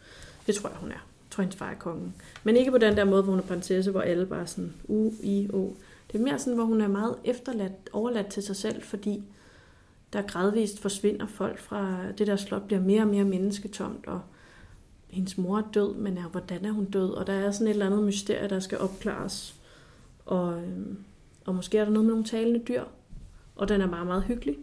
Det 0.47 0.55
tror 0.55 0.69
jeg, 0.69 0.79
hun 0.79 0.93
er 0.93 1.07
for 1.39 1.43
hendes 1.43 1.57
far 1.57 1.71
er 1.71 1.75
kongen. 1.75 2.15
Men 2.45 2.57
ikke 2.57 2.71
på 2.71 2.79
den 2.79 2.97
der 2.97 3.05
måde, 3.05 3.23
hvor 3.23 3.33
hun 3.33 3.41
er 3.41 3.45
prinsesse, 3.47 3.91
hvor 3.91 4.01
alle 4.01 4.27
bare 4.27 4.47
sådan, 4.47 4.73
u, 4.89 5.11
i, 5.23 5.49
o. 5.53 5.77
Det 6.13 6.19
er 6.19 6.23
mere 6.23 6.39
sådan, 6.39 6.55
hvor 6.55 6.65
hun 6.65 6.81
er 6.81 6.89
meget 6.89 7.17
efterladt, 7.25 7.73
overladt 7.93 8.27
til 8.27 8.43
sig 8.43 8.57
selv, 8.57 8.83
fordi 8.83 9.23
der 10.13 10.23
gradvist 10.23 10.81
forsvinder 10.81 11.27
folk 11.27 11.59
fra 11.59 11.99
det 12.19 12.27
der 12.27 12.37
slot, 12.37 12.63
bliver 12.63 12.81
mere 12.81 13.03
og 13.03 13.09
mere 13.09 13.25
mennesketomt, 13.25 14.07
og 14.07 14.21
hendes 15.09 15.39
mor 15.39 15.59
er 15.59 15.71
død, 15.75 15.95
men 15.95 16.19
er, 16.19 16.29
hvordan 16.29 16.65
er 16.65 16.71
hun 16.71 16.85
død? 16.85 17.11
Og 17.11 17.27
der 17.27 17.33
er 17.33 17.51
sådan 17.51 17.67
et 17.67 17.71
eller 17.71 17.87
andet 17.87 18.03
mysterie, 18.03 18.49
der 18.49 18.61
skal 18.61 18.79
opklares. 18.79 19.55
Og, 20.27 20.63
øhm, 20.63 20.99
og 21.47 21.55
måske 21.55 21.79
er 21.79 21.85
der 21.85 21.93
noget 21.93 22.07
med 22.07 22.13
nogle 22.13 22.27
talende 22.29 22.63
dyr, 22.69 22.83
og 23.57 23.69
den 23.69 23.81
er 23.81 23.87
meget, 23.87 24.07
meget 24.07 24.23
hyggelig. 24.23 24.57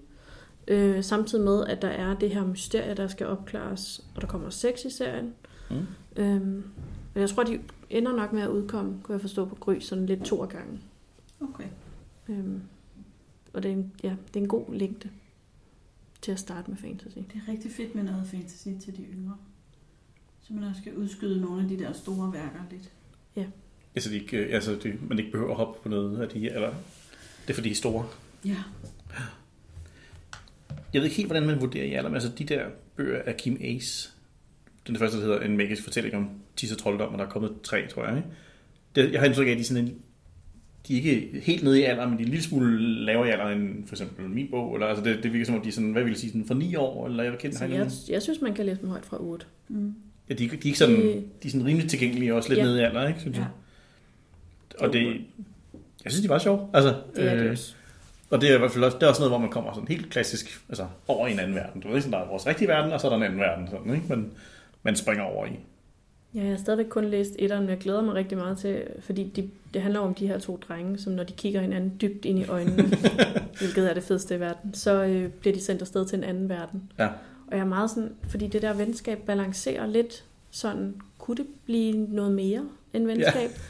Øh, 0.68 1.04
samtidig 1.04 1.46
med, 1.46 1.66
at 1.66 1.82
der 1.82 1.88
er 1.88 2.14
det 2.14 2.30
her 2.30 2.46
mysterie, 2.46 2.94
der 2.94 3.08
skal 3.08 3.28
opklares, 3.28 4.04
og 4.16 4.22
der 4.22 4.28
kommer 4.28 4.50
sex 4.50 4.86
i 4.86 4.90
serien. 4.90 5.34
Mm. 5.70 5.86
Øh, 6.16 6.42
men 6.42 7.22
jeg 7.22 7.30
tror, 7.30 7.44
de 7.44 7.60
ender 7.90 8.16
nok 8.16 8.34
med 8.34 8.42
at 8.42 8.50
udkomme, 8.50 9.00
kunne 9.04 9.14
jeg 9.14 9.22
forstå 9.22 9.46
på 9.46 9.56
Gry, 9.56 9.80
sådan 9.80 10.06
lidt 10.06 10.24
to 10.24 10.46
gange. 10.46 10.80
Okay. 11.42 11.68
Øh, 12.30 12.46
og 13.54 13.64
det 13.64 13.72
er, 13.72 13.76
en, 13.76 13.92
ja, 14.04 14.16
det 14.28 14.36
er 14.36 14.44
en 14.44 14.48
god 14.48 14.74
længde 14.74 15.10
til 16.22 16.32
at 16.32 16.40
starte 16.40 16.72
med 16.72 16.78
fantasy. 16.78 17.18
Det 17.18 17.42
er 17.48 17.52
rigtig 17.52 17.72
fedt 17.72 17.96
med 17.96 18.04
noget 18.04 18.28
fantasy 18.28 18.68
til 18.82 18.98
de 18.98 19.04
yngre. 19.14 19.38
Så 20.42 20.54
man 20.54 20.64
også 20.64 20.82
skal 20.82 20.96
udskyde 20.96 21.42
nogle 21.42 21.64
af 21.64 21.70
de 21.70 21.80
der 21.80 21.94
store 21.94 22.34
værker 22.34 22.60
lidt. 22.72 22.92
Ja. 23.36 23.46
Altså, 23.96 24.10
de 24.10 24.16
ikke, 24.16 24.38
altså 24.38 24.76
de, 24.84 24.98
man 25.02 25.20
ikke 25.20 25.32
behøver 25.32 25.52
at 25.52 25.58
hoppe 25.58 25.80
på 25.84 25.90
noget 25.90 26.22
af 26.22 26.30
de, 26.30 26.50
eller 26.50 26.74
det 27.42 27.50
er 27.50 27.54
fordi 27.54 27.70
de 27.70 27.72
er 27.72 27.76
store. 27.76 28.08
Ja. 28.46 28.58
Jeg 30.94 31.02
ved 31.02 31.04
ikke 31.04 31.18
helt, 31.18 31.30
hvordan 31.30 31.48
man 31.48 31.62
vurderer 31.62 31.86
i 31.86 31.94
alder, 31.94 32.10
men 32.10 32.16
altså 32.16 32.32
de 32.38 32.44
der 32.44 32.70
bøger 32.96 33.22
af 33.22 33.38
Kim 33.38 33.58
Ace, 33.62 34.15
den 34.88 34.96
første, 34.96 35.18
der 35.18 35.24
hedder 35.24 35.40
En 35.40 35.58
magisk 35.58 35.84
fortælling 35.84 36.16
om 36.16 36.30
Tis 36.56 36.72
og 36.72 36.78
Trolddom, 36.78 37.14
og 37.14 37.20
der 37.20 37.26
er 37.26 37.30
kommet 37.30 37.52
tre, 37.64 37.88
tror 37.88 38.06
jeg. 38.06 38.18
Ikke? 38.18 38.30
Det, 38.96 39.12
jeg 39.12 39.20
har 39.20 39.28
indtryk 39.28 39.48
af, 39.48 39.52
at 39.52 39.58
de 39.58 39.62
er 39.62 39.66
sådan 39.66 39.84
en, 39.84 39.96
de 40.88 40.94
er 40.94 40.98
ikke 40.98 41.42
helt 41.44 41.64
nede 41.64 41.80
i 41.80 41.84
alder, 41.84 42.08
men 42.10 42.18
de 42.18 42.24
er 42.24 42.26
en 42.26 42.32
lille 42.32 42.44
smule 42.44 43.06
lavere 43.06 43.28
i 43.28 43.32
alder 43.32 43.48
end 43.48 43.88
for 43.88 43.96
eksempel 43.96 44.30
min 44.30 44.48
bog. 44.52 44.74
Eller, 44.74 44.88
altså 44.88 45.04
det, 45.04 45.24
det 45.24 45.34
virker 45.34 45.46
som 45.46 45.56
om, 45.56 45.62
de 45.62 45.68
er 45.70 45.74
sådan, 45.74 45.92
hvad 45.92 46.04
vil 46.04 46.12
jeg 46.12 46.20
sige, 46.20 46.32
sådan 46.32 46.48
fra 46.48 46.54
9 46.54 46.76
år? 46.76 47.08
Eller 47.08 47.24
jeg, 47.24 47.38
kender, 47.38 47.62
altså, 47.62 47.76
jeg, 47.76 48.14
jeg 48.14 48.22
synes, 48.22 48.42
man 48.42 48.54
kan 48.54 48.66
læse 48.66 48.82
dem 48.82 48.90
højt 48.90 49.06
fra 49.06 49.18
8. 49.22 49.46
Mm. 49.68 49.96
Ja, 50.30 50.34
de, 50.34 50.38
de, 50.38 50.46
er 50.46 50.60
ikke 50.66 50.78
sådan, 50.78 50.96
de 51.44 51.48
er 51.48 51.50
sådan 51.50 51.66
rimelig 51.66 51.90
tilgængelige, 51.90 52.36
også 52.36 52.50
lidt 52.50 52.60
ja. 52.60 52.64
nede 52.64 52.82
i 52.82 52.84
alder, 52.84 53.08
ikke, 53.08 53.20
synes 53.20 53.38
ja. 53.38 53.42
jeg. 53.42 53.52
og 54.82 54.94
det, 54.94 55.22
jeg 56.04 56.12
synes, 56.12 56.22
de 56.22 56.30
var 56.30 56.40
sjove. 56.40 56.70
Altså, 56.74 56.96
Det 57.16 57.32
er 57.32 57.36
det 57.36 57.50
øh. 57.50 57.58
Og 58.30 58.42
det 58.42 58.52
er 58.52 58.56
i 58.56 58.58
hvert 58.58 58.72
fald 58.72 58.84
også, 58.84 58.98
det 58.98 59.04
er 59.04 59.08
også 59.08 59.22
noget, 59.22 59.32
hvor 59.32 59.40
man 59.40 59.50
kommer 59.50 59.74
sådan 59.74 59.88
helt 59.88 60.10
klassisk 60.10 60.62
altså, 60.70 60.88
over 61.08 61.28
i 61.28 61.32
en 61.32 61.40
anden 61.40 61.56
verden. 61.56 61.82
Du 61.82 61.88
ved 61.88 61.96
ikke, 61.96 62.04
sådan, 62.04 62.20
der 62.20 62.26
er 62.26 62.30
vores 62.30 62.48
rigtige 62.48 62.68
verden, 62.68 62.92
og 62.92 63.02
så 63.02 63.08
er 63.08 63.12
der 63.12 63.18
en 63.18 63.24
anden 63.24 63.40
verden, 63.40 63.68
sådan, 63.72 63.96
ikke? 63.96 64.06
Men 64.10 64.32
man 64.86 64.96
springer 64.96 65.24
over 65.24 65.46
i. 65.46 65.60
Ja, 66.36 66.42
jeg 66.42 66.50
har 66.50 66.58
stadigvæk 66.58 66.86
kun 66.90 67.06
læst 67.06 67.36
etteren, 67.40 67.64
men 67.64 67.70
jeg 67.70 67.78
glæder 67.78 68.02
mig 68.02 68.14
rigtig 68.14 68.38
meget 68.38 68.58
til, 68.58 68.84
fordi 69.00 69.24
de, 69.24 69.50
det 69.74 69.82
handler 69.82 70.00
om 70.00 70.14
de 70.14 70.28
her 70.28 70.40
to 70.40 70.60
drenge, 70.68 70.98
som 70.98 71.14
når 71.14 71.24
de 71.24 71.34
kigger 71.34 71.62
hinanden 71.62 71.94
dybt 72.02 72.26
ind 72.26 72.40
i 72.40 72.46
øjnene, 72.46 72.84
hvilket 73.60 73.90
er 73.90 73.94
det 73.94 74.04
fedeste 74.04 74.36
i 74.36 74.40
verden, 74.40 74.74
så 74.74 75.04
øh, 75.04 75.30
bliver 75.30 75.54
de 75.56 75.62
sendt 75.62 75.82
afsted 75.82 76.06
til 76.06 76.18
en 76.18 76.24
anden 76.24 76.50
verden. 76.50 76.92
Ja. 77.00 77.08
Og 77.48 77.52
jeg 77.52 77.60
er 77.60 77.66
meget 77.66 77.90
sådan, 77.90 78.12
fordi 78.28 78.48
det 78.48 78.62
der 78.62 78.74
venskab 78.74 79.20
balancerer 79.26 79.88
lidt 79.88 80.24
sådan, 80.52 80.96
kunne 81.18 81.38
det 81.38 81.48
blive 81.66 81.98
noget 81.98 82.32
mere 82.32 82.66
end 82.94 83.06
venskab? 83.06 83.36
Ja. 83.36 83.62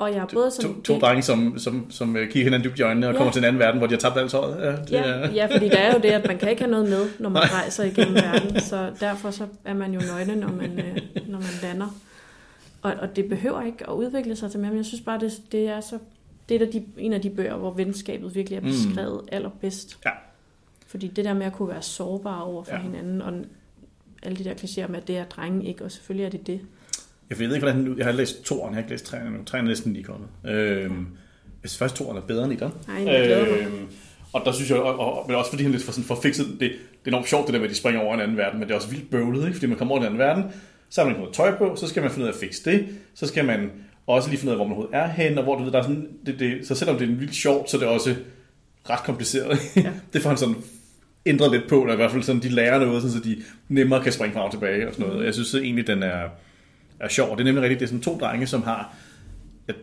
Og 0.00 0.10
jeg 0.10 0.18
er 0.18 0.26
både 0.34 0.50
sådan... 0.50 0.74
To, 0.74 0.80
to 0.82 0.98
drenge, 1.00 1.22
som, 1.22 1.58
som, 1.58 1.90
som 1.90 2.16
øh, 2.16 2.30
kigger 2.30 2.44
hinanden 2.46 2.68
dybt 2.70 2.78
i 2.78 2.82
øjnene 2.82 3.06
og 3.06 3.12
Ja. 3.12 3.16
kommer 3.18 3.32
til 3.32 3.40
en 3.40 3.44
anden 3.44 3.58
verden, 3.60 3.78
hvor 3.78 3.86
de 3.86 3.94
har 3.94 3.98
tabt 4.00 4.16
alt 4.18 4.30
tøjet. 4.30 4.60
Ja, 4.64 4.70
det 4.76 4.90
Ja, 4.90 5.02
er, 5.02 5.30
ja, 5.32 5.46
fordi 5.56 5.68
der 5.68 5.76
er 5.78 5.92
jo 5.94 5.98
det, 6.02 6.08
at 6.08 6.26
man 6.26 6.38
kan 6.38 6.50
ikke 6.50 6.62
have 6.62 6.70
noget 6.70 6.88
med, 6.88 7.08
når 7.18 7.28
man 7.30 7.42
rejser 7.42 7.84
igennem 7.84 8.14
verden, 8.24 8.60
så 8.60 8.90
derfor 9.00 9.30
så 9.30 9.46
er 9.64 9.74
man 9.74 9.92
jo 9.94 10.00
nøgne, 10.00 10.36
når 10.36 10.48
man, 10.48 10.78
øh, 10.78 10.96
når 11.28 11.38
man 11.38 11.48
lander. 11.62 11.86
Og, 12.82 12.92
og 13.00 13.16
det 13.16 13.28
behøver 13.28 13.62
ikke 13.62 13.88
at 13.90 13.94
udvikle 13.94 14.36
sig 14.36 14.50
til 14.50 14.60
mere, 14.60 14.70
men 14.70 14.76
jeg 14.78 14.86
synes 14.86 15.00
bare, 15.00 15.20
det, 15.20 15.32
det 15.52 15.68
er 15.68 15.80
så 15.80 15.98
det 16.48 16.62
er 16.62 16.70
de, 16.70 16.84
en 16.98 17.12
af 17.12 17.20
de 17.20 17.30
bøger, 17.30 17.56
hvor 17.56 17.70
venskabet 17.72 18.34
virkelig 18.34 18.56
er 18.56 18.60
Mm. 18.60 18.66
beskrevet 18.66 19.20
allerbedst. 19.32 19.98
Ja. 20.04 20.10
Fordi 20.86 21.08
det 21.08 21.24
der 21.24 21.34
med 21.34 21.46
at 21.46 21.52
kunne 21.52 21.68
være 21.68 21.82
sårbare 21.82 22.44
over 22.44 22.64
for 22.64 22.74
ja. 22.74 22.80
hinanden, 22.80 23.22
og 23.22 23.32
alle 24.22 24.38
de 24.38 24.44
der 24.44 24.54
klichéer 24.54 24.86
med, 24.88 24.96
at 25.00 25.08
det 25.08 25.16
er 25.18 25.24
drenge 25.24 25.66
ikke, 25.66 25.84
og 25.84 25.92
selvfølgelig 25.92 26.24
er 26.26 26.30
det 26.30 26.46
det. 26.46 26.60
Jeg 27.30 27.38
ved 27.38 27.54
ikke, 27.54 27.66
hvordan 27.66 27.86
den, 27.86 27.98
jeg 27.98 28.06
har 28.06 28.12
læst 28.12 28.44
toeren, 28.44 28.70
jeg 28.70 28.76
har 28.76 28.80
ikke 28.80 28.90
læst 28.90 29.04
træerne 29.04 29.30
nu. 29.30 29.44
Træerne 29.44 29.66
er 29.66 29.70
næsten 29.70 29.92
lige 29.92 30.04
kommet. 30.04 30.28
Jeg 31.62 31.70
synes 31.70 31.78
faktisk, 31.78 31.98
toeren 31.98 32.16
er 32.16 32.20
bedre 32.20 32.44
end 32.44 32.52
etteren. 32.52 32.72
Nej. 32.88 33.30
Øhm, 33.30 33.86
og 34.32 34.42
der 34.44 34.52
synes 34.52 34.70
jeg, 34.70 34.78
og, 34.78 34.98
og, 34.98 35.24
men 35.26 35.36
også 35.36 35.50
fordi 35.50 35.62
han 35.62 35.72
lidt 35.72 35.84
for, 35.84 35.92
sådan, 35.92 36.04
for 36.04 36.18
fikset, 36.22 36.46
det, 36.46 36.58
det 36.60 36.70
er 37.04 37.08
enormt 37.08 37.28
sjovt 37.28 37.46
det 37.46 37.52
der 37.52 37.60
med, 37.60 37.68
at 37.68 37.74
de 37.74 37.78
springer 37.78 38.00
over 38.00 38.14
en 38.14 38.20
anden 38.20 38.36
verden, 38.36 38.60
men 38.60 38.68
det 38.68 38.74
er 38.74 38.78
også 38.78 38.90
vildt 38.90 39.10
bøvlet, 39.10 39.40
ikke? 39.40 39.54
fordi 39.54 39.66
man 39.66 39.78
kommer 39.78 39.92
over 39.94 40.00
en 40.00 40.06
anden 40.06 40.18
verden, 40.18 40.44
så 40.90 41.00
har 41.00 41.06
man 41.06 41.12
ikke 41.12 41.20
noget 41.20 41.34
tøj 41.34 41.58
på, 41.58 41.76
så 41.76 41.88
skal 41.88 42.02
man 42.02 42.10
finde 42.10 42.24
ud 42.24 42.28
af 42.28 42.32
at 42.32 42.38
fikse 42.40 42.70
det, 42.70 42.86
så 43.14 43.26
skal 43.26 43.44
man 43.44 43.70
også 44.06 44.28
lige 44.28 44.38
finde 44.38 44.50
ud 44.50 44.52
af, 44.52 44.58
hvor 44.58 44.66
man 44.66 44.76
overhovedet 44.76 44.98
er 44.98 45.08
hen, 45.08 45.38
og 45.38 45.44
hvor 45.44 45.58
du 45.58 45.64
ved, 45.64 45.72
der 45.72 45.78
er 45.78 45.82
sådan, 45.82 46.08
det, 46.26 46.38
det, 46.38 46.66
så 46.66 46.74
selvom 46.74 46.98
det 46.98 47.10
er 47.10 47.14
vildt 47.14 47.34
sjovt, 47.34 47.70
så 47.70 47.76
er 47.76 47.78
det 47.78 47.88
også 47.88 48.14
ret 48.90 49.04
kompliceret. 49.04 49.58
Ja. 49.76 49.92
det 50.12 50.22
får 50.22 50.30
han 50.30 50.38
sådan 50.38 50.56
ændret 51.26 51.50
lidt 51.50 51.68
på, 51.68 51.80
eller 51.82 51.92
i 51.92 51.96
hvert 51.96 52.10
fald 52.10 52.22
sådan, 52.22 52.42
de 52.42 52.48
lærer 52.48 52.78
noget, 52.78 53.02
sådan, 53.02 53.16
så 53.16 53.28
de 53.28 53.42
nemmere 53.68 54.02
kan 54.02 54.12
springe 54.12 54.34
frem 54.34 54.44
og 54.44 54.50
tilbage 54.50 54.88
og 54.88 54.94
sådan 54.94 55.06
noget. 55.06 55.24
Jeg 55.24 55.34
synes 55.34 55.48
så 55.48 55.58
egentlig, 55.58 55.86
den 55.86 56.02
er, 56.02 56.28
er 57.00 57.08
sjov. 57.08 57.36
Det 57.36 57.40
er 57.40 57.44
nemlig 57.44 57.62
rigtigt, 57.62 57.80
det 57.80 57.86
er 57.86 57.88
sådan 57.88 58.02
to 58.02 58.18
drenge, 58.18 58.46
som 58.46 58.62
har, 58.62 58.96
jeg 59.66 59.74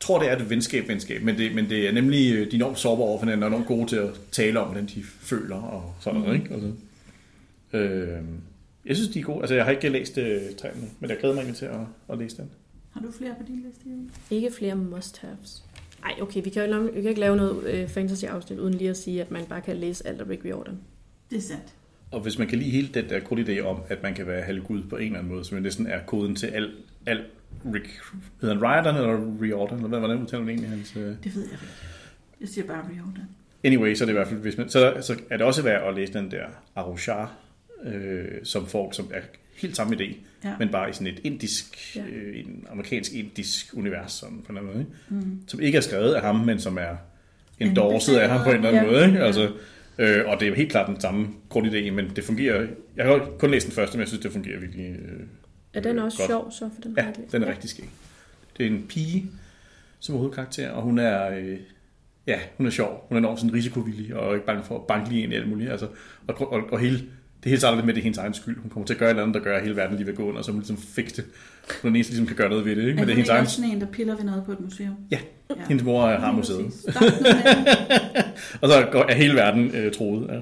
tror, 0.00 0.18
det 0.18 0.30
er 0.30 0.36
et 0.36 0.50
venskab, 0.50 0.88
venskab, 0.88 1.22
men 1.22 1.38
det, 1.38 1.54
men 1.54 1.70
det 1.70 1.88
er 1.88 1.92
nemlig, 1.92 2.34
øh, 2.34 2.38
de 2.38 2.50
er 2.50 2.54
enormt 2.54 2.78
sårbare 2.78 3.06
over 3.06 3.18
for 3.18 3.26
hinanden, 3.26 3.42
og 3.42 3.48
enormt 3.48 3.66
gode 3.66 3.86
til 3.86 3.96
at 3.96 4.10
tale 4.32 4.60
om, 4.60 4.66
hvordan 4.66 4.86
de 4.86 5.02
føler 5.02 5.56
og 5.56 5.94
sådan 6.00 6.20
noget, 6.20 6.34
ikke? 6.34 6.54
Altså, 6.54 6.70
øh, 7.72 8.18
jeg 8.86 8.96
synes, 8.96 9.08
de 9.10 9.18
er 9.18 9.24
gode. 9.24 9.40
Altså, 9.40 9.54
jeg 9.54 9.64
har 9.64 9.70
ikke 9.70 9.88
læst 9.88 10.18
øh, 10.18 10.40
træerne, 10.58 10.80
men 11.00 11.10
jeg 11.10 11.18
glæder 11.18 11.34
mig 11.34 11.54
til 11.54 11.64
at, 11.64 11.80
at 12.08 12.18
læse 12.18 12.36
den. 12.36 12.50
Har 12.90 13.00
du 13.00 13.12
flere 13.12 13.34
på 13.40 13.46
din 13.46 13.64
liste? 13.66 14.10
Ikke 14.30 14.50
flere 14.58 14.74
must-haves. 14.74 15.64
Ej, 16.04 16.14
okay, 16.20 16.42
vi 16.44 16.50
kan 16.50 16.70
jo 16.70 16.80
vi 16.80 17.00
kan 17.00 17.08
ikke 17.08 17.20
lave 17.20 17.36
noget 17.36 17.64
øh, 17.64 17.88
fantasy-afsnit, 17.88 18.58
uden 18.58 18.74
lige 18.74 18.90
at 18.90 18.96
sige, 18.96 19.20
at 19.20 19.30
man 19.30 19.44
bare 19.44 19.60
kan 19.60 19.76
læse 19.76 20.06
alt 20.06 20.20
af 20.20 20.28
Rick 20.28 20.44
Riordan. 20.44 20.78
Det 21.30 21.38
er 21.38 21.42
sandt. 21.42 21.74
Og 22.10 22.20
hvis 22.20 22.38
man 22.38 22.48
kan 22.48 22.58
lide 22.58 22.70
hele 22.70 22.88
den 22.94 23.08
der 23.08 23.20
grundidé 23.20 23.60
om, 23.66 23.80
at 23.88 24.02
man 24.02 24.14
kan 24.14 24.26
være 24.26 24.42
halvgud 24.42 24.82
på 24.82 24.96
en 24.96 25.02
eller 25.06 25.18
anden 25.18 25.32
måde, 25.32 25.44
som 25.44 25.56
jo 25.56 25.62
næsten 25.62 25.86
er 25.86 26.00
koden 26.06 26.36
til 26.36 26.46
al, 26.46 26.70
al 27.06 27.24
Rick, 27.74 27.86
hedder 28.40 28.54
han 28.54 28.64
Riordan 28.64 28.94
eller 28.96 29.42
Riordan, 29.42 29.76
eller 29.76 29.88
hvad, 29.88 29.98
hvordan 29.98 30.18
udtaler 30.18 30.40
man 30.44 30.48
egentlig 30.48 30.70
hans... 30.70 30.96
Øh... 30.96 31.02
Det 31.02 31.34
ved 31.34 31.42
jeg 31.42 31.52
ikke. 31.52 31.64
Jeg 32.40 32.48
siger 32.48 32.66
bare 32.66 32.78
Riordan. 32.94 33.22
Anyway, 33.64 33.94
så 33.94 34.04
er 34.04 34.06
det 34.06 34.12
i 34.12 34.16
hvert 34.16 34.28
fald, 34.28 34.40
hvis 34.40 34.56
man, 34.58 34.68
så, 34.68 34.94
så 35.00 35.16
er 35.30 35.36
det 35.36 35.46
også 35.46 35.62
værd 35.62 35.88
at 35.88 35.94
læse 35.94 36.12
den 36.12 36.30
der 36.30 36.44
Arushar, 36.76 37.32
øh, 37.84 38.24
som 38.44 38.66
folk, 38.66 38.94
som 38.94 39.10
er 39.14 39.20
helt 39.56 39.76
samme 39.76 39.96
idé, 39.96 40.14
Ja. 40.44 40.54
men 40.58 40.68
bare 40.68 40.90
i 40.90 40.92
sådan 40.92 41.06
et 41.06 41.20
indisk, 41.24 41.96
Ja. 41.96 42.02
øh, 42.12 42.38
en 42.40 42.64
amerikansk-indisk 42.70 43.66
univers, 43.76 44.12
sådan 44.12 44.42
på 44.46 44.52
en 44.52 44.58
eller 44.58 44.70
anden 44.70 44.86
måde, 44.88 45.14
ikke? 45.18 45.26
Mm. 45.26 45.40
som 45.46 45.60
ikke 45.60 45.78
er 45.78 45.82
skrevet 45.82 46.14
af 46.14 46.22
ham, 46.22 46.36
men 46.36 46.60
som 46.60 46.78
er 46.78 46.96
endorset 47.60 48.16
af 48.16 48.28
ham 48.30 48.40
på 48.44 48.50
en 48.50 48.56
eller 48.56 48.68
anden 48.68 48.82
Ja. 48.84 48.90
måde. 48.90 49.06
Ikke? 49.06 49.18
Altså, 49.20 49.50
øh, 50.00 50.28
og 50.28 50.40
det 50.40 50.48
er 50.48 50.54
helt 50.54 50.70
klart 50.70 50.86
den 50.88 51.00
samme 51.00 51.28
grundidé, 51.54 51.90
men 51.90 52.10
det 52.16 52.24
fungerer... 52.24 52.66
Jeg 52.96 53.06
har 53.06 53.28
kun 53.38 53.50
læst 53.50 53.66
den 53.66 53.74
første, 53.74 53.96
men 53.96 54.00
jeg 54.00 54.08
synes, 54.08 54.22
det 54.22 54.32
fungerer 54.32 54.60
virkelig 54.60 54.90
øh, 54.90 55.20
Er 55.74 55.80
den 55.80 55.98
også 55.98 56.18
godt. 56.18 56.28
sjov, 56.28 56.50
så? 56.50 56.70
For 56.74 56.80
den 56.82 56.94
Ja, 56.98 57.02
har 57.02 57.12
den 57.32 57.42
er 57.42 57.46
rigtig 57.50 57.70
skæg. 57.70 57.88
Det 58.58 58.66
er 58.66 58.70
en 58.70 58.86
pige, 58.88 59.26
som 59.98 60.14
er 60.14 60.18
hovedkarakter, 60.18 60.70
og 60.70 60.82
hun 60.82 60.98
er... 60.98 61.30
Øh, 61.30 61.56
ja, 62.26 62.38
hun 62.56 62.66
er 62.66 62.70
sjov. 62.70 63.06
Hun 63.08 63.16
er 63.16 63.18
enormt 63.18 63.40
sådan 63.40 63.54
risikovillig, 63.54 64.14
og 64.16 64.34
ikke 64.34 64.46
bange 64.46 64.62
for 64.62 64.76
at 64.78 64.86
banke 64.86 65.08
lige 65.08 65.22
ind 65.22 65.32
i 65.32 65.36
alt 65.36 65.48
muligt. 65.48 65.70
Altså, 65.70 65.88
og, 66.26 66.52
og, 66.52 66.62
og 66.72 66.78
hele, 66.78 66.98
det 67.42 67.50
hele 67.50 67.58
starter 67.58 67.76
lidt 67.76 67.86
med, 67.86 67.92
at 67.92 67.96
det 67.96 68.00
er 68.00 68.04
hendes 68.04 68.18
egen 68.18 68.34
skyld. 68.34 68.58
Hun 68.58 68.70
kommer 68.70 68.86
til 68.86 68.94
at 68.94 68.98
gøre 68.98 69.08
et 69.08 69.10
eller 69.10 69.22
andet, 69.22 69.34
der 69.34 69.40
gør, 69.40 69.56
at 69.56 69.62
hele 69.62 69.76
verden 69.76 69.96
lige 69.96 70.06
vil 70.06 70.14
gå 70.14 70.22
under, 70.22 70.38
og 70.38 70.44
så 70.44 70.50
hun 70.50 70.60
ligesom 70.60 70.76
fikse 70.76 71.16
det. 71.16 71.24
Hun 71.82 71.88
er 71.88 71.90
den 71.90 71.96
eneste, 71.96 72.12
ligesom 72.12 72.26
kan 72.26 72.36
gøre 72.36 72.48
noget 72.48 72.64
ved 72.64 72.76
det. 72.76 72.82
Ikke? 72.82 72.94
Men 72.94 72.98
er 72.98 73.04
det 73.04 73.12
er 73.12 73.16
hendes 73.16 73.30
egen... 73.30 73.40
også 73.40 73.56
sådan 73.56 73.70
en, 73.70 73.80
der 73.80 73.86
piller 73.86 74.16
ved 74.16 74.24
noget 74.24 74.44
på 74.44 74.52
et 74.52 74.60
museum? 74.60 74.94
Ja, 75.10 75.18
ja. 75.50 75.54
Hendes 75.68 75.84
mor 75.84 76.06
har 76.06 76.26
Lige 76.26 76.36
museet. 76.36 76.60
Og 78.62 78.68
så 78.68 78.88
går, 78.92 79.04
er 79.08 79.14
hele 79.14 79.34
verden 79.34 79.74
øh, 79.74 79.92
troet. 79.92 80.28
Ja. 80.28 80.34
Ja. 80.34 80.40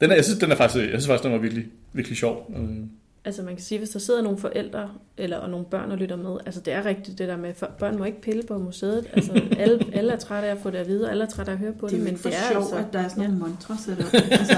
Den 0.00 0.10
er, 0.10 0.14
jeg 0.14 0.24
synes, 0.24 0.38
den 0.38 0.50
er 0.50 0.56
faktisk, 0.56 0.84
jeg 0.84 0.90
synes 0.90 1.06
faktisk, 1.06 1.24
den 1.24 1.32
var 1.32 1.38
virkelig, 1.38 1.66
virkelig 1.92 2.18
sjov. 2.18 2.52
Øh, 2.56 2.86
Altså 3.28 3.42
man 3.42 3.54
kan 3.54 3.64
sige, 3.64 3.78
hvis 3.78 3.90
der 3.90 3.98
sidder 3.98 4.22
nogle 4.22 4.38
forældre 4.38 4.90
eller 5.16 5.36
og 5.36 5.50
nogle 5.50 5.66
børn 5.66 5.90
og 5.90 5.98
lytter 5.98 6.16
med, 6.16 6.36
altså 6.46 6.60
det 6.60 6.72
er 6.72 6.84
rigtigt 6.84 7.18
det 7.18 7.28
der 7.28 7.36
med, 7.36 7.54
for 7.54 7.70
børn 7.78 7.98
må 7.98 8.04
ikke 8.04 8.20
pille 8.20 8.42
på 8.42 8.58
museet. 8.58 9.06
Altså 9.12 9.42
alle, 9.58 9.80
alle 9.92 10.12
er 10.12 10.16
trætte 10.16 10.48
af 10.48 10.52
at 10.52 10.58
få 10.62 10.70
det 10.70 10.78
at 10.78 10.88
vide, 10.88 11.04
og 11.04 11.10
alle 11.10 11.24
er 11.24 11.28
trætte 11.28 11.52
af 11.52 11.54
at 11.54 11.60
høre 11.60 11.72
på 11.72 11.86
Det 11.86 11.92
det, 11.92 12.00
er 12.00 12.04
men 12.04 12.14
det 12.14 12.26
er 12.26 12.52
sjovt, 12.52 12.64
altså... 12.64 12.76
at 12.76 12.92
der 12.92 12.98
er 12.98 13.08
sådan 13.08 13.24
nogle 13.24 13.38
montre 13.38 13.76
sat 13.78 13.98
op. 13.98 14.14
Altså, 14.30 14.56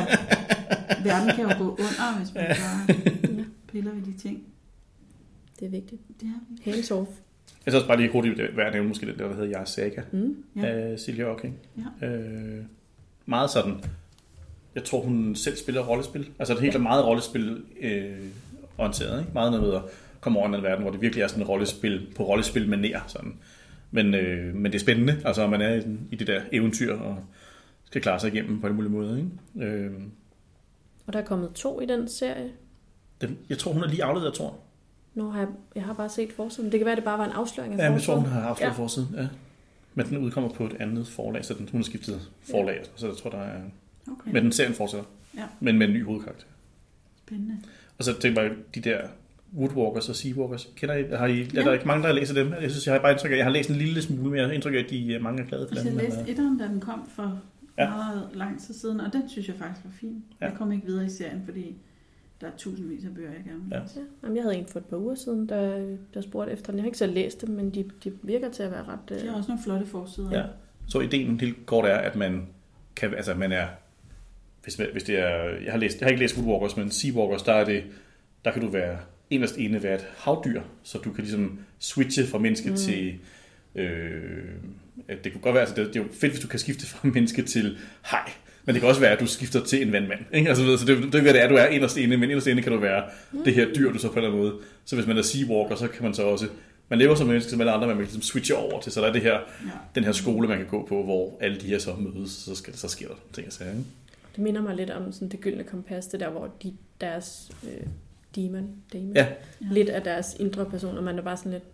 verden 1.04 1.34
kan 1.36 1.44
jo 1.44 1.58
gå 1.58 1.70
under, 1.72 2.18
hvis 2.18 2.34
man 2.34 2.44
bare 2.46 3.44
piller 3.72 3.90
ved 3.92 4.02
de 4.02 4.18
ting. 4.18 4.42
Det 5.60 5.66
er 5.66 5.70
vigtigt. 5.70 6.00
Det 6.20 6.28
er 6.66 6.70
Hands 6.70 6.90
off. 6.90 7.08
jeg 7.66 7.72
synes 7.72 7.74
også 7.74 7.86
bare 7.86 7.96
lige 7.96 8.12
hurtigt, 8.12 8.36
det 8.36 8.44
er 8.50 8.54
værd 8.56 8.66
at 8.66 8.72
nævne 8.72 8.88
måske 8.88 9.06
den 9.06 9.18
der, 9.18 9.28
der 9.28 9.34
hedder 9.34 9.48
Jeg 9.48 9.60
er 9.60 9.64
Saga 9.64 10.02
Mm. 10.12 10.36
Ja. 10.56 10.66
af 10.66 10.98
Silja 10.98 11.24
Ocking. 11.24 11.56
Ja. 12.02 12.06
Øh, 12.06 12.64
meget 13.26 13.50
sådan, 13.50 13.74
jeg 14.74 14.84
tror 14.84 15.00
hun 15.02 15.34
selv 15.34 15.56
spiller 15.56 15.82
rollespil. 15.82 16.28
Altså 16.38 16.54
det 16.54 16.62
helt 16.62 16.74
er 16.74 16.78
meget 16.78 17.04
rollespil 17.06 17.62
øh, 17.80 18.04
orienteret. 18.78 19.20
Ikke? 19.20 19.32
Meget 19.34 19.52
noget 19.52 19.66
med 19.68 19.74
at 19.76 19.82
komme 20.20 20.38
over 20.38 20.52
i 20.52 20.56
en 20.56 20.62
verden, 20.62 20.82
hvor 20.82 20.90
det 20.92 21.00
virkelig 21.00 21.22
er 21.22 21.26
sådan 21.28 21.42
et 21.42 21.48
rollespil 21.48 22.06
på 22.16 22.22
rollespil 22.24 22.68
med 22.68 22.78
nær. 22.78 23.04
Sådan. 23.08 23.32
Men, 23.90 24.14
øh, 24.14 24.54
men 24.54 24.64
det 24.72 24.74
er 24.74 24.80
spændende, 24.80 25.16
altså 25.24 25.46
man 25.46 25.60
er 25.60 25.74
i, 25.74 25.80
sådan- 25.80 26.08
i 26.10 26.16
det 26.16 26.26
der 26.26 26.40
eventyr 26.52 26.94
og 26.94 27.24
skal 27.84 28.02
klare 28.02 28.20
sig 28.20 28.32
igennem 28.34 28.60
på 28.60 28.66
alle 28.66 28.76
mulige 28.76 28.92
måder. 28.92 29.16
Ikke? 29.16 29.72
Øh, 29.76 29.90
Og 31.10 31.14
der 31.14 31.20
er 31.20 31.24
kommet 31.24 31.52
to 31.54 31.80
i 31.80 31.86
den 31.86 32.08
serie. 32.08 32.50
den, 33.20 33.38
jeg 33.48 33.58
tror, 33.58 33.72
hun 33.72 33.82
er 33.82 33.88
lige 33.88 34.04
afleveret, 34.04 34.30
jeg 34.30 34.34
tror. 34.36 34.56
Nu 35.14 35.30
har 35.30 35.38
jeg, 35.38 35.48
jeg 35.74 35.82
har 35.84 35.92
bare 35.92 36.08
set 36.08 36.32
forsiden. 36.32 36.72
Det 36.72 36.80
kan 36.80 36.86
være, 36.86 36.96
det 36.96 37.04
bare 37.04 37.18
var 37.18 37.24
en 37.24 37.32
afsløring 37.32 37.74
af 37.74 37.78
Ja, 37.78 37.88
men 37.88 37.94
jeg 37.98 38.02
tror, 38.02 38.14
hun 38.16 38.24
har 38.26 38.40
afsløret 38.42 38.70
Ja. 38.70 38.74
ja. 38.74 38.82
forsiden. 38.82 39.08
Ja. 39.16 39.28
Men 39.94 40.06
den 40.08 40.18
udkommer 40.18 40.50
på 40.50 40.64
et 40.66 40.76
andet 40.80 41.08
forlag, 41.08 41.44
så 41.44 41.54
den, 41.54 41.68
hun 41.72 41.80
har 41.80 41.84
skiftet 41.84 42.20
forlag, 42.50 42.80
så 42.96 43.06
jeg 43.06 43.16
tror, 43.16 43.30
der 43.30 43.38
er... 43.38 43.60
okay. 44.12 44.30
Men 44.32 44.44
den 44.44 44.52
serien 44.52 44.74
fortsætter. 44.74 45.06
Ja. 45.36 45.42
Men 45.60 45.78
med 45.78 45.86
en 45.88 45.92
ny 45.94 46.04
hovedkarakter. 46.04 46.46
Spændende. 47.26 47.56
Og 47.98 48.04
så 48.04 48.18
tænker 48.20 48.42
jeg, 48.42 48.50
de 48.74 48.80
der 48.80 49.00
Woodwalkers 49.56 50.08
og 50.08 50.16
Seawalkers, 50.16 50.68
kender 50.76 50.94
I, 50.94 51.04
har 51.16 51.26
I, 51.26 51.32
Ja. 51.54 51.60
er 51.60 51.64
der 51.64 51.72
ikke 51.72 51.86
mange, 51.86 52.02
der 52.02 52.08
har 52.08 52.14
læst 52.14 52.34
dem? 52.34 52.52
Jeg 52.52 52.70
synes, 52.70 52.86
jeg 52.86 52.94
har 52.94 53.00
bare 53.00 53.12
indtryk 53.12 53.30
af, 53.32 53.36
jeg 53.36 53.44
har 53.44 53.52
læst 53.52 53.70
en 53.70 53.76
lille 53.76 54.02
smule, 54.02 54.22
men 54.30 54.36
jeg 54.38 54.46
har 54.46 54.52
indtryk 54.52 54.74
af, 54.74 54.78
at 54.78 54.90
de 54.90 55.14
er 55.14 55.20
mange 55.20 55.42
er 55.42 55.46
glade 55.46 55.66
for 55.68 55.74
Altså, 55.76 55.90
den. 55.90 55.98
jeg 55.98 56.04
læste 56.04 56.20
øh, 56.20 56.28
etteren, 56.28 56.58
da 56.58 56.64
den 56.64 56.80
kom 56.80 57.08
for 57.14 57.40
Ja. 57.84 57.90
meget 57.90 58.28
lang 58.34 58.60
tid 58.60 58.74
siden, 58.74 59.00
og 59.00 59.12
den 59.12 59.28
synes 59.28 59.48
jeg 59.48 59.56
faktisk 59.56 59.84
var 59.84 59.90
fin. 59.90 60.24
Ja. 60.40 60.46
Jeg 60.46 60.54
kom 60.54 60.72
ikke 60.72 60.86
videre 60.86 61.04
i 61.06 61.08
serien, 61.08 61.42
fordi 61.44 61.76
der 62.40 62.46
er 62.46 62.50
tusindvis 62.56 63.04
af 63.04 63.14
bøger, 63.14 63.30
jeg 63.32 63.42
gerne 63.46 63.60
vil 63.60 63.70
læse. 63.82 64.00
Ja. 64.00 64.04
Jamen, 64.22 64.36
jeg 64.36 64.44
havde 64.44 64.56
en 64.56 64.66
for 64.66 64.78
et 64.78 64.84
par 64.84 64.96
uger 64.96 65.14
siden, 65.14 65.48
der, 65.48 65.96
der 66.14 66.20
spurgte 66.20 66.52
efter 66.52 66.66
den. 66.72 66.78
Jeg 66.78 66.82
har 66.82 66.86
ikke 66.86 66.98
selv 66.98 67.14
læst 67.14 67.40
dem, 67.40 67.50
men 67.54 67.70
de, 67.70 67.90
de 68.04 68.12
virker 68.22 68.50
til 68.50 68.62
at 68.62 68.70
være 68.70 68.84
ret... 68.84 68.98
De 69.08 69.14
Øh... 69.14 69.28
har 69.30 69.36
også 69.36 69.48
nogle 69.50 69.62
flotte 69.62 69.86
forsider. 69.86 70.38
Ja. 70.38 70.44
Så 70.88 71.00
ideen 71.00 71.40
helt 71.40 71.66
kort 71.66 71.84
er, 71.84 71.96
at 71.96 72.16
man 72.16 72.46
kan, 72.96 73.14
altså 73.14 73.34
man 73.34 73.52
er, 73.52 73.66
hvis, 74.62 74.78
man, 74.78 74.86
hvis 74.92 75.02
det 75.02 75.18
er, 75.18 75.38
jeg 75.64 75.72
har, 75.72 75.78
læst, 75.78 76.00
jeg 76.00 76.06
har 76.06 76.10
ikke 76.10 76.22
læst 76.22 76.36
Woodwalkers, 76.38 76.76
men 76.76 76.90
Seawalkers, 76.90 77.42
der 77.42 77.52
er 77.52 77.64
det, 77.64 77.84
der 78.44 78.52
kan 78.52 78.62
du 78.62 78.68
være 78.68 78.98
inderst 79.30 79.58
ene 79.58 79.82
være 79.82 79.94
et 79.94 80.06
havdyr, 80.16 80.62
så 80.82 80.98
du 80.98 81.12
kan 81.12 81.24
ligesom 81.24 81.58
switche 81.78 82.26
fra 82.26 82.38
menneske 82.38 82.70
Mm. 82.70 82.76
til, 82.76 83.14
øh, 83.74 84.44
det 85.24 85.32
kunne 85.32 85.40
godt 85.42 85.54
være, 85.54 85.60
altså 85.62 85.76
det, 85.76 85.86
det 85.86 85.96
er 85.96 86.00
jo 86.04 86.08
fedt, 86.12 86.32
hvis 86.32 86.42
du 86.42 86.48
kan 86.48 86.58
skifte 86.58 86.86
fra 86.86 87.08
menneske 87.14 87.42
til 87.42 87.78
hej, 88.10 88.30
men 88.64 88.74
det 88.74 88.80
kan 88.80 88.88
også 88.88 89.00
være, 89.00 89.10
at 89.12 89.20
du 89.20 89.26
skifter 89.26 89.64
til 89.64 89.82
en 89.86 89.92
vandmand. 89.92 90.20
Ikke? 90.32 90.48
Altså, 90.48 90.76
så 90.76 90.84
det, 90.86 90.96
det 90.96 91.02
er 91.02 91.18
ikke, 91.18 91.20
hvad 91.20 91.34
det 91.34 91.42
er, 91.42 91.48
du 91.48 91.54
er 91.54 91.66
inderst 91.66 91.96
inde, 91.96 92.16
men 92.16 92.30
inderst 92.30 92.46
inde 92.46 92.62
kan 92.62 92.72
du 92.72 92.78
være 92.78 93.02
Mm. 93.32 93.44
det 93.44 93.54
her 93.54 93.66
dyr, 93.76 93.92
du 93.92 93.98
så 93.98 94.06
på 94.08 94.12
en 94.12 94.18
eller 94.18 94.28
anden 94.30 94.42
måde. 94.42 94.54
Så 94.84 94.96
hvis 94.96 95.06
man 95.06 95.18
er 95.18 95.22
Seawalker, 95.22 95.76
så 95.76 95.88
kan 95.88 96.02
man 96.02 96.14
så 96.14 96.22
også, 96.22 96.46
man 96.88 96.98
lever 96.98 97.14
som 97.14 97.26
menneske 97.26 97.50
som 97.50 97.60
alle 97.60 97.72
andre, 97.72 97.86
man 97.86 97.96
kan 97.96 98.04
ligesom 98.04 98.22
switche 98.22 98.56
over 98.56 98.80
til, 98.80 98.92
så 98.92 99.00
der 99.00 99.06
er 99.08 99.12
det 99.12 99.22
her 99.22 99.32
Ja. 99.34 99.40
den 99.94 100.04
her 100.04 100.12
skole, 100.12 100.48
man 100.48 100.56
kan 100.58 100.66
gå 100.66 100.86
på, 100.86 101.02
hvor 101.04 101.38
alle 101.40 101.60
de 101.60 101.66
her 101.66 101.78
så 101.78 101.94
mødes, 101.94 102.30
så, 102.30 102.54
skal, 102.54 102.76
så 102.76 102.88
sker 102.88 103.08
der 103.08 103.14
ting 103.32 103.46
og 103.46 103.52
sager. 103.52 103.70
ikke? 103.70 103.84
Det 104.36 104.42
minder 104.44 104.62
mig 104.62 104.76
lidt 104.76 104.90
om 104.90 105.12
sådan 105.12 105.28
det 105.28 105.40
gyldne 105.40 105.64
kompas, 105.64 106.06
det 106.06 106.20
der, 106.20 106.30
hvor 106.30 106.54
de, 106.62 106.72
deres 107.00 107.50
øh, 107.64 107.86
demon, 108.36 108.68
demon 108.92 109.16
Ja. 109.16 109.26
lidt 109.60 109.88
af 109.88 110.02
deres 110.02 110.36
indre 110.40 110.64
person, 110.64 110.96
og 110.98 111.04
man 111.04 111.18
er 111.18 111.22
bare 111.22 111.36
sådan 111.36 111.52
lidt, 111.52 111.64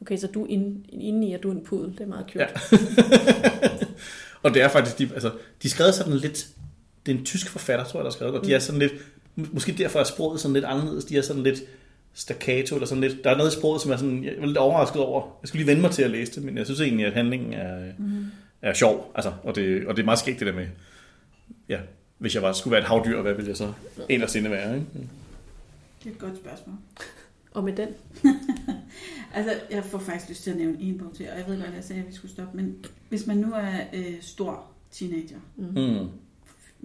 Okay, 0.00 0.16
så 0.16 0.26
du 0.26 0.44
er 0.44 0.46
inde, 0.50 0.88
inde 0.88 1.28
i, 1.28 1.32
at 1.32 1.42
du 1.42 1.48
er 1.48 1.54
en 1.54 1.64
pudel. 1.64 1.92
Det 1.92 2.00
er 2.00 2.06
meget 2.06 2.26
cute. 2.32 2.38
Ja. 2.44 2.46
og 4.42 4.54
det 4.54 4.62
er 4.62 4.68
faktisk, 4.68 4.98
de, 4.98 5.10
altså, 5.14 5.32
de 5.62 5.70
skrevet 5.70 5.94
sådan 5.94 6.12
lidt, 6.12 6.48
det 7.06 7.14
er 7.14 7.18
en 7.18 7.24
tysk 7.24 7.50
forfatter, 7.50 7.84
tror 7.84 8.00
jeg, 8.00 8.04
der 8.04 8.10
har 8.10 8.14
skrevet, 8.14 8.34
og 8.34 8.44
de 8.44 8.54
er 8.54 8.58
sådan 8.58 8.78
lidt, 8.78 8.92
måske 9.36 9.72
derfor 9.72 10.00
er 10.00 10.04
sproget 10.04 10.40
sådan 10.40 10.52
lidt 10.52 10.64
anderledes, 10.64 11.04
de 11.04 11.18
er 11.18 11.22
sådan 11.22 11.42
lidt 11.42 11.62
staccato, 12.14 12.74
eller 12.74 12.86
sådan 12.86 13.00
lidt, 13.00 13.24
der 13.24 13.30
er 13.30 13.36
noget 13.36 13.52
i 13.52 13.56
sproget, 13.56 13.82
som 13.82 13.90
er 13.90 13.96
sådan, 13.96 14.24
jeg 14.24 14.32
er 14.38 14.46
lidt 14.46 14.58
overrasket 14.58 15.02
over, 15.02 15.38
jeg 15.42 15.48
skulle 15.48 15.60
lige 15.60 15.66
vende 15.66 15.82
mig 15.82 15.90
til 15.90 16.02
at 16.02 16.10
læse 16.10 16.34
det, 16.34 16.42
men 16.42 16.58
jeg 16.58 16.66
synes 16.66 16.80
egentlig, 16.80 17.06
at 17.06 17.12
handlingen 17.12 17.52
er, 17.52 17.92
mm. 17.98 18.24
er 18.62 18.74
sjov, 18.74 19.12
altså, 19.14 19.32
og 19.42 19.54
det, 19.54 19.86
og 19.86 19.96
det 19.96 20.02
er 20.02 20.06
meget 20.06 20.18
skægt 20.18 20.38
det 20.38 20.46
der 20.46 20.52
med, 20.52 20.66
ja, 21.68 21.78
hvis 22.18 22.34
jeg 22.34 22.42
var, 22.42 22.52
skulle 22.52 22.72
være 22.72 22.80
et 22.80 22.86
havdyr, 22.86 23.22
hvad 23.22 23.34
ville 23.34 23.48
jeg 23.48 23.56
så 23.56 23.72
inderst 24.08 24.36
inde 24.36 24.50
være, 24.50 24.74
ikke? 24.74 24.86
Det 26.04 26.06
er 26.06 26.10
et 26.10 26.18
godt 26.18 26.36
spørgsmål. 26.36 26.76
Og 27.52 27.64
med 27.64 27.72
den, 27.72 27.88
Altså, 29.34 29.52
jeg 29.70 29.84
får 29.84 29.98
faktisk 29.98 30.28
lyst 30.30 30.42
til 30.42 30.50
at 30.50 30.56
nævne 30.56 30.80
en 30.80 30.98
bog 30.98 31.14
til, 31.14 31.26
og 31.32 31.38
jeg 31.38 31.46
ved 31.48 31.56
godt, 31.56 31.68
at 31.68 31.74
jeg 31.74 31.84
sagde, 31.84 32.02
at 32.02 32.08
vi 32.08 32.12
skulle 32.12 32.32
stoppe, 32.32 32.56
men 32.56 32.84
hvis 33.08 33.26
man 33.26 33.36
nu 33.36 33.52
er 33.52 33.80
øh, 33.94 34.14
stor 34.20 34.66
teenager, 34.90 35.38
Mm. 35.56 36.08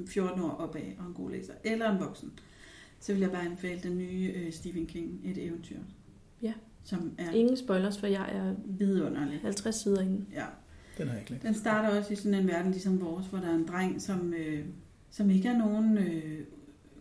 14 0.08 0.42
år 0.42 0.50
opad 0.50 0.82
og 1.00 1.06
en 1.08 1.14
god 1.14 1.32
læser, 1.32 1.54
eller 1.64 1.92
en 1.92 2.00
voksen, 2.00 2.32
så 3.00 3.14
vil 3.14 3.22
jeg 3.22 3.32
bare 3.32 3.46
anbefale 3.46 3.80
den 3.84 3.98
nye 3.98 4.34
øh, 4.36 4.54
Stephen 4.54 4.86
King, 4.86 5.22
Et 5.26 5.38
eventyr. 5.38 5.78
Ja. 6.42 6.54
Som 6.84 7.12
er 7.18 7.32
ingen 7.32 7.58
spoilers, 7.58 7.98
for 8.00 8.08
jeg 8.08 8.30
er 8.36 8.54
vidunderlig. 8.66 9.40
50 9.42 9.76
sider 9.76 10.02
inde. 10.02 10.26
Ja. 10.34 10.46
Den 10.98 11.08
har 11.08 11.14
jeg 11.16 11.32
ikke. 11.32 11.48
Den 11.48 11.54
starter 11.54 11.98
også 12.00 12.14
i 12.14 12.16
sådan 12.16 12.34
en 12.40 12.48
verden 12.48 12.72
ligesom 12.72 13.02
vores, 13.02 13.26
hvor 13.26 13.40
der 13.40 13.48
er 13.50 13.56
en 13.56 13.68
dreng, 13.68 14.02
som, 14.02 14.34
øh, 14.34 14.66
som 15.12 15.30
ikke 15.30 15.48
er 15.48 15.58
nogen 15.58 15.98
øh, 15.98 16.40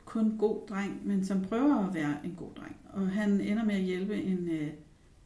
kun 0.04 0.38
god 0.38 0.66
dreng, 0.68 1.00
men 1.06 1.24
som 1.24 1.40
prøver 1.42 1.88
at 1.88 1.94
være 1.94 2.16
en 2.24 2.34
god 2.36 2.50
dreng. 2.56 2.76
Og 2.92 3.08
han 3.10 3.40
ender 3.40 3.64
med 3.64 3.74
at 3.74 3.80
hjælpe 3.82 4.22
en, 4.22 4.48
øh, 4.48 4.68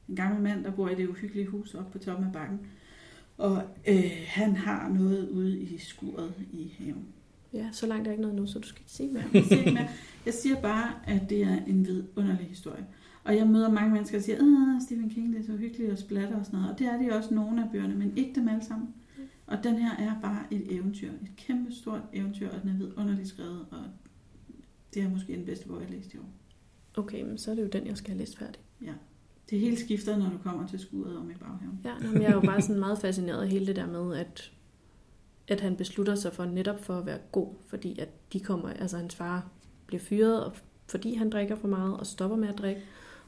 en 0.08 0.16
gammel 0.16 0.42
mand, 0.42 0.64
der 0.64 0.70
bor 0.70 0.88
i 0.88 0.94
det 0.94 1.08
uhyggelige 1.08 1.46
hus 1.46 1.74
oppe 1.74 1.92
på 1.92 1.98
toppen 1.98 2.26
af 2.26 2.32
bakken. 2.32 2.60
Og 3.38 3.62
øh, 3.88 4.12
han 4.26 4.56
har 4.56 4.88
noget 4.88 5.28
ude 5.28 5.60
i 5.60 5.78
skuret 5.78 6.34
i 6.52 6.74
haven. 6.78 7.04
Ja, 7.52 7.68
så 7.72 7.86
langt 7.86 8.08
er 8.08 8.12
ikke 8.12 8.22
noget 8.22 8.36
nu, 8.36 8.46
så 8.46 8.58
du 8.58 8.68
skal 8.68 8.80
ikke 8.80 8.92
sige 8.92 9.12
mere. 9.12 9.24
Jeg 9.34 9.44
siger, 9.44 9.72
mere. 9.72 9.88
jeg 10.26 10.34
siger 10.34 10.60
bare, 10.60 10.94
at 11.06 11.30
det 11.30 11.42
er 11.42 11.64
en 11.66 11.86
vidunderlig 11.86 12.46
historie. 12.46 12.86
Og 13.24 13.36
jeg 13.36 13.46
møder 13.46 13.70
mange 13.70 13.92
mennesker, 13.92 14.18
der 14.18 14.24
siger, 14.24 14.76
at 14.76 14.82
Stephen 14.82 15.10
King 15.10 15.32
det 15.32 15.40
er 15.40 15.44
så 15.44 15.56
hyggeligt 15.56 15.92
og 15.92 15.98
splatter 15.98 16.38
og 16.38 16.44
sådan 16.44 16.58
noget. 16.58 16.72
Og 16.72 16.78
det 16.78 16.86
er 16.86 16.98
det 16.98 17.12
også 17.12 17.34
nogle 17.34 17.64
af 17.64 17.70
bøgerne, 17.72 17.94
men 17.94 18.16
ikke 18.16 18.34
dem 18.34 18.48
alle 18.48 18.64
sammen. 18.64 18.94
Og 19.46 19.64
den 19.64 19.78
her 19.78 19.96
er 19.96 20.20
bare 20.22 20.44
et 20.50 20.72
eventyr. 20.74 21.10
Et 21.10 21.36
kæmpe 21.36 21.72
stort 21.72 22.00
eventyr, 22.12 22.50
og 22.50 22.62
den 22.62 22.70
er 22.70 22.74
vidunderligt 22.74 23.28
skrevet. 23.28 23.66
Og 23.70 23.84
det 24.94 25.02
er 25.02 25.10
måske 25.10 25.32
den 25.32 25.44
bedste 25.44 25.68
bog, 25.68 25.80
jeg 25.80 25.88
har 25.88 25.94
læst 25.94 26.14
i 26.14 26.18
år. 26.18 26.30
Okay, 26.96 27.22
men 27.22 27.38
så 27.38 27.50
er 27.50 27.54
det 27.54 27.62
jo 27.62 27.68
den, 27.68 27.86
jeg 27.86 27.96
skal 27.96 28.10
have 28.10 28.18
læst 28.18 28.38
færdig. 28.38 28.60
Det 29.50 29.60
hele 29.60 29.76
skifter, 29.78 30.16
når 30.16 30.30
du 30.30 30.38
kommer 30.42 30.66
til 30.66 30.78
skuret 30.78 31.16
om 31.16 31.30
i 31.30 31.34
baghaven. 31.34 31.80
Ja, 31.84 32.08
men 32.12 32.22
jeg 32.22 32.30
er 32.30 32.34
jo 32.34 32.40
bare 32.40 32.62
sådan 32.62 32.78
meget 32.78 32.98
fascineret 32.98 33.42
af 33.42 33.48
hele 33.48 33.66
det 33.66 33.76
der 33.76 33.86
med, 33.86 34.16
at, 34.16 34.52
at 35.48 35.60
han 35.60 35.76
beslutter 35.76 36.14
sig 36.14 36.32
for 36.32 36.44
netop 36.44 36.84
for 36.84 36.98
at 36.98 37.06
være 37.06 37.18
god, 37.32 37.48
fordi 37.66 37.98
at 37.98 38.08
de 38.32 38.40
kommer, 38.40 38.68
altså 38.68 38.96
hans 38.96 39.14
far 39.14 39.46
bliver 39.86 40.00
fyret, 40.00 40.44
og 40.44 40.52
fordi 40.86 41.14
han 41.14 41.30
drikker 41.30 41.56
for 41.56 41.68
meget 41.68 41.96
og 41.96 42.06
stopper 42.06 42.36
med 42.36 42.48
at 42.48 42.58
drikke. 42.58 42.80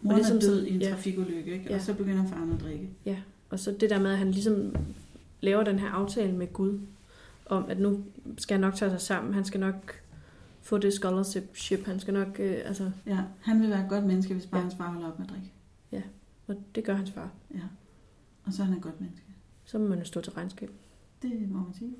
Moren 0.02 0.16
ligesom 0.16 0.36
er 0.36 0.40
død 0.40 0.64
i 0.64 0.74
en 0.74 0.82
ja. 0.82 0.90
trafikulykke, 0.90 1.52
ikke? 1.52 1.66
Ja. 1.70 1.74
og 1.74 1.80
så 1.80 1.94
begynder 1.94 2.26
faren 2.26 2.52
at 2.52 2.60
drikke. 2.60 2.90
Og 3.50 3.58
så 3.58 3.76
det 3.80 3.90
der 3.90 4.00
med, 4.00 4.10
at 4.10 4.18
han 4.18 4.30
ligesom 4.30 4.74
laver 5.40 5.64
den 5.64 5.78
her 5.78 5.88
aftale 5.88 6.32
med 6.32 6.52
Gud, 6.52 6.80
om 7.46 7.64
at 7.68 7.80
nu 7.80 8.04
skal 8.38 8.54
han 8.54 8.60
nok 8.60 8.74
tage 8.74 8.90
sig 8.90 9.00
sammen, 9.00 9.34
han 9.34 9.44
skal 9.44 9.60
nok 9.60 10.00
få 10.62 10.78
det 10.78 10.92
scholarship, 10.92 11.86
han 11.86 12.00
skal 12.00 12.14
nok, 12.14 12.40
øh, 12.40 12.56
altså, 12.64 12.90
Ja, 13.06 13.18
han 13.40 13.60
vil 13.62 13.70
være 13.70 13.84
et 13.84 13.90
godt 13.90 14.04
menneske, 14.04 14.34
hvis 14.34 14.46
bare 14.46 14.58
Ja. 14.58 14.62
hans 14.62 14.74
far 14.74 14.92
holder 14.92 15.08
op 15.08 15.18
med 15.18 15.26
at 15.26 15.32
drikke. 15.32 15.52
Og 16.48 16.56
det 16.74 16.84
gør 16.84 16.94
hans 16.94 17.10
far. 17.10 17.30
Ja. 17.54 17.60
Og 18.44 18.52
så 18.52 18.62
er 18.62 18.66
han 18.66 18.76
et 18.76 18.82
godt 18.82 19.00
menneske. 19.00 19.26
Så 19.64 19.78
må 19.78 19.88
man 19.88 19.98
jo 19.98 20.04
stå 20.04 20.20
til 20.20 20.32
regnskab. 20.32 20.70
Det 21.22 21.32
må 21.50 21.58
man 21.58 21.74
sige. 21.78 21.94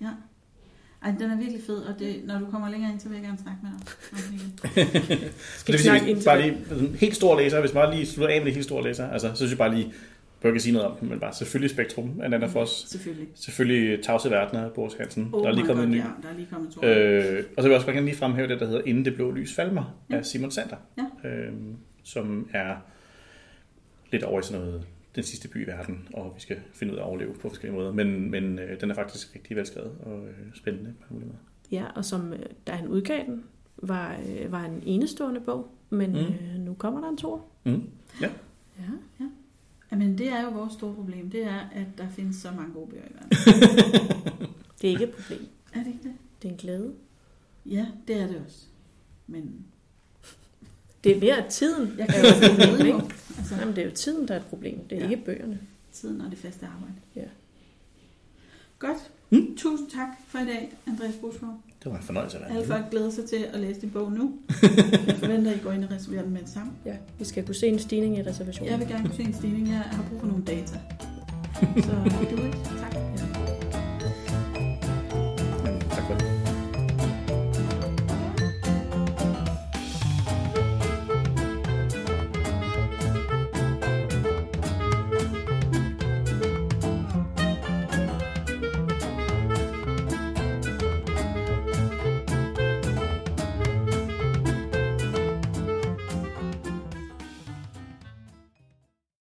ja. 0.00 0.10
Ej, 1.02 1.10
den 1.18 1.30
er 1.30 1.36
virkelig 1.36 1.60
fed, 1.66 1.76
og 1.76 1.98
det, 1.98 2.22
når 2.24 2.38
du 2.38 2.46
kommer 2.50 2.68
længere 2.70 2.92
ind, 2.92 3.00
så 3.00 3.08
vil 3.08 3.16
jeg 3.16 3.24
gerne 3.24 3.38
snakke 3.38 3.58
med 3.62 3.70
dig. 3.70 3.86
Skal 5.58 5.66
det 5.66 5.66
vi 5.66 5.72
vil 5.72 5.78
snakke 5.80 6.04
sige, 6.04 6.10
ind 6.16 6.24
bare 6.24 6.42
lige, 6.42 6.56
sådan 6.68 6.94
helt 6.94 7.16
stor 7.16 7.38
læser, 7.40 7.60
hvis 7.60 7.74
man 7.74 7.82
bare 7.82 7.94
lige 7.94 8.06
slutter 8.06 8.34
af 8.34 8.40
med 8.40 8.46
de 8.46 8.54
helt 8.54 8.64
store 8.64 8.84
læser, 8.84 9.08
altså, 9.08 9.28
så 9.28 9.36
synes 9.36 9.50
jeg 9.50 9.58
bare 9.58 9.74
lige, 9.74 9.92
jeg 10.42 10.52
kan 10.52 10.60
sige 10.60 10.72
noget 10.72 10.88
om 10.88 10.96
dem, 10.96 11.08
men 11.08 11.20
bare 11.20 11.34
selvfølgelig 11.34 11.70
Spektrum 11.70 12.20
af 12.22 12.30
Nana 12.30 12.46
Foss, 12.46 12.88
Selvfølgelig. 12.90 13.28
selvfølgelig 13.34 14.04
Tavse 14.04 14.30
Verdener 14.30 14.64
af 14.64 14.72
Boris 14.72 14.94
Hansen, 14.94 15.30
Oh 15.32 15.42
der 15.42 15.48
er 15.50 15.54
lige 15.54 15.66
kommet 15.66 15.84
en 15.84 15.90
God, 15.90 15.96
ny. 15.96 16.00
Ja, 16.00 16.04
der 16.22 16.28
er 16.28 16.34
lige 16.36 16.48
kommet 16.52 16.72
to. 16.72 16.82
Øh, 16.84 17.44
og 17.56 17.62
så 17.62 17.68
vil 17.68 17.70
jeg 17.70 17.76
også 17.76 17.86
bare 17.86 17.94
gerne 17.96 18.06
lige 18.06 18.16
fremhæve 18.16 18.48
det, 18.48 18.60
der 18.60 18.66
hedder 18.66 18.82
Inden 18.86 19.04
det 19.04 19.14
blå 19.14 19.30
lys 19.30 19.54
falmer 19.54 19.84
Ja. 20.10 20.16
af 20.16 20.26
Simon 20.26 20.50
Sander, 20.50 20.76
Ja. 21.24 21.28
øh, 21.28 21.52
som 22.04 22.48
er 22.52 22.74
lidt 24.12 24.22
over 24.22 24.40
i 24.40 24.42
sådan 24.42 24.60
noget 24.66 24.86
den 25.14 25.24
sidste 25.24 25.48
by 25.48 25.64
i 25.64 25.66
verden, 25.66 26.08
og 26.14 26.32
vi 26.36 26.40
skal 26.40 26.60
finde 26.72 26.92
ud 26.92 26.98
af 26.98 27.02
at 27.02 27.06
overleve 27.06 27.34
på 27.34 27.48
forskellige 27.48 27.76
måder. 27.78 27.92
Men, 27.92 28.30
men 28.30 28.58
øh, 28.58 28.80
den 28.80 28.90
er 28.90 28.94
faktisk 28.94 29.34
rigtig 29.34 29.56
velskrevet 29.56 29.92
og 30.02 30.26
øh, 30.26 30.34
spændende 30.54 30.94
på 31.08 31.14
mulige 31.14 31.28
måder. 31.28 31.38
Ja, 31.72 31.84
og 31.94 32.04
som, 32.04 32.32
øh, 32.32 32.38
da 32.66 32.72
han 32.72 32.88
udgav 32.88 33.24
den, 33.26 33.44
var, 33.76 34.16
øh, 34.28 34.52
var 34.52 34.64
en 34.64 34.82
enestående 34.86 35.40
bog, 35.40 35.70
men 35.90 36.10
Mm. 36.10 36.16
øh, 36.18 36.58
nu 36.60 36.74
kommer 36.74 37.00
der 37.00 37.08
en 37.08 37.16
tor. 37.16 37.44
Mm. 37.64 37.82
Ja. 38.20 38.30
Jamen, 39.92 40.18
det 40.18 40.28
er 40.28 40.42
jo 40.44 40.50
vores 40.50 40.72
store 40.72 40.94
problem. 40.94 41.30
Det 41.30 41.44
er, 41.44 41.58
at 41.72 41.86
der 41.98 42.08
findes 42.08 42.36
så 42.36 42.48
mange 42.56 42.72
gode 42.74 42.90
bøger 42.90 43.02
i 43.04 43.12
verden. 43.14 43.30
Det 44.82 44.88
er 44.88 44.92
ikke 44.92 45.04
et 45.04 45.10
problem. 45.10 45.40
er 45.74 45.78
det 45.78 45.86
ikke 45.86 46.02
det? 46.02 46.12
Det 46.42 46.48
er 46.48 46.52
en 46.52 46.58
glæde. 46.58 46.92
Ja, 47.66 47.86
det 48.08 48.16
er 48.16 48.26
det 48.26 48.42
også. 48.46 48.66
Men 49.26 49.64
Det 51.04 51.16
er 51.16 51.20
mere 51.20 51.44
tiden. 51.50 51.94
jeg 51.98 52.08
kan 52.08 52.24
problem, 52.50 52.78
jo. 52.78 52.84
ikke? 52.84 53.14
Altså, 53.38 53.54
Jamen, 53.60 53.76
det 53.76 53.82
er 53.82 53.88
jo 53.88 53.94
tiden, 53.94 54.28
der 54.28 54.34
er 54.34 54.38
et 54.38 54.46
problem. 54.46 54.78
Det 54.90 54.98
er 54.98 55.04
Ja. 55.04 55.10
ikke 55.10 55.24
bøgerne. 55.24 55.58
tiden 55.92 56.20
og 56.20 56.30
det 56.30 56.38
faste 56.38 56.66
arbejde. 56.66 56.94
Ja. 57.16 57.22
Godt. 58.78 58.98
Mm. 59.30 59.56
Tusind 59.56 59.90
tak 59.90 60.08
for 60.28 60.38
i 60.38 60.44
dag, 60.44 60.72
Andreas 60.86 61.14
Bosgaard. 61.20 61.58
Det 61.84 61.92
var 61.92 61.98
en 61.98 62.04
fornøjelse 62.04 62.36
at 62.36 62.42
være 62.42 62.52
Alle 62.52 62.66
folk 62.66 62.90
glæder 62.90 63.10
sig 63.10 63.24
til 63.24 63.46
at 63.52 63.60
læse 63.60 63.80
din 63.80 63.90
bog 63.90 64.12
nu. 64.12 64.34
Jeg 65.06 65.16
forventer, 65.18 65.50
at 65.50 65.56
I 65.56 65.60
går 65.60 65.72
ind 65.72 65.84
og 65.84 65.90
reserverer 65.90 66.22
den 66.22 66.32
med 66.32 66.40
det 66.40 66.48
samme. 66.48 66.72
Ja, 66.86 66.96
vi 67.18 67.24
skal 67.24 67.46
kunne 67.46 67.54
se 67.54 67.66
en 67.66 67.78
stigning 67.78 68.18
i 68.18 68.22
reservationen. 68.22 68.70
Jeg 68.70 68.78
vil 68.80 68.88
gerne 68.88 69.04
kunne 69.04 69.16
se 69.16 69.22
en 69.22 69.34
stigning. 69.34 69.68
Jeg 69.68 69.76
har 69.78 70.04
brug 70.10 70.20
for 70.20 70.26
nogle 70.26 70.44
data. 70.44 70.78
Så 71.86 71.92
do 72.36 72.46
it. 72.46 72.52
Tak 72.80 73.01